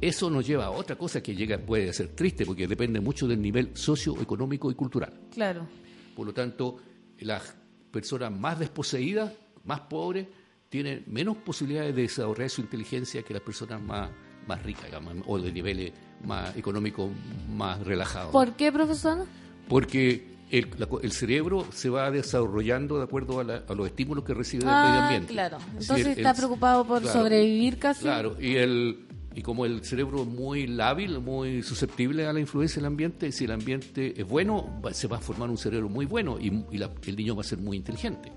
eso 0.00 0.30
nos 0.30 0.46
lleva 0.46 0.66
a 0.66 0.70
otra 0.70 0.96
cosa 0.96 1.20
que 1.20 1.34
llega, 1.34 1.58
puede 1.58 1.92
ser 1.92 2.08
triste, 2.08 2.46
porque 2.46 2.68
depende 2.68 3.00
mucho 3.00 3.26
del 3.26 3.42
nivel 3.42 3.70
socioeconómico 3.74 4.70
y 4.70 4.74
cultural. 4.74 5.12
Claro. 5.32 5.66
Por 6.14 6.26
lo 6.26 6.32
tanto, 6.32 6.76
las 7.18 7.56
personas 7.90 8.32
más 8.32 8.58
desposeídas, 8.58 9.32
más 9.64 9.80
pobres, 9.80 10.26
tienen 10.68 11.04
menos 11.06 11.36
posibilidades 11.38 11.94
de 11.96 12.02
desarrollar 12.02 12.50
su 12.50 12.60
inteligencia 12.60 13.22
que 13.22 13.32
las 13.34 13.42
personas 13.42 13.80
más, 13.80 14.10
más 14.46 14.62
ricas, 14.62 14.84
digamos, 14.86 15.14
o 15.26 15.38
de 15.38 15.50
niveles 15.52 15.92
más 16.24 16.56
económicos 16.56 17.10
más 17.50 17.80
relajados. 17.84 18.32
¿Por 18.32 18.52
qué, 18.54 18.70
profesor? 18.72 19.24
Porque 19.68 20.36
el, 20.50 20.68
la 20.78 20.86
co- 20.86 21.00
el 21.00 21.12
cerebro 21.12 21.66
se 21.72 21.88
va 21.90 22.10
desarrollando 22.10 22.98
de 22.98 23.04
acuerdo 23.04 23.40
a, 23.40 23.44
la- 23.44 23.64
a 23.68 23.74
los 23.74 23.86
estímulos 23.86 24.24
que 24.24 24.34
recibe 24.34 24.64
del 24.64 24.72
Ah, 24.74 24.84
medio 24.86 25.00
ambiente. 25.02 25.32
claro. 25.32 25.56
Es 25.76 25.82
Entonces 25.82 26.06
está 26.18 26.30
el- 26.30 26.36
preocupado 26.36 26.86
por 26.86 27.02
claro, 27.02 27.18
sobrevivir 27.20 27.78
casi. 27.78 28.02
Claro, 28.02 28.36
y, 28.40 28.56
el, 28.56 29.06
y 29.38 29.42
como 29.42 29.64
el 29.64 29.84
cerebro 29.84 30.22
es 30.22 30.28
muy 30.28 30.66
lábil, 30.66 31.20
muy 31.20 31.62
susceptible 31.62 32.26
a 32.26 32.32
la 32.32 32.40
influencia 32.40 32.76
del 32.76 32.86
ambiente, 32.86 33.30
si 33.32 33.44
el 33.44 33.52
ambiente 33.52 34.20
es 34.20 34.26
bueno, 34.26 34.80
se 34.92 35.06
va 35.06 35.18
a 35.18 35.20
formar 35.20 35.48
un 35.48 35.56
cerebro 35.58 35.88
muy 35.88 36.06
bueno 36.06 36.38
y, 36.40 36.46
y 36.72 36.78
la- 36.78 36.90
el 37.06 37.16
niño 37.16 37.36
va 37.36 37.42
a 37.42 37.44
ser 37.44 37.58
muy 37.58 37.76
inteligente. 37.76 38.32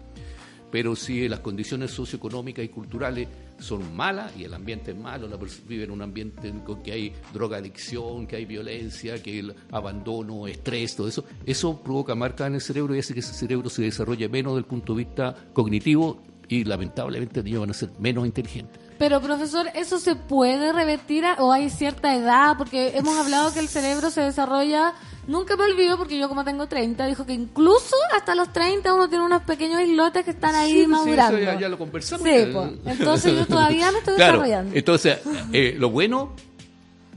Pero 0.71 0.95
si 0.95 1.27
las 1.27 1.41
condiciones 1.41 1.91
socioeconómicas 1.91 2.63
y 2.63 2.69
culturales 2.69 3.27
son 3.59 3.93
malas 3.93 4.31
y 4.37 4.45
el 4.45 4.53
ambiente 4.53 4.91
es 4.91 4.97
malo, 4.97 5.27
la 5.27 5.37
persona 5.37 5.65
vive 5.67 5.83
en 5.83 5.91
un 5.91 6.01
ambiente 6.01 6.47
en 6.47 6.61
con 6.61 6.81
que 6.81 6.93
hay 6.93 7.13
drogadicción, 7.33 8.25
que 8.25 8.37
hay 8.37 8.45
violencia, 8.45 9.21
que 9.21 9.39
el 9.39 9.53
abandono, 9.71 10.47
estrés, 10.47 10.95
todo 10.95 11.09
eso, 11.09 11.25
eso 11.45 11.81
provoca 11.83 12.15
marcas 12.15 12.47
en 12.47 12.55
el 12.55 12.61
cerebro 12.61 12.95
y 12.95 12.99
hace 12.99 13.13
que 13.13 13.19
ese 13.19 13.33
cerebro 13.33 13.69
se 13.69 13.81
desarrolle 13.81 14.29
menos 14.29 14.53
desde 14.53 14.59
el 14.59 14.65
punto 14.69 14.93
de 14.93 15.03
vista 15.03 15.35
cognitivo 15.51 16.23
y 16.51 16.63
lamentablemente 16.65 17.37
los 17.37 17.45
niños 17.45 17.61
van 17.61 17.69
a 17.69 17.73
ser 17.73 17.89
menos 17.99 18.25
inteligentes. 18.25 18.79
Pero, 18.97 19.19
profesor, 19.21 19.67
¿eso 19.73 19.99
se 19.99 20.15
puede 20.15 20.71
revertir 20.73 21.25
a- 21.25 21.35
o 21.39 21.51
hay 21.51 21.69
cierta 21.69 22.15
edad? 22.15 22.55
Porque 22.57 22.95
hemos 22.97 23.17
hablado 23.17 23.51
que 23.53 23.59
el 23.59 23.67
cerebro 23.67 24.09
se 24.09 24.21
desarrolla... 24.21 24.93
Nunca 25.27 25.55
me 25.55 25.63
olvido, 25.65 25.97
porque 25.99 26.17
yo 26.17 26.27
como 26.27 26.43
tengo 26.43 26.67
30, 26.67 27.05
dijo 27.05 27.27
que 27.27 27.33
incluso 27.33 27.95
hasta 28.17 28.33
los 28.33 28.51
30 28.51 28.91
uno 28.91 29.07
tiene 29.07 29.23
unos 29.23 29.43
pequeños 29.43 29.79
islotes 29.81 30.25
que 30.25 30.31
están 30.31 30.55
ahí 30.55 30.71
Sí, 30.71 30.81
sí, 30.81 30.87
madurando. 30.87 31.37
eso 31.37 31.45
ya, 31.45 31.59
ya 31.59 31.69
lo 31.69 31.77
conversamos. 31.77 32.27
Sí, 32.27 32.45
po. 32.51 32.67
entonces 32.87 33.35
yo 33.35 33.45
todavía 33.45 33.91
me 33.91 33.99
estoy 33.99 34.15
Claro, 34.15 34.33
desarrollando. 34.41 34.75
Entonces, 34.75 35.19
eh, 35.53 35.75
lo 35.77 35.91
bueno, 35.91 36.33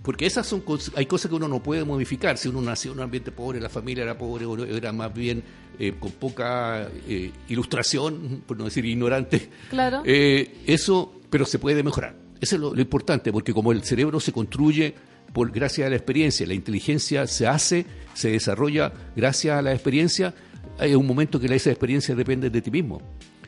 porque 0.05 0.27
esas 0.27 0.47
son 0.47 0.63
hay 0.97 1.07
cosas 1.07 1.31
que 1.31 1.35
uno 1.35 1.49
no 1.49 1.63
puede 1.63 1.83
modificar. 1.83 2.37
Si 2.37 2.49
uno 2.49 2.61
nació 2.61 2.93
en 2.93 2.99
un 2.99 3.05
ambiente 3.05 3.33
pobre, 3.33 3.59
la 3.59 3.71
familia 3.71 4.05
era 4.05 4.19
pobre, 4.19 4.45
o 4.45 4.63
era 4.63 4.93
más 4.93 5.13
bien 5.15 5.43
eh, 5.79 5.95
con 5.99 6.13
poca 6.13 6.91
eh, 7.09 7.33
ilustración, 7.49 8.43
por 8.47 8.59
no 8.59 8.65
decir 8.65 8.85
ignorante, 8.85 9.49
Claro. 9.71 10.03
eh, 10.05 10.59
eso, 10.67 11.21
pero 11.31 11.47
se 11.47 11.59
puede 11.59 11.83
mejorar. 11.83 12.15
Eso 12.39 12.57
es 12.57 12.61
lo, 12.61 12.75
lo 12.75 12.81
importante, 12.83 13.33
porque 13.33 13.55
como 13.55 13.73
el 13.73 13.83
cerebro 13.83 14.21
se 14.21 14.31
construye 14.31 14.95
por 15.33 15.51
gracias 15.51 15.87
a 15.87 15.91
la 15.91 15.97
experiencia, 15.97 16.47
la 16.47 16.55
inteligencia 16.55 17.27
se 17.27 17.47
hace, 17.47 17.87
se 18.13 18.31
desarrolla 18.31 18.93
gracias 19.17 19.59
a 19.59 19.63
la 19.63 19.73
experiencia, 19.73 20.35
hay 20.79 20.95
un 20.95 21.07
momento 21.07 21.41
que 21.41 21.47
esa 21.47 21.71
experiencia 21.71 22.15
depende 22.15 22.51
de 22.51 22.61
ti 22.61 22.71
mismo. 22.71 23.01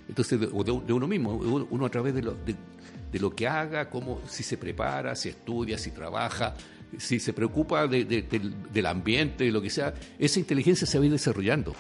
Entonces, 0.09 0.41
de, 0.41 0.49
o 0.53 0.65
de, 0.65 0.93
uno 0.93 1.07
mismo, 1.07 1.35
uno, 1.35 1.67
uno 1.71 1.85
a 1.85 1.91
través 1.91 2.15
de 2.15 2.23
lo, 2.23 2.33
de, 2.33 2.55
de 3.13 3.19
lo 3.21 3.35
que 3.35 3.47
haga, 3.49 3.89
cómo, 3.91 4.21
si 4.29 4.43
se 4.43 4.57
prepara, 4.59 5.15
si 5.15 5.29
estudia, 5.31 5.79
si 5.79 5.91
trabaja, 5.91 6.55
si 6.99 7.19
se 7.19 7.33
preocupa 7.33 7.87
de- 7.87 8.05
de- 8.05 8.23
del, 8.23 8.55
del 8.73 8.87
ambiente, 8.87 9.51
lo 9.51 9.61
que 9.63 9.71
sea, 9.71 9.95
esa 10.19 10.39
inteligencia 10.39 10.87
se 10.87 10.99
va 10.99 11.03
a 11.05 11.07
ir 11.07 11.13
desarrollando. 11.13 11.75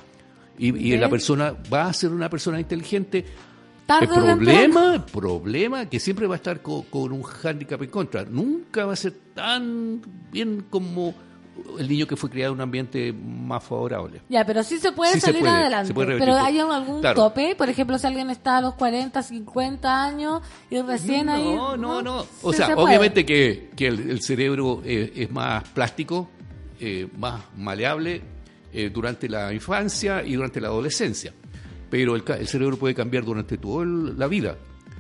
Y, 0.58 0.68
la 0.96 1.08
persona 1.10 1.54
va 1.72 1.86
a 1.86 1.92
ser 1.92 2.10
una 2.12 2.30
persona 2.30 2.58
inteligente. 2.58 3.24
El 4.00 4.08
problema, 4.36 4.94
el 4.94 5.02
problema 5.02 5.88
que 5.88 6.00
siempre 6.00 6.26
va 6.26 6.34
a 6.34 6.38
estar 6.38 6.60
co- 6.62 6.84
con, 6.90 7.12
un 7.12 7.22
hándicap 7.22 7.82
en 7.82 7.90
contra. 7.90 8.24
Nunca 8.24 8.84
va 8.86 8.94
a 8.94 8.96
ser 8.96 9.12
tan 9.34 10.00
bien 10.32 10.64
como 10.70 11.14
el 11.78 11.88
niño 11.88 12.06
que 12.06 12.16
fue 12.16 12.30
criado 12.30 12.52
en 12.52 12.59
un 12.59 12.62
ambiente 12.62 13.12
más 13.12 13.62
favorable. 13.64 14.22
Ya, 14.28 14.44
pero 14.47 14.62
sí 14.62 14.78
se 14.78 14.93
puede 14.93 15.14
Sí 15.14 15.20
se 15.20 15.26
salir 15.26 15.40
puede, 15.43 15.55
adelante. 15.55 15.88
se 15.88 15.94
puede 15.94 16.06
revertir. 16.09 16.32
pero 16.34 16.44
hay 16.44 16.59
algún 16.59 17.01
Claro. 17.01 17.22
tope, 17.22 17.55
por 17.56 17.68
ejemplo, 17.68 17.98
si 17.98 18.06
alguien 18.06 18.30
está 18.30 18.59
a 18.59 18.60
los 18.60 18.74
40, 18.74 19.22
50 19.22 20.05
años 20.05 20.43
y 20.70 20.80
recién 20.80 21.28
ahí. 21.28 21.44
No, 21.55 21.76
no, 21.76 22.02
no. 22.02 22.24
O 22.43 22.51
Sí 22.52 22.59
sea, 22.59 22.66
se 22.68 22.74
obviamente 22.74 23.24
que, 23.26 23.70
que 23.76 23.86
el, 23.88 24.10
el 24.10 24.22
cerebro 24.22 24.82
eh, 24.84 25.12
es 25.16 25.30
más 25.30 25.64
plástico, 25.70 26.28
eh, 26.80 27.09
más 27.18 27.40
maleable 27.56 28.22
eh, 28.72 28.90
durante 28.93 29.28
la 29.28 29.52
infancia 29.52 30.22
y 30.22 30.34
durante 30.34 30.60
la 30.60 30.68
adolescencia. 30.68 31.32
Pero 31.88 32.16
el, 32.16 32.24
el 32.38 32.48
cerebro 32.48 32.76
puede 32.76 32.94
cambiar 32.94 33.24
durante 33.24 33.59
toda 33.59 33.84
la 33.86 34.26
vida. 34.26 34.56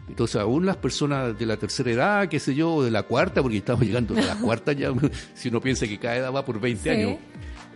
Entonces, 0.08 0.36
aún 0.36 0.64
las 0.66 0.76
personas 0.76 1.36
de 1.38 1.46
la 1.46 1.56
tercera 1.56 1.90
edad, 1.90 2.28
qué 2.28 2.38
sé 2.38 2.54
yo, 2.54 2.72
o 2.74 2.84
de 2.84 2.90
la 2.90 3.02
cuarta, 3.02 3.42
porque 3.42 3.56
estamos 3.58 3.82
llegando 3.84 4.16
a 4.16 4.20
la 4.22 4.36
cuarta 4.40 4.72
ya, 4.72 4.92
si 5.34 5.48
uno 5.48 5.60
piensa 5.60 5.86
que 5.86 5.98
cada 5.98 6.16
edad 6.16 6.32
va 6.32 6.44
por 6.44 6.60
20 6.60 6.82
Sí. 6.82 6.88
años. 6.88 7.18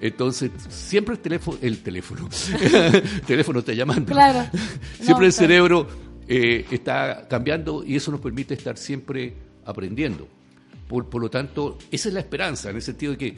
Entonces, 0.01 0.51
siempre 0.69 1.15
el 1.17 1.21
teléfono, 1.21 1.59
el 1.61 1.83
teléfono, 1.83 2.29
el 2.63 3.21
teléfono 3.27 3.59
está 3.59 3.73
llamando. 3.75 4.13
Claro. 4.13 4.49
Siempre 4.95 5.25
No, 5.25 5.27
el 5.27 5.33
cerebro 5.33 5.87
eh, 6.27 6.65
está 6.71 7.27
cambiando 7.29 7.85
y 7.85 7.97
eso 7.97 8.11
nos 8.11 8.21
permite 8.21 8.55
estar 8.55 8.79
siempre 8.79 9.35
aprendiendo. 9.67 10.27
Por, 10.89 11.09
por 11.11 11.21
lo 11.21 11.29
tanto, 11.31 11.77
esa 11.91 12.09
es 12.09 12.15
la 12.15 12.21
esperanza, 12.21 12.71
en 12.71 12.77
el 12.77 12.83
sentido 12.83 13.13
de 13.13 13.19
que, 13.19 13.37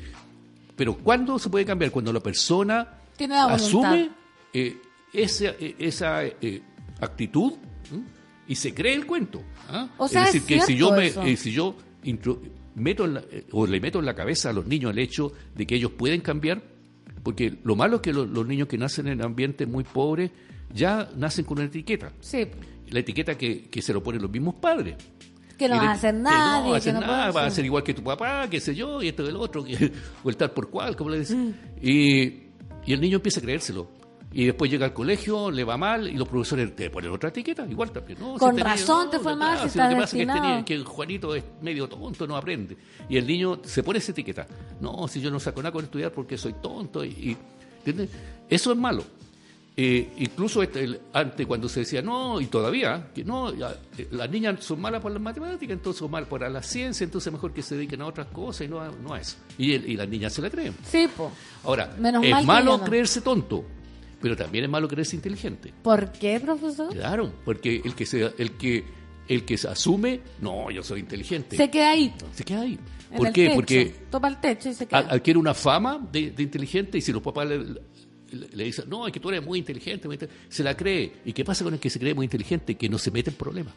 pero 0.77 0.97
¿cuándo 0.97 1.39
se 1.39 1.51
puede 1.51 1.65
cambiar? 1.65 1.91
Cuando 1.91 2.13
la 2.13 2.21
persona 2.21 2.87
Tiene 3.17 3.35
la 3.35 3.47
voluntad. 3.47 3.93
asume 3.93 4.11
eh, 4.55 4.77
esa, 5.13 5.47
eh, 5.59 5.75
esa 5.79 6.25
eh, 6.25 6.63
actitud 7.01 7.55
¿m? 7.91 8.03
Y 8.49 8.55
se 8.57 8.75
cree 8.75 8.95
el 8.95 9.07
cuento. 9.07 9.43
¿ah? 9.69 9.89
O 9.99 10.09
sea, 10.09 10.25
es 10.25 10.33
decir, 10.35 10.57
es 10.59 10.65
que 10.67 10.73
si 10.73 10.77
yo, 10.79 10.93
me, 10.93 11.07
eh, 11.07 11.37
si 11.37 11.53
yo 11.53 11.75
intro- 12.05 12.41
meto 12.75 13.05
en 13.05 13.15
la- 13.15 13.25
eh, 13.31 13.47
o 13.53 13.67
le 13.67 13.81
meto 13.81 13.99
en 13.99 14.07
la 14.07 14.15
cabeza 14.15 14.51
a 14.51 14.53
los 14.53 14.67
niños 14.67 14.91
el 14.93 14.99
hecho 14.99 15.33
de 15.55 15.67
que 15.67 15.75
ellos 15.77 15.93
pueden 15.93 16.21
cambiar, 16.21 16.63
porque 17.23 17.59
lo 17.65 17.77
malo 17.77 17.97
es 17.97 18.03
que 18.03 18.13
lo- 18.13 18.25
los 18.27 18.47
niños 18.47 18.67
que 18.69 18.77
nacen 18.79 19.07
en 19.09 19.23
ambientes 19.23 19.69
muy 19.69 19.85
pobres 19.85 20.31
ya 20.75 21.09
nacen 21.17 21.45
con 21.45 21.59
una 21.59 21.67
etiqueta. 21.67 22.13
Sí, 22.21 22.47
La 22.91 23.01
etiqueta 23.01 23.39
que, 23.39 23.69
que 23.71 23.81
se 23.81 23.93
lo 23.95 24.03
ponen 24.03 24.21
los 24.21 24.31
mismos 24.31 24.55
padres. 24.57 24.97
que 25.59 25.69
no 25.69 25.77
Y 25.77 25.79
va 25.79 25.85
le- 25.85 25.89
a 25.91 25.93
hacer 25.93 26.15
que 26.15 26.21
nada. 26.23 26.61
No 26.63 26.69
va 26.71 26.75
a 26.75 26.79
hacer 26.79 26.95
nada, 26.95 27.31
va 27.31 27.47
a 27.47 27.51
ser 27.51 27.65
igual 27.65 27.83
que 27.85 27.95
tu 27.95 28.03
papá, 28.03 28.49
qué 28.51 28.59
sé 28.59 28.75
yo, 28.75 29.01
y 29.03 29.09
esto 29.09 29.25
y 29.25 29.29
el 29.29 29.37
otro, 29.37 29.63
que- 29.65 29.93
o 30.25 30.29
el 30.29 30.37
tal 30.37 30.51
por 30.51 30.69
cual, 30.71 30.97
como 30.97 31.11
le 31.11 31.21
dicen. 31.21 31.51
Mm. 31.51 31.55
Y, 31.87 32.23
y 32.85 32.93
el 32.93 33.01
niño 33.01 33.17
empieza 33.19 33.39
a 33.39 33.43
creérselo. 33.45 33.89
Y 34.35 34.47
después 34.47 34.71
llega 34.71 34.87
al 34.87 34.93
colegio, 34.95 35.51
le 35.51 35.63
va 35.65 35.77
mal, 35.77 36.09
y 36.09 36.13
los 36.17 36.27
profesores 36.29 36.75
te 36.75 36.89
ponen 36.91 37.11
otra 37.11 37.29
etiqueta, 37.29 37.67
igual 37.69 37.91
también. 37.91 38.19
No, 38.19 38.35
Con 38.39 38.55
niño, 38.55 38.65
razón 38.65 39.05
no, 39.07 39.11
te 39.11 39.19
fue 39.19 39.33
no, 39.33 39.39
mal, 39.39 39.59
si 39.59 39.69
si 39.71 39.79
lo 39.79 39.89
que 39.91 39.95
pasa 39.97 40.17
es 40.59 40.65
que, 40.65 40.79
Juanito 40.81 41.35
es 41.35 41.45
medio 41.61 41.89
tonto, 41.89 42.27
no 42.27 42.37
aprende. 42.37 42.77
Y 43.09 43.17
el 43.19 43.27
niño 43.27 43.61
se 43.65 43.83
pone 43.83 43.99
esa 43.99 44.13
etiqueta. 44.13 44.47
No, 44.81 45.07
si 45.09 45.21
yo 45.21 45.31
no 45.31 45.39
saco 45.39 45.61
nada 45.63 45.73
con 45.73 45.85
estudiar 45.85 46.13
porque 46.13 46.39
soy 46.39 46.55
tonto. 46.55 47.05
Y, 47.05 47.09
y- 47.09 47.37
¿entiendes? 47.85 48.09
Eso 48.49 48.73
es 48.73 48.79
malo. 48.79 49.05
Eh, 49.75 50.13
incluso 50.19 50.63
este, 50.63 50.85
el- 50.85 51.01
antes 51.15 51.47
cuando 51.47 51.67
se 51.67 51.81
decía 51.81 52.03
no, 52.03 52.41
y 52.43 52.47
todavía, 52.47 53.09
que 53.15 53.25
no, 53.25 53.55
ya, 53.55 53.75
eh, 53.97 54.07
las 54.13 54.29
niñas 54.31 54.63
son 54.63 54.79
malas 54.83 55.01
por 55.01 55.11
las 55.13 55.21
matemáticas, 55.23 55.73
entonces 55.73 55.99
son 56.01 56.11
malas 56.11 56.29
por 56.29 56.43
la 56.51 56.63
ciencia, 56.63 57.05
entonces 57.05 57.33
mejor 57.33 57.55
que 57.55 57.63
se 57.63 57.75
dediquen 57.77 58.03
a 58.03 58.07
otras 58.07 58.27
cosas 58.27 58.67
y 58.67 58.69
no 58.69 58.81
a, 58.81 58.91
no 58.91 59.15
a 59.15 59.21
eso. 59.21 59.37
Y, 59.57 59.73
el- 59.73 59.89
y 59.89 59.97
las 59.97 60.07
niñas 60.09 60.35
se 60.35 60.43
la 60.43 60.51
creen. 60.51 60.75
Sí, 60.85 61.09
po. 61.17 61.33
Ahora, 61.65 61.95
Menos 61.99 62.23
es 62.23 62.45
malo 62.45 62.83
creerse 62.85 63.23
tonto, 63.23 63.65
pero 64.23 64.35
también 64.37 64.65
es 64.65 64.71
malo 64.71 64.89
creerse 64.89 65.17
inteligente. 65.17 65.75
¿Por 65.83 66.11
qué, 66.13 66.41
profesor? 66.41 66.91
Claro, 66.95 67.31
porque 67.45 67.83
el 67.85 67.95
que 67.95 68.07
se, 68.07 68.33
el 68.39 68.53
que 68.53 68.85
el 69.29 69.45
que 69.45 69.57
se 69.59 69.69
asume, 69.69 70.21
no, 70.41 70.71
yo 70.71 70.83
soy 70.83 71.01
inteligente. 71.01 71.57
Se 71.57 71.71
queda 71.71 71.91
ahí. 71.91 72.13
Se 72.33 72.45
queda 72.45 72.63
ahí. 72.63 72.79
en 73.11 73.17
¿Por 73.17 73.33
qué? 73.33 73.45
techo. 73.45 73.55
Porque 73.57 73.95
Topa 74.11 74.29
el 74.29 74.41
techo 74.41 74.69
y 74.71 74.75
se 74.75 74.87
queda. 74.87 74.99
adquiere 75.01 75.39
una 75.39 75.55
fama 75.55 76.09
de, 76.11 76.31
de 76.31 76.43
inteligente 76.43 76.99
y 76.99 77.01
si 77.01 77.13
los 77.13 77.23
papás 77.23 77.49
le, 77.49 77.59
le- 77.59 78.49
le 78.53 78.65
dicen, 78.65 78.87
no, 78.89 79.07
es 79.07 79.13
que 79.13 79.21
tú 79.21 79.29
eres 79.29 79.45
muy 79.45 79.59
inteligente, 79.59 80.09
muy 80.09 80.15
inte-", 80.17 80.29
se 80.49 80.63
la 80.65 80.75
cree. 80.77 81.13
¿Y 81.25 81.33
qué 81.33 81.45
pasa 81.45 81.65
con 81.65 81.75
el 81.75 81.81
que 81.81 81.91
se 81.91 81.99
cree 81.99 82.15
muy 82.15 82.25
inteligente? 82.25 82.75
Que 82.77 82.89
no 82.89 82.99
se 82.99 83.11
mete 83.11 83.31
en 83.31 83.37
problemas. 83.37 83.75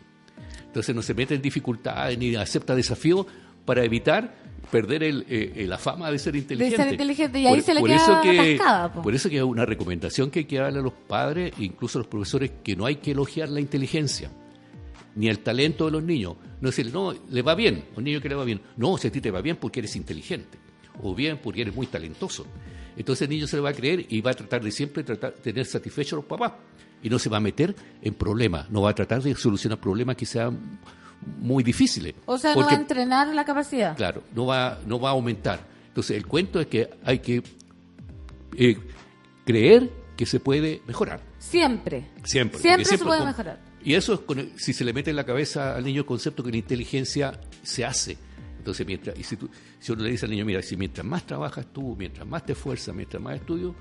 Entonces 0.65 0.93
no 0.95 1.01
se 1.01 1.13
mete 1.13 1.35
en 1.35 1.41
dificultades 1.41 2.17
ni 2.17 2.35
acepta 2.35 2.75
desafíos 2.75 3.25
para 3.65 3.83
evitar 3.83 4.35
perder 4.71 5.03
el, 5.03 5.25
eh, 5.29 5.53
eh, 5.55 5.67
la 5.67 5.77
fama 5.77 6.11
de 6.11 6.19
ser 6.19 6.35
inteligente. 6.35 6.91
inteligente, 6.91 7.39
y 7.39 7.47
ahí 7.47 7.61
se 7.61 7.73
le 7.73 7.83
queda 7.83 7.95
eso 7.95 8.21
que, 8.21 8.55
atascada, 8.55 8.93
po. 8.93 9.01
Por 9.01 9.15
eso 9.15 9.29
que 9.29 9.37
es 9.37 9.43
una 9.43 9.65
recomendación 9.65 10.29
que 10.29 10.39
hay 10.39 10.45
que 10.45 10.57
darle 10.57 10.79
a 10.79 10.81
los 10.81 10.93
padres, 10.93 11.53
incluso 11.59 11.99
a 11.99 12.01
los 12.01 12.07
profesores, 12.07 12.51
que 12.63 12.75
no 12.75 12.85
hay 12.85 12.97
que 12.97 13.11
elogiar 13.11 13.49
la 13.49 13.59
inteligencia 13.59 14.31
ni 15.15 15.29
el 15.29 15.39
talento 15.39 15.85
de 15.85 15.91
los 15.91 16.03
niños. 16.03 16.35
No 16.61 16.69
decirle, 16.69 16.91
no, 16.91 17.13
le 17.29 17.41
va 17.41 17.55
bien, 17.55 17.85
a 17.95 17.97
un 17.97 18.03
niño 18.03 18.21
que 18.21 18.29
le 18.29 18.35
va 18.35 18.43
bien. 18.43 18.61
No, 18.77 18.97
si 18.97 19.07
a 19.07 19.11
ti 19.11 19.21
te 19.21 19.31
va 19.31 19.41
bien 19.41 19.57
porque 19.57 19.79
eres 19.79 19.95
inteligente, 19.95 20.57
o 21.01 21.15
bien 21.15 21.39
porque 21.41 21.61
eres 21.61 21.75
muy 21.75 21.87
talentoso. 21.87 22.45
Entonces 22.97 23.23
el 23.23 23.29
niño 23.29 23.47
se 23.47 23.57
le 23.57 23.61
va 23.61 23.69
a 23.69 23.73
creer 23.73 24.05
y 24.09 24.21
va 24.21 24.31
a 24.31 24.33
tratar 24.33 24.63
de 24.63 24.71
siempre 24.71 25.03
tratar, 25.03 25.33
tener 25.33 25.65
satisfechos 25.65 26.13
a 26.13 26.15
los 26.17 26.25
papás. 26.25 26.53
Y 27.03 27.09
no 27.09 27.19
se 27.19 27.29
va 27.29 27.37
a 27.37 27.41
meter 27.41 27.75
en 28.01 28.13
problemas, 28.13 28.69
no 28.71 28.81
va 28.81 28.91
a 28.91 28.95
tratar 28.95 29.21
de 29.21 29.35
solucionar 29.35 29.79
problemas 29.79 30.15
que 30.15 30.25
sean 30.25 30.79
muy 31.39 31.63
difíciles. 31.63 32.13
O 32.25 32.37
sea, 32.37 32.53
no 32.55 32.61
va 32.65 32.71
a 32.71 32.75
entrenar 32.75 33.27
la 33.33 33.45
capacidad. 33.45 33.95
Claro, 33.95 34.23
no 34.33 34.45
va, 34.45 34.79
no 34.85 34.99
va 34.99 35.09
a 35.09 35.11
aumentar. 35.13 35.59
Entonces 35.87 36.17
el 36.17 36.25
cuento 36.27 36.59
es 36.59 36.67
que 36.67 36.89
hay 37.03 37.19
que 37.19 37.41
eh, 38.57 38.77
creer 39.45 39.89
que 40.15 40.25
se 40.25 40.39
puede 40.39 40.81
mejorar. 40.87 41.21
Siempre. 41.39 42.07
Siempre. 42.23 42.59
Siempre 42.59 42.85
se 42.85 42.97
puede 42.97 43.19
con- 43.19 43.27
mejorar. 43.27 43.59
Y 43.83 43.93
eso 43.93 44.13
es 44.15 44.19
con 44.21 44.49
si 44.57 44.73
se 44.73 44.83
le 44.83 44.93
mete 44.93 45.11
en 45.11 45.15
la 45.15 45.25
cabeza 45.25 45.75
al 45.75 45.83
niño 45.83 45.99
el 46.01 46.05
concepto 46.07 46.43
que 46.43 46.51
la 46.51 46.57
inteligencia 46.57 47.39
se 47.61 47.85
hace. 47.85 48.17
Entonces, 48.57 48.87
mientras, 48.87 49.17
y 49.19 49.23
si, 49.23 49.37
tú, 49.37 49.47
si 49.79 49.91
uno 49.91 50.01
le 50.03 50.09
dice 50.09 50.25
al 50.25 50.31
niño, 50.31 50.43
mira, 50.43 50.59
si 50.63 50.75
mientras 50.75 51.05
más 51.05 51.23
trabajas 51.23 51.67
tú, 51.71 51.95
mientras 51.95 52.27
más 52.27 52.43
te 52.43 52.53
esfuerzas, 52.53 52.95
mientras 52.95 53.21
más 53.21 53.35
estudios 53.35 53.75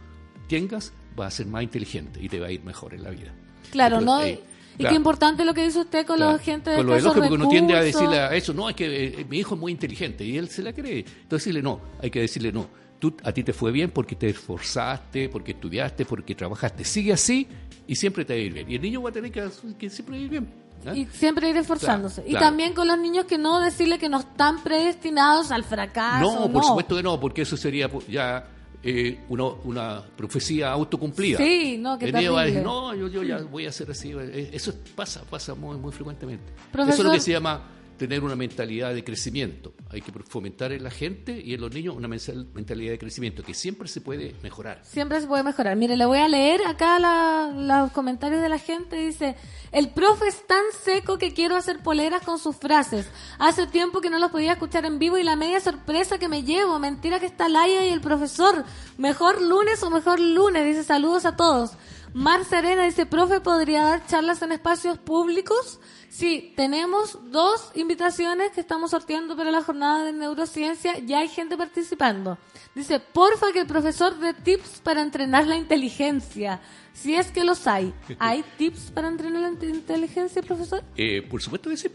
tengas, 0.46 0.92
vas 1.16 1.32
a 1.32 1.36
ser 1.38 1.46
más 1.46 1.62
inteligente 1.62 2.20
y 2.22 2.28
te 2.28 2.38
va 2.38 2.48
a 2.48 2.52
ir 2.52 2.62
mejor 2.62 2.92
en 2.92 3.02
la 3.02 3.08
vida. 3.10 3.32
Claro, 3.70 3.98
Entonces, 4.00 4.34
¿no? 4.38 4.44
eh, 4.44 4.44
y 4.74 4.78
claro, 4.78 4.90
qué 4.90 4.96
importante 4.96 5.44
lo 5.44 5.54
que 5.54 5.64
dice 5.64 5.80
usted 5.80 6.06
con 6.06 6.16
claro. 6.16 6.32
la 6.32 6.38
gente 6.38 6.70
de 6.70 6.76
Con 6.76 6.86
lo 6.86 6.92
del 6.92 6.98
escasos 6.98 7.16
ojo, 7.18 7.28
porque 7.28 7.42
uno 7.42 7.48
tiende 7.48 7.74
a 7.76 7.82
decirle 7.82 8.18
a 8.18 8.34
eso, 8.34 8.52
no, 8.52 8.68
es 8.68 8.76
que 8.76 9.06
eh, 9.20 9.26
mi 9.28 9.38
hijo 9.38 9.54
es 9.54 9.60
muy 9.60 9.72
inteligente 9.72 10.24
y 10.24 10.36
él 10.36 10.48
se 10.48 10.62
la 10.62 10.72
cree. 10.72 10.98
Entonces 11.00 11.30
decirle, 11.46 11.62
no, 11.62 11.80
hay 12.02 12.10
que 12.10 12.20
decirle, 12.20 12.52
no, 12.52 12.66
tú, 12.98 13.16
a 13.22 13.32
ti 13.32 13.42
te 13.44 13.52
fue 13.52 13.70
bien 13.72 13.90
porque 13.90 14.16
te 14.16 14.28
esforzaste, 14.30 15.28
porque 15.28 15.52
estudiaste, 15.52 16.04
porque 16.04 16.34
trabajaste. 16.34 16.84
Sigue 16.84 17.12
así 17.12 17.46
y 17.86 17.96
siempre 17.96 18.24
te 18.24 18.34
va 18.34 18.38
a 18.38 18.42
ir 18.42 18.52
bien. 18.52 18.70
Y 18.70 18.74
el 18.76 18.82
niño 18.82 19.02
va 19.02 19.10
a 19.10 19.12
tener 19.12 19.30
que, 19.30 19.48
que 19.78 19.90
siempre 19.90 20.18
ir 20.18 20.28
bien. 20.28 20.48
¿ah? 20.86 20.94
Y 20.94 21.06
siempre 21.06 21.50
ir 21.50 21.56
esforzándose. 21.56 22.16
Claro, 22.22 22.28
y 22.28 22.30
claro. 22.32 22.46
también 22.46 22.74
con 22.74 22.88
los 22.88 22.98
niños 22.98 23.26
que 23.26 23.38
no 23.38 23.60
decirle 23.60 23.98
que 23.98 24.08
no 24.08 24.20
están 24.20 24.62
predestinados 24.62 25.50
al 25.50 25.64
fracaso. 25.64 26.40
No, 26.40 26.50
por 26.52 26.64
supuesto 26.64 26.96
que 26.96 27.02
no, 27.02 27.20
porque 27.20 27.42
eso 27.42 27.56
sería 27.56 27.90
pu- 27.90 28.06
ya 28.08 28.48
eh, 28.84 29.20
una, 29.28 29.44
una 29.64 30.02
profecía 30.16 30.70
autocumplida. 30.70 31.38
Sí, 31.38 31.76
no, 31.78 31.98
a 32.38 32.44
decir, 32.44 32.62
no, 32.62 32.94
yo, 32.94 33.08
yo 33.08 33.22
ya 33.22 33.38
voy 33.38 33.66
a 33.66 33.70
hacer 33.70 33.90
así. 33.90 34.12
Eh, 34.12 34.50
Eso 34.52 34.72
pasa, 34.94 35.22
pasa 35.28 35.54
muy, 35.54 35.76
muy 35.76 35.90
frecuentemente. 35.92 36.44
Eso 36.52 36.70
Profesor- 36.72 37.00
es 37.00 37.04
lo 37.06 37.12
que 37.12 37.20
se 37.20 37.32
llama 37.32 37.62
tener 38.06 38.22
una 38.22 38.36
mentalidad 38.36 38.92
de 38.92 39.02
crecimiento. 39.02 39.72
Hay 39.90 40.02
que 40.02 40.12
fomentar 40.28 40.72
en 40.72 40.82
la 40.84 40.90
gente 40.90 41.40
y 41.42 41.54
en 41.54 41.60
los 41.60 41.72
niños 41.72 41.96
una 41.96 42.06
mentalidad 42.08 42.92
de 42.92 42.98
crecimiento, 42.98 43.42
que 43.42 43.54
siempre 43.54 43.88
se 43.88 44.00
puede 44.02 44.34
mejorar. 44.42 44.80
Siempre 44.84 45.20
se 45.20 45.26
puede 45.26 45.42
mejorar. 45.42 45.74
Mire, 45.76 45.96
le 45.96 46.04
voy 46.04 46.18
a 46.18 46.28
leer 46.28 46.60
acá 46.66 46.98
la- 46.98 47.50
los 47.54 47.92
comentarios 47.92 48.42
de 48.42 48.48
la 48.50 48.58
gente. 48.58 48.96
Dice, 48.96 49.36
el 49.72 49.88
profe 49.88 50.26
es 50.28 50.46
tan 50.46 50.62
seco 50.82 51.16
que 51.16 51.32
quiero 51.32 51.56
hacer 51.56 51.82
poleras 51.82 52.22
con 52.22 52.38
sus 52.38 52.56
frases. 52.56 53.08
Hace 53.38 53.66
tiempo 53.66 54.00
que 54.02 54.10
no 54.10 54.18
los 54.18 54.30
podía 54.30 54.52
escuchar 54.52 54.84
en 54.84 54.98
vivo 54.98 55.16
y 55.16 55.22
la 55.22 55.36
media 55.36 55.60
sorpresa 55.60 56.18
que 56.18 56.28
me 56.28 56.42
llevo. 56.42 56.78
Mentira 56.78 57.20
que 57.20 57.26
está 57.26 57.48
Laia 57.48 57.86
y 57.88 57.92
el 57.92 58.00
profesor. 58.02 58.64
Mejor 58.98 59.40
lunes 59.40 59.82
o 59.82 59.90
mejor 59.90 60.20
lunes. 60.20 60.64
Dice, 60.66 60.84
saludos 60.84 61.24
a 61.24 61.36
todos. 61.36 61.72
Mar 62.14 62.44
Serena 62.44 62.84
dice, 62.84 63.06
profe, 63.06 63.40
¿podría 63.40 63.82
dar 63.82 64.06
charlas 64.06 64.40
en 64.42 64.52
espacios 64.52 64.98
públicos? 64.98 65.80
Sí, 66.08 66.52
tenemos 66.56 67.18
dos 67.32 67.72
invitaciones 67.74 68.52
que 68.52 68.60
estamos 68.60 68.92
sorteando 68.92 69.36
para 69.36 69.50
la 69.50 69.62
jornada 69.62 70.04
de 70.04 70.12
neurociencia. 70.12 70.96
Ya 71.00 71.18
hay 71.18 71.28
gente 71.28 71.56
participando. 71.56 72.38
Dice, 72.72 73.00
porfa 73.00 73.46
que 73.52 73.58
el 73.60 73.66
profesor 73.66 74.16
dé 74.20 74.32
tips 74.32 74.80
para 74.84 75.02
entrenar 75.02 75.48
la 75.48 75.56
inteligencia. 75.56 76.60
Si 76.92 77.16
es 77.16 77.32
que 77.32 77.42
los 77.42 77.66
hay. 77.66 77.92
¿Hay 78.20 78.44
tips 78.58 78.92
para 78.92 79.08
entrenar 79.08 79.42
la 79.42 79.48
inte- 79.50 79.68
inteligencia, 79.68 80.40
profesor? 80.40 80.84
Eh, 80.96 81.20
por 81.28 81.42
supuesto 81.42 81.68
que 81.68 81.76
sí. 81.76 81.88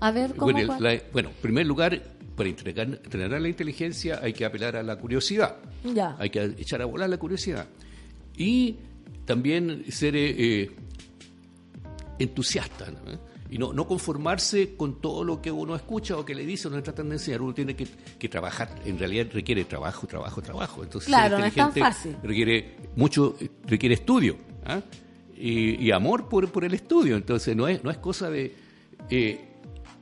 A 0.00 0.10
ver, 0.12 0.34
¿cómo? 0.34 0.50
Bueno, 0.50 0.76
la- 0.80 1.02
bueno, 1.12 1.28
en 1.28 1.34
primer 1.42 1.66
lugar, 1.66 2.02
para 2.36 2.48
entregar, 2.48 2.86
entrenar 2.86 3.38
la 3.42 3.48
inteligencia 3.48 4.18
hay 4.22 4.32
que 4.32 4.46
apelar 4.46 4.76
a 4.76 4.82
la 4.82 4.96
curiosidad. 4.96 5.56
Ya. 5.84 6.16
Hay 6.18 6.30
que 6.30 6.42
echar 6.56 6.80
a 6.80 6.86
volar 6.86 7.10
la 7.10 7.18
curiosidad. 7.18 7.66
Y 8.34 8.76
también 9.28 9.84
ser 9.92 10.16
eh, 10.16 10.34
eh, 10.38 10.70
entusiasta 12.18 12.90
¿no? 12.90 13.12
¿Eh? 13.12 13.18
y 13.50 13.58
no, 13.58 13.74
no 13.74 13.86
conformarse 13.86 14.74
con 14.74 15.02
todo 15.02 15.22
lo 15.22 15.42
que 15.42 15.52
uno 15.52 15.76
escucha 15.76 16.16
o 16.16 16.24
que 16.24 16.34
le 16.34 16.46
dice 16.46 16.68
o 16.68 16.70
le 16.70 16.80
tratan 16.80 17.10
de 17.10 17.16
enseñar. 17.16 17.42
Uno 17.42 17.52
tiene 17.52 17.76
que, 17.76 17.86
que 18.18 18.28
trabajar, 18.30 18.74
en 18.86 18.98
realidad 18.98 19.26
requiere 19.30 19.64
trabajo, 19.64 20.06
trabajo, 20.06 20.40
trabajo. 20.40 20.82
Entonces, 20.82 21.10
ser 21.10 21.14
Claro, 21.14 21.38
no 21.38 21.44
es 21.44 21.54
tan 21.54 21.74
fácil. 21.74 22.16
requiere 22.22 22.76
mucho, 22.96 23.36
requiere 23.66 23.96
estudio 23.96 24.38
¿ah? 24.64 24.80
y, 25.36 25.84
y 25.84 25.90
amor 25.92 26.26
por, 26.26 26.50
por 26.50 26.64
el 26.64 26.72
estudio. 26.72 27.14
Entonces 27.14 27.54
no 27.54 27.68
es, 27.68 27.84
no 27.84 27.90
es 27.90 27.98
cosa 27.98 28.30
de, 28.30 28.56
eh, 29.10 29.40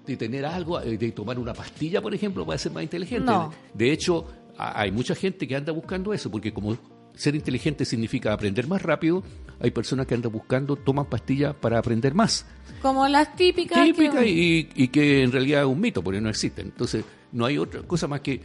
de 0.06 0.16
tener 0.16 0.46
algo, 0.46 0.78
de 0.78 1.10
tomar 1.10 1.36
una 1.36 1.52
pastilla, 1.52 2.00
por 2.00 2.14
ejemplo, 2.14 2.46
para 2.46 2.58
ser 2.58 2.70
más 2.70 2.84
inteligente. 2.84 3.26
No. 3.26 3.52
De 3.74 3.90
hecho, 3.90 4.24
hay 4.56 4.92
mucha 4.92 5.16
gente 5.16 5.48
que 5.48 5.56
anda 5.56 5.72
buscando 5.72 6.12
eso, 6.12 6.30
porque 6.30 6.54
como 6.54 6.76
ser 7.16 7.34
inteligente 7.34 7.84
significa 7.84 8.32
aprender 8.32 8.68
más 8.68 8.80
rápido, 8.82 9.24
hay 9.58 9.70
personas 9.72 10.06
que 10.06 10.14
andan 10.14 10.30
buscando, 10.30 10.76
toman 10.76 11.06
pastillas 11.06 11.54
para 11.54 11.78
aprender 11.78 12.14
más. 12.14 12.46
Como 12.82 13.08
las 13.08 13.34
típicas. 13.34 13.84
que- 13.96 14.28
y, 14.28 14.68
y 14.74 14.88
que 14.88 15.22
en 15.24 15.32
realidad 15.32 15.62
es 15.62 15.66
un 15.66 15.80
mito, 15.80 16.02
porque 16.04 16.20
no 16.20 16.28
existen. 16.28 16.66
Entonces, 16.66 17.04
no 17.32 17.44
hay 17.46 17.58
otra 17.58 17.82
cosa 17.82 18.06
más 18.06 18.20
que 18.20 18.40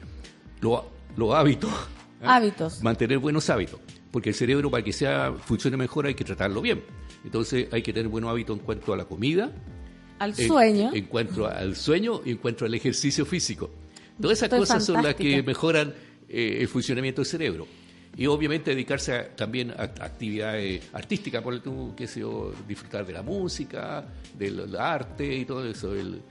lo- 0.62 0.90
los 1.16 1.34
hábitos. 1.36 1.70
¿ah? 2.24 2.38
Hábitos. 2.38 2.82
Mantener 2.82 3.20
buenos 3.20 3.50
hábitos. 3.50 3.80
Porque 4.10 4.30
el 4.30 4.36
cerebro, 4.36 4.70
para 4.72 4.84
que 4.84 4.92
sea 4.94 5.34
funcione 5.34 5.78
mejor, 5.78 6.06
hay 6.08 6.16
que 6.16 6.24
tratarlo 6.24 6.62
bien. 6.62 6.82
Entonces, 7.24 7.68
hay 7.72 7.82
que 7.82 7.94
tener 7.94 8.10
buenos 8.10 8.30
hábitos 8.32 8.58
en 8.58 8.64
cuanto 8.66 8.94
a 8.94 8.98
la 8.98 9.06
comida, 9.06 9.52
Al 10.20 10.34
en- 10.38 10.48
sueño. 10.48 10.92
En, 10.94 11.06
cuanto 11.06 11.48
al 11.48 11.76
sueño 11.76 12.22
y 12.26 12.32
en 12.32 12.38
cuanto 12.38 12.66
al 12.66 12.74
ejercicio 12.74 13.26
físico. 13.26 13.70
Todas 14.20 14.38
esas 14.38 14.48
Estoy 14.48 14.60
cosas 14.60 14.86
son 14.86 15.04
las 15.04 15.16
que 15.16 15.42
mejoran 15.44 15.94
eh, 16.30 16.58
el 16.62 16.68
funcionamiento 16.68 17.22
del 17.22 17.26
cerebro. 17.28 17.68
Y 18.18 18.28
obviamente 18.28 18.72
dedicarse 18.72 19.14
a- 19.16 19.36
también 19.36 19.72
a, 19.72 19.84
actividades 19.84 20.90
artísticas, 20.94 21.42
por 21.42 21.60
tú, 21.62 21.94
qué 21.96 22.08
sé 22.08 22.20
yo, 22.22 22.54
disfrutar 22.68 23.06
de 23.06 23.14
la 23.14 23.22
música, 23.22 24.04
del, 24.38 24.58
del 24.58 24.76
arte 24.76 25.36
y 25.38 25.46
todo 25.46 25.66
eso. 25.66 25.94
el- 25.96 26.22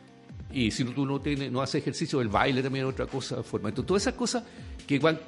y 0.53 0.71
si 0.73 0.85
tú 0.85 1.07
no, 1.07 1.21
tienes, 1.21 1.51
no 1.53 1.63
haces 1.63 1.77
ejercicio, 1.81 2.21
el 2.21 2.29
baile 2.29 2.63
también 2.63 2.85
es 2.87 2.93
otra 2.93 3.07
cosa. 3.07 3.43
Forma. 3.43 3.69
Entonces, 3.69 3.87
todas 3.87 4.03
esas 4.03 4.15
cosas 4.15 4.43
que 4.87 4.99
van 4.99 5.19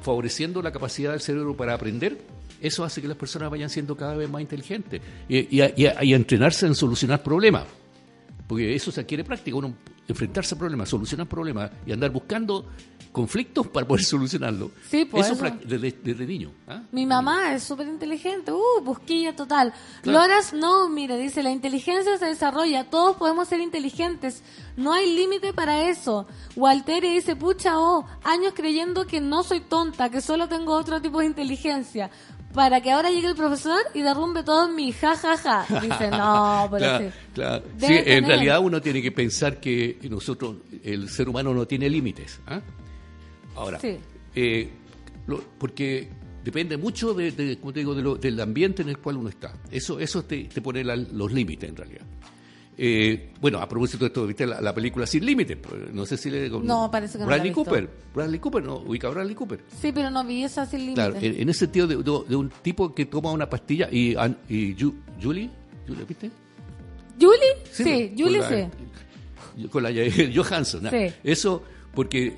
favoreciendo 0.00 0.62
la 0.62 0.70
capacidad 0.70 1.10
del 1.10 1.20
cerebro 1.20 1.56
para 1.56 1.74
aprender, 1.74 2.16
eso 2.60 2.84
hace 2.84 3.02
que 3.02 3.08
las 3.08 3.16
personas 3.16 3.50
vayan 3.50 3.68
siendo 3.70 3.96
cada 3.96 4.14
vez 4.16 4.30
más 4.30 4.40
inteligentes 4.40 5.00
y, 5.28 5.56
y 5.56 5.60
a- 5.60 5.72
y 5.76 5.86
a- 5.86 6.04
y 6.04 6.12
a 6.12 6.16
entrenarse 6.16 6.66
en 6.66 6.74
solucionar 6.74 7.22
problemas. 7.22 7.64
Porque 8.46 8.74
eso 8.74 8.90
se 8.92 9.00
adquiere 9.00 9.24
práctica, 9.24 9.56
uno 9.56 9.74
enfrentarse 10.08 10.54
a 10.54 10.58
problemas, 10.58 10.88
solucionar 10.88 11.28
problemas 11.28 11.70
y 11.86 11.92
andar 11.92 12.10
buscando 12.10 12.66
conflictos 13.12 13.66
para 13.66 13.86
poder 13.86 14.04
solucionarlos. 14.04 14.70
Sí, 14.88 15.04
pues 15.04 15.26
eso, 15.26 15.44
eso. 15.44 15.56
desde, 15.64 15.92
desde 16.02 16.26
niño. 16.26 16.52
¿ah? 16.66 16.82
Mi 16.92 17.04
mamá 17.06 17.52
es 17.54 17.62
súper 17.62 17.86
inteligente, 17.86 18.52
uh, 18.52 18.82
busquilla 18.82 19.36
total. 19.36 19.72
Claro. 20.02 20.20
Loras, 20.20 20.52
no, 20.52 20.88
mire, 20.88 21.18
dice, 21.18 21.42
la 21.42 21.50
inteligencia 21.50 22.16
se 22.16 22.26
desarrolla, 22.26 22.88
todos 22.88 23.16
podemos 23.16 23.48
ser 23.48 23.60
inteligentes, 23.60 24.42
no 24.76 24.92
hay 24.92 25.14
límite 25.14 25.52
para 25.52 25.88
eso. 25.88 26.26
Waltere 26.56 27.10
dice, 27.10 27.36
pucha, 27.36 27.78
oh, 27.78 28.06
años 28.24 28.52
creyendo 28.54 29.06
que 29.06 29.20
no 29.20 29.42
soy 29.42 29.60
tonta, 29.60 30.10
que 30.10 30.20
solo 30.20 30.48
tengo 30.48 30.74
otro 30.74 31.00
tipo 31.02 31.20
de 31.20 31.26
inteligencia, 31.26 32.10
para 32.58 32.80
que 32.80 32.90
ahora 32.90 33.08
llegue 33.08 33.28
el 33.28 33.36
profesor 33.36 33.78
y 33.94 34.02
derrumbe 34.02 34.42
todo 34.42 34.68
en 34.68 34.74
mi 34.74 34.90
ja, 34.90 35.14
ja, 35.16 35.36
ja. 35.36 35.64
Dice, 35.80 36.10
no, 36.10 36.66
pero 36.72 36.84
Claro, 36.84 37.04
sí. 37.04 37.14
claro. 37.34 37.64
Debe 37.78 38.02
Sí, 38.04 38.10
en 38.10 38.24
realidad 38.26 38.58
uno 38.60 38.82
tiene 38.82 39.00
que 39.00 39.12
pensar 39.12 39.60
que 39.60 39.96
nosotros, 40.10 40.56
el 40.82 41.08
ser 41.08 41.28
humano 41.28 41.54
no 41.54 41.66
tiene 41.68 41.88
límites. 41.88 42.40
¿ah? 42.48 42.60
Ahora, 43.54 43.78
Sí. 43.78 43.96
eh, 44.34 44.68
lo- 45.28 45.40
porque 45.56 46.08
depende 46.42 46.76
mucho 46.76 47.14
de, 47.14 47.30
de, 47.30 47.58
como 47.60 47.72
te 47.72 47.78
digo, 47.78 47.94
de 47.94 48.02
lo- 48.02 48.16
del 48.16 48.40
ambiente 48.40 48.82
en 48.82 48.88
el 48.88 48.98
cual 48.98 49.18
uno 49.18 49.28
está. 49.28 49.52
Eso, 49.70 50.00
eso 50.00 50.24
te, 50.24 50.44
te 50.44 50.60
pone 50.60 50.82
la- 50.82 50.96
los 50.96 51.30
límites 51.32 51.70
en 51.70 51.76
realidad. 51.76 52.02
Eh, 52.80 53.30
bueno, 53.40 53.58
a 53.58 53.68
propósito 53.68 54.04
de 54.04 54.06
esto, 54.06 54.24
viste 54.24 54.46
la, 54.46 54.60
la 54.60 54.72
película 54.72 55.04
Sin 55.04 55.26
Límites, 55.26 55.58
no 55.92 56.06
sé 56.06 56.16
si 56.16 56.30
le... 56.30 56.48
No, 56.48 56.88
parece 56.92 57.18
que 57.18 57.24
Bradley. 57.24 57.50
Cooper, 57.52 57.90
Bradley 58.14 58.38
Cooper, 58.38 58.62
¿no? 58.62 58.76
Ubica 58.76 59.08
a 59.08 59.10
Bradley 59.10 59.34
Cooper. 59.34 59.60
Sí, 59.82 59.90
pero 59.92 60.10
no 60.10 60.24
vi 60.24 60.44
esa 60.44 60.64
sin 60.64 60.80
límite. 60.80 60.94
Claro, 60.94 61.16
en, 61.20 61.40
en 61.42 61.48
ese 61.48 61.58
sentido 61.60 61.88
de, 61.88 61.96
de- 61.96 62.24
de 62.28 62.36
un 62.36 62.50
tipo 62.62 62.94
que 62.94 63.06
toma 63.06 63.32
una 63.32 63.50
pastilla 63.50 63.88
y, 63.90 64.14
an- 64.14 64.38
y 64.48 64.76
Ju- 64.76 64.94
Julie, 65.20 65.50
Julie, 65.88 66.04
¿viste? 66.04 66.30
¿Julie? 67.20 67.56
Sí, 67.72 68.14
Julie 68.16 68.38
la- 68.38 68.48
sí. 68.48 69.66
Con 69.70 69.82
la 69.82 69.90
Johansson. 70.34 70.88
Sí. 70.88 71.12
Eso 71.24 71.64
porque 71.92 72.32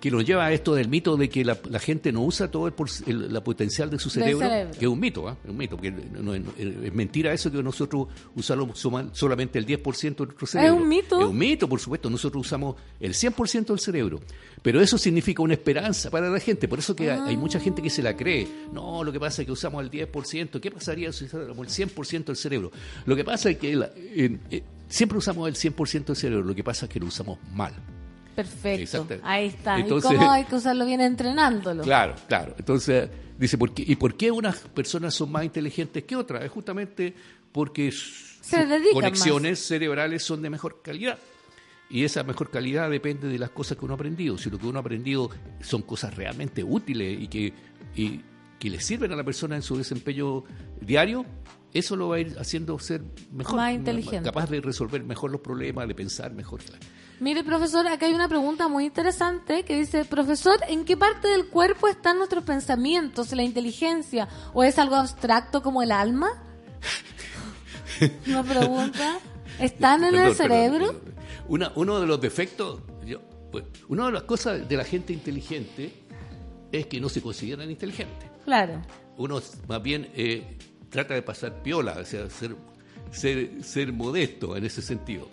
que 0.00 0.10
nos 0.12 0.24
lleva 0.24 0.46
a 0.46 0.52
esto 0.52 0.74
del 0.76 0.88
mito 0.88 1.16
de 1.16 1.28
que 1.28 1.44
la, 1.44 1.58
la 1.68 1.80
gente 1.80 2.12
no 2.12 2.22
usa 2.22 2.48
todo 2.50 2.68
el, 2.68 2.74
el- 3.06 3.32
la 3.32 3.42
potencial 3.42 3.90
de 3.90 3.98
su 3.98 4.08
cerebro, 4.10 4.38
cerebro. 4.46 4.70
que 4.78 4.84
es 4.84 4.90
un 4.90 5.00
mito, 5.00 5.28
¿ah? 5.28 5.36
es 5.42 5.50
un 5.50 5.56
mito, 5.56 5.74
porque 5.76 5.90
no, 5.90 6.22
no- 6.22 6.52
es 6.56 6.94
mentira 6.94 7.32
eso 7.32 7.50
que 7.50 7.60
nosotros 7.62 8.06
usamos 8.36 8.78
solamente 9.12 9.58
el 9.58 9.66
10% 9.66 10.16
de 10.16 10.24
nuestro 10.26 10.46
cerebro. 10.46 10.76
un 10.76 10.88
mito? 10.88 11.20
Es 11.20 11.26
un 11.26 11.36
mito, 11.36 11.68
por 11.68 11.80
supuesto, 11.80 12.08
nosotros 12.08 12.46
usamos 12.46 12.76
el 13.00 13.12
100% 13.12 13.66
del 13.66 13.80
cerebro, 13.80 14.20
pero 14.62 14.80
eso 14.80 14.96
significa 14.98 15.42
una 15.42 15.54
esperanza 15.54 16.10
para 16.10 16.30
la 16.30 16.38
gente, 16.38 16.68
por 16.68 16.78
eso 16.78 16.94
que 16.94 17.10
hay, 17.10 17.18
hay 17.30 17.36
mucha 17.36 17.58
gente 17.58 17.82
que 17.82 17.90
se 17.90 18.02
la 18.02 18.16
cree. 18.16 18.46
No, 18.72 19.02
lo 19.02 19.10
que 19.10 19.18
pasa 19.18 19.42
es 19.42 19.46
que 19.46 19.52
usamos 19.52 19.82
el 19.82 19.90
10%, 19.90 20.60
¿qué 20.60 20.70
pasaría 20.70 21.12
si 21.12 21.24
usáramos 21.24 21.58
el 21.78 21.88
100% 21.88 22.24
del 22.26 22.36
cerebro? 22.36 22.70
Lo 23.04 23.16
que 23.16 23.24
pasa 23.24 23.50
es 23.50 23.58
que 23.58 23.74
la- 23.74 23.90
eh, 23.96 24.62
siempre 24.88 25.18
usamos 25.18 25.48
el 25.48 25.56
100% 25.56 26.04
del 26.06 26.16
cerebro, 26.16 26.44
lo 26.44 26.54
que 26.54 26.62
pasa 26.62 26.86
es 26.86 26.90
que 26.92 27.00
lo 27.00 27.06
usamos 27.06 27.38
mal. 27.52 27.74
Perfecto. 28.42 29.08
Ahí 29.24 29.46
está. 29.48 29.78
Entonces- 29.80 30.12
¿Y 30.12 30.14
cómo 30.16 30.30
hay 30.30 30.44
que 30.44 30.54
usarlo 30.54 30.86
bien 30.86 31.00
entrenándolo? 31.00 31.82
Claro, 31.82 32.14
claro. 32.28 32.54
Entonces, 32.56 33.10
dice, 33.36 33.58
¿por 33.58 33.74
qué, 33.74 33.82
¿y 33.86 33.96
por 33.96 34.16
qué 34.16 34.30
unas 34.30 34.58
personas 34.58 35.14
son 35.14 35.32
más 35.32 35.44
inteligentes 35.44 36.04
que 36.04 36.14
otras? 36.14 36.44
Es 36.44 36.50
justamente 36.50 37.14
porque 37.50 37.90
Se 37.90 38.64
sus 38.66 38.92
conexiones 38.92 39.58
cerebrales 39.66 40.22
son 40.22 40.40
de 40.42 40.50
mejor 40.50 40.82
calidad. 40.82 41.18
Y 41.90 42.04
esa 42.04 42.22
mejor 42.22 42.50
calidad 42.50 42.88
depende 42.90 43.26
de 43.28 43.38
las 43.38 43.50
cosas 43.50 43.76
que 43.76 43.84
uno 43.84 43.94
ha 43.94 43.96
aprendido. 43.96 44.38
Si 44.38 44.50
lo 44.50 44.58
que 44.58 44.66
uno 44.66 44.78
ha 44.78 44.82
aprendido 44.82 45.30
son 45.60 45.82
cosas 45.82 46.14
realmente 46.14 46.62
útiles 46.62 47.20
y 47.20 47.28
que, 47.28 47.52
y 47.96 48.20
que 48.58 48.70
le 48.70 48.78
sirven 48.80 49.10
a 49.12 49.16
la 49.16 49.24
persona 49.24 49.56
en 49.56 49.62
su 49.62 49.76
desempeño 49.76 50.44
diario, 50.80 51.24
eso 51.72 51.96
lo 51.96 52.08
va 52.08 52.16
a 52.16 52.20
ir 52.20 52.36
haciendo 52.38 52.78
ser 52.78 53.02
mejor. 53.32 53.56
Más 53.56 53.72
inteligente. 53.74 54.22
Capaz 54.22 54.48
de 54.50 54.60
resolver 54.60 55.02
mejor 55.02 55.30
los 55.32 55.40
problemas, 55.40 55.88
de 55.88 55.94
pensar 55.94 56.32
mejor. 56.34 56.60
Mire, 57.20 57.42
profesor, 57.42 57.86
acá 57.88 58.06
hay 58.06 58.14
una 58.14 58.28
pregunta 58.28 58.68
muy 58.68 58.84
interesante 58.84 59.64
que 59.64 59.76
dice, 59.76 60.04
profesor, 60.04 60.60
¿en 60.68 60.84
qué 60.84 60.96
parte 60.96 61.26
del 61.26 61.48
cuerpo 61.48 61.88
están 61.88 62.18
nuestros 62.18 62.44
pensamientos, 62.44 63.32
la 63.32 63.42
inteligencia? 63.42 64.28
¿O 64.52 64.62
es 64.62 64.78
algo 64.78 64.94
abstracto 64.94 65.60
como 65.60 65.82
el 65.82 65.90
alma? 65.90 66.28
Una 68.26 68.44
pregunta. 68.44 69.18
¿Están 69.58 70.04
en 70.04 70.14
el 70.14 70.34
cerebro? 70.36 70.86
perdón, 70.86 71.00
perdón. 71.04 71.18
Una, 71.48 71.72
uno 71.74 72.00
de 72.00 72.06
los 72.06 72.20
defectos, 72.20 72.82
yo, 73.04 73.20
pues, 73.50 73.64
una 73.88 74.06
de 74.06 74.12
las 74.12 74.22
cosas 74.22 74.68
de 74.68 74.76
la 74.76 74.84
gente 74.84 75.12
inteligente 75.12 75.92
es 76.70 76.86
que 76.86 77.00
no 77.00 77.08
se 77.08 77.20
consideran 77.20 77.68
inteligentes. 77.68 78.30
Claro. 78.44 78.80
Uno 79.16 79.40
más 79.66 79.82
bien 79.82 80.08
eh, 80.14 80.56
trata 80.90 81.14
de 81.14 81.22
pasar 81.22 81.62
piola, 81.62 81.96
o 82.00 82.04
sea, 82.04 82.30
ser, 82.30 82.54
ser, 83.10 83.64
ser 83.64 83.92
modesto 83.92 84.56
en 84.56 84.64
ese 84.64 84.82
sentido. 84.82 85.28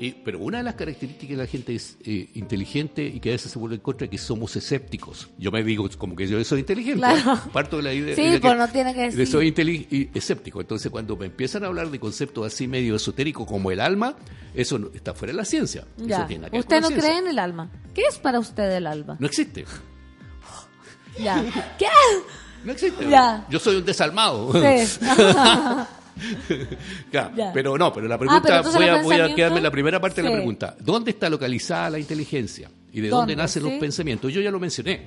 Y- 0.00 0.12
pero 0.12 0.38
una 0.38 0.58
de 0.58 0.64
las 0.64 0.74
características 0.74 1.36
de 1.36 1.42
la 1.42 1.46
gente 1.48 1.74
es 1.74 1.96
eh, 2.04 2.28
inteligente 2.34 3.04
y 3.04 3.18
que 3.20 3.30
a 3.30 3.32
veces 3.32 3.50
se 3.50 3.58
vuelve 3.58 3.76
en 3.76 3.80
contra 3.82 4.04
es 4.04 4.10
que 4.10 4.18
somos 4.18 4.54
escépticos. 4.54 5.28
Yo 5.38 5.50
me 5.50 5.62
digo 5.64 5.88
como 5.98 6.14
que 6.14 6.28
yo 6.28 6.42
soy 6.44 6.60
inteligente. 6.60 6.98
Claro. 6.98 7.34
¿eh? 7.34 7.38
Parto 7.52 7.78
de 7.78 7.82
la 7.82 7.92
idea 7.92 8.14
Sí, 8.14 8.22
de 8.22 8.30
que 8.32 8.40
pues 8.40 8.56
no 8.56 8.68
tiene 8.68 8.94
que 8.94 9.00
de 9.00 9.10
decir. 9.10 9.26
soy 9.26 10.08
escéptico. 10.14 10.60
Entonces, 10.60 10.90
cuando 10.92 11.16
me 11.16 11.26
empiezan 11.26 11.64
a 11.64 11.66
hablar 11.66 11.90
de 11.90 11.98
conceptos 11.98 12.46
así 12.46 12.68
medio 12.68 12.94
esotéricos 12.96 13.46
como 13.46 13.70
el 13.72 13.80
alma, 13.80 14.14
eso 14.54 14.78
no- 14.78 14.90
está 14.94 15.14
fuera 15.14 15.32
de 15.32 15.36
la 15.38 15.44
ciencia. 15.44 15.84
Eso 15.96 16.06
Ya. 16.06 16.26
tiene 16.26 16.42
nada 16.42 16.50
que 16.52 16.58
Usted 16.60 16.80
no 16.80 16.88
ciencia. 16.88 17.08
cree 17.08 17.18
en 17.18 17.26
el 17.28 17.38
alma. 17.40 17.70
¿Qué 17.94 18.02
es 18.08 18.18
para 18.18 18.38
usted 18.38 18.70
el 18.76 18.86
alma? 18.86 19.16
No 19.18 19.26
existe. 19.26 19.64
Ya. 21.20 21.44
¿Qué? 21.76 21.86
No 22.64 22.70
existe. 22.70 23.08
Ya. 23.10 23.44
Yo 23.50 23.58
soy 23.58 23.74
un 23.76 23.84
desalmado. 23.84 24.52
Sí. 24.52 24.98
Claro, 27.10 27.34
Ya. 27.36 27.52
pero 27.52 27.76
no, 27.78 27.92
pero 27.92 28.08
la 28.08 28.14
Ah, 28.14 28.18
pregunta, 28.18 28.62
pero 28.62 28.72
voy, 28.72 28.88
a, 28.88 29.02
voy 29.02 29.16
a 29.20 29.34
quedarme 29.34 29.58
en 29.58 29.62
la 29.64 29.70
primera 29.70 30.00
parte 30.00 30.22
de 30.22 30.28
la 30.28 30.34
pregunta. 30.36 30.76
¿Dónde 30.80 31.10
está 31.12 31.28
localizada 31.30 31.90
la 31.90 31.98
inteligencia? 31.98 32.70
¿Y 32.92 33.00
de 33.00 33.08
¿Dónde? 33.08 33.32
dónde, 33.32 33.36
nacen 33.36 33.62
Sí. 33.62 33.68
los 33.70 33.78
pensamientos? 33.78 34.32
Yo 34.32 34.40
ya 34.40 34.50
lo 34.50 34.58
mencioné. 34.60 35.06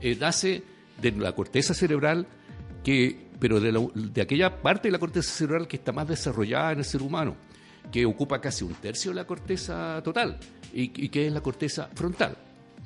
Eh, 0.00 0.16
nace 0.20 0.62
de 1.00 1.12
la 1.12 1.32
corteza 1.32 1.74
cerebral, 1.74 2.26
que, 2.84 3.26
pero 3.38 3.60
de, 3.60 3.72
la- 3.72 3.86
de 3.94 4.20
aquella 4.22 4.60
parte 4.62 4.88
de 4.88 4.92
la 4.92 4.98
corteza 4.98 5.30
cerebral 5.32 5.66
que 5.66 5.76
está 5.76 5.92
más 5.92 6.06
desarrollada 6.08 6.72
en 6.72 6.78
el 6.78 6.84
ser 6.84 7.02
humano, 7.02 7.36
que 7.90 8.04
ocupa 8.06 8.40
casi 8.40 8.64
un 8.64 8.74
tercio 8.74 9.10
de 9.10 9.16
la 9.16 9.26
corteza 9.26 10.00
total, 10.02 10.38
y, 10.74 10.82
y 11.04 11.08
que 11.08 11.26
es 11.26 11.32
la 11.32 11.40
corteza 11.40 11.88
frontal. 11.94 12.36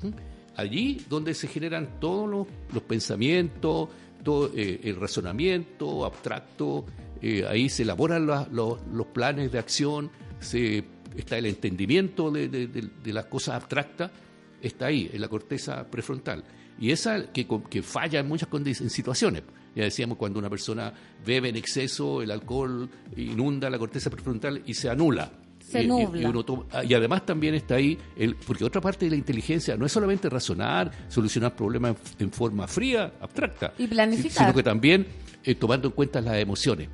¿Mm? 0.03 0.09
Allí 0.57 1.05
donde 1.09 1.35
se 1.35 1.49
generan 1.49 1.99
todos 2.01 2.29
los, 2.29 2.47
los 2.73 2.83
pensamientos, 2.83 3.89
todo 4.23 4.51
eh, 4.55 4.81
el 4.85 4.97
razonamiento 4.97 6.05
abstracto, 6.05 6.85
eh, 7.23 7.45
ahí 7.49 7.69
se 7.69 7.83
elaboran 7.83 8.27
la- 8.27 8.49
los, 8.51 8.79
los 8.93 9.07
planes 9.09 9.53
de 9.53 9.59
acción, 9.59 10.11
se, 10.41 10.85
está 11.17 11.39
el 11.39 11.47
entendimiento 11.47 12.31
de, 12.31 12.49
de- 12.49 12.67
de- 12.69 12.89
de 13.03 13.13
las 13.13 13.27
cosas 13.27 13.57
abstractas, 13.57 14.11
está 14.63 14.87
ahí, 14.87 15.11
en 15.13 15.21
la 15.21 15.29
corteza 15.29 15.87
prefrontal. 15.91 16.45
Y 16.79 16.91
esa 16.93 17.31
que, 17.33 17.47
que 17.69 17.83
falla 17.83 18.21
en 18.21 18.29
muchas 18.29 18.49
en 18.53 18.91
situaciones. 18.91 19.43
Ya 19.75 19.85
decíamos, 19.85 20.17
cuando 20.19 20.39
una 20.39 20.51
persona 20.51 20.93
bebe 21.25 21.51
en 21.51 21.57
exceso, 21.57 22.23
el 22.23 22.31
alcohol 22.31 22.89
inunda 23.17 23.69
la 23.71 23.79
corteza 23.79 24.11
prefrontal 24.11 24.63
y 24.67 24.75
se 24.75 24.89
anula. 24.91 25.31
Se 25.61 25.85
nubla. 25.85 26.23
y 26.23 26.25
uno 26.25 26.43
toma- 26.45 26.65
ah, 26.73 26.83
y 26.83 26.95
además 26.95 27.25
también 27.25 27.55
está 27.55 27.77
ahí, 27.77 27.97
el, 28.17 28.35
porque 28.35 28.65
otra 28.65 28.81
parte 28.81 29.05
de 29.05 29.11
la 29.13 29.17
inteligencia 29.17 29.77
no 29.77 29.87
es 29.87 29.93
solamente 29.93 30.29
razonar, 30.29 30.91
solucionar 31.09 31.55
problemas 31.55 31.95
en, 32.19 32.27
en 32.27 32.33
forma 32.33 32.67
fría, 32.67 33.13
abstracta, 33.21 33.73
Y 33.79 33.87
planificar. 33.87 34.47
sino 34.47 34.55
que 34.55 34.63
también 34.65 35.07
eh, 35.45 35.55
tomando 35.55 35.87
en 35.89 35.93
cuenta 35.95 36.21
las 36.21 36.37
emociones. 36.39 36.89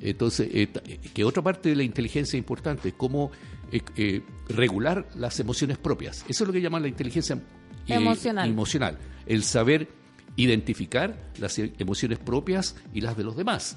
Entonces, 0.00 0.48
eh, 0.52 0.68
que 1.14 1.24
otra 1.24 1.42
parte 1.42 1.70
de 1.70 1.76
la 1.76 1.82
inteligencia 1.82 2.36
importante 2.36 2.88
es 2.88 2.94
cómo 2.94 3.30
eh, 3.72 3.80
eh, 3.96 4.22
regular 4.48 5.08
las 5.16 5.40
emociones 5.40 5.78
propias. 5.78 6.24
Eso 6.28 6.44
es 6.44 6.48
lo 6.48 6.52
que 6.52 6.60
llaman 6.60 6.82
la 6.82 6.88
inteligencia 6.88 7.36
eh, 7.36 7.94
Emocional. 7.94 8.48
emocional. 8.48 8.98
El 9.26 9.42
saber 9.42 9.88
identificar 10.36 11.30
las 11.38 11.58
e- 11.58 11.72
emociones 11.78 12.18
propias 12.18 12.76
y 12.92 13.00
las 13.00 13.16
de 13.16 13.24
los 13.24 13.36
demás, 13.36 13.76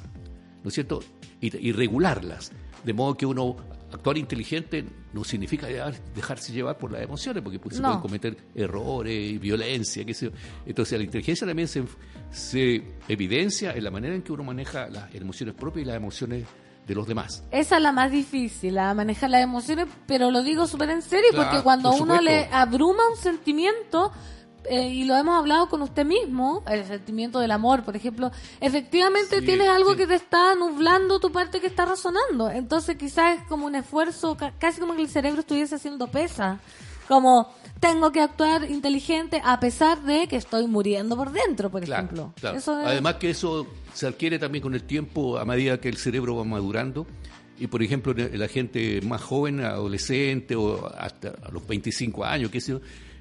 ¿no 0.64 0.68
es 0.68 0.74
cierto? 0.74 1.02
Y, 1.41 1.56
y 1.70 1.72
regularlas. 1.72 2.52
De 2.84 2.94
modo 2.94 3.16
que 3.16 3.26
uno 3.26 3.56
actuar 3.91 4.18
inteligente 4.18 4.86
no 5.14 5.23
significa 5.23 5.68
dejar- 5.68 5.95
dejarse 6.15 6.53
llevar 6.53 6.77
por 6.77 6.91
las 6.91 7.02
emociones, 7.02 7.41
porque 7.44 7.57
se 7.72 7.81
No. 7.81 7.88
pueden 7.90 8.02
cometer 8.02 8.38
errores, 8.56 9.40
violencia, 9.40 10.06
qué 10.06 10.14
sé 10.14 10.27
yo. 10.27 10.31
Entonces 10.65 10.98
la 10.98 11.03
inteligencia 11.03 11.48
también 11.48 11.68
se, 11.68 11.84
se 12.31 12.84
evidencia 13.07 13.72
en 13.73 13.84
la 13.84 13.91
manera 13.91 14.15
en 14.15 14.22
que 14.22 14.31
uno 14.31 14.44
maneja 14.44 14.88
las 14.90 15.14
emociones 15.15 15.56
propias 15.56 15.84
y 15.84 15.88
las 15.88 15.95
emociones 15.98 16.45
de 16.88 16.95
los 16.95 17.07
demás. 17.07 17.44
Esa 17.52 17.77
es 17.77 17.84
la 17.84 17.91
más 17.91 18.11
difícil, 18.11 18.77
a 18.80 18.94
manejar 18.95 19.30
las 19.30 19.44
emociones, 19.44 19.88
pero 20.07 20.31
lo 20.31 20.41
digo 20.44 20.65
súper 20.68 20.90
en 20.90 21.02
serio, 21.03 21.30
Claro, 21.31 21.49
porque 21.49 21.64
cuando 21.64 21.91
por 21.91 22.02
uno 22.02 22.19
le 22.22 22.45
abruma 22.52 23.03
un 23.11 23.18
sentimiento, 23.18 24.11
eh, 24.70 24.90
y 24.90 25.04
lo 25.06 25.16
hemos 25.18 25.38
hablado 25.38 25.68
con 25.68 25.82
usted 25.82 26.06
mismo, 26.06 26.64
el 26.68 26.86
sentimiento 26.86 27.40
del 27.40 27.52
amor, 27.52 27.84
por 27.84 27.96
ejemplo, 27.96 28.32
efectivamente 28.62 29.40
Sí, 29.40 29.46
tienes 29.46 29.68
algo 29.70 29.91
sí. 29.91 29.98
que 29.98 30.08
te 30.08 30.16
está 30.16 30.56
nublando 30.56 31.20
tu 31.20 31.32
parte 31.32 31.60
que 31.60 31.68
está 31.68 31.86
razonando. 31.86 32.50
Entonces 32.50 32.96
quizás 32.98 33.40
es 33.40 33.44
como 33.48 33.66
un 33.66 33.76
esfuerzo, 33.76 34.38
ca- 34.38 34.54
casi 34.60 34.80
como 34.80 34.96
que 34.96 35.02
el 35.02 35.10
cerebro 35.10 35.41
estuviese 35.41 35.76
haciendo 35.76 36.08
pesa. 36.08 36.60
Como 37.08 37.52
tengo 37.80 38.12
que 38.12 38.22
actuar 38.22 38.70
inteligente 38.70 39.41
a 39.44 39.60
pesar 39.60 40.04
de 40.04 40.28
que 40.28 40.36
estoy 40.36 40.68
muriendo 40.68 41.16
por 41.16 41.32
dentro, 41.32 41.72
por 41.72 41.84
Claro, 41.84 42.04
ejemplo. 42.04 42.34
claro. 42.40 42.58
Eso 42.58 42.80
es- 42.80 42.86
Además 42.88 43.16
que 43.16 43.32
eso 43.32 43.66
se 43.94 44.06
adquiere 44.06 44.38
también 44.38 44.62
con 44.62 44.76
el 44.76 44.84
tiempo 44.84 45.38
a 45.40 45.46
medida 45.46 45.80
que 45.82 45.90
el 45.90 45.98
cerebro 45.98 46.36
va 46.36 46.44
madurando. 46.44 47.08
Y 47.58 47.68
por 47.68 47.82
ejemplo, 47.84 48.14
la 48.16 48.48
gente 48.48 49.02
más 49.02 49.22
joven, 49.22 49.60
adolescente 49.60 50.56
o 50.56 50.88
hasta 50.98 51.30
a 51.44 51.52
los 51.52 51.66
25 51.68 52.24
años, 52.24 52.52
qué 52.52 52.60
yo, 52.62 52.80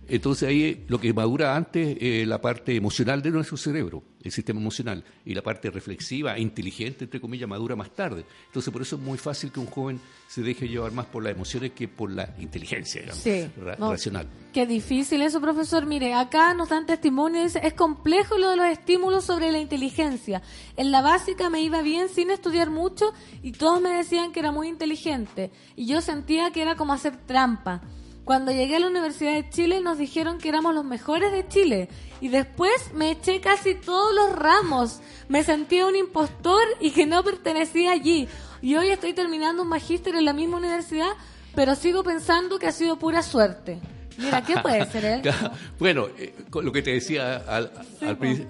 entonces 0.08 0.48
ahí 0.48 0.84
lo 0.88 0.98
que 1.00 1.12
madura 1.12 1.54
antes 1.56 1.96
es 2.00 2.26
la 2.26 2.40
parte 2.40 2.74
emocional 2.74 3.20
de 3.22 3.30
nuestro 3.30 3.56
cerebro, 3.56 4.02
el 4.22 4.32
sistema 4.32 4.60
emocional, 4.60 5.04
y 5.24 5.34
la 5.34 5.42
parte 5.42 5.70
reflexiva, 5.70 6.38
inteligente, 6.38 7.04
entre 7.04 7.20
comillas, 7.20 7.48
madura 7.48 7.76
más 7.76 7.90
tarde. 7.94 8.24
Entonces 8.46 8.72
por 8.72 8.82
eso 8.82 8.96
es 8.96 9.02
muy 9.02 9.18
fácil 9.18 9.52
que 9.52 9.60
un 9.60 9.66
joven 9.66 10.00
se 10.26 10.42
deje 10.42 10.68
llevar 10.68 10.92
más 10.92 11.06
por 11.06 11.22
las 11.22 11.32
emociones 11.34 11.72
que 11.72 11.88
por 11.88 12.10
la 12.10 12.34
inteligencia, 12.38 13.00
digamos, 13.02 13.22
Sí, 13.22 13.48
ra- 13.60 13.76
no. 13.78 13.90
racional. 13.92 14.26
Qué 14.52 14.66
difícil 14.66 15.22
eso, 15.22 15.40
profesor. 15.40 15.86
Mire, 15.86 16.14
acá 16.14 16.52
nos 16.54 16.68
dan 16.70 16.86
testimonios. 16.86 17.56
Es 17.56 17.74
complejo 17.74 18.38
lo 18.38 18.50
de 18.50 18.56
los 18.56 18.66
estímulos 18.66 19.24
sobre 19.24 19.52
la 19.52 19.58
inteligencia. 19.60 20.42
En 20.76 20.90
la 20.90 21.00
básica 21.02 21.48
me 21.50 21.60
iba 21.62 21.82
bien 21.82 22.08
sin 22.08 22.30
estudiar 22.30 22.70
mucho 22.70 23.12
y 23.42 23.52
todos 23.52 23.80
me 23.80 23.90
decían 23.90 24.32
que 24.32 24.40
era 24.40 24.52
muy 24.52 24.68
inteligente. 24.68 25.50
Y 25.76 25.86
yo 25.86 26.00
sentía 26.00 26.50
que 26.50 26.62
era 26.62 26.76
como 26.76 26.92
hacer 26.92 27.16
trampa. 27.26 27.82
Cuando 28.28 28.52
llegué 28.52 28.76
a 28.76 28.80
la 28.80 28.88
Universidad 28.88 29.32
de 29.32 29.48
Chile 29.48 29.80
nos 29.80 29.96
dijeron 29.96 30.36
que 30.36 30.50
éramos 30.50 30.74
los 30.74 30.84
mejores 30.84 31.32
de 31.32 31.48
Chile. 31.48 31.88
Y 32.20 32.28
después 32.28 32.92
me 32.92 33.12
eché 33.12 33.40
casi 33.40 33.74
todos 33.74 34.14
los 34.14 34.36
ramos. 34.36 35.00
Me 35.30 35.42
sentía 35.42 35.86
un 35.86 35.96
impostor 35.96 36.60
y 36.78 36.90
que 36.90 37.06
no 37.06 37.24
pertenecía 37.24 37.92
allí. 37.92 38.28
Y 38.60 38.76
hoy 38.76 38.88
estoy 38.88 39.14
terminando 39.14 39.62
un 39.62 39.70
magíster 39.70 40.14
en 40.14 40.26
la 40.26 40.34
misma 40.34 40.58
universidad, 40.58 41.12
pero 41.54 41.74
sigo 41.74 42.02
pensando 42.02 42.58
que 42.58 42.66
ha 42.66 42.72
sido 42.72 42.98
pura 42.98 43.22
suerte. 43.22 43.80
Mira, 44.18 44.42
¿qué 44.44 44.54
puede 44.60 44.84
ser? 44.86 45.22
Claro. 45.22 45.52
Bueno, 45.78 46.08
eh, 46.18 46.34
lo 46.62 46.72
que 46.72 46.82
te 46.82 46.92
decía 46.92 47.36
al, 47.46 47.70
pues. 48.18 48.42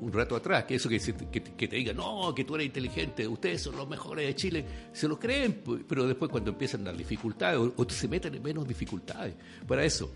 un 0.00 0.12
rato 0.12 0.34
atrás, 0.36 0.64
que 0.64 0.74
eso 0.74 0.88
que, 0.88 0.98
se- 0.98 1.14
que, 1.14 1.42
que 1.42 1.68
te 1.68 1.76
digan, 1.76 1.96
no, 1.96 2.34
que 2.34 2.44
tú 2.44 2.54
eres 2.56 2.66
inteligente, 2.66 3.26
ustedes 3.28 3.62
son 3.62 3.76
los 3.76 3.88
mejores 3.88 4.26
de 4.26 4.34
Chile, 4.34 4.64
se 4.92 5.06
lo 5.08 5.18
creen, 5.18 5.62
pero 5.88 6.06
después 6.06 6.30
cuando 6.30 6.50
empiezan 6.50 6.82
las 6.84 6.96
dificultades 6.98 7.58
o, 7.58 7.72
o 7.76 7.88
se 7.88 8.08
meten 8.08 8.34
en 8.34 8.42
menos 8.42 8.66
dificultades 8.66 9.34
para 9.66 9.84
eso. 9.84 10.12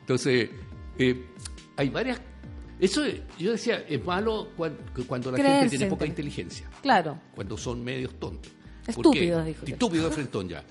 Entonces, 0.00 0.50
eh, 0.98 1.26
hay 1.76 1.88
varias... 1.88 2.20
Eso, 2.80 3.04
eh, 3.04 3.22
yo 3.38 3.52
decía, 3.52 3.84
es 3.88 4.02
malo 4.04 4.48
cuan- 4.56 4.76
cuando, 5.06 5.30
la 5.30 5.36
Creerse 5.36 5.60
gente 5.60 5.76
tiene 5.78 5.90
poca 5.90 6.04
inte- 6.06 6.08
inteligencia 6.22 6.68
Claro. 6.82 7.18
cuando 7.34 7.56
son 7.56 7.84
medios 7.84 8.18
tontos. 8.18 8.50
¿Por 8.86 8.90
Estúpidos, 9.06 9.44
dijo. 9.46 9.66
Estúpidos 9.66 10.14
frentón 10.14 10.48
ya. 10.48 10.64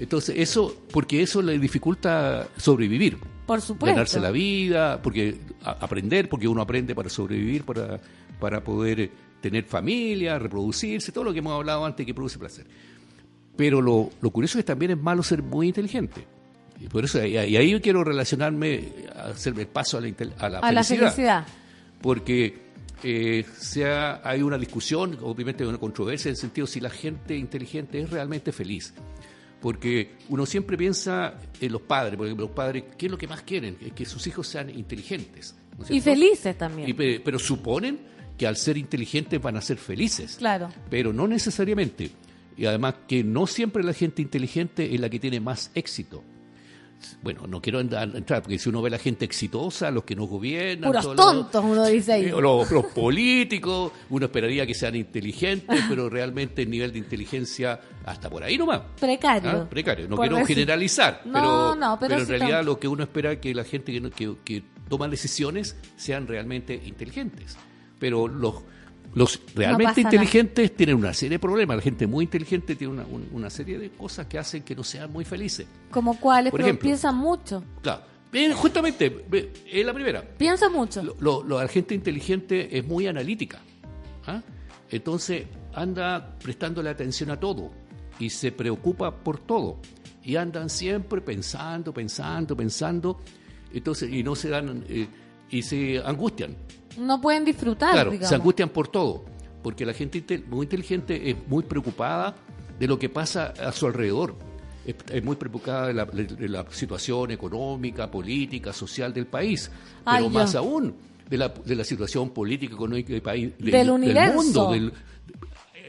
Entonces, 0.00 0.34
eso, 0.38 0.76
porque 0.92 1.22
eso 1.22 1.42
le 1.42 1.58
dificulta 1.58 2.48
sobrevivir. 2.56 3.18
Por 3.46 3.60
supuesto. 3.60 3.86
Ganarse 3.94 4.20
la 4.20 4.30
vida, 4.30 5.00
porque 5.02 5.36
a- 5.62 5.72
aprender, 5.72 6.28
porque 6.28 6.48
uno 6.48 6.62
aprende 6.62 6.94
para 6.94 7.08
sobrevivir, 7.08 7.64
para, 7.64 8.00
para 8.40 8.62
poder 8.64 9.00
eh, 9.00 9.10
tener 9.40 9.64
familia, 9.64 10.38
reproducirse, 10.38 11.12
todo 11.12 11.24
lo 11.24 11.32
que 11.32 11.40
hemos 11.40 11.52
hablado 11.52 11.84
antes 11.84 12.04
que 12.06 12.14
produce 12.14 12.38
placer. 12.38 12.66
Pero 13.56 13.80
lo, 13.82 14.10
lo 14.20 14.30
curioso 14.30 14.58
es 14.58 14.64
que 14.64 14.68
también 14.68 14.92
es 14.92 14.98
malo 14.98 15.22
ser 15.22 15.42
muy 15.42 15.68
inteligente. 15.68 16.24
Y 16.80 16.88
por 16.88 17.04
eso, 17.04 17.24
y 17.24 17.36
ahí 17.36 17.70
yo 17.70 17.80
quiero 17.80 18.02
relacionarme, 18.02 18.88
hacerme 19.14 19.62
el 19.62 19.68
paso 19.68 19.98
a 19.98 20.00
la, 20.00 20.08
a 20.38 20.48
la 20.48 20.58
A 20.58 20.72
la 20.72 20.82
felicidad 20.82 21.12
felicidad. 21.12 21.46
porque 22.00 22.58
eh, 23.04 23.44
sea, 23.58 24.20
hay 24.24 24.42
una 24.42 24.56
discusión, 24.58 25.18
obviamente 25.22 25.66
una 25.66 25.78
controversia 25.78 26.28
en 26.30 26.32
el 26.34 26.36
sentido 26.38 26.66
si 26.66 26.80
la 26.80 26.90
gente 26.90 27.36
inteligente 27.36 28.00
es 28.00 28.10
realmente 28.10 28.50
feliz. 28.52 28.94
Porque 29.62 30.16
uno 30.28 30.44
siempre 30.44 30.76
piensa 30.76 31.38
en 31.60 31.72
los 31.72 31.80
padres, 31.82 32.16
porque 32.16 32.34
los 32.34 32.50
padres, 32.50 32.84
¿qué 32.98 33.06
es 33.06 33.12
lo 33.12 33.16
que 33.16 33.28
más 33.28 33.42
quieren? 33.42 33.78
Es 33.80 33.92
que 33.92 34.04
sus 34.04 34.26
hijos 34.26 34.46
sean 34.48 34.68
inteligentes. 34.68 35.54
¿no 35.78 35.84
es 35.84 35.90
Y 35.92 36.00
felices 36.00 36.58
también. 36.58 36.88
Y 36.88 36.92
pe- 36.92 37.20
pero 37.24 37.38
suponen 37.38 38.00
que 38.36 38.46
al 38.46 38.56
ser 38.56 38.76
inteligentes 38.76 39.40
van 39.40 39.56
a 39.56 39.60
ser 39.60 39.76
felices. 39.78 40.36
Claro. 40.36 40.68
Pero 40.90 41.12
no 41.12 41.26
necesariamente. 41.28 42.10
Y 42.56 42.66
además 42.66 42.96
que 43.08 43.22
no 43.24 43.46
siempre 43.46 43.82
la 43.84 43.92
gente 43.94 44.20
inteligente 44.20 44.94
es 44.94 45.00
la 45.00 45.08
que 45.08 45.18
tiene 45.20 45.40
más 45.40 45.70
éxito. 45.74 46.22
Bueno, 47.22 47.46
no 47.46 47.60
quiero 47.60 47.80
entrar, 47.80 48.42
porque 48.42 48.58
si 48.58 48.68
uno 48.68 48.82
ve 48.82 48.88
a 48.88 48.92
la 48.92 48.98
gente 48.98 49.24
exitosa, 49.24 49.90
los 49.90 50.04
que 50.04 50.16
nos 50.16 50.28
gobiernan... 50.28 50.90
Puros 50.90 51.04
los- 51.04 51.16
tontos, 51.16 51.64
uno 51.64 51.86
dice 51.86 52.12
ahí. 52.14 52.28
los, 52.30 52.70
los 52.70 52.86
políticos, 52.86 53.92
uno 54.10 54.26
esperaría 54.26 54.66
que 54.66 54.74
sean 54.74 54.94
inteligentes, 54.96 55.80
pero 55.88 56.08
realmente 56.10 56.62
el 56.62 56.70
nivel 56.70 56.92
de 56.92 56.98
inteligencia 56.98 57.80
hasta 58.04 58.28
por 58.28 58.42
ahí 58.42 58.58
nomás. 58.58 58.80
Precario. 58.98 59.50
Ah, 59.50 59.66
Precario. 59.68 60.08
No 60.08 60.16
quiero 60.16 60.44
generalizar, 60.44 61.22
No, 61.24 61.32
pero, 61.32 61.74
no, 61.76 61.98
pero 62.00 62.14
en 62.16 62.26
sí 62.26 62.32
realidad 62.32 62.64
lo 62.64 62.78
que 62.78 62.88
uno 62.88 63.02
espera 63.04 63.32
es 63.32 63.38
que 63.38 63.54
la 63.54 63.64
gente 63.64 63.92
que, 64.10 64.34
que 64.44 64.62
toma 64.88 65.08
decisiones 65.08 65.76
sean 65.96 66.26
realmente 66.26 66.74
inteligentes. 66.84 67.56
Pero 67.98 68.26
los, 68.26 68.56
los 69.14 69.40
realmente 69.54 70.02
nada. 70.02 70.14
inteligentes 70.16 70.74
tienen 70.76 70.96
una 70.96 71.12
serie 71.12 71.36
de 71.36 71.38
problemas. 71.38 71.76
La 71.76 71.82
gente 71.82 72.06
muy 72.06 72.24
inteligente 72.24 72.76
tiene 72.76 72.92
una, 72.94 73.04
un- 73.04 73.28
una 73.32 73.50
serie 73.50 73.78
de 73.78 73.90
cosas 73.90 74.26
que 74.26 74.38
hacen 74.38 74.62
que 74.62 74.74
no 74.74 74.82
sean 74.84 75.12
muy 75.12 75.24
felices. 75.24 75.66
Como 75.90 76.18
cuáles, 76.18 76.50
Por 76.50 76.60
ejemplo. 76.62 76.82
piensan 76.86 77.16
mucho. 77.16 77.62
Claro. 77.82 78.02
Eh, 78.32 78.52
justamente, 78.54 79.24
es 79.70 79.84
la 79.84 79.92
primera. 79.92 80.22
Piensa 80.22 80.68
mucho. 80.70 81.02
Lo, 81.02 81.16
lo- 81.20 81.42
lo- 81.44 81.60
la 81.60 81.68
gente 81.68 81.94
inteligente 81.94 82.78
es 82.78 82.86
muy 82.86 83.06
analítica. 83.06 83.60
¿ah? 84.26 84.40
Entonces 84.90 85.44
anda 85.74 86.36
prestándole 86.42 86.90
atención 86.90 87.30
a 87.30 87.38
todo 87.38 87.70
y 88.18 88.30
se 88.30 88.52
preocupa 88.52 89.14
por 89.14 89.38
todo. 89.38 89.78
Y 90.24 90.36
andan 90.36 90.70
siempre 90.70 91.20
pensando, 91.20 91.92
pensando, 91.92 92.56
pensando. 92.56 93.20
Entonces, 93.72 94.10
y 94.12 94.22
no 94.22 94.34
se 94.34 94.48
dan, 94.50 94.84
eh, 94.88 95.06
y 95.50 95.62
se 95.62 95.98
angustian. 96.04 96.56
No 96.98 97.20
pueden 97.20 97.44
disfrutar, 97.44 97.92
Claro, 97.92 98.10
digamos. 98.10 98.28
se 98.28 98.34
angustian 98.34 98.68
por 98.68 98.88
todo. 98.88 99.24
Porque 99.62 99.86
la 99.86 99.92
gente 99.92 100.42
muy 100.48 100.64
inteligente 100.64 101.30
es 101.30 101.36
muy 101.46 101.62
preocupada 101.62 102.34
de 102.78 102.86
lo 102.88 102.98
que 102.98 103.08
pasa 103.08 103.52
a 103.64 103.70
su 103.72 103.86
alrededor. 103.86 104.34
Es, 104.84 104.96
es 105.12 105.22
muy 105.22 105.36
preocupada 105.36 105.86
de 105.86 105.94
la, 105.94 106.04
de 106.04 106.48
la 106.48 106.66
situación 106.70 107.30
económica, 107.30 108.10
política, 108.10 108.72
social 108.72 109.14
del 109.14 109.26
país. 109.26 109.70
Ay, 110.04 110.24
Pero 110.24 110.32
yo. 110.32 110.38
más 110.40 110.54
aún 110.56 110.94
de 111.30 111.38
la, 111.38 111.48
de 111.48 111.76
la 111.76 111.84
situación 111.84 112.30
política, 112.30 112.74
económica 112.74 113.12
del 113.12 113.22
país, 113.22 113.52
Del 113.58 113.90
universo. 113.90 114.34
mundo. 114.34 114.72
Del, 114.72 114.92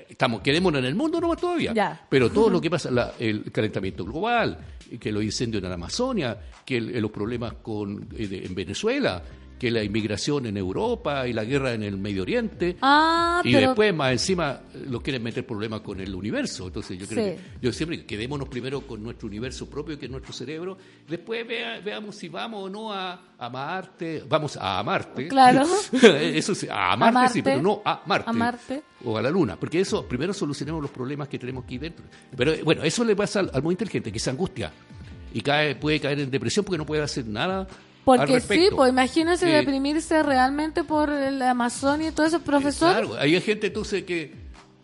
estamos, 0.08 0.42
quedémonos 0.42 0.80
en 0.80 0.86
el 0.86 0.96
mundo 0.96 1.20
nomás 1.20 1.40
todavía. 1.40 1.74
Ya. 1.74 2.06
Pero 2.10 2.32
todo 2.32 2.50
lo 2.50 2.62
que 2.62 2.70
pasa, 2.70 2.92
la- 2.92 3.14
el 3.20 3.52
calentamiento 3.52 4.06
global, 4.06 4.60
que 5.00 5.12
los 5.12 5.24
incendios 5.24 5.64
en 5.64 5.70
la 5.70 5.76
Amazonia, 5.76 6.38
que 6.64 6.78
el- 6.78 7.02
los 7.02 7.10
problemas 7.12 7.54
con, 7.64 8.08
eh, 8.16 8.44
en 8.46 8.54
Venezuela, 8.54 9.24
que 9.60 9.72
la 9.72 9.82
inmigración 9.84 10.46
en 10.46 10.58
Europa 10.58 11.26
y 11.28 11.32
la 11.34 11.46
guerra 11.46 11.74
en 11.74 11.84
el 11.84 11.98
Medio 11.98 12.24
Oriente. 12.24 12.76
Ah, 12.82 13.42
y 13.46 13.54
pero 13.54 13.68
después, 13.70 13.94
más 13.96 14.12
encima, 14.12 14.60
lo 14.90 15.02
quieren 15.02 15.24
meter 15.24 15.46
problemas 15.46 15.80
con 15.82 16.02
el 16.02 16.14
universo. 16.14 16.68
Entonces, 16.68 16.98
yo 17.00 17.08
creo 17.08 17.24
Sí. 17.26 17.32
que 17.36 17.40
yo 17.62 17.72
siempre 17.72 18.06
quedémonos 18.06 18.50
primero 18.50 18.82
con 18.82 19.02
nuestro 19.02 19.28
universo 19.28 19.70
propio, 19.70 19.98
que 19.98 20.06
es 20.06 20.12
nuestro 20.12 20.34
cerebro. 20.34 20.78
Después 21.08 21.48
vea- 21.48 21.80
veamos 21.80 22.16
si 22.16 22.28
vamos 22.28 22.66
o 22.66 22.70
no 22.70 22.92
a, 22.92 23.22
a 23.38 23.50
Marte. 23.50 24.24
Vamos 24.28 24.58
a 24.60 24.84
Marte. 24.84 25.28
Claro. 25.30 25.66
eso 26.04 26.54
sí, 26.56 26.68
a 26.70 26.96
Marte, 26.98 27.14
Marte. 27.14 27.34
sí, 27.34 27.42
pero 27.42 27.62
no 27.62 27.82
a 27.86 28.02
Marte. 28.06 28.30
A 28.30 28.34
Marte. 28.34 28.84
O 29.06 29.18
a 29.18 29.22
la 29.22 29.30
Luna. 29.30 29.56
Porque 29.58 29.80
eso, 29.80 30.06
primero 30.06 30.34
solucionemos 30.34 30.82
los 30.82 30.92
problemas 30.92 31.28
que 31.30 31.40
tenemos 31.40 31.64
aquí 31.64 31.78
dentro. 31.78 32.04
Pero 32.36 32.52
eh, 32.54 32.62
bueno, 32.64 32.84
eso 32.84 33.04
le 33.06 33.16
pasa 33.16 33.40
al, 33.40 33.52
al 33.54 33.64
muy 33.64 33.74
inteligente, 33.74 34.12
que 34.12 34.20
se 34.20 34.30
angustia. 34.30 34.72
Y 35.34 35.42
cae, 35.42 35.76
puede 35.76 36.00
caer 36.00 36.20
en 36.20 36.30
depresión 36.30 36.66
porque 36.66 36.78
no 36.78 36.86
puede 36.86 37.02
hacer 37.02 37.26
nada. 37.26 37.68
Porque 38.06 38.40
sí, 38.42 38.70
pues 38.76 38.92
imagínense 38.92 39.50
Eh, 39.50 39.58
deprimirse 39.58 40.24
realmente 40.24 40.84
por 40.84 41.10
el 41.10 41.42
Amazonia 41.42 42.10
y 42.10 42.12
todo 42.12 42.26
eso, 42.26 42.40
profesor. 42.40 42.92
Claro, 42.92 43.16
hay 43.18 43.40
gente 43.42 43.68
entonces 43.68 44.04
que 44.04 44.43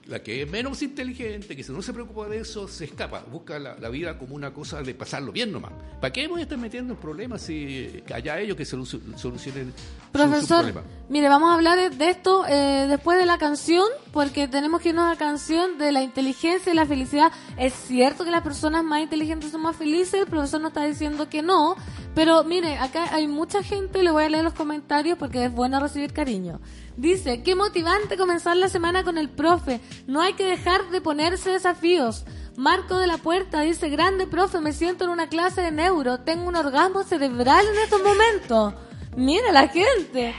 la 0.10 0.24
que 0.24 0.42
es 0.42 0.50
menos 0.50 0.82
inteligente, 0.82 1.56
que 1.56 1.64
no 1.72 1.82
se 1.82 1.94
preocupa 1.94 2.28
de 2.28 2.40
eso, 2.40 2.68
se 2.68 2.86
escapa, 2.86 3.24
busca 3.32 3.60
la, 3.60 3.76
la 3.80 3.90
vida 3.90 4.18
como 4.18 4.36
una 4.36 4.52
cosa 4.52 4.82
de 4.82 4.96
pasarlo 4.96 5.32
bien 5.32 5.52
nomás. 5.52 5.72
¿Para 6.02 6.12
qué 6.12 6.28
voy 6.28 6.40
a 6.40 6.44
estar 6.44 6.58
metiendo 6.58 6.94
en 6.96 7.00
problemas 7.00 7.44
si 7.44 8.02
allá 8.14 8.40
ellos 8.40 8.58
que 8.58 8.64
solu- 8.64 9.16
solucionen 9.16 9.72
su- 9.76 9.84
su 10.08 10.12
Profesor, 10.12 10.64
problema? 10.66 10.82
mire, 11.10 11.30
vamos 11.30 11.52
a 11.52 11.54
hablar 11.54 11.96
de 11.96 12.10
esto 12.10 12.44
eh, 12.48 12.88
después 12.90 13.20
de 13.20 13.28
la 13.28 13.38
canción, 13.38 13.86
porque 14.12 14.48
tenemos 14.48 14.82
que 14.82 14.90
irnos 14.90 15.06
a 15.06 15.10
la 15.10 15.16
canción 15.18 15.78
de 15.78 15.92
la 15.92 16.02
inteligencia 16.02 16.72
y 16.74 16.76
la 16.76 16.88
felicidad. 16.88 17.32
Es 17.58 17.74
cierto 17.74 18.26
que 18.26 18.32
las 18.32 18.42
personas 18.42 18.84
más 18.84 19.02
inteligentes 19.02 19.52
son 19.52 19.62
más 19.62 19.76
felices, 19.76 20.16
el 20.16 20.26
profesor 20.28 20.60
nos 20.62 20.70
está 20.70 20.86
diciendo 20.86 21.30
que 21.30 21.44
no, 21.44 21.76
pero 22.16 22.44
mire, 22.44 22.80
acá 22.80 23.14
hay 23.14 23.28
mucha 23.28 23.62
gente, 23.62 24.02
le 24.02 24.10
voy 24.10 24.24
a 24.24 24.30
leer 24.30 24.44
los 24.44 24.54
comentarios 24.54 25.18
porque 25.20 25.46
es 25.46 25.54
bueno 25.54 25.80
recibir 25.80 26.12
cariño. 26.14 26.60
Dice, 27.00 27.44
qué 27.44 27.56
motivante 27.56 28.18
comenzar 28.18 28.58
la 28.58 28.68
semana 28.68 29.06
con 29.06 29.18
el 29.18 29.30
profe, 29.30 29.80
no 30.06 30.20
hay 30.20 30.34
que 30.34 30.44
dejar 30.44 30.90
de 30.90 31.00
ponerse 31.00 31.50
desafíos. 31.50 32.26
Marco 32.58 32.98
de 32.98 33.08
la 33.08 33.18
Puerta 33.18 33.62
dice, 33.62 33.88
grande 33.88 34.28
profe, 34.28 34.60
me 34.60 34.74
siento 34.74 35.06
en 35.06 35.12
una 35.12 35.30
clase 35.30 35.62
de 35.62 35.72
neuro, 35.72 36.20
tengo 36.20 36.46
un 36.50 36.58
orgasmo 36.58 37.04
cerebral 37.04 37.66
en 37.66 37.82
estos 37.82 38.04
momentos. 38.04 38.74
Mira 39.16 39.54
la 39.54 39.70
gente. 39.70 40.36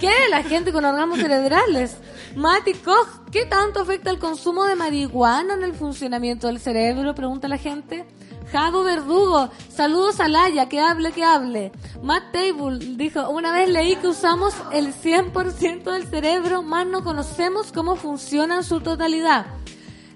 ¿Qué 0.00 0.10
la 0.30 0.42
gente 0.42 0.72
con 0.72 0.84
orgasmos 0.84 1.20
cerebrales? 1.20 1.96
Mati 2.34 2.74
Koch, 2.74 3.30
¿qué 3.30 3.44
tanto 3.44 3.80
afecta 3.80 4.10
el 4.10 4.18
consumo 4.18 4.64
de 4.64 4.74
marihuana 4.74 5.54
en 5.54 5.62
el 5.62 5.74
funcionamiento 5.74 6.48
del 6.48 6.58
cerebro? 6.58 7.14
Pregunta 7.14 7.46
la 7.46 7.56
gente. 7.56 8.04
Javo 8.52 8.82
Verdugo, 8.82 9.48
saludos 9.68 10.18
a 10.18 10.28
Laya, 10.28 10.68
que 10.68 10.80
hable, 10.80 11.12
que 11.12 11.22
hable. 11.22 11.70
Matt 12.02 12.32
Table 12.32 12.78
dijo, 12.96 13.30
una 13.30 13.52
vez 13.52 13.68
leí 13.68 13.94
que 13.96 14.08
usamos 14.08 14.54
el 14.72 14.92
100% 14.92 15.84
del 15.84 16.06
cerebro, 16.08 16.62
más 16.62 16.86
no 16.86 17.04
conocemos 17.04 17.70
cómo 17.70 17.94
funciona 17.94 18.56
en 18.56 18.64
su 18.64 18.80
totalidad. 18.80 19.46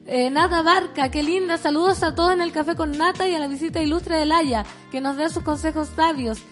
Eh, 0.07 0.31
Nata 0.31 0.63
Barca, 0.63 1.11
qué 1.11 1.23
linda. 1.23 1.59
Saludos 1.59 2.03
a 2.03 2.15
todos 2.15 2.33
en 2.33 2.41
el 2.41 2.53
café 2.53 2.75
con 2.75 2.99
Nata 2.99 3.29
y 3.29 3.35
a 3.35 3.39
la 3.39 3.47
visita 3.47 3.81
ilustre 3.81 4.17
de 4.17 4.27
Laya, 4.27 4.67
que 4.91 5.01
nos 5.01 5.17
dé 5.17 5.29
sus 5.29 5.45
consejos 5.45 5.89
sabios. 5.95 6.43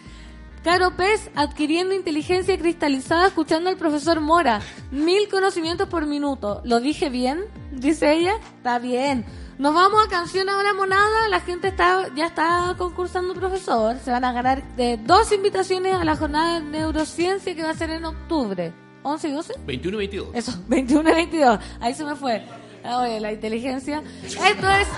Caro 0.63 0.97
Pez, 0.97 1.29
adquiriendo 1.35 1.93
inteligencia 1.93 2.57
cristalizada 2.57 3.27
escuchando 3.27 3.69
al 3.69 3.77
profesor 3.77 4.21
Mora. 4.21 4.61
Mil 4.93 5.29
conocimientos 5.29 5.89
por 5.89 6.07
minuto. 6.07 6.61
¿Lo 6.65 6.79
dije 6.79 7.11
bien? 7.11 7.41
Dice 7.73 8.13
ella. 8.13 8.35
Está 8.59 8.79
bien. 8.79 9.27
Nos 9.63 9.75
vamos 9.75 10.05
a 10.05 10.09
canción 10.09 10.49
ahora 10.49 10.75
monada. 10.75 11.29
La 11.29 11.39
gente 11.39 11.69
está 11.69 12.13
ya 12.17 12.27
está 12.27 12.75
concursando 12.77 13.33
profesor. 13.33 13.97
Se 14.05 14.11
van 14.11 14.25
a 14.25 14.33
ganar 14.33 14.61
eh, 14.77 14.99
dos 15.01 15.31
invitaciones 15.31 15.95
a 15.95 16.05
la 16.05 16.17
jornada 16.17 16.59
de 16.59 16.67
neurociencia 16.67 17.55
que 17.55 17.63
va 17.63 17.71
a 17.71 17.75
ser 17.75 17.91
en 17.91 18.05
octubre. 18.05 18.73
¿11 19.05 19.29
y 19.29 19.33
12? 19.33 19.55
21 19.65 19.95
y 19.95 19.99
22. 19.99 20.29
Eso, 20.35 20.53
21 20.67 21.11
y 21.11 21.15
22. 21.15 21.61
Ahí 21.79 21.95
se 21.95 22.05
me 22.05 22.17
fue. 22.17 22.43
Ah, 22.83 23.03
Oye, 23.03 23.21
la 23.21 23.31
inteligencia. 23.31 24.03
Esto 24.25 24.69
es 24.69 24.89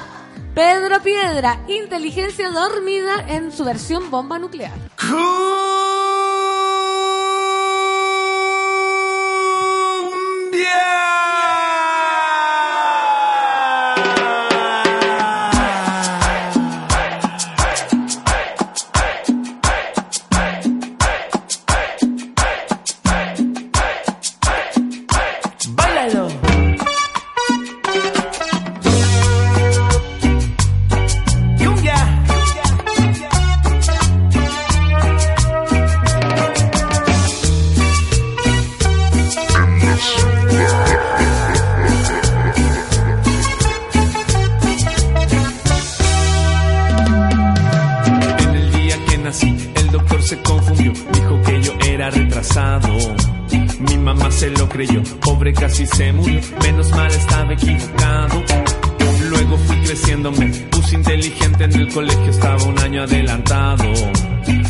Pedro 0.55 0.99
Piedra, 1.03 1.61
inteligencia 1.69 2.49
dormida 2.49 3.23
en 3.29 3.53
su 3.53 3.65
versión 3.65 4.11
bomba 4.11 4.39
nuclear. 4.39 4.73
Báilalo. 10.57 11.64
Creyó, 54.75 55.03
pobre 55.21 55.53
casi 55.53 55.87
se 55.87 56.13
murió, 56.13 56.41
menos 56.61 56.91
mal 56.91 57.11
estaba 57.11 57.53
equivocado. 57.53 58.43
Luego 59.31 59.57
fui 59.57 59.77
creciendo, 59.85 60.33
me 60.33 60.49
puse 60.49 60.97
inteligente 60.97 61.65
en 61.65 61.75
el 61.75 61.93
colegio, 61.93 62.31
estaba 62.31 62.61
un 62.65 62.79
año 62.81 63.03
adelantado. 63.05 63.85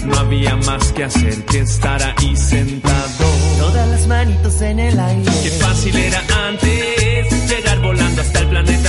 No 0.05 0.18
había 0.18 0.56
más 0.56 0.93
que 0.93 1.05
hacer 1.05 1.44
que 1.47 1.60
estar 1.60 2.02
ahí 2.02 2.36
sentado. 2.36 3.24
Todas 3.59 3.89
las 3.89 4.06
manitos 4.06 4.60
en 4.60 4.78
el 4.78 5.01
aire. 5.01 5.32
Qué 5.43 5.51
fácil 5.51 5.97
era 5.97 6.22
antes 6.48 7.48
llegar 7.48 7.81
volando 7.81 8.20
hasta 8.20 8.39
el 8.40 8.48
planeta 8.48 8.84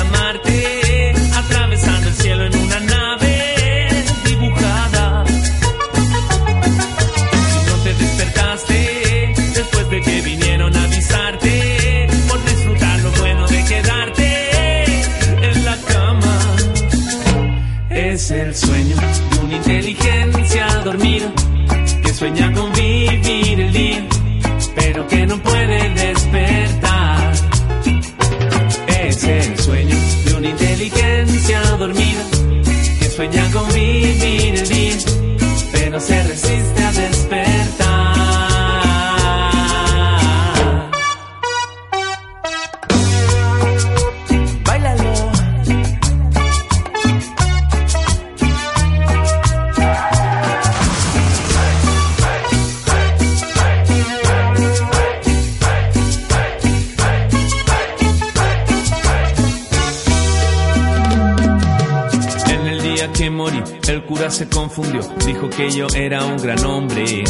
que 65.56 65.72
yo 65.72 65.88
era 65.96 66.24
un 66.26 66.38
gran 66.38 66.64
hombre. 66.66 67.24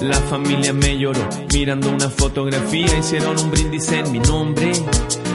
La 0.00 0.16
familia 0.16 0.72
me 0.72 0.96
lloró, 0.98 1.28
mirando 1.52 1.90
una 1.90 2.08
fotografía, 2.08 2.98
hicieron 2.98 3.38
un 3.38 3.50
brindis 3.50 3.90
en 3.92 4.12
mi 4.12 4.18
nombre. 4.20 4.72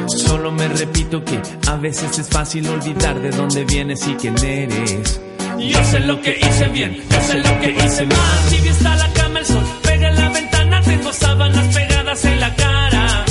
Solo 0.07 0.51
me 0.51 0.67
repito 0.67 1.23
que 1.23 1.39
a 1.67 1.75
veces 1.75 2.17
es 2.17 2.29
fácil 2.29 2.67
olvidar 2.67 3.19
de 3.21 3.31
dónde 3.31 3.63
vienes 3.65 4.07
y 4.07 4.13
quién 4.13 4.37
eres. 4.43 5.21
Yo 5.59 5.83
sé 5.83 5.99
lo 6.01 6.21
que 6.21 6.37
hice 6.39 6.67
bien, 6.69 6.95
yo 7.09 7.21
sé 7.21 7.37
lo 7.39 7.59
que 7.59 7.71
hice 7.71 8.05
mal. 8.05 8.49
Tibia 8.49 8.71
está 8.71 8.95
la 8.95 9.13
cama, 9.13 9.39
el 9.39 9.45
sol 9.45 9.63
pega 9.83 10.09
en 10.09 10.15
la 10.15 10.29
ventana, 10.29 10.81
tengo 10.81 11.11
sábanas 11.13 11.75
pegadas 11.75 12.25
en 12.25 12.39
la 12.39 12.55
cara. 12.55 13.25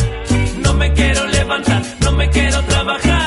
No 0.62 0.74
me 0.74 0.92
quiero 0.92 1.26
levantar, 1.28 1.82
no 2.00 2.12
me 2.12 2.28
quiero 2.28 2.62
trabajar, 2.64 3.17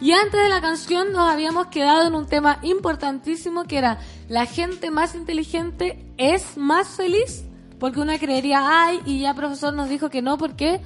y 0.00 0.12
antes 0.12 0.42
de 0.42 0.48
la 0.48 0.60
canción 0.60 1.12
nos 1.12 1.30
habíamos 1.30 1.66
quedado 1.68 2.06
en 2.06 2.14
un 2.14 2.26
tema 2.26 2.58
importantísimo 2.62 3.64
que 3.64 3.78
era 3.78 3.98
la 4.28 4.46
gente 4.46 4.90
más 4.90 5.14
inteligente 5.14 6.04
es 6.16 6.56
más 6.56 6.88
feliz 6.88 7.44
porque 7.78 8.00
uno 8.00 8.12
creería 8.18 8.84
ay 8.84 9.00
y 9.06 9.20
ya 9.20 9.34
profesor 9.34 9.72
nos 9.72 9.88
dijo 9.88 10.10
que 10.10 10.22
no 10.22 10.36
porque 10.36 10.80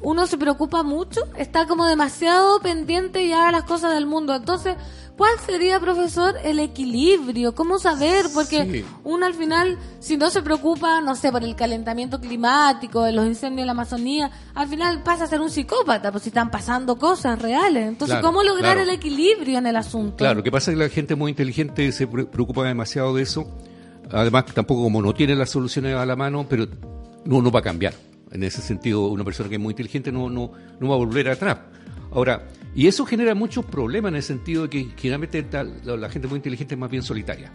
uno 0.00 0.26
se 0.26 0.38
preocupa 0.38 0.82
mucho 0.82 1.20
está 1.36 1.66
como 1.66 1.84
demasiado 1.86 2.60
pendiente 2.60 3.26
ya 3.26 3.46
de 3.46 3.52
las 3.52 3.64
cosas 3.64 3.94
del 3.94 4.06
mundo. 4.06 4.34
Entonces 4.34 4.76
¿Cuál 5.18 5.32
sería, 5.44 5.80
profesor, 5.80 6.36
el 6.44 6.60
equilibrio? 6.60 7.52
¿Cómo 7.54 7.78
saber? 7.80 8.26
Porque 8.32 8.64
Sí. 8.70 8.84
uno 9.02 9.26
al 9.26 9.34
final, 9.34 9.76
si 9.98 10.16
no 10.16 10.30
se 10.30 10.42
preocupa, 10.42 11.00
no 11.00 11.16
sé, 11.16 11.32
por 11.32 11.42
el 11.42 11.56
calentamiento 11.56 12.20
climático, 12.20 13.02
de 13.02 13.10
los 13.12 13.26
incendios 13.26 13.62
en 13.62 13.66
la 13.66 13.72
Amazonía, 13.72 14.30
al 14.54 14.68
final 14.68 15.02
pasa 15.02 15.24
a 15.24 15.26
ser 15.26 15.40
un 15.40 15.50
psicópata, 15.50 16.12
pues 16.12 16.22
si 16.22 16.28
están 16.30 16.52
pasando 16.52 16.96
cosas 16.96 17.42
reales. 17.42 17.88
Entonces, 17.88 18.14
Claro, 18.18 18.28
¿cómo 18.28 18.44
lograr 18.44 18.76
claro. 18.76 18.80
el 18.82 18.90
equilibrio 18.90 19.58
en 19.58 19.66
el 19.66 19.74
asunto? 19.76 20.16
Claro, 20.18 20.36
lo 20.36 20.42
que 20.44 20.52
pasa 20.52 20.70
es 20.70 20.76
que 20.78 20.84
la 20.84 20.88
gente 20.88 21.16
muy 21.16 21.30
inteligente 21.30 21.90
se 21.90 22.06
pre- 22.06 22.24
preocupa 22.26 22.62
demasiado 22.64 23.12
de 23.16 23.24
eso. 23.24 23.50
Además, 24.12 24.46
tampoco 24.54 24.84
como 24.84 25.02
no 25.02 25.12
tiene 25.14 25.34
las 25.34 25.50
soluciones 25.50 25.96
a 25.96 26.06
la 26.06 26.14
mano, 26.14 26.46
pero 26.48 26.66
no, 27.24 27.42
no 27.42 27.50
va 27.50 27.58
a 27.58 27.62
cambiar. 27.64 27.92
En 28.30 28.44
ese 28.44 28.62
sentido, 28.62 29.08
una 29.08 29.24
persona 29.24 29.48
que 29.48 29.56
es 29.56 29.60
muy 29.60 29.72
inteligente 29.72 30.12
no, 30.12 30.30
no, 30.30 30.52
no 30.78 30.88
va 30.88 30.94
a 30.94 30.98
volver 30.98 31.28
atrás. 31.28 31.58
Ahora, 32.12 32.46
y 32.78 32.86
eso 32.86 33.04
genera 33.04 33.34
muchos 33.34 33.64
problemas 33.64 34.10
en 34.10 34.16
el 34.16 34.22
sentido 34.22 34.62
de 34.62 34.68
que 34.70 34.88
generalmente 34.96 35.44
la, 35.50 35.96
la 35.96 36.08
gente 36.08 36.28
muy 36.28 36.36
inteligente 36.36 36.74
es 36.74 36.78
más 36.80 36.90
bien 36.90 37.02
solitaria. 37.02 37.50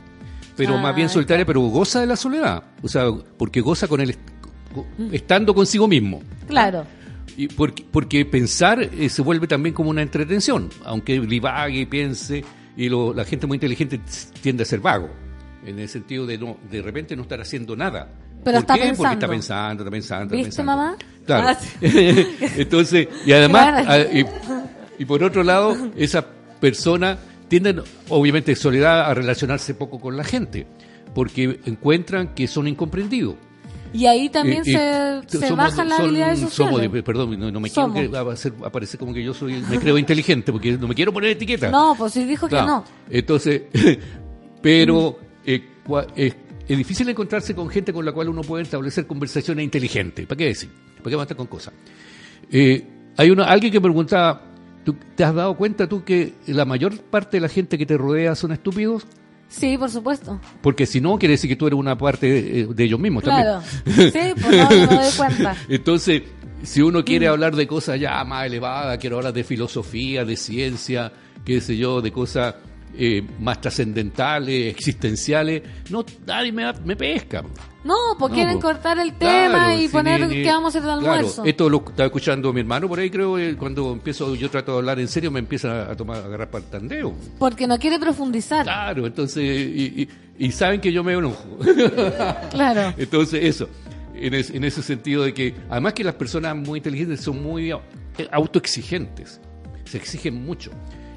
Pero 0.57 0.75
Ah, 0.77 0.81
más 0.81 0.95
bien 0.95 1.07
solitaria, 1.09 1.45
pero 1.45 1.61
goza 1.61 2.01
de 2.01 2.07
la 2.07 2.15
soledad. 2.15 2.61
O 2.81 2.87
sea, 2.87 3.05
porque 3.37 3.61
goza 3.61 3.87
con 3.87 4.01
el 4.01 4.15
estando 5.11 5.53
consigo 5.53 5.87
mismo. 5.87 6.21
Claro. 6.47 6.85
Y 7.37 7.47
porque, 7.47 7.85
porque 7.89 8.25
pensar 8.25 8.81
eh, 8.83 9.09
se 9.09 9.21
vuelve 9.21 9.47
también 9.47 9.73
como 9.73 9.89
una 9.89 10.01
entretención, 10.01 10.69
aunque 10.85 11.19
divague 11.21 11.79
y 11.81 11.85
piense, 11.85 12.43
y 12.77 12.89
lo- 12.89 13.13
la 13.13 13.23
gente 13.25 13.47
muy 13.47 13.55
inteligente 13.55 13.99
tiende 14.41 14.63
a 14.63 14.65
ser 14.65 14.79
vago, 14.81 15.09
en 15.65 15.79
el 15.79 15.89
sentido 15.89 16.25
de 16.27 16.37
no 16.37 16.57
de 16.69 16.81
repente 16.81 17.15
no 17.15 17.23
estar 17.23 17.41
haciendo 17.41 17.75
nada. 17.75 18.09
Pero 18.43 18.55
¿Por 18.57 18.61
está 18.61 18.73
qué? 18.73 18.79
Porque 18.79 18.89
pensando. 18.89 19.13
está 19.13 19.27
pensando, 19.29 19.83
está 19.83 19.91
pensando, 19.91 20.23
está 20.25 20.35
¿Viste, 20.35 20.49
pensando. 20.49 20.71
mamá? 20.75 20.97
Claro. 21.25 21.47
Ah, 21.47 21.55
sí. 21.55 21.69
Entonces, 22.61 23.07
y 23.25 23.31
además, 23.31 23.83
Claro. 23.85 23.89
a- 23.89 24.72
y, 25.03 25.05
por 25.05 25.23
otro 25.23 25.43
lado, 25.43 25.75
esa 25.97 26.25
persona 26.59 27.17
tienden, 27.49 27.81
obviamente, 28.09 28.51
en 28.53 28.57
soledad, 28.57 29.01
a 29.09 29.13
relacionarse 29.13 29.73
poco 29.75 29.99
con 29.99 30.15
la 30.17 30.23
gente, 30.23 30.65
porque 31.13 31.59
encuentran 31.65 32.33
que 32.33 32.47
son 32.47 32.67
incomprendidos. 32.67 33.35
Y 33.95 34.07
ahí 34.07 34.27
también 34.29 34.63
y 34.65 34.71
se, 34.71 35.21
se 35.27 35.51
bajan 35.53 35.87
las 35.87 35.99
habilidades 35.99 36.39
somos 36.49 36.81
de- 36.81 37.03
perdón, 37.03 37.39
no, 37.39 37.51
no 37.51 37.59
me 37.59 37.69
Somos. 37.69 37.95
quiero 37.99 38.31
hacer- 38.31 38.53
aparecer 38.65 38.99
como 38.99 39.13
que 39.13 39.23
yo 39.23 39.35
soy, 39.35 39.61
me 39.69 39.77
creo 39.77 39.99
inteligente, 39.99 40.51
porque 40.51 40.71
no 40.77 40.87
me 40.87 40.95
quiero 40.95 41.13
poner 41.13 41.29
etiqueta. 41.29 41.69
No, 41.69 41.93
pues 41.95 42.13
sí 42.13 42.23
dijo 42.25 42.47
Claro. 42.47 42.65
que 42.65 42.71
no. 42.71 42.83
Entonces, 43.19 43.61
pero 44.61 45.19
eh, 45.45 45.61
eh, 46.15 46.33
es 46.67 46.77
difícil 46.77 47.07
encontrarse 47.09 47.53
con 47.53 47.69
gente 47.69 47.91
con 47.93 48.05
la 48.05 48.11
cual 48.11 48.29
uno 48.29 48.41
puede 48.41 48.63
establecer 48.63 49.05
conversaciones 49.05 49.63
inteligentes. 49.63 50.25
¿Para 50.25 50.37
qué 50.37 50.45
decir? 50.45 50.69
¿Para 50.97 51.09
qué 51.09 51.15
va 51.15 51.21
a 51.21 51.25
estar 51.25 51.37
con 51.37 51.47
cosas? 51.47 51.73
Eh, 52.51 52.83
hay 53.17 53.29
una, 53.29 53.43
alguien 53.45 53.71
que 53.71 53.81
preguntaba, 53.81 54.41
¿tú 54.83 54.95
te 55.15 55.23
has 55.23 55.33
dado 55.33 55.55
cuenta 55.55 55.87
tú 55.87 56.03
que 56.03 56.33
la 56.47 56.65
mayor 56.65 56.97
parte 57.01 57.37
de 57.37 57.41
la 57.41 57.49
gente 57.49 57.77
que 57.77 57.85
te 57.85 57.97
rodea 57.97 58.35
son 58.35 58.51
estúpidos? 58.51 59.05
Sí, 59.49 59.77
por 59.77 59.89
supuesto. 59.91 60.39
Porque 60.61 60.85
si 60.85 60.99
no, 60.99 61.17
quiere 61.19 61.33
decir 61.33 61.49
que 61.49 61.55
tú 61.55 61.67
eres 61.67 61.77
una 61.79 61.95
parte 61.97 62.25
de, 62.27 62.65
de 62.73 62.83
ellos 62.83 62.99
mismos 62.99 63.23
Claro. 63.23 63.61
también. 63.85 64.11
Sí, 64.11 64.41
pues 64.41 64.57
no, 64.57 64.63
no 64.69 64.91
me 64.91 65.03
doy 65.03 65.11
cuenta. 65.15 65.55
Entonces, 65.69 66.23
si 66.63 66.81
uno 66.81 66.99
Mm. 67.01 67.03
quiere 67.03 67.27
hablar 67.27 67.55
de 67.55 67.67
cosas 67.67 67.99
ya 67.99 68.23
más 68.23 68.45
elevadas, 68.47 68.97
quiero 68.97 69.17
hablar 69.17 69.33
de 69.33 69.43
filosofía, 69.43 70.25
de 70.25 70.35
ciencia, 70.37 71.11
qué 71.45 71.61
sé 71.61 71.77
yo, 71.77 72.01
de 72.01 72.11
cosas 72.11 72.55
eh, 72.95 73.25
más 73.39 73.59
trascendentales, 73.61 74.71
existenciales, 74.73 75.61
no, 75.89 76.05
nadie 76.25 76.51
me, 76.51 76.71
me 76.85 76.95
pesca. 76.95 77.43
No, 77.83 77.95
pues 78.17 78.29
No, 78.31 78.35
quieren 78.35 78.59
pues, 78.59 78.63
cortar 78.75 78.97
el 78.99 79.11
tema 79.15 79.49
Claro, 79.49 79.81
y 79.81 79.87
poner 79.89 80.29
qué 80.29 80.45
vamos 80.47 80.73
a 80.73 80.77
hacer 80.79 80.83
de 80.89 80.97
claro, 80.99 81.13
almuerzo. 81.17 81.43
esto 81.43 81.69
lo 81.69 81.77
estaba 81.85 82.05
escuchando 82.05 82.53
mi 82.53 82.61
hermano 82.61 82.87
por 82.87 82.97
ahí, 82.99 83.09
creo, 83.09 83.37
eh, 83.37 83.57
cuando 83.57 83.91
empiezo, 83.91 84.35
yo 84.35 84.49
trato 84.49 84.71
de 84.71 84.77
hablar 84.77 84.99
en 85.01 85.09
serio, 85.09 85.31
me 85.31 85.39
empieza 85.39 85.91
a 85.91 85.95
tomar, 85.97 86.17
a 86.21 86.25
agarrar 86.25 86.49
para 86.49 86.63
el 86.63 86.69
tandeo. 86.71 87.13
Porque 87.37 87.67
no 87.67 87.77
quiere 87.77 87.99
profundizar. 87.99 88.63
Claro, 88.63 89.05
entonces, 89.05 89.43
y, 89.43 90.01
y- 90.03 90.09
y 90.47 90.51
saben 90.53 90.79
que 90.79 90.93
yo 90.93 91.03
me 91.03 91.11
enojo. 91.13 91.43
Claro. 92.51 92.93
Entonces, 92.97 93.43
eso, 93.43 93.67
en, 94.15 94.33
es- 94.33 94.49
en 94.51 94.63
ese 94.63 94.81
sentido 94.81 95.23
de 95.23 95.33
que, 95.33 95.53
además 95.69 95.91
que 95.93 96.03
las 96.05 96.15
personas 96.15 96.55
muy 96.55 96.79
inteligentes 96.79 97.19
son 97.21 97.43
muy 97.43 97.71
eh, 97.71 97.77
autoexigentes, 98.31 99.41
se 99.85 99.97
exigen 99.97 100.35
mucho. 100.45 100.71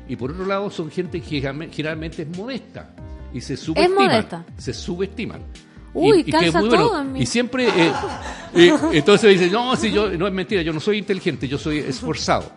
Y 0.08 0.16
por 0.16 0.30
otro 0.30 0.46
lado, 0.46 0.70
son 0.70 0.90
gente 0.90 1.20
que 1.20 1.40
generalme- 1.42 1.70
generalmente 1.72 2.22
es 2.22 2.36
modesta 2.36 2.94
y 3.34 3.40
se 3.40 3.56
subestiman. 3.56 4.04
modesta. 4.08 4.46
Se 4.56 4.72
subestiman. 4.72 5.40
Uy, 5.92 6.24
que 6.24 6.30
calza 6.32 6.46
es 6.46 6.52
todo 6.52 6.68
bueno. 6.68 7.00
en 7.00 7.12
mí. 7.12 7.22
Y 7.22 7.26
siempre, 7.26 7.68
eh, 7.68 7.92
eh, 8.54 8.72
entonces 8.92 9.30
dicen, 9.32 9.50
no, 9.52 9.74
si 9.76 9.90
yo, 9.90 10.10
no 10.10 10.26
es 10.26 10.32
mentira, 10.32 10.62
yo 10.62 10.72
no 10.72 10.80
soy 10.80 10.98
inteligente, 10.98 11.48
yo 11.48 11.56
soy 11.58 11.78
esforzado. 11.78 12.52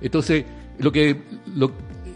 Entonces, 0.00 0.44
lo 0.78 0.90
que, 0.90 1.22
lo 1.54 1.70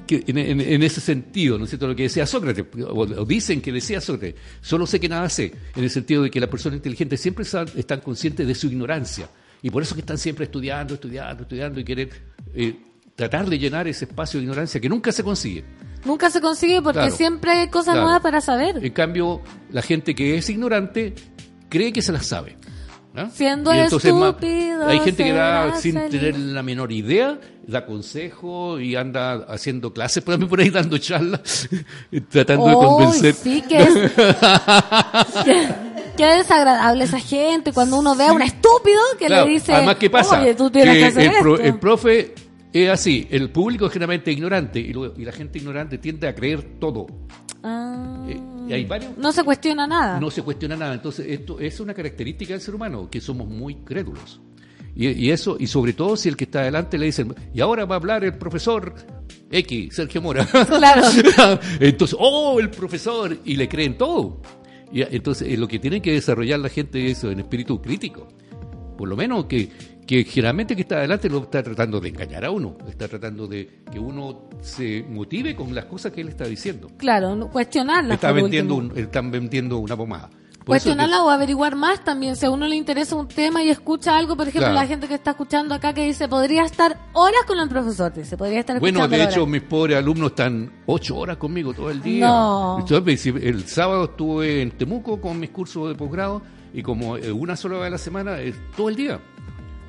que 0.07 0.25
en, 0.27 0.39
en- 0.39 0.61
en 0.61 0.83
ese 0.83 1.01
sentido, 1.01 1.59
¿no 1.59 1.65
es 1.65 1.71
cierto? 1.71 1.87
Lo 1.87 1.95
que 1.95 2.05
decía 2.05 2.27
Sócrates, 2.27 2.65
o, 2.89 3.01
o 3.03 3.25
dicen 3.27 3.61
que 3.61 3.71
decía 3.71 4.01
Sócrates, 4.01 4.35
solo 4.63 4.87
sé 4.87 4.99
que 4.99 5.09
nada 5.09 5.29
sé, 5.29 5.53
en 5.77 5.85
el 5.85 5.91
sentido 5.91 6.23
de 6.23 6.31
que 6.31 6.41
la 6.41 6.49
persona 6.49 6.75
inteligente 6.77 7.17
siempre 7.17 7.45
están 7.45 8.01
conscientes 8.01 8.47
de 8.47 8.55
su 8.55 8.67
ignorancia. 8.67 9.29
Y 9.63 9.71
por 9.71 9.83
eso 9.83 9.95
que 9.95 10.01
están 10.01 10.19
siempre 10.19 10.47
estudiando, 10.47 10.95
estudiando, 10.95 11.43
estudiando 11.43 11.79
y 11.81 11.85
quieren 11.85 12.09
eh, 12.55 12.77
tratar 13.17 13.49
de 13.49 13.59
llenar 13.59 13.87
ese 13.89 14.05
espacio 14.07 14.39
de 14.41 14.45
ignorancia 14.45 14.81
que 14.81 14.89
nunca 14.89 15.13
se 15.13 15.23
consigue. 15.23 15.65
Nunca 16.05 16.31
se 16.31 16.41
consigue 16.41 16.83
porque 16.83 16.99
Claro. 17.01 17.15
siempre 17.17 17.51
hay 17.53 17.69
cosas 17.69 17.93
Claro. 17.95 18.03
nuevas 18.03 18.23
para 18.23 18.41
saber. 18.41 18.85
En 18.85 18.93
cambio, 18.93 19.41
la 19.71 19.83
gente 19.83 20.15
que 20.15 20.37
es 20.37 20.49
ignorante 20.51 21.15
cree 21.69 21.93
que 21.93 22.03
se 22.03 22.11
las 22.13 22.27
sabe. 22.27 22.57
¿no? 23.15 23.29
Siendo 23.31 23.75
Y 23.75 23.79
entonces 23.79 24.11
más- 24.15 24.31
estúpido, 24.31 24.87
hay 24.89 24.99
gente 25.01 25.23
que 25.23 25.33
da 25.35 25.75
sin 25.77 25.95
tener 26.09 26.35
la 26.39 26.63
menor 26.63 26.91
idea, 26.93 27.39
da 27.67 27.85
consejo 27.85 28.81
y 28.81 28.97
anda 28.97 29.35
haciendo 29.49 29.93
clases, 29.93 30.25
por, 30.25 30.49
por 30.49 30.61
ahí 30.61 30.71
dando 30.71 30.97
charlas, 30.97 31.69
tratando 32.31 32.69
de 32.69 32.75
Uy, 32.75 32.85
convencer. 32.87 33.35
sí 33.35 33.63
que 33.69 33.77
es- 33.83 34.13
qué, 36.17 36.25
desagradable 36.25 37.05
esa 37.05 37.21
gente 37.21 37.73
cuando 37.73 37.99
uno 37.99 38.15
ve 38.17 38.25
a 38.29 38.33
un 38.33 38.41
estúpido 38.43 39.01
que 39.19 39.27
Claro, 39.27 39.47
le 39.47 39.53
dice, 39.53 39.75
Además, 39.75 39.97
¿qué 39.97 40.09
pasa? 40.11 40.41
oye, 40.41 40.55
tú 40.55 40.71
tienes 40.71 40.97
que, 40.97 41.05
hacer 41.05 41.35
el, 41.35 41.41
pro- 41.43 41.55
esto. 41.57 41.67
el 41.67 41.79
profe 41.79 42.35
es 42.73 42.89
así, 42.91 43.27
el 43.31 43.51
público 43.51 43.87
es 43.87 43.93
generalmente 43.93 44.33
ignorante 44.33 44.81
y, 44.81 44.93
lo- 44.93 45.15
y 45.19 45.25
la 45.25 45.33
gente 45.33 45.59
ignorante 45.59 45.99
tiende 45.99 46.27
a 46.29 46.35
creer 46.35 46.79
todo. 46.79 47.07
Ah, 47.63 48.25
Eh, 48.29 48.41
y 48.69 48.73
hay 48.73 48.85
varios 48.85 49.17
no 49.19 49.33
se 49.33 49.43
cuestiona 49.45 49.87
nada. 49.87 50.19
no 50.21 50.31
se 50.31 50.43
cuestiona 50.43 50.77
nada. 50.77 50.95
Entonces, 50.95 51.27
esto 51.29 51.59
es 51.61 51.79
una 51.81 51.95
característica 51.95 52.53
del 52.55 52.61
ser 52.61 52.75
humano, 52.75 53.09
que 53.11 53.21
somos 53.21 53.49
muy 53.49 53.77
crédulos. 53.77 54.41
Y, 54.95 55.09
y 55.09 55.31
eso, 55.31 55.57
y 55.59 55.67
sobre 55.67 55.93
todo 55.95 56.17
si 56.17 56.29
el 56.29 56.37
que 56.37 56.45
está 56.45 56.61
adelante 56.61 56.99
le 56.99 57.07
dicen, 57.07 57.35
y 57.55 57.61
ahora 57.61 57.85
va 57.87 57.95
a 57.95 57.99
hablar 57.99 58.25
el 58.25 58.37
profesor 58.37 58.95
X, 59.51 59.95
Sergio 59.95 60.21
Mora. 60.23 60.47
Claro. 60.67 61.03
entonces, 61.81 62.17
oh, 62.21 62.59
el 62.61 62.71
profesor, 62.71 63.37
y 63.45 63.57
le 63.57 63.69
creen 63.69 63.97
todo. 63.97 64.43
Y, 64.93 65.03
entonces, 65.03 65.49
eh, 65.49 65.57
lo 65.57 65.67
que 65.69 65.79
tiene 65.79 66.03
que 66.03 66.13
desarrollar 66.13 66.61
la 66.61 66.69
gente 66.69 67.05
es 67.07 67.19
eso, 67.19 67.31
en 67.31 67.41
espíritu 67.41 67.81
crítico. 67.81 68.29
Por 68.99 69.09
lo 69.09 69.17
menos 69.17 69.47
que, 69.47 69.71
que 70.07 70.25
generalmente 70.25 70.75
que 70.75 70.83
está 70.83 70.97
adelante 70.99 71.29
lo 71.29 71.39
está 71.39 71.63
tratando 71.63 72.01
de 72.01 72.09
engañar 72.09 72.45
a 72.45 72.51
uno, 72.51 72.77
está 72.89 73.07
tratando 73.09 73.47
de 73.47 73.83
que 73.91 73.99
uno 73.99 74.49
se 74.61 75.05
motive 75.09 75.55
con 75.55 75.75
las 75.75 75.85
cosas 75.87 76.13
que 76.13 76.21
él 76.21 76.29
está 76.29 76.45
diciendo. 76.45 76.89
Claro, 76.99 77.35
no- 77.37 77.49
cuestionarla. 77.51 78.15
Está 78.15 78.33
vendiendo, 78.33 78.75
un- 78.75 78.93
están 78.97 79.31
vendiendo 79.31 79.79
una 79.79 79.97
pomada. 79.97 80.29
Por 80.59 80.67
Cuestionarla 80.75 81.25
o 81.25 81.29
averiguar 81.31 81.75
más 81.75 82.05
también. 82.05 82.37
Si 82.37 82.47
a 82.47 82.51
uno 82.51 82.69
le 82.69 82.77
interesa 82.77 83.17
un 83.17 83.27
tema 83.27 83.65
y 83.65 83.71
escucha 83.71 84.17
algo, 84.17 84.37
por 84.37 84.47
ejemplo, 84.47 84.71
Claro. 84.71 84.75
la 84.81 84.87
gente 84.87 85.09
que 85.09 85.15
está 85.15 85.33
escuchando 85.33 85.75
acá 85.75 85.93
que 85.93 86.05
dice, 86.07 86.29
podría 86.29 86.63
estar 86.65 86.97
horas 87.15 87.43
con 87.49 87.59
el 87.59 87.69
profesor, 87.69 88.13
dice, 88.15 88.37
podría 88.37 88.61
estar 88.61 88.79
Bueno, 88.79 89.09
de 89.09 89.17
horas. 89.23 89.33
hecho, 89.33 89.45
mis 89.45 89.63
pobres 89.63 89.97
alumnos 89.99 90.31
están 90.31 90.71
ocho 90.87 91.17
horas 91.17 91.37
conmigo 91.37 91.75
todo 91.75 91.91
el 91.91 92.01
día. 92.01 92.29
No. 92.29 92.77
Entonces, 92.79 93.21
si 93.21 93.31
el 93.31 93.67
sábado 93.67 94.05
estuve 94.05 94.63
en 94.63 94.71
Temuco 94.71 95.21
con 95.21 95.41
mis 95.41 95.51
cursos 95.51 95.89
de 95.89 95.97
posgrado 95.97 96.43
y 96.73 96.81
como 96.81 97.17
eh, 97.17 97.33
una 97.33 97.57
sola 97.57 97.79
vez 97.79 97.89
a 97.89 97.91
la 97.91 97.99
semana, 97.99 98.41
es 98.41 98.55
todo 98.77 98.89
el 98.89 98.95
día. 98.95 99.21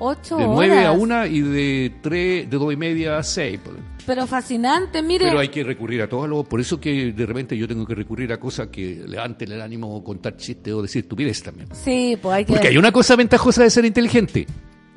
Ocho 0.06 0.36
De 0.36 0.44
horas. 0.44 0.54
nueve 0.56 0.84
a 0.84 0.92
una 0.92 1.26
y 1.26 1.40
de 1.40 1.92
tres, 2.02 2.50
de 2.50 2.56
dos 2.58 2.72
y 2.72 2.76
media 2.76 3.16
a 3.18 3.22
seis. 3.22 3.58
Pero 4.06 4.26
fascinante, 4.26 5.00
mire. 5.02 5.24
Pero 5.26 5.38
hay 5.38 5.48
que 5.48 5.64
recurrir 5.64 6.02
a 6.02 6.08
todo 6.08 6.26
lo... 6.26 6.44
Por 6.44 6.60
eso 6.60 6.78
que 6.78 7.12
de 7.12 7.24
repente 7.26 7.56
yo 7.56 7.66
tengo 7.66 7.86
que 7.86 7.94
recurrir 7.94 8.30
a 8.34 8.38
cosas 8.38 8.68
que 8.68 9.02
levanten 9.06 9.50
el 9.50 9.62
ánimo, 9.62 10.04
contar 10.04 10.36
chistes 10.36 10.74
o 10.74 10.82
decir 10.82 11.04
estupidez 11.04 11.42
también. 11.42 11.68
Sí, 11.72 12.18
pues 12.20 12.34
hay 12.36 12.44
que... 12.44 12.52
Porque 12.52 12.68
hay 12.68 12.76
una 12.76 12.92
cosa 12.92 13.16
ventajosa 13.16 13.62
de 13.62 13.70
ser 13.70 13.86
inteligente. 13.86 14.46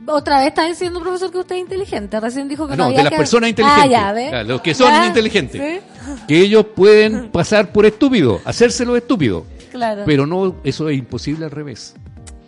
Otra 0.10 0.40
vez 0.40 0.48
está 0.50 0.66
diciendo, 0.68 1.00
profesor, 1.02 1.32
que 1.32 1.38
usted 1.38 1.56
es 1.56 1.62
inteligente. 1.62 2.20
Recién 2.20 2.48
dijo 2.50 2.66
que 2.68 2.72
no, 2.76 2.78
No, 2.78 2.84
había 2.86 2.98
de 2.98 3.04
las 3.06 3.12
que- 3.12 3.18
personas 3.18 3.50
inteligentes. 3.50 3.84
Ah, 3.86 3.90
ya, 3.90 4.12
¿ve? 4.14 4.28
Ah, 4.30 4.44
los 4.44 4.60
que 4.62 4.74
son 4.74 4.90
Ya, 4.90 5.08
inteligentes. 5.08 5.62
¿sí? 5.62 5.80
Que 6.28 6.42
ellos 6.42 6.66
pueden 6.76 7.30
pasar 7.32 7.72
por 7.72 7.86
estúpidos, 7.86 8.42
hacérselo 8.46 8.96
estúpido. 8.98 9.46
Claro. 9.72 10.04
Pero 10.06 10.26
no, 10.26 10.58
eso 10.66 10.90
es 10.90 10.98
imposible 10.98 11.46
al 11.46 11.52
revés. 11.52 11.94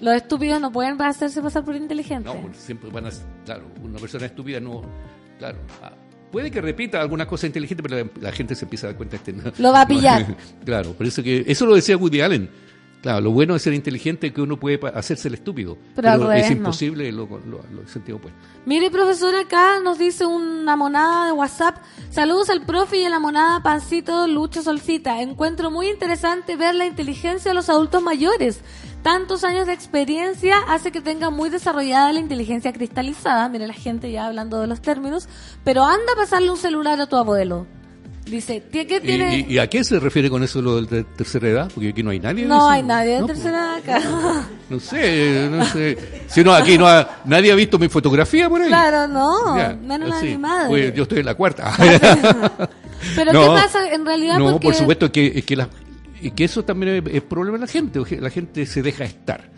Los 0.02 0.16
estúpidos 0.16 0.62
no 0.62 0.72
pueden 0.72 1.02
hacerse 1.02 1.42
pasar 1.42 1.64
por 1.66 1.76
inteligentes. 1.76 2.34
No, 2.34 2.54
siempre 2.54 2.90
van 2.90 3.06
a... 3.08 3.10
Claro, 3.46 3.66
una 3.84 4.00
persona 4.00 4.26
estúpida 4.26 4.60
no... 4.60 4.82
Claro. 5.38 5.58
ah, 5.84 5.92
Puede 6.32 6.52
que 6.52 6.62
repita 6.62 7.02
algunas 7.02 7.26
cosas 7.28 7.46
inteligentes, 7.46 7.84
pero 7.88 8.06
la, 8.06 8.22
la 8.22 8.32
gente 8.32 8.54
se 8.56 8.66
empieza 8.66 8.86
a 8.88 8.90
dar 8.92 8.98
cuenta 8.98 9.16
este 9.16 9.34
no- 9.34 9.52
Lo 9.58 9.72
va 9.74 9.82
a 9.82 9.88
pillar. 9.88 10.26
claro, 10.66 10.94
por 10.94 11.06
eso 11.08 11.24
que 11.24 11.44
eso 11.48 11.66
lo 11.66 11.76
decía 11.76 11.98
Woody 11.98 12.22
Allen. 12.22 12.50
Claro, 13.02 13.22
lo 13.22 13.32
bueno 13.32 13.54
de 13.54 13.60
ser 13.62 13.74
inteligente 13.74 14.28
es 14.28 14.34
que 14.34 14.42
uno 14.42 14.60
puede 14.60 14.78
hacerse 14.94 15.30
el 15.30 15.36
estúpido, 15.36 15.78
Pero 15.96 16.18
revés, 16.28 16.44
es 16.48 16.52
no. 16.52 16.58
imposible 16.58 17.10
lo, 17.14 17.26
lo, 17.48 17.64
lo 17.72 17.88
sentido 17.88 18.18
opuesto. 18.18 18.38
Mire, 18.66 18.92
profesor, 18.92 19.34
acá 19.36 19.80
nos 19.82 19.98
dice 19.98 20.26
una 20.26 20.76
monada 20.76 21.28
de 21.28 21.32
WhatsApp. 21.32 21.78
Saludos 22.12 22.50
al 22.50 22.66
profe 22.66 22.98
y 22.98 23.06
a 23.06 23.10
la 23.10 23.20
monada 23.20 23.64
Pancito 23.64 24.28
Lucho 24.28 24.62
Solcita. 24.62 25.22
Encuentro 25.22 25.72
muy 25.72 25.88
interesante 25.88 26.58
ver 26.58 26.76
la 26.76 26.86
inteligencia 26.86 27.52
de 27.52 27.56
los 27.56 27.70
adultos 27.70 28.04
mayores. 28.04 28.60
Tantos 29.04 29.44
años 29.46 29.66
de 29.66 29.74
experiencia 29.74 30.58
hace 30.68 30.92
que 30.92 31.00
tenga 31.02 31.30
muy 31.30 31.50
desarrollada 31.50 32.12
la 32.12 32.20
inteligencia 32.20 32.74
cristalizada. 32.74 33.48
Mire, 33.50 33.66
la 33.68 33.74
gente 33.74 34.12
ya 34.12 34.28
hablando 34.28 34.60
de 34.60 34.68
los 34.68 34.82
términos. 34.82 35.28
Pero 35.64 35.84
anda 35.86 36.14
a 36.14 36.16
pasarle 36.16 36.50
un 36.52 36.58
celular 36.58 37.00
a 37.00 37.08
tu 37.08 37.16
abuelo. 37.16 37.66
Dice, 38.26 38.62
¿qué 38.72 38.86
qué 38.86 38.98
¿Y, 38.98 39.00
tiene? 39.00 39.38
y- 39.50 39.54
y 39.54 39.58
a 39.58 39.68
qué 39.68 39.84
se 39.84 40.00
refiere 40.00 40.30
con 40.30 40.44
eso 40.44 40.62
lo 40.62 40.82
de 40.84 41.04
tercera 41.04 41.48
edad? 41.48 41.72
Porque 41.74 41.90
aquí 41.90 42.04
no 42.04 42.12
hay 42.12 42.20
nadie. 42.20 42.44
de 42.44 42.50
no 42.50 42.58
eso. 42.58 42.70
hay 42.70 42.84
nadie 42.84 43.14
de 43.16 43.20
No, 43.22 43.26
tercera 43.26 43.58
edad 43.58 43.98
acá. 43.98 44.02
No 44.70 44.80
sé, 44.80 45.48
no 45.50 45.66
sé. 45.66 45.98
Si 46.28 46.44
no, 46.44 46.54
aquí 46.54 46.78
no 46.78 46.86
ha- 46.86 47.22
nadie 47.26 47.52
ha 47.52 47.56
visto 47.56 47.80
mi 47.80 47.90
fotografía 47.90 48.48
por 48.48 48.62
ahí. 48.62 48.68
claro, 48.68 49.08
no. 49.08 49.58
Ya, 49.58 49.74
menos 49.82 50.10
la 50.10 50.20
sí. 50.20 50.26
de 50.28 50.32
mi 50.34 50.38
madre. 50.38 50.68
Pues 50.70 50.94
yo 50.94 51.04
estoy 51.04 51.20
en 51.22 51.26
la 51.26 51.34
cuarta. 51.34 51.74
Pero. 53.16 53.32
¿qué 53.32 53.48
pasa 53.48 53.92
en 53.94 54.06
realidad? 54.06 54.38
No, 54.38 54.52
porque 54.52 54.68
por 54.68 54.76
supuesto 54.76 55.12
que, 55.12 55.32
es 55.36 55.46
que, 55.46 55.56
la- 55.56 55.70
y 56.22 56.32
que 56.32 56.44
eso 56.46 56.64
también 56.64 57.06
es, 57.08 57.14
es 57.16 57.22
problema 57.22 57.58
de 57.58 57.62
la 57.66 57.68
gente. 57.72 58.00
La 58.20 58.30
gente 58.30 58.66
se 58.66 58.82
deja 58.82 59.04
estar. 59.06 59.50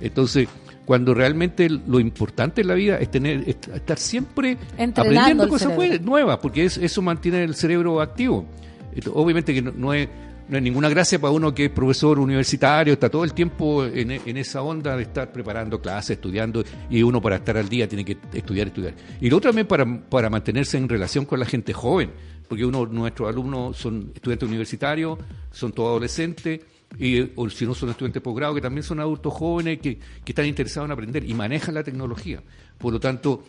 Entonces, 0.00 0.48
cuando 0.84 1.12
realmente 1.14 1.68
lo 1.68 2.00
importante 2.00 2.62
en 2.62 2.68
la 2.68 2.74
vida 2.74 2.98
es 2.98 3.10
tener 3.10 3.44
est- 3.48 3.68
estar 3.68 3.98
siempre 3.98 4.52
Entrenando 4.78 5.00
aprendiendo 5.00 5.48
cosas 5.48 5.74
cerebro. 5.74 6.04
nuevas, 6.04 6.38
porque 6.38 6.64
es- 6.64 6.78
eso 6.78 7.02
mantiene 7.02 7.44
el 7.44 7.54
cerebro 7.54 8.00
activo. 8.00 8.46
Esto, 8.94 9.12
obviamente 9.14 9.52
que 9.52 9.62
no, 9.62 9.72
no 9.72 9.92
es 9.94 10.08
no 10.48 10.56
es 10.56 10.62
ninguna 10.62 10.88
gracia 10.88 11.18
para 11.20 11.30
uno 11.30 11.54
que 11.54 11.66
es 11.66 11.70
profesor 11.70 12.18
universitario, 12.18 12.94
está 12.94 13.10
todo 13.10 13.22
el 13.22 13.34
tiempo 13.34 13.84
en, 13.84 14.12
en 14.12 14.36
esa 14.38 14.62
onda 14.62 14.96
de 14.96 15.02
estar 15.02 15.30
preparando 15.30 15.78
clases, 15.78 16.12
estudiando, 16.12 16.64
y 16.88 17.02
uno 17.02 17.20
para 17.20 17.36
estar 17.36 17.58
al 17.58 17.68
día 17.68 17.86
tiene 17.86 18.02
que 18.02 18.16
estudiar, 18.32 18.68
estudiar. 18.68 18.94
Y 19.20 19.28
lo 19.28 19.36
otro 19.36 19.50
también 19.50 19.66
para, 19.66 19.84
para 20.08 20.30
mantenerse 20.30 20.78
en 20.78 20.88
relación 20.88 21.26
con 21.26 21.38
la 21.38 21.44
gente 21.44 21.74
joven, 21.74 22.12
porque 22.48 22.64
uno 22.64 22.86
nuestros 22.86 23.28
alumnos 23.28 23.76
son 23.76 24.12
estudiantes 24.14 24.48
universitarios, 24.48 25.18
son 25.50 25.72
todos 25.72 25.90
adolescentes, 25.90 26.60
y, 26.98 27.20
o 27.36 27.50
si 27.50 27.66
no 27.66 27.74
son 27.74 27.90
estudiantes 27.90 28.14
de 28.14 28.20
posgrado, 28.22 28.54
que 28.54 28.60
también 28.62 28.82
son 28.82 28.98
adultos 29.00 29.32
jóvenes 29.34 29.78
que, 29.80 29.98
que 29.98 30.32
están 30.32 30.46
interesados 30.46 30.86
en 30.88 30.92
aprender 30.92 31.22
y 31.28 31.34
manejan 31.34 31.74
la 31.74 31.84
tecnología. 31.84 32.42
Por 32.78 32.92
lo 32.94 32.98
tanto, 33.00 33.44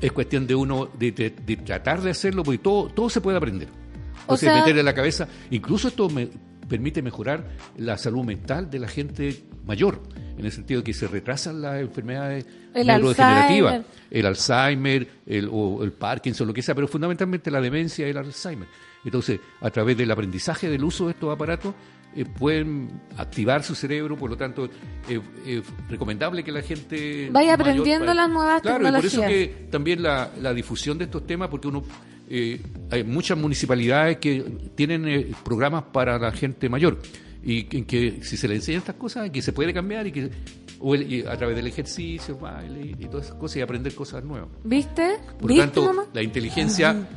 es 0.00 0.10
cuestión 0.12 0.46
de 0.46 0.54
uno 0.54 0.88
de, 0.98 1.12
de- 1.12 1.30
de 1.30 1.56
tratar 1.58 2.00
de 2.00 2.10
hacerlo, 2.10 2.42
porque 2.42 2.58
todo, 2.58 2.88
todo 2.88 3.10
se 3.10 3.20
puede 3.20 3.36
aprender. 3.36 3.68
O 4.26 4.36
sea, 4.36 4.50
sea- 4.52 4.60
meterle 4.60 4.80
en 4.80 4.86
la 4.86 4.94
cabeza. 4.94 5.28
Incluso 5.50 5.88
esto 5.88 6.08
me 6.08 6.28
permite 6.68 7.02
mejorar 7.02 7.48
la 7.76 7.96
salud 7.98 8.24
mental 8.24 8.70
de 8.70 8.78
la 8.78 8.88
gente 8.88 9.42
mayor, 9.66 10.02
en 10.36 10.44
el 10.44 10.52
sentido 10.52 10.80
de 10.80 10.84
que 10.84 10.94
se 10.94 11.08
retrasan 11.08 11.60
las 11.60 11.80
enfermedades 11.80 12.46
El 12.74 12.86
neurodegenerativas, 12.86 13.74
Alzheimer. 13.74 14.08
el 14.10 14.26
Alzheimer, 14.26 15.08
el, 15.26 15.48
o 15.50 15.82
el 15.82 15.92
Parkinson, 15.92 16.46
lo 16.46 16.54
que 16.54 16.62
sea, 16.62 16.74
pero 16.74 16.88
fundamentalmente 16.88 17.50
la 17.50 17.60
demencia 17.60 18.06
y 18.06 18.10
el 18.10 18.18
Alzheimer. 18.18 18.68
Entonces, 19.04 19.40
a 19.60 19.70
través 19.70 19.96
del 19.96 20.10
aprendizaje 20.10 20.68
del 20.68 20.84
uso 20.84 21.06
de 21.06 21.12
estos 21.12 21.32
aparatos, 21.32 21.74
eh, 22.16 22.24
pueden 22.24 23.02
activar 23.16 23.62
su 23.62 23.74
cerebro, 23.74 24.16
por 24.16 24.30
lo 24.30 24.36
tanto, 24.36 24.68
es 25.08 25.62
recomendable 25.88 26.42
que 26.42 26.50
la 26.50 26.62
gente... 26.62 27.28
Vaya 27.30 27.54
aprendiendo 27.54 28.12
las 28.14 28.28
nuevas 28.30 28.62
claro, 28.62 28.88
y 28.88 28.90
por 28.90 29.04
eso 29.04 29.20
tecnologías. 29.20 29.48
que 29.56 29.66
también 29.70 30.02
la, 30.02 30.30
la 30.40 30.54
difusión 30.54 30.98
de 30.98 31.04
estos 31.04 31.26
temas, 31.26 31.48
porque 31.48 31.68
uno 31.68 31.82
eh, 32.30 32.60
hay 32.90 33.04
muchas 33.04 33.36
municipalidades 33.38 34.18
que 34.18 34.44
tienen 34.74 35.06
eh, 35.08 35.26
programas 35.44 35.84
para 35.92 36.18
la 36.18 36.30
gente 36.32 36.68
mayor 36.68 37.00
y 37.44 37.66
en 37.76 37.84
que 37.84 38.18
si 38.22 38.36
se 38.36 38.48
le 38.48 38.56
enseñan 38.56 38.80
estas 38.80 38.96
cosas, 38.96 39.30
que 39.30 39.40
se 39.42 39.52
puede 39.52 39.72
cambiar 39.72 40.06
y 40.06 40.12
que 40.12 40.30
o 40.80 40.94
el- 40.94 41.12
y 41.12 41.22
a 41.22 41.36
través 41.36 41.56
del 41.56 41.66
ejercicio, 41.66 42.38
baile 42.38 42.94
y 42.98 43.06
todas 43.06 43.26
esas 43.26 43.36
cosas 43.38 43.56
y 43.56 43.60
aprender 43.62 43.94
cosas 43.94 44.22
nuevas. 44.24 44.48
¿Viste? 44.64 45.16
Por 45.40 45.42
lo 45.42 45.48
¿Viste, 45.48 45.62
tanto, 45.64 45.84
mamá? 45.86 46.06
la 46.12 46.22
inteligencia 46.22 47.08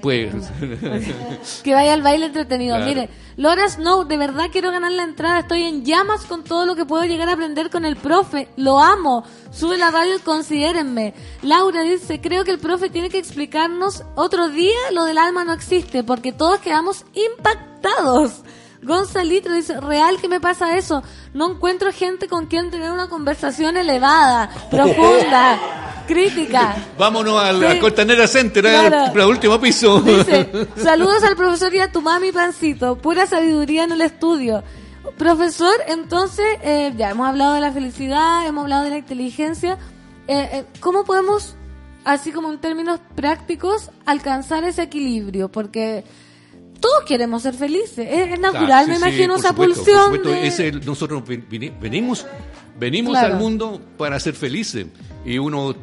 pues 0.00 0.32
Que 1.62 1.74
vaya 1.74 1.94
al 1.94 2.02
baile 2.02 2.26
entretenido. 2.26 2.76
Claro. 2.76 2.88
Mire, 2.88 3.10
Laura 3.36 3.68
Snow, 3.68 4.04
de 4.04 4.16
verdad 4.16 4.46
quiero 4.52 4.70
ganar 4.70 4.92
la 4.92 5.02
entrada. 5.02 5.40
Estoy 5.40 5.64
en 5.64 5.84
llamas 5.84 6.24
con 6.24 6.44
todo 6.44 6.66
lo 6.66 6.76
que 6.76 6.84
puedo 6.84 7.04
llegar 7.04 7.28
a 7.28 7.32
aprender 7.32 7.70
con 7.70 7.84
el 7.84 7.96
profe. 7.96 8.48
Lo 8.56 8.78
amo. 8.78 9.24
Sube 9.50 9.76
la 9.76 9.90
radio 9.90 10.16
y 10.16 10.20
considérenme. 10.20 11.14
Laura 11.42 11.82
dice, 11.82 12.20
creo 12.20 12.44
que 12.44 12.52
el 12.52 12.58
profe 12.58 12.90
tiene 12.90 13.10
que 13.10 13.18
explicarnos 13.18 14.04
otro 14.14 14.48
día 14.48 14.78
lo 14.92 15.04
del 15.04 15.18
alma 15.18 15.44
no 15.44 15.52
existe, 15.52 16.04
porque 16.04 16.32
todos 16.32 16.60
quedamos 16.60 17.04
impactados. 17.14 18.43
Gonzalitro 18.84 19.54
dice, 19.54 19.80
real 19.80 20.18
que 20.20 20.28
me 20.28 20.40
pasa 20.40 20.76
eso. 20.76 21.02
No 21.32 21.50
encuentro 21.52 21.92
gente 21.92 22.28
con 22.28 22.46
quien 22.46 22.70
tener 22.70 22.90
una 22.92 23.08
conversación 23.08 23.76
elevada, 23.76 24.50
profunda, 24.70 25.58
crítica. 26.06 26.76
vámonos 26.98 27.42
a 27.42 27.52
la 27.52 27.72
Sí. 27.72 27.78
Costanera 27.80 28.26
Center, 28.28 28.66
al- 28.66 28.88
Claro. 28.90 29.22
al 29.22 29.28
último 29.28 29.60
piso. 29.60 30.00
Dice, 30.02 30.48
saludos 30.76 31.22
al 31.24 31.36
profesor 31.36 31.74
y 31.74 31.80
a 31.80 31.90
tu 31.90 32.02
mami 32.02 32.30
Pancito, 32.32 32.96
pura 32.96 33.26
sabiduría 33.26 33.84
en 33.84 33.92
el 33.92 34.00
estudio. 34.02 34.62
Profesor, 35.18 35.74
entonces, 35.88 36.46
eh, 36.62 36.92
ya 36.96 37.10
hemos 37.10 37.28
hablado 37.28 37.54
de 37.54 37.60
la 37.60 37.72
felicidad, 37.72 38.46
hemos 38.46 38.62
hablado 38.64 38.84
de 38.84 38.90
la 38.90 38.98
inteligencia. 38.98 39.78
Eh, 40.26 40.48
eh, 40.52 40.64
¿Cómo 40.80 41.04
podemos, 41.04 41.56
así 42.04 42.32
como 42.32 42.50
en 42.50 42.58
términos 42.58 43.00
prácticos, 43.14 43.90
alcanzar 44.06 44.64
ese 44.64 44.82
equilibrio? 44.82 45.50
Porque 45.50 46.04
todos 46.84 47.04
queremos 47.06 47.42
ser 47.42 47.54
felices. 47.54 48.06
Es, 48.10 48.32
es 48.32 48.40
natural, 48.40 48.86
me 48.88 48.94
sí, 48.96 49.00
imagino, 49.00 49.34
por 49.34 49.38
esa 49.40 49.48
supuesto, 49.48 49.74
por 49.74 49.84
pulsión. 49.84 50.02
supuesto. 50.04 50.28
de- 50.30 50.46
Es 50.46 50.60
el- 50.60 50.84
nosotros 50.86 51.22
venimos, 51.80 52.26
venimos 52.78 53.12
Claro. 53.12 53.34
al 53.34 53.40
mundo 53.40 53.80
para 53.96 54.18
ser 54.20 54.34
felices. 54.34 54.86
Y 55.24 55.38
uno, 55.38 55.74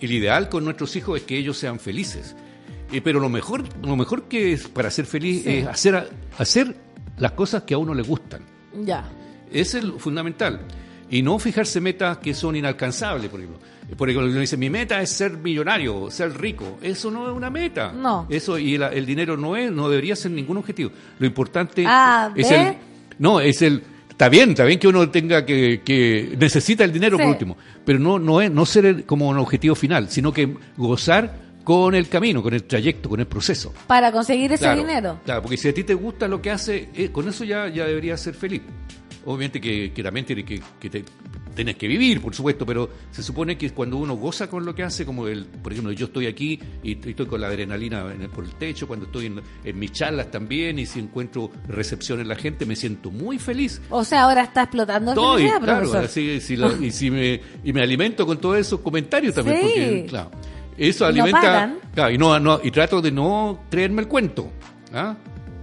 el 0.00 0.12
ideal 0.12 0.48
con 0.48 0.64
nuestros 0.64 0.94
hijos 0.96 1.18
es 1.20 1.24
que 1.24 1.36
ellos 1.38 1.56
sean 1.56 1.78
felices. 1.78 2.34
Eh, 2.92 3.00
pero 3.00 3.18
lo 3.20 3.28
mejor, 3.28 3.64
lo 3.82 3.96
mejor 3.96 4.24
que 4.28 4.52
es 4.52 4.68
para 4.68 4.90
ser 4.90 5.06
feliz 5.06 5.42
Sí. 5.44 5.56
es 5.58 5.66
hacer, 5.66 6.10
hacer 6.38 6.76
las 7.18 7.32
cosas 7.32 7.62
que 7.62 7.74
a 7.74 7.78
uno 7.78 7.94
le 7.94 8.02
gustan. 8.02 8.42
Ya. 8.84 9.08
Ese 9.52 9.78
es 9.78 9.84
lo 9.84 9.98
fundamental. 9.98 10.60
Y 11.10 11.22
no 11.22 11.38
fijarse 11.38 11.80
metas 11.80 12.18
que 12.18 12.34
son 12.34 12.56
inalcanzables, 12.56 13.30
por 13.30 13.40
ejemplo. 13.40 13.60
Por 13.96 14.08
ejemplo, 14.10 14.30
uno 14.30 14.40
dice, 14.40 14.56
mi 14.56 14.70
meta 14.70 15.00
es 15.00 15.10
ser 15.10 15.32
millonario, 15.38 16.10
ser 16.10 16.36
rico. 16.40 16.78
Eso 16.82 17.10
no 17.10 17.28
es 17.30 17.36
una 17.36 17.50
meta. 17.50 17.92
No. 17.92 18.26
Eso, 18.28 18.58
y 18.58 18.74
el, 18.74 18.82
el 18.82 19.06
dinero 19.06 19.36
no 19.36 19.56
es, 19.56 19.70
no 19.70 19.88
debería 19.88 20.16
ser 20.16 20.30
ningún 20.32 20.56
objetivo. 20.56 20.90
Lo 21.18 21.26
importante 21.26 21.84
Ah, 21.86 22.30
es 22.34 22.50
¿ve? 22.50 22.68
el... 22.68 22.74
No, 23.18 23.40
es 23.40 23.62
el... 23.62 23.82
Está 24.10 24.28
bien, 24.28 24.50
está 24.50 24.64
bien 24.64 24.78
que 24.78 24.86
uno 24.88 25.08
tenga 25.10 25.44
que, 25.44 25.80
que 25.84 26.36
necesita 26.38 26.84
el 26.84 26.92
dinero 26.92 27.16
Sí. 27.16 27.22
por 27.24 27.32
último, 27.32 27.56
pero 27.84 27.98
no, 27.98 28.18
no 28.20 28.40
es 28.40 28.48
no 28.50 28.64
ser 28.64 28.86
el- 28.86 29.04
como 29.04 29.28
un 29.28 29.38
objetivo 29.38 29.74
final, 29.74 30.08
sino 30.08 30.32
que 30.32 30.54
gozar 30.76 31.42
con 31.64 31.94
el 31.96 32.08
camino, 32.08 32.40
con 32.42 32.54
el 32.54 32.62
trayecto, 32.64 33.08
con 33.08 33.18
el 33.18 33.26
proceso. 33.26 33.72
Para 33.88 34.12
conseguir 34.12 34.52
ese 34.52 34.64
Claro, 34.64 34.80
dinero. 34.80 35.20
Claro, 35.24 35.42
porque 35.42 35.56
si 35.56 35.68
a 35.68 35.74
ti 35.74 35.82
te 35.82 35.94
gusta 35.94 36.28
lo 36.28 36.40
que 36.40 36.50
hace, 36.52 36.90
eh, 36.94 37.10
con 37.10 37.28
eso 37.28 37.42
ya, 37.42 37.66
ya 37.68 37.86
deberías 37.86 38.20
ser 38.20 38.34
feliz. 38.34 38.62
Obviamente 39.24 39.60
que, 39.60 39.90
que 39.92 40.02
también 40.02 40.24
tiene 40.26 40.44
que, 40.44 40.60
que 40.78 40.90
te- 40.90 41.04
tenés 41.54 41.76
que 41.76 41.86
vivir, 41.88 42.20
por 42.20 42.34
supuesto, 42.34 42.66
pero 42.66 42.90
se 43.10 43.22
supone 43.22 43.56
que 43.56 43.70
cuando 43.70 43.96
uno 43.96 44.14
goza 44.16 44.48
con 44.48 44.64
lo 44.64 44.74
que 44.74 44.82
hace, 44.82 45.06
como 45.06 45.26
el, 45.28 45.44
por 45.46 45.72
ejemplo, 45.72 45.92
yo 45.92 46.06
estoy 46.06 46.26
aquí 46.26 46.58
y 46.82 46.92
estoy 47.08 47.26
con 47.26 47.40
la 47.40 47.46
adrenalina 47.48 48.12
en 48.12 48.22
el- 48.22 48.28
por 48.30 48.44
el 48.44 48.50
techo, 48.56 48.86
cuando 48.86 49.06
estoy 49.06 49.26
en, 49.26 49.40
en 49.64 49.78
mis 49.78 49.92
charlas 49.92 50.30
también, 50.30 50.78
y 50.78 50.86
si 50.86 51.00
encuentro 51.00 51.50
recepción 51.68 52.20
en 52.20 52.28
la 52.28 52.36
gente, 52.36 52.66
me 52.66 52.76
siento 52.76 53.10
muy 53.10 53.38
feliz. 53.38 53.80
O 53.90 54.04
sea, 54.04 54.22
ahora 54.24 54.42
está 54.42 54.62
explotando 54.64 55.12
Estoy, 55.12 55.42
felicidad, 55.48 55.62
claro, 55.62 55.92
así, 56.04 56.40
si 56.40 56.56
lo- 56.56 56.82
y, 56.82 56.90
si 56.90 57.10
me, 57.10 57.40
y 57.62 57.72
me 57.72 57.82
alimento 57.82 58.26
con 58.26 58.38
todos 58.38 58.58
esos 58.58 58.80
comentarios 58.80 59.34
también, 59.34 59.58
Sí. 59.58 59.62
porque, 59.66 60.06
claro, 60.08 60.30
eso 60.76 61.04
no 61.04 61.08
alimenta, 61.10 61.74
claro, 61.94 62.12
y, 62.12 62.18
no, 62.18 62.38
no- 62.40 62.60
y 62.62 62.70
trato 62.70 63.00
de 63.00 63.12
no 63.12 63.60
creerme 63.70 64.02
el 64.02 64.08
cuento, 64.08 64.50
¿ah? 64.92 65.14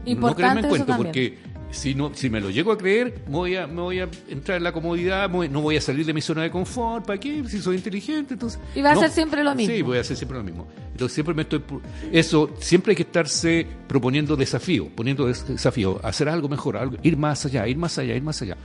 no 0.05 0.09
Importante 0.11 0.61
creerme 0.61 0.61
el 0.61 0.67
cuento, 0.85 0.97
porque 1.03 1.37
si 1.71 1.95
no 1.95 2.11
si 2.13 2.29
me 2.29 2.39
lo 2.41 2.49
llego 2.49 2.71
a 2.71 2.77
creer, 2.77 3.23
me 3.27 3.31
voy 3.33 3.55
a, 3.55 3.65
me 3.67 3.81
voy 3.81 3.99
a 3.99 4.09
entrar 4.29 4.57
en 4.57 4.63
la 4.63 4.71
comodidad, 4.71 5.29
voy- 5.29 5.49
no 5.49 5.61
voy 5.61 5.77
a 5.77 5.81
salir 5.81 6.05
de 6.05 6.13
mi 6.13 6.21
zona 6.21 6.43
de 6.43 6.51
confort, 6.51 7.05
¿para 7.05 7.19
qué? 7.19 7.43
Si 7.47 7.61
soy 7.61 7.77
inteligente, 7.77 8.33
entonces... 8.35 8.59
Y 8.75 8.81
va 8.81 8.91
a 8.91 8.95
no. 8.95 9.01
ser 9.01 9.11
siempre 9.11 9.43
lo 9.43 9.55
mismo. 9.55 9.73
Sí, 9.75 9.81
voy 9.81 9.97
a 9.97 10.01
hacer 10.01 10.17
siempre 10.17 10.37
lo 10.37 10.43
mismo. 10.43 10.67
Entonces 10.91 11.13
siempre 11.13 11.33
me 11.33 11.41
estoy... 11.43 11.63
Eso, 12.11 12.49
siempre 12.59 12.91
hay 12.91 12.95
que 12.95 13.03
estarse 13.03 13.65
proponiendo 13.87 14.35
desafío, 14.35 14.89
poniendo 14.95 15.25
des- 15.27 15.47
desafío, 15.47 15.99
hacer 16.03 16.29
algo 16.29 16.47
mejor, 16.49 16.77
algo, 16.77 16.97
ir 17.03 17.17
más 17.17 17.45
allá, 17.45 17.67
ir 17.67 17.77
más 17.77 17.97
allá, 17.97 18.15
ir 18.15 18.21
más 18.23 18.41
allá. 18.41 18.57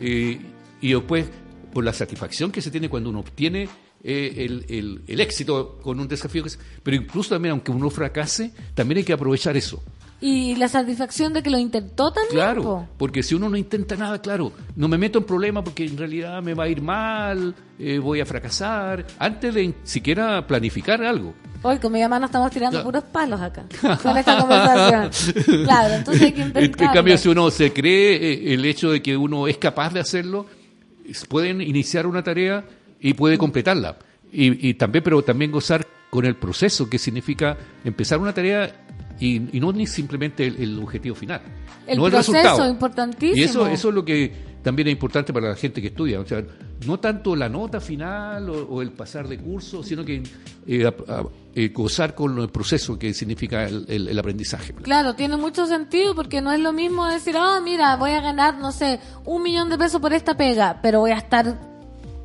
Eh, 0.00 0.38
y 0.80 0.92
después, 0.92 1.26
por 1.72 1.84
la 1.84 1.92
satisfacción 1.92 2.50
que 2.52 2.62
se 2.62 2.70
tiene 2.70 2.88
cuando 2.88 3.10
uno 3.10 3.20
obtiene 3.20 3.68
eh, 4.04 4.34
el, 4.46 4.64
el- 4.68 5.02
el 5.08 5.20
éxito 5.20 5.78
con 5.82 5.98
un 5.98 6.06
desafío, 6.06 6.42
que 6.42 6.48
es- 6.50 6.58
pero 6.82 6.96
incluso 6.96 7.30
también, 7.30 7.52
aunque 7.52 7.72
uno 7.72 7.90
fracase, 7.90 8.52
también 8.74 8.98
hay 8.98 9.04
que 9.04 9.12
aprovechar 9.12 9.56
eso. 9.56 9.82
Y 10.20 10.56
la 10.56 10.66
satisfacción 10.66 11.32
de 11.32 11.42
que 11.44 11.50
lo 11.50 11.58
intentó 11.58 12.10
también. 12.12 12.34
Claro, 12.34 12.62
po. 12.62 12.88
porque 12.98 13.22
si 13.22 13.36
uno 13.36 13.48
no 13.48 13.56
intenta 13.56 13.94
nada, 13.96 14.20
claro, 14.20 14.52
no 14.74 14.88
me 14.88 14.98
meto 14.98 15.18
en 15.20 15.24
problemas 15.24 15.62
porque 15.62 15.84
en 15.84 15.96
realidad 15.96 16.42
me 16.42 16.54
va 16.54 16.64
a 16.64 16.68
ir 16.68 16.82
mal, 16.82 17.54
eh, 17.78 17.98
voy 17.98 18.20
a 18.20 18.26
fracasar, 18.26 19.06
antes 19.18 19.54
de 19.54 19.72
siquiera 19.84 20.44
planificar 20.44 21.02
algo. 21.04 21.34
Hoy 21.62 21.78
con 21.78 21.92
mi 21.92 22.00
nos 22.00 22.22
estamos 22.24 22.50
tirando 22.50 22.76
Claro. 22.78 22.84
puros 22.84 23.04
palos 23.04 23.40
acá. 23.40 23.64
Con 24.02 24.16
esta 24.16 24.38
conversación. 24.38 25.64
Claro, 25.64 25.94
entonces 25.94 26.22
hay 26.22 26.32
que 26.32 26.42
En, 26.42 26.46
intentar. 26.48 26.86
en 26.88 26.92
cambio, 26.92 27.18
si 27.18 27.28
uno 27.28 27.50
se 27.50 27.72
cree 27.72 28.14
eh, 28.16 28.54
el 28.54 28.64
hecho 28.64 28.90
de 28.92 29.02
que 29.02 29.16
uno 29.16 29.48
es 29.48 29.58
capaz 29.58 29.92
de 29.92 29.98
hacerlo, 30.00 30.46
pueden 31.28 31.60
iniciar 31.60 32.06
una 32.06 32.22
tarea 32.22 32.64
y 33.00 33.14
puede 33.14 33.38
completarla. 33.38 33.98
Y, 34.32 34.68
y 34.68 34.74
también, 34.74 35.02
pero 35.02 35.22
también 35.22 35.50
gozar 35.50 35.84
con 36.10 36.24
el 36.24 36.36
proceso, 36.36 36.88
que 36.88 36.98
significa 36.98 37.56
empezar 37.84 38.18
una 38.18 38.32
tarea 38.32 38.84
y, 39.20 39.56
y 39.56 39.60
no 39.60 39.72
ni 39.72 39.86
simplemente 39.86 40.46
el, 40.46 40.56
el 40.62 40.78
objetivo 40.78 41.14
final. 41.14 41.40
El 41.86 41.98
no 41.98 42.06
el 42.06 42.12
proceso, 42.12 42.32
resultado. 42.32 42.68
importantísimo. 42.70 43.36
Y 43.36 43.42
eso, 43.44 43.66
eso 43.66 43.88
es 43.88 43.94
lo 43.94 44.04
que 44.04 44.48
también 44.62 44.88
es 44.88 44.92
importante 44.92 45.32
para 45.32 45.48
la 45.50 45.56
gente 45.56 45.80
que 45.80 45.88
estudia. 45.88 46.20
O 46.20 46.26
sea, 46.26 46.42
no 46.86 46.98
tanto 47.00 47.34
la 47.34 47.48
nota 47.48 47.80
final 47.80 48.48
o, 48.50 48.64
o 48.68 48.82
el 48.82 48.90
pasar 48.92 49.26
de 49.26 49.38
curso, 49.38 49.82
sino 49.82 50.04
que 50.04 50.22
eh, 50.66 50.84
a- 50.86 51.12
a- 51.12 51.24
eh, 51.54 51.68
gozar 51.74 52.14
con 52.14 52.38
el 52.38 52.48
proceso 52.50 52.98
que 52.98 53.12
significa 53.14 53.64
el, 53.64 53.84
el- 53.88 54.08
el 54.08 54.18
aprendizaje. 54.18 54.72
Claro, 54.74 55.14
tiene 55.14 55.36
mucho 55.36 55.66
sentido 55.66 56.14
porque 56.14 56.40
no 56.42 56.52
es 56.52 56.60
lo 56.60 56.72
mismo 56.72 57.06
decir, 57.06 57.36
ah, 57.38 57.60
mira, 57.62 57.96
voy 57.96 58.10
a 58.12 58.20
ganar, 58.20 58.58
no 58.58 58.70
sé, 58.72 59.00
un 59.24 59.42
millón 59.42 59.68
de 59.70 59.78
pesos 59.78 60.00
por 60.00 60.12
esta 60.12 60.36
pega, 60.36 60.78
pero 60.82 61.00
voy 61.00 61.10
a 61.12 61.16
estar 61.18 61.58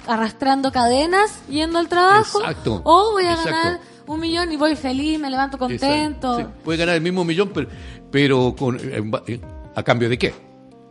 arrastrando 0.07 0.71
cadenas 0.71 1.31
yendo 1.49 1.79
al 1.79 1.87
trabajo. 1.87 2.39
Exacto, 2.39 2.81
O 2.83 3.11
voy 3.11 3.25
a 3.25 3.31
exacto. 3.33 3.51
ganar 3.51 3.79
un 4.07 4.19
millón 4.19 4.51
y 4.51 4.57
voy 4.57 4.75
feliz, 4.75 5.19
me 5.19 5.29
levanto 5.29 5.57
contento. 5.57 6.37
Sí, 6.37 6.45
puede 6.63 6.77
ganar 6.79 6.95
el 6.95 7.01
mismo 7.01 7.23
millón, 7.23 7.51
pero, 7.53 7.69
pero 8.11 8.55
con, 8.57 8.77
ba- 9.05 9.23
eh, 9.27 9.39
¿a 9.75 9.83
cambio 9.83 10.09
de 10.09 10.17
qué? 10.17 10.33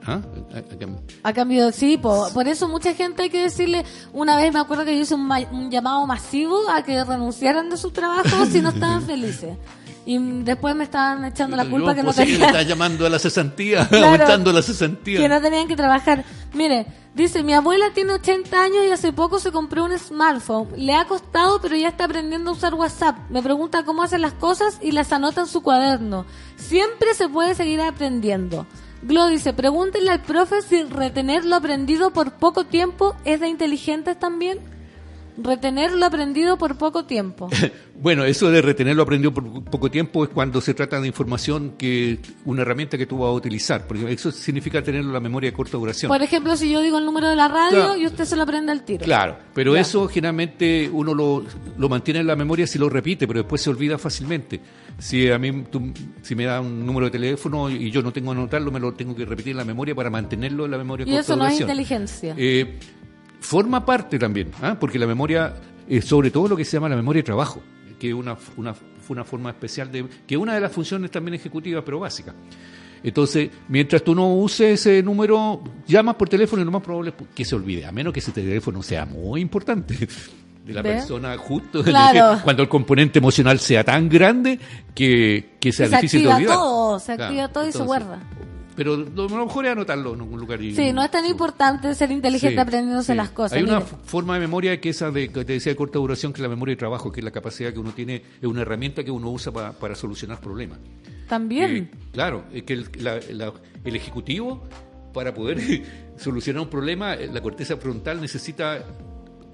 ¿Ah? 0.07 0.21
A- 0.55 0.59
a 0.59 0.79
cambio- 0.79 1.03
A 1.23 1.33
cambio, 1.33 1.73
sí, 1.73 1.97
po- 1.97 2.29
por 2.35 2.49
eso 2.49 2.69
mucha 2.69 2.93
gente 2.95 3.23
hay 3.23 3.31
que 3.31 3.43
decirle, 3.43 3.85
una 4.13 4.37
vez 4.37 4.53
me 4.53 4.61
acuerdo 4.61 4.85
que 4.85 4.97
yo 4.97 5.03
hice 5.03 5.15
un, 5.15 5.27
ma- 5.27 5.39
un 5.51 5.71
llamado 5.71 6.07
masivo 6.07 6.69
a 6.71 6.83
que 6.83 7.05
renunciaran 7.05 7.71
de 7.71 7.77
su 7.77 7.91
trabajo 7.91 8.47
si 8.47 8.61
no 8.61 8.71
estaban 8.71 9.03
felices. 9.07 9.57
Y 10.05 10.19
después 10.43 10.75
me 10.75 10.83
estaban 10.83 11.25
echando 11.27 11.57
la 11.57 11.65
culpa 11.65 11.95
que 11.95 12.01
no 12.03 12.07
pues, 12.13 12.17
tenían. 12.17 12.43
está 12.43 12.63
llamando 12.63 13.07
a 13.07 13.09
la 13.09 13.21
cesantía, 13.21 13.87
Claro. 13.89 14.07
aumentando 14.07 14.53
la 14.53 14.61
cesantía. 14.63 15.21
que 15.21 15.29
no 15.29 15.41
tenían 15.41 15.69
que 15.69 15.77
trabajar. 15.77 16.25
Mire, 16.55 16.87
dice, 17.15 17.45
mi 17.45 17.55
abuela 17.55 17.93
tiene 17.95 18.15
80 18.15 18.61
años 18.61 18.79
y 18.85 18.91
hace 18.91 19.13
poco 19.13 19.39
se 19.39 19.53
compró 19.53 19.85
un 19.85 19.97
smartphone. 19.97 20.71
Le 20.77 20.95
ha 20.97 21.05
costado, 21.05 21.61
pero 21.61 21.77
ya 21.77 21.87
está 21.87 22.07
aprendiendo 22.07 22.51
a 22.51 22.55
usar 22.55 22.75
WhatsApp. 22.75 23.17
Me 23.31 23.41
pregunta 23.45 23.85
cómo 23.85 24.03
hace 24.03 24.19
las 24.19 24.33
cosas 24.33 24.79
y 24.83 24.91
las 24.91 25.13
anota 25.13 25.43
en 25.43 25.47
su 25.47 25.63
cuaderno. 25.63 26.27
Siempre 26.57 27.15
se 27.15 27.29
puede 27.29 27.55
seguir 27.55 27.81
aprendiendo. 27.81 28.67
Glo 29.03 29.27
dice, 29.29 29.53
pregúntenle 29.53 30.11
al 30.11 30.23
profe 30.23 30.63
si 30.63 30.83
retener 30.85 31.45
lo 31.45 31.57
aprendido 31.57 32.13
por 32.13 32.33
poco 32.35 32.65
tiempo 32.65 33.17
es 33.25 33.41
de 33.41 33.49
inteligentes 33.49 34.19
también. 34.19 34.59
Retener 35.39 35.93
lo 35.95 36.05
aprendido 36.05 36.59
por 36.59 36.77
poco 36.77 37.05
tiempo. 37.05 37.49
Bueno, 38.03 38.25
eso 38.25 38.51
de 38.51 38.61
retener 38.63 38.97
lo 38.97 39.05
aprendido 39.05 39.33
por 39.33 39.63
poco 39.63 39.89
tiempo 39.89 40.25
es 40.25 40.31
cuando 40.31 40.61
se 40.61 40.75
trata 40.75 41.01
de 41.01 41.07
información 41.07 41.75
que 41.79 42.19
una 42.45 42.63
herramienta 42.63 42.99
que 42.99 43.07
tú 43.07 43.19
vas 43.19 43.29
a 43.29 43.33
utilizar, 43.33 43.87
porque 43.87 44.13
eso 44.13 44.33
significa 44.33 44.83
tener 44.83 45.05
la 45.05 45.21
memoria 45.21 45.51
de 45.51 45.57
corta 45.57 45.77
duración. 45.77 46.09
Por 46.09 46.21
ejemplo, 46.21 46.57
si 46.57 46.69
yo 46.69 46.81
digo 46.83 46.99
el 46.99 47.05
número 47.05 47.29
de 47.29 47.37
la 47.37 47.47
radio 47.47 47.71
Claro. 47.71 47.97
y 47.97 48.07
usted 48.07 48.25
se 48.25 48.35
lo 48.35 48.43
aprende 48.43 48.73
al 48.73 48.83
tiro. 48.85 49.05
Claro, 49.05 49.39
pero 49.55 49.77
eso 49.77 50.09
generalmente 50.09 50.91
uno 50.93 51.15
lo, 51.15 51.45
lo 51.79 51.89
mantiene 51.89 52.19
en 52.19 52.27
la 52.27 52.35
memoria 52.35 52.67
si 52.67 52.77
lo 52.77 52.89
repite, 52.89 53.29
pero 53.29 53.39
después 53.43 53.63
se 53.63 53.71
olvida 53.71 53.97
fácilmente. 53.99 54.61
Si 55.03 55.29
a 55.29 55.37
mí 55.37 55.65
tú- 55.69 55.93
si 56.23 56.37
me 56.37 56.45
da 56.45 56.61
un 56.61 56.87
número 56.87 57.07
de 57.07 57.11
teléfono 57.11 57.69
y 57.69 57.91
yo 57.91 58.03
no 58.03 58.13
tengo 58.13 58.33
que 58.33 58.39
anotarlo, 58.39 58.71
me 58.71 58.79
lo 58.79 58.93
tengo 58.95 59.17
que 59.17 59.25
repetir 59.25 59.51
en 59.51 59.57
la 59.57 59.65
memoria 59.65 59.97
para 59.97 60.11
mantenerlo 60.11 60.65
en 60.65 60.71
la 60.71 60.79
memoria 60.79 61.05
Y 61.09 61.17
eso 61.17 61.35
no 61.35 61.45
es 61.45 61.61
inteligencia. 61.61 62.35
Eh, 62.39 62.79
forma 63.41 63.85
parte 63.85 64.17
también, 64.17 64.53
¿ah? 64.63 64.77
porque 64.79 65.01
la 65.01 65.09
memoria, 65.09 65.55
eh, 65.89 66.01
sobre 66.01 66.31
todo 66.31 66.47
lo 66.47 66.57
que 66.57 66.65
se 66.65 66.77
llama 66.77 66.89
la 66.89 66.95
memoria 66.95 67.19
de 67.19 67.25
trabajo, 67.25 67.61
que 67.99 68.11
es 68.11 68.15
una, 68.15 68.37
una, 68.57 68.75
fue 68.75 69.15
una 69.15 69.25
forma 69.25 69.51
especial 69.51 69.91
de, 69.91 70.07
que 70.25 70.37
es 70.37 70.41
una 70.41 70.55
de 70.55 70.61
las 70.61 70.71
funciones 70.71 71.11
también 71.11 71.35
ejecutivas, 71.35 71.83
pero 71.85 71.99
básicas. 71.99 72.37
Entonces, 73.03 73.51
mientras 73.69 74.05
tú 74.05 74.15
no 74.15 74.33
uses 74.37 74.87
ese 74.87 75.03
número, 75.03 75.65
llamas 75.89 76.15
por 76.15 76.29
teléfono 76.29 76.63
y 76.63 76.65
lo 76.65 76.71
más 76.71 76.83
probable 76.83 77.11
es 77.19 77.27
que 77.35 77.45
se 77.45 77.57
olvide, 77.57 77.85
a 77.85 77.91
menos 77.91 78.13
que 78.13 78.21
ese 78.21 78.31
teléfono 78.31 78.81
sea 78.85 79.05
muy 79.05 79.41
importante 79.41 79.99
de 80.65 80.73
la 80.75 80.83
¿Ve? 80.83 80.93
persona 80.95 81.37
justo, 81.39 81.83
Claro. 81.85 82.41
cuando 82.45 82.63
el 82.63 82.69
componente 82.69 83.19
emocional 83.19 83.59
sea 83.59 83.83
tan 83.85 84.09
grande 84.09 84.59
que, 84.95 85.57
que 85.61 85.73
sea 85.73 85.89
se 85.89 85.97
difícil 85.97 86.23
de 86.23 86.29
olvidar. 86.35 86.55
todo, 86.57 86.99
se 87.01 87.17
Claro, 87.17 87.25
activa 87.25 87.49
todo 87.49 87.69
y 87.69 87.73
se 87.73 87.83
guarda. 87.83 88.21
Pero 88.75 88.97
lo, 88.97 89.29
mejor 89.29 89.67
es 89.67 89.73
anotarlo 89.73 90.15
en 90.15 90.21
algún 90.21 90.41
lugar. 90.41 90.63
Y, 90.63 90.75
Sí, 90.75 90.95
no 90.95 91.03
es 91.05 91.11
tan 91.11 91.27
importante 91.27 91.95
ser 91.95 92.11
inteligente 92.11 92.55
Sí, 92.55 92.61
aprendiéndose 92.61 93.13
sí. 93.13 93.17
las 93.17 93.29
cosas. 93.29 93.59
Hay 93.59 93.65
una 93.65 93.81
mire. 93.81 93.91
forma 94.05 94.33
de 94.35 94.41
memoria 94.41 94.81
que 94.81 94.89
esa 94.89 95.11
de, 95.11 95.29
que 95.31 95.45
te 95.45 95.53
decía 95.53 95.73
de 95.73 95.77
corta 95.77 95.99
duración, 95.99 96.33
que 96.33 96.39
es 96.39 96.43
la 96.43 96.49
memoria 96.49 96.73
de 96.73 96.79
trabajo, 96.79 97.13
que 97.13 97.21
es 97.21 97.25
la 97.25 97.31
capacidad 97.33 97.71
que 97.71 97.79
uno 97.79 97.91
tiene, 97.93 98.23
es 98.41 98.49
una 98.49 98.63
herramienta 98.63 99.05
que 99.05 99.11
uno 99.11 99.31
usa 99.31 99.53
pa- 99.53 99.73
para 99.73 99.95
solucionar 99.95 100.41
problemas. 100.41 100.79
También. 101.29 101.77
Eh, 101.77 101.91
claro, 102.13 102.45
es 102.51 102.63
que 102.63 102.73
el, 102.73 102.87
la- 103.01 103.21
la- 103.33 103.53
el 103.85 103.95
ejecutivo, 103.95 104.65
para 105.13 105.35
poder 105.35 105.59
solucionar 106.17 106.63
un 106.63 106.69
problema, 106.71 107.13
eh, 107.13 107.29
la 107.31 107.43
corteza 107.43 107.77
frontal 107.77 108.23
necesita 108.23 108.83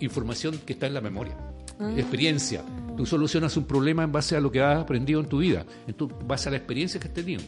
información 0.01 0.59
que 0.65 0.73
está 0.75 0.87
en 0.87 0.95
la 0.95 1.01
memoria, 1.01 1.37
Ah. 1.81 1.93
experiencia. 1.97 2.63
Tú 2.97 3.07
solucionas 3.07 3.57
un 3.57 3.65
problema 3.65 4.03
en 4.03 4.11
base 4.13 4.37
a 4.37 4.41
lo 4.41 4.51
que 4.51 4.61
has 4.61 4.79
aprendido 4.81 5.21
en 5.21 5.27
tu 5.27 5.39
vida, 5.39 5.65
en 5.87 5.95
tu, 5.95 6.09
base 6.09 6.49
a 6.49 6.53
la 6.53 6.57
experiencia 6.59 6.99
que 6.99 7.07
has 7.09 7.15
tenido. 7.15 7.43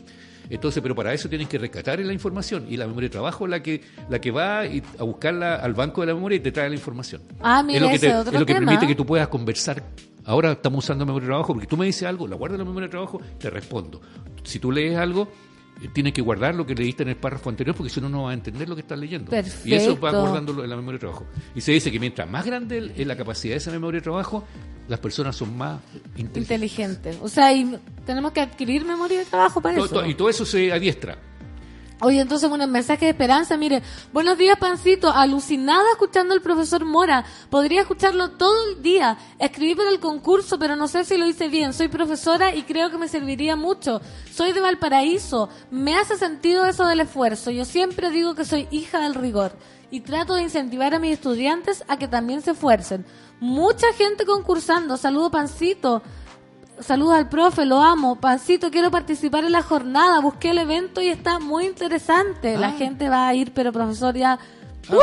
Entonces, 0.48 0.82
pero 0.82 0.94
para 0.94 1.12
eso 1.14 1.28
tienes 1.28 1.48
que 1.48 1.58
rescatar 1.58 1.98
la 2.00 2.12
información 2.12 2.66
y 2.68 2.76
la 2.76 2.86
memoria 2.86 3.08
de 3.08 3.12
trabajo 3.12 3.44
es 3.44 3.50
la 3.50 3.62
que, 3.62 3.80
la 4.08 4.20
que 4.20 4.30
va 4.30 4.62
a 4.62 5.02
buscarla 5.04 5.56
al 5.56 5.74
banco 5.74 6.00
de 6.00 6.08
la 6.08 6.14
memoria 6.14 6.36
y 6.36 6.40
te 6.40 6.50
trae 6.52 6.68
la 6.68 6.74
información. 6.74 7.22
Ah, 7.40 7.62
mira, 7.62 7.78
es 7.78 7.82
lo 7.82 7.88
que, 7.90 7.98
te- 7.98 8.06
es 8.08 8.14
otro 8.14 8.32
es 8.32 8.40
lo 8.40 8.46
que 8.46 8.54
tema. 8.54 8.66
permite 8.66 8.86
que 8.86 8.94
tú 8.94 9.06
puedas 9.06 9.28
conversar. 9.28 9.82
Ahora 10.24 10.52
estamos 10.52 10.84
usando 10.84 11.04
memoria 11.06 11.26
de 11.26 11.30
trabajo 11.30 11.52
porque 11.54 11.66
tú 11.66 11.76
me 11.76 11.86
dices 11.86 12.02
algo, 12.04 12.26
la 12.28 12.36
guardo 12.36 12.54
en 12.56 12.60
la 12.60 12.64
memoria 12.64 12.86
de 12.88 12.90
trabajo, 12.90 13.20
te 13.38 13.48
respondo. 13.50 14.00
Si 14.44 14.58
tú 14.58 14.70
lees 14.72 14.96
algo, 14.96 15.28
eh, 15.82 15.88
tienes 15.92 16.12
que 16.12 16.20
guardar 16.20 16.54
lo 16.54 16.66
que 16.66 16.74
leíste 16.74 17.02
en 17.02 17.10
el 17.10 17.16
párrafo 17.16 17.50
anterior 17.50 17.74
porque 17.76 17.90
si 17.90 18.00
no, 18.00 18.08
no 18.08 18.24
vas 18.24 18.32
a 18.32 18.34
entender 18.34 18.68
lo 18.68 18.74
que 18.74 18.82
estás 18.82 18.98
leyendo. 18.98 19.32
Y 19.64 19.74
eso 19.74 19.98
va 19.98 20.10
guardándolo 20.10 20.64
en 20.64 20.70
la 20.70 20.76
memoria 20.76 20.96
de 20.96 21.00
trabajo. 21.00 21.26
Y 21.54 21.60
se 21.60 21.72
dice 21.72 21.90
que 21.90 21.98
mientras 21.98 22.28
más 22.28 22.44
grande 22.44 22.92
es 22.96 23.06
la 23.06 23.16
capacidad 23.16 23.54
de 23.54 23.58
esa 23.58 23.70
memoria 23.70 23.98
de 24.00 24.02
trabajo, 24.02 24.44
las 24.88 25.00
personas 25.00 25.36
son 25.36 25.56
más 25.56 25.80
inteligentes. 26.16 26.42
Inteligente. 26.42 27.18
O 27.22 27.28
sea, 27.28 27.52
y 27.52 27.76
tenemos 28.04 28.32
que 28.32 28.40
adquirir 28.40 28.84
memoria 28.84 29.20
de 29.20 29.24
trabajo 29.24 29.60
para 29.60 29.78
eso. 29.78 30.06
y 30.06 30.14
todo 30.14 30.28
eso 30.28 30.44
se 30.44 30.72
adiestra. 30.72 31.16
Oye, 32.02 32.20
entonces, 32.20 32.48
bueno, 32.48 32.66
mensaje 32.66 33.04
de 33.04 33.10
esperanza, 33.10 33.58
mire, 33.58 33.82
buenos 34.10 34.38
días, 34.38 34.56
Pancito, 34.58 35.10
alucinada 35.10 35.84
escuchando 35.92 36.32
al 36.32 36.40
profesor 36.40 36.86
Mora, 36.86 37.26
podría 37.50 37.82
escucharlo 37.82 38.30
todo 38.30 38.54
el 38.70 38.82
día, 38.82 39.18
escribí 39.38 39.74
para 39.74 39.90
el 39.90 40.00
concurso, 40.00 40.58
pero 40.58 40.76
no 40.76 40.88
sé 40.88 41.04
si 41.04 41.18
lo 41.18 41.26
hice 41.26 41.48
bien, 41.48 41.74
soy 41.74 41.88
profesora 41.88 42.54
y 42.54 42.62
creo 42.62 42.90
que 42.90 42.96
me 42.96 43.06
serviría 43.06 43.54
mucho, 43.54 44.00
soy 44.32 44.52
de 44.52 44.62
Valparaíso, 44.62 45.50
me 45.70 45.94
hace 45.94 46.16
sentido 46.16 46.64
eso 46.64 46.86
del 46.86 47.00
esfuerzo, 47.00 47.50
yo 47.50 47.66
siempre 47.66 48.08
digo 48.08 48.34
que 48.34 48.46
soy 48.46 48.66
hija 48.70 49.00
del 49.00 49.14
rigor 49.14 49.52
y 49.90 50.00
trato 50.00 50.36
de 50.36 50.42
incentivar 50.42 50.94
a 50.94 51.00
mis 51.00 51.12
estudiantes 51.12 51.84
a 51.86 51.98
que 51.98 52.08
también 52.08 52.40
se 52.40 52.52
esfuercen. 52.52 53.04
Mucha 53.40 53.92
gente 53.92 54.24
concursando, 54.24 54.96
saludo 54.96 55.30
Pancito, 55.30 56.02
Saludos 56.80 57.14
al 57.14 57.28
profe, 57.28 57.64
lo 57.66 57.80
amo. 57.82 58.18
Pancito, 58.20 58.70
quiero 58.70 58.90
participar 58.90 59.44
en 59.44 59.52
la 59.52 59.62
jornada. 59.62 60.20
Busqué 60.20 60.50
el 60.50 60.58
evento 60.58 61.00
y 61.02 61.08
está 61.08 61.38
muy 61.38 61.66
interesante. 61.66 62.56
La 62.58 62.68
Ah. 62.68 62.72
gente 62.78 63.08
va 63.08 63.28
a 63.28 63.34
ir, 63.34 63.52
pero 63.52 63.72
profesor, 63.72 64.16
ya 64.16 64.38
Uh, 64.88 64.94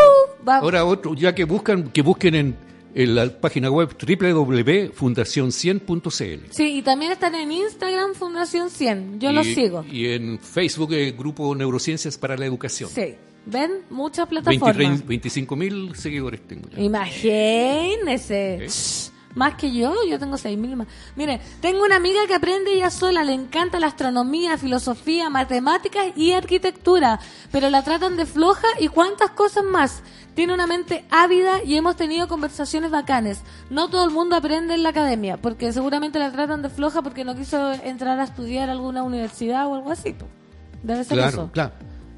va- 0.48 0.58
Ahora 0.58 0.84
otro, 0.86 1.14
ya 1.14 1.36
que 1.36 1.44
buscan, 1.45 1.90
que 1.91 2.02
busquen 2.02 2.34
en, 2.36 2.56
en 2.95 3.16
la 3.16 3.30
página 3.30 3.70
web 3.70 3.90
www.fundacion100.cl. 3.95 6.52
Sí, 6.52 6.78
y 6.78 6.82
también 6.82 7.12
están 7.12 7.36
en 7.36 7.52
Instagram 7.52 8.14
Fundación 8.16 8.70
100. 8.70 9.20
Yo 9.20 9.30
y, 9.30 9.34
los 9.34 9.45
sigo. 9.48 9.86
Y 9.91 10.08
en 10.08 10.40
Facebook, 10.40 10.94
el 10.94 11.14
Grupo 11.14 11.54
Neurociencias 11.56 12.18
para 12.18 12.36
la 12.38 12.45
Educación. 12.45 12.90
Sí. 12.90 13.16
¿Ven? 13.45 13.72
Muchas 13.90 14.28
plataformas. 14.28 15.06
25 15.06 15.56
mil 15.56 15.95
seguidores 15.95 16.41
tengo 16.45 16.68
ya. 16.70 16.82
Imagínese. 16.82 18.66
Shh, 18.68 19.12
Más 19.38 19.53
que 19.53 19.72
yo, 19.72 19.93
yo 20.09 20.18
tengo 20.18 20.35
seis 20.38 20.57
mil 20.57 20.76
más. 20.76 20.88
Mire, 21.15 21.39
tengo 21.61 21.84
una 21.85 21.95
amiga 21.97 22.22
que 22.27 22.34
aprende 22.34 22.73
ella 22.73 22.89
sola, 22.89 23.23
le 23.23 23.34
encanta 23.34 23.80
la 23.80 23.85
astronomía, 23.88 24.57
filosofía, 24.57 25.30
matemáticas 25.30 26.07
y 26.15 26.31
arquitectura, 26.31 27.19
pero 27.51 27.69
la 27.69 27.84
tratan 27.84 28.18
de 28.18 28.26
floja 28.26 28.68
y 28.80 28.88
cuántas 28.88 29.30
cosas 29.31 29.64
más. 29.64 30.01
Tiene 30.34 30.53
una 30.53 30.65
mente 30.65 31.05
ávida 31.11 31.64
y 31.64 31.76
hemos 31.76 31.95
tenido 31.95 32.27
conversaciones 32.27 32.89
bacanes. 32.91 33.41
No 33.69 33.89
todo 33.89 34.05
el 34.05 34.11
mundo 34.11 34.35
aprende 34.35 34.73
en 34.73 34.81
la 34.81 34.89
academia, 34.89 35.38
porque 35.38 35.72
seguramente 35.72 36.18
la 36.19 36.31
tratan 36.31 36.64
de 36.64 36.69
floja 36.69 37.03
porque 37.03 37.23
no 37.23 37.35
quiso 37.35 37.73
entrar 37.73 38.19
a 38.19 38.23
estudiar 38.23 38.69
a 38.69 38.72
alguna 38.72 39.03
universidad 39.03 39.68
o 39.68 39.76
algo 39.76 39.91
así. 39.91 40.14
po. 40.14 40.26
Debe 40.81 41.03
ser 41.03 41.18
Claro, 41.18 41.30
eso. 41.30 41.51
claro. 41.51 41.73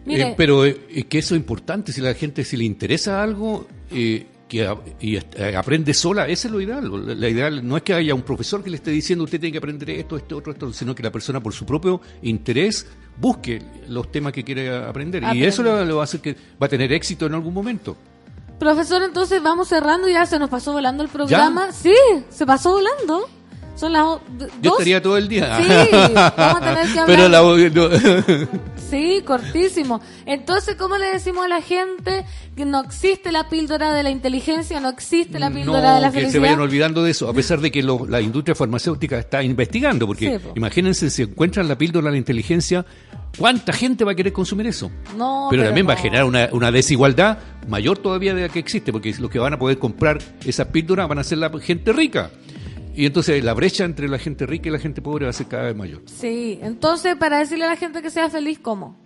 Mire. 0.05 0.29
Eh, 0.29 0.33
pero 0.37 0.65
eh, 0.65 0.85
es 0.89 1.05
que 1.05 1.19
eso 1.19 1.35
es 1.35 1.39
importante, 1.41 1.91
si 1.91 1.99
la 2.01 2.13
gente 2.13 2.43
si 2.45 2.55
le 2.57 2.63
interesa 2.63 3.21
algo 3.21 3.67
eh, 3.91 4.25
que 4.49 4.67
y 4.99 5.15
eh, 5.15 5.55
aprende 5.55 5.93
sola, 5.93 6.27
ese 6.27 6.47
es 6.47 6.51
lo 6.51 6.59
ideal. 6.59 7.19
La, 7.19 7.29
ideal 7.29 7.65
no 7.65 7.77
es 7.77 7.83
que 7.83 7.93
haya 7.93 8.13
un 8.13 8.23
profesor 8.23 8.61
que 8.61 8.69
le 8.69 8.75
esté 8.75 8.91
diciendo 8.91 9.23
usted 9.23 9.39
tiene 9.39 9.53
que 9.53 9.59
aprender 9.59 9.91
esto, 9.91 10.17
esto, 10.17 10.35
otro, 10.35 10.51
esto, 10.51 10.73
sino 10.73 10.93
que 10.93 11.03
la 11.03 11.11
persona 11.11 11.39
por 11.39 11.53
su 11.53 11.65
propio 11.65 12.01
interés 12.23 12.87
busque 13.15 13.61
los 13.87 14.11
temas 14.11 14.33
que 14.33 14.43
quiere 14.43 14.75
aprender. 14.75 15.23
Y 15.33 15.43
eso 15.43 15.63
le, 15.63 15.85
le 15.85 15.93
va 15.93 16.01
a 16.01 16.03
hacer 16.03 16.19
que 16.19 16.35
va 16.61 16.65
a 16.65 16.69
tener 16.69 16.91
éxito 16.91 17.27
en 17.27 17.35
algún 17.35 17.53
momento. 17.53 17.95
Profesor, 18.59 19.01
entonces 19.03 19.41
vamos 19.41 19.69
cerrando, 19.69 20.09
ya 20.09 20.25
se 20.25 20.37
nos 20.37 20.49
pasó 20.49 20.73
volando 20.73 21.01
el 21.01 21.09
programa. 21.09 21.71
Sí, 21.71 21.95
se 22.29 22.45
pasó 22.45 22.71
volando. 22.71 23.29
Son 23.79 23.93
las 23.93 24.03
o- 24.03 24.21
d- 24.37 24.47
Yo 24.61 24.71
dos. 24.71 24.73
estaría 24.73 25.01
todo 25.01 25.17
el 25.17 25.27
día. 25.29 25.57
Sí, 25.57 25.67
vamos 26.35 26.57
a 26.57 26.59
tener 26.59 26.93
que 26.93 26.99
hablar. 26.99 27.05
Pero 27.07 27.29
la, 27.29 27.41
no. 27.41 28.49
Sí, 28.89 29.21
cortísimo. 29.25 30.01
Entonces, 30.25 30.75
¿cómo 30.75 30.97
le 30.97 31.05
decimos 31.11 31.45
a 31.45 31.47
la 31.47 31.61
gente 31.61 32.25
que 32.55 32.65
no 32.65 32.81
existe 32.81 33.31
la 33.31 33.47
píldora 33.47 33.93
de 33.93 34.01
la 34.03 34.09
inteligencia, 34.09 34.79
no 34.79 34.89
existe 34.89 35.37
la 35.39 35.51
píldora 35.51 35.93
de 35.95 36.01
la 36.01 36.07
No, 36.07 36.11
que 36.13 36.17
se 36.19 36.21
felicidad? 36.21 36.41
vayan 36.41 36.59
olvidando 36.59 37.03
de 37.03 37.11
eso, 37.11 37.29
a 37.29 37.33
pesar 37.33 37.61
de 37.61 37.71
que 37.71 37.83
lo- 37.83 38.07
la 38.07 38.19
industria 38.19 38.55
farmacéutica 38.55 39.19
está 39.19 39.43
investigando, 39.43 40.07
porque 40.07 40.33
Sí, 40.33 40.39
po. 40.39 40.53
imagínense 40.55 41.09
si 41.11 41.21
encuentran 41.21 41.67
la 41.67 41.77
píldora 41.77 42.07
de 42.07 42.11
la 42.13 42.17
inteligencia, 42.17 42.83
¿cuánta 43.37 43.73
gente 43.73 44.03
va 44.03 44.13
a 44.13 44.15
querer 44.15 44.33
consumir 44.33 44.65
eso? 44.67 44.89
No, 45.15 45.47
pero, 45.51 45.63
también 45.63 45.87
va 45.87 45.93
a 45.93 45.97
generar 45.97 46.25
una, 46.25 46.49
una 46.51 46.71
desigualdad 46.71 47.37
mayor 47.67 47.99
todavía 47.99 48.33
de 48.33 48.41
la 48.41 48.49
que 48.49 48.59
existe, 48.59 48.91
porque 48.91 49.13
los 49.19 49.29
que 49.29 49.37
van 49.39 49.53
a 49.53 49.59
poder 49.59 49.77
comprar 49.77 50.17
esa 50.45 50.65
píldora 50.71 51.05
van 51.05 51.19
a 51.19 51.23
ser 51.23 51.37
la 51.37 51.51
gente 51.59 51.93
rica. 51.93 52.31
Y 52.99 53.05
entonces 53.05 53.41
la 53.45 53.53
brecha 53.53 53.85
entre 53.85 54.09
la 54.09 54.19
gente 54.19 54.45
rica 54.45 54.67
y 54.67 54.73
la 54.73 54.77
gente 54.77 55.01
pobre 55.01 55.23
va 55.23 55.29
a 55.29 55.33
ser 55.33 55.47
cada 55.47 55.63
vez 55.63 55.73
mayor. 55.73 56.01
Sí, 56.05 56.59
entonces, 56.61 57.15
para 57.15 57.39
decirle 57.39 57.63
a 57.63 57.69
la 57.69 57.77
gente 57.77 58.01
que 58.01 58.09
sea 58.09 58.29
feliz, 58.29 58.59
¿cómo? 58.59 58.97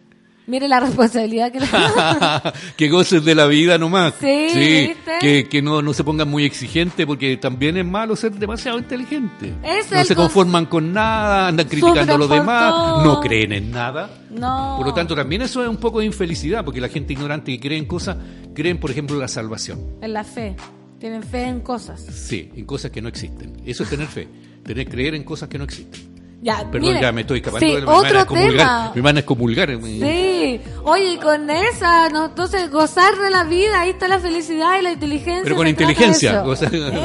Mire 0.47 0.67
la 0.67 0.79
responsabilidad 0.79 1.51
que 1.51 1.59
que 2.75 2.89
gocen 2.89 3.23
de 3.23 3.35
la 3.35 3.45
vida 3.45 3.77
nomás. 3.77 4.15
Sí, 4.19 4.47
¿viste? 4.55 5.11
que, 5.21 5.47
que 5.47 5.61
no, 5.61 5.83
no 5.83 5.93
se 5.93 6.03
pongan 6.03 6.27
muy 6.27 6.43
exigentes 6.43 7.05
porque 7.05 7.37
también 7.37 7.77
es 7.77 7.85
malo 7.85 8.15
ser 8.15 8.31
demasiado 8.31 8.79
inteligente. 8.79 9.53
Es 9.63 9.91
no 9.91 10.03
se 10.03 10.15
conforman 10.15 10.65
con 10.65 10.91
nada, 10.91 11.49
andan 11.49 11.67
criticando 11.67 12.15
a 12.15 12.17
los 12.17 12.29
demás, 12.31 12.71
todo. 12.71 13.03
no 13.03 13.21
creen 13.21 13.51
en 13.51 13.69
nada. 13.69 14.09
No. 14.31 14.73
Por 14.77 14.87
lo 14.87 14.93
tanto, 14.95 15.15
también 15.15 15.43
eso 15.43 15.61
es 15.61 15.69
un 15.69 15.77
poco 15.77 15.99
de 15.99 16.07
infelicidad 16.07 16.65
porque 16.65 16.81
la 16.81 16.89
gente 16.89 17.13
ignorante 17.13 17.51
que 17.51 17.59
cree 17.59 17.77
en 17.77 17.85
cosas, 17.85 18.17
creen, 18.55 18.79
por 18.79 18.89
ejemplo, 18.89 19.17
en 19.17 19.21
la 19.21 19.27
salvación. 19.27 19.79
En 20.01 20.13
la 20.13 20.23
fe. 20.23 20.55
Tienen 21.03 21.21
fe 21.21 21.43
en 21.43 21.59
cosas. 21.59 21.99
Sí, 21.99 22.49
en 22.55 22.63
cosas 22.63 22.89
que 22.89 23.01
no 23.01 23.09
existen. 23.09 23.61
Eso 23.65 23.83
es 23.83 23.89
tener 23.89 24.07
fe. 24.07 24.25
Tener 24.63 24.87
creer 24.87 25.15
en 25.15 25.25
cosas 25.25 25.49
que 25.49 25.57
no 25.57 25.65
existen. 25.65 26.12
Ya, 26.43 26.57
Perdón, 26.69 26.81
mire, 26.89 27.01
ya 27.01 27.11
me 27.13 27.21
estoy 27.21 27.37
escapando. 27.39 27.65
sí, 27.65 27.73
de- 27.73 27.81
a 27.83 27.95
otro 27.95 28.25
tema. 28.33 28.91
Me 28.93 29.01
van 29.01 29.15
a 29.15 29.19
excomulgar. 29.21 29.69
Sí, 29.81 30.61
oye, 30.83 31.17
con 31.21 31.49
esa, 31.49 32.09
no, 32.09 32.25
entonces 32.25 32.69
gozar 32.69 33.15
de 33.17 33.29
la 33.29 33.45
vida, 33.45 33.79
ahí 33.79 33.91
está 33.91 34.09
la 34.09 34.19
felicidad 34.19 34.77
y 34.77 34.83
la 34.83 34.91
inteligencia. 34.91 35.43
Pero 35.43 35.55
con 35.55 35.67
inteligencia. 35.67 36.43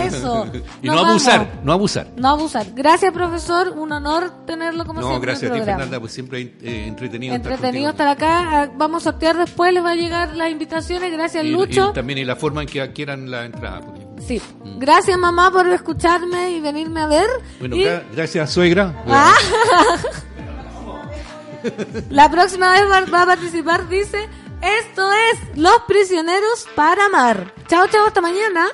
eso. 0.05 0.47
y 0.83 0.87
no 0.89 0.99
abusar, 0.99 1.39
vamos. 1.49 1.65
no 1.65 1.73
abusar. 1.73 2.07
No 2.17 2.29
abusar. 2.31 2.67
Gracias, 2.75 3.13
profesor. 3.13 3.69
Un 3.77 3.93
honor 3.93 4.45
tenerlo 4.45 4.85
como 4.85 5.01
No, 5.01 5.09
siempre 5.09 5.31
gracias 5.31 5.51
a 5.53 5.55
en 5.55 5.61
ti. 5.61 5.67
Fernanda, 5.67 6.01
pues 6.01 6.13
siempre 6.13 6.41
eh, 6.63 6.85
entretenido. 6.89 7.35
estar 7.37 7.53
Entretenido 7.53 7.91
estar 7.91 8.09
acá. 8.09 8.63
Ah, 8.63 8.69
Vamos 8.77 9.03
a 9.07 9.11
sortear 9.13 9.37
después, 9.39 9.73
les 9.73 9.85
va 9.85 9.91
a 9.93 9.95
llegar 9.95 10.35
las 10.37 10.51
invitaciones. 10.51 11.13
Gracias, 11.13 11.45
Y- 11.45 11.51
Lucho. 11.51 11.91
Y, 11.91 11.95
también 11.95 12.19
y 12.19 12.25
la 12.25 12.37
forma 12.37 12.63
en 12.63 12.69
que 12.69 12.81
adquieran 12.81 13.31
la 13.31 13.45
entrada. 13.45 13.81
Sí. 14.27 14.41
Gracias, 14.79 15.19
mamá, 15.19 15.51
por 15.51 15.67
escucharme 15.69 16.51
y 16.51 16.61
venirme 16.61 17.01
a 17.01 17.07
ver. 17.07 17.29
Bueno, 17.61 17.77
Y 17.77 17.85
gracias, 18.15 18.53
suegra. 18.53 19.05
Ah. 19.07 19.35
la 22.11 22.31
próxima 22.31 22.73
vez 22.73 22.83
va, 22.91 23.01
va 23.07 23.23
a 23.23 23.27
participar, 23.27 23.89
dice. 23.89 24.29
Esto 24.61 25.11
es 25.13 25.57
Los 25.57 25.83
Prisioneros 25.87 26.67
para 26.75 27.07
Amar. 27.07 27.55
Chao, 27.69 27.87
chao, 27.89 28.07
hasta 28.07 28.21
mañana. 28.21 28.67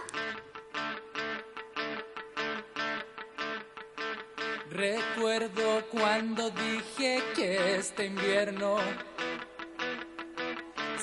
Recuerdo 4.70 5.84
cuando 5.90 6.50
dije 6.50 7.22
que 7.36 7.76
este 7.76 8.06
invierno 8.06 8.76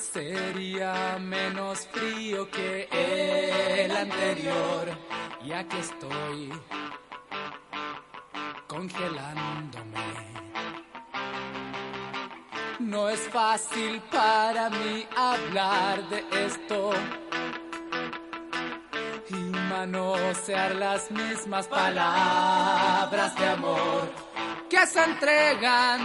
sería 0.02 1.18
menos 1.20 1.86
frío 1.88 2.50
que 2.50 2.88
el 3.84 3.96
anterior. 3.96 4.88
Y 5.44 5.52
aquí 5.52 5.76
estoy 5.76 6.52
congelándome. 8.66 10.32
No 12.80 13.08
es 13.08 13.20
fácil 13.28 14.00
para 14.10 14.68
mí 14.70 15.06
hablar 15.16 16.08
de 16.08 16.24
esto 16.46 16.90
y 19.28 19.34
manosear 19.34 20.74
las 20.74 21.10
mismas 21.10 21.68
palabras 21.68 23.34
de 23.36 23.46
amor 23.46 24.12
que 24.68 24.84
se 24.86 25.04
entregan 25.04 26.00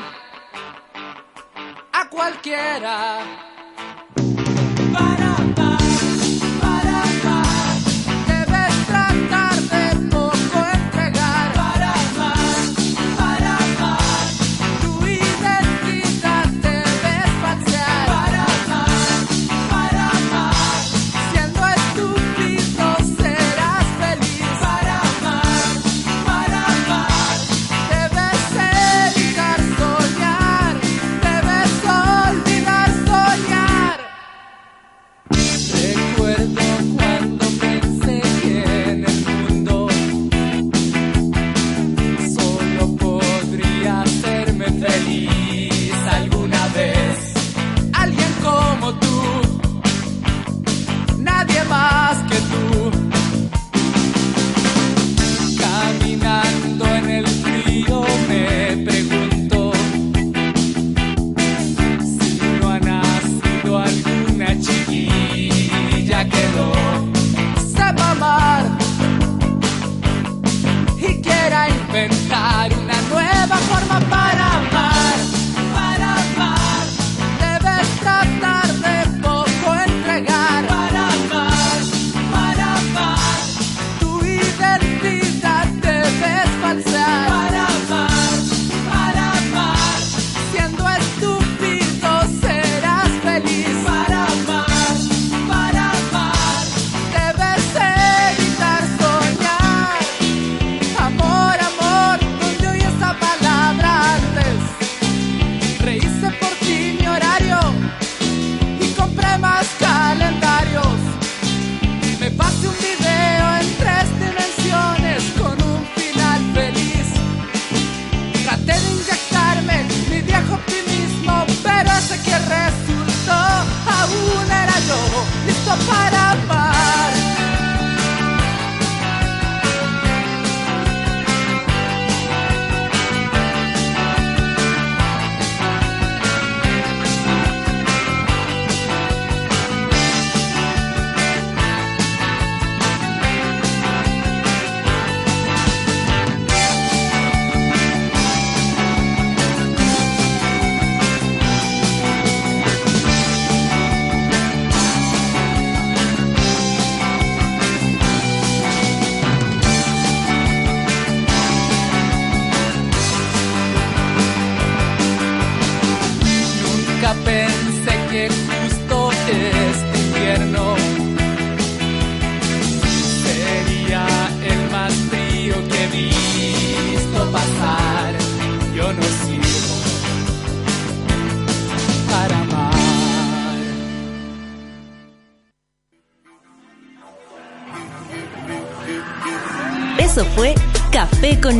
a 1.93 2.09
cualquiera. 2.09 3.46
Para 4.97 5.26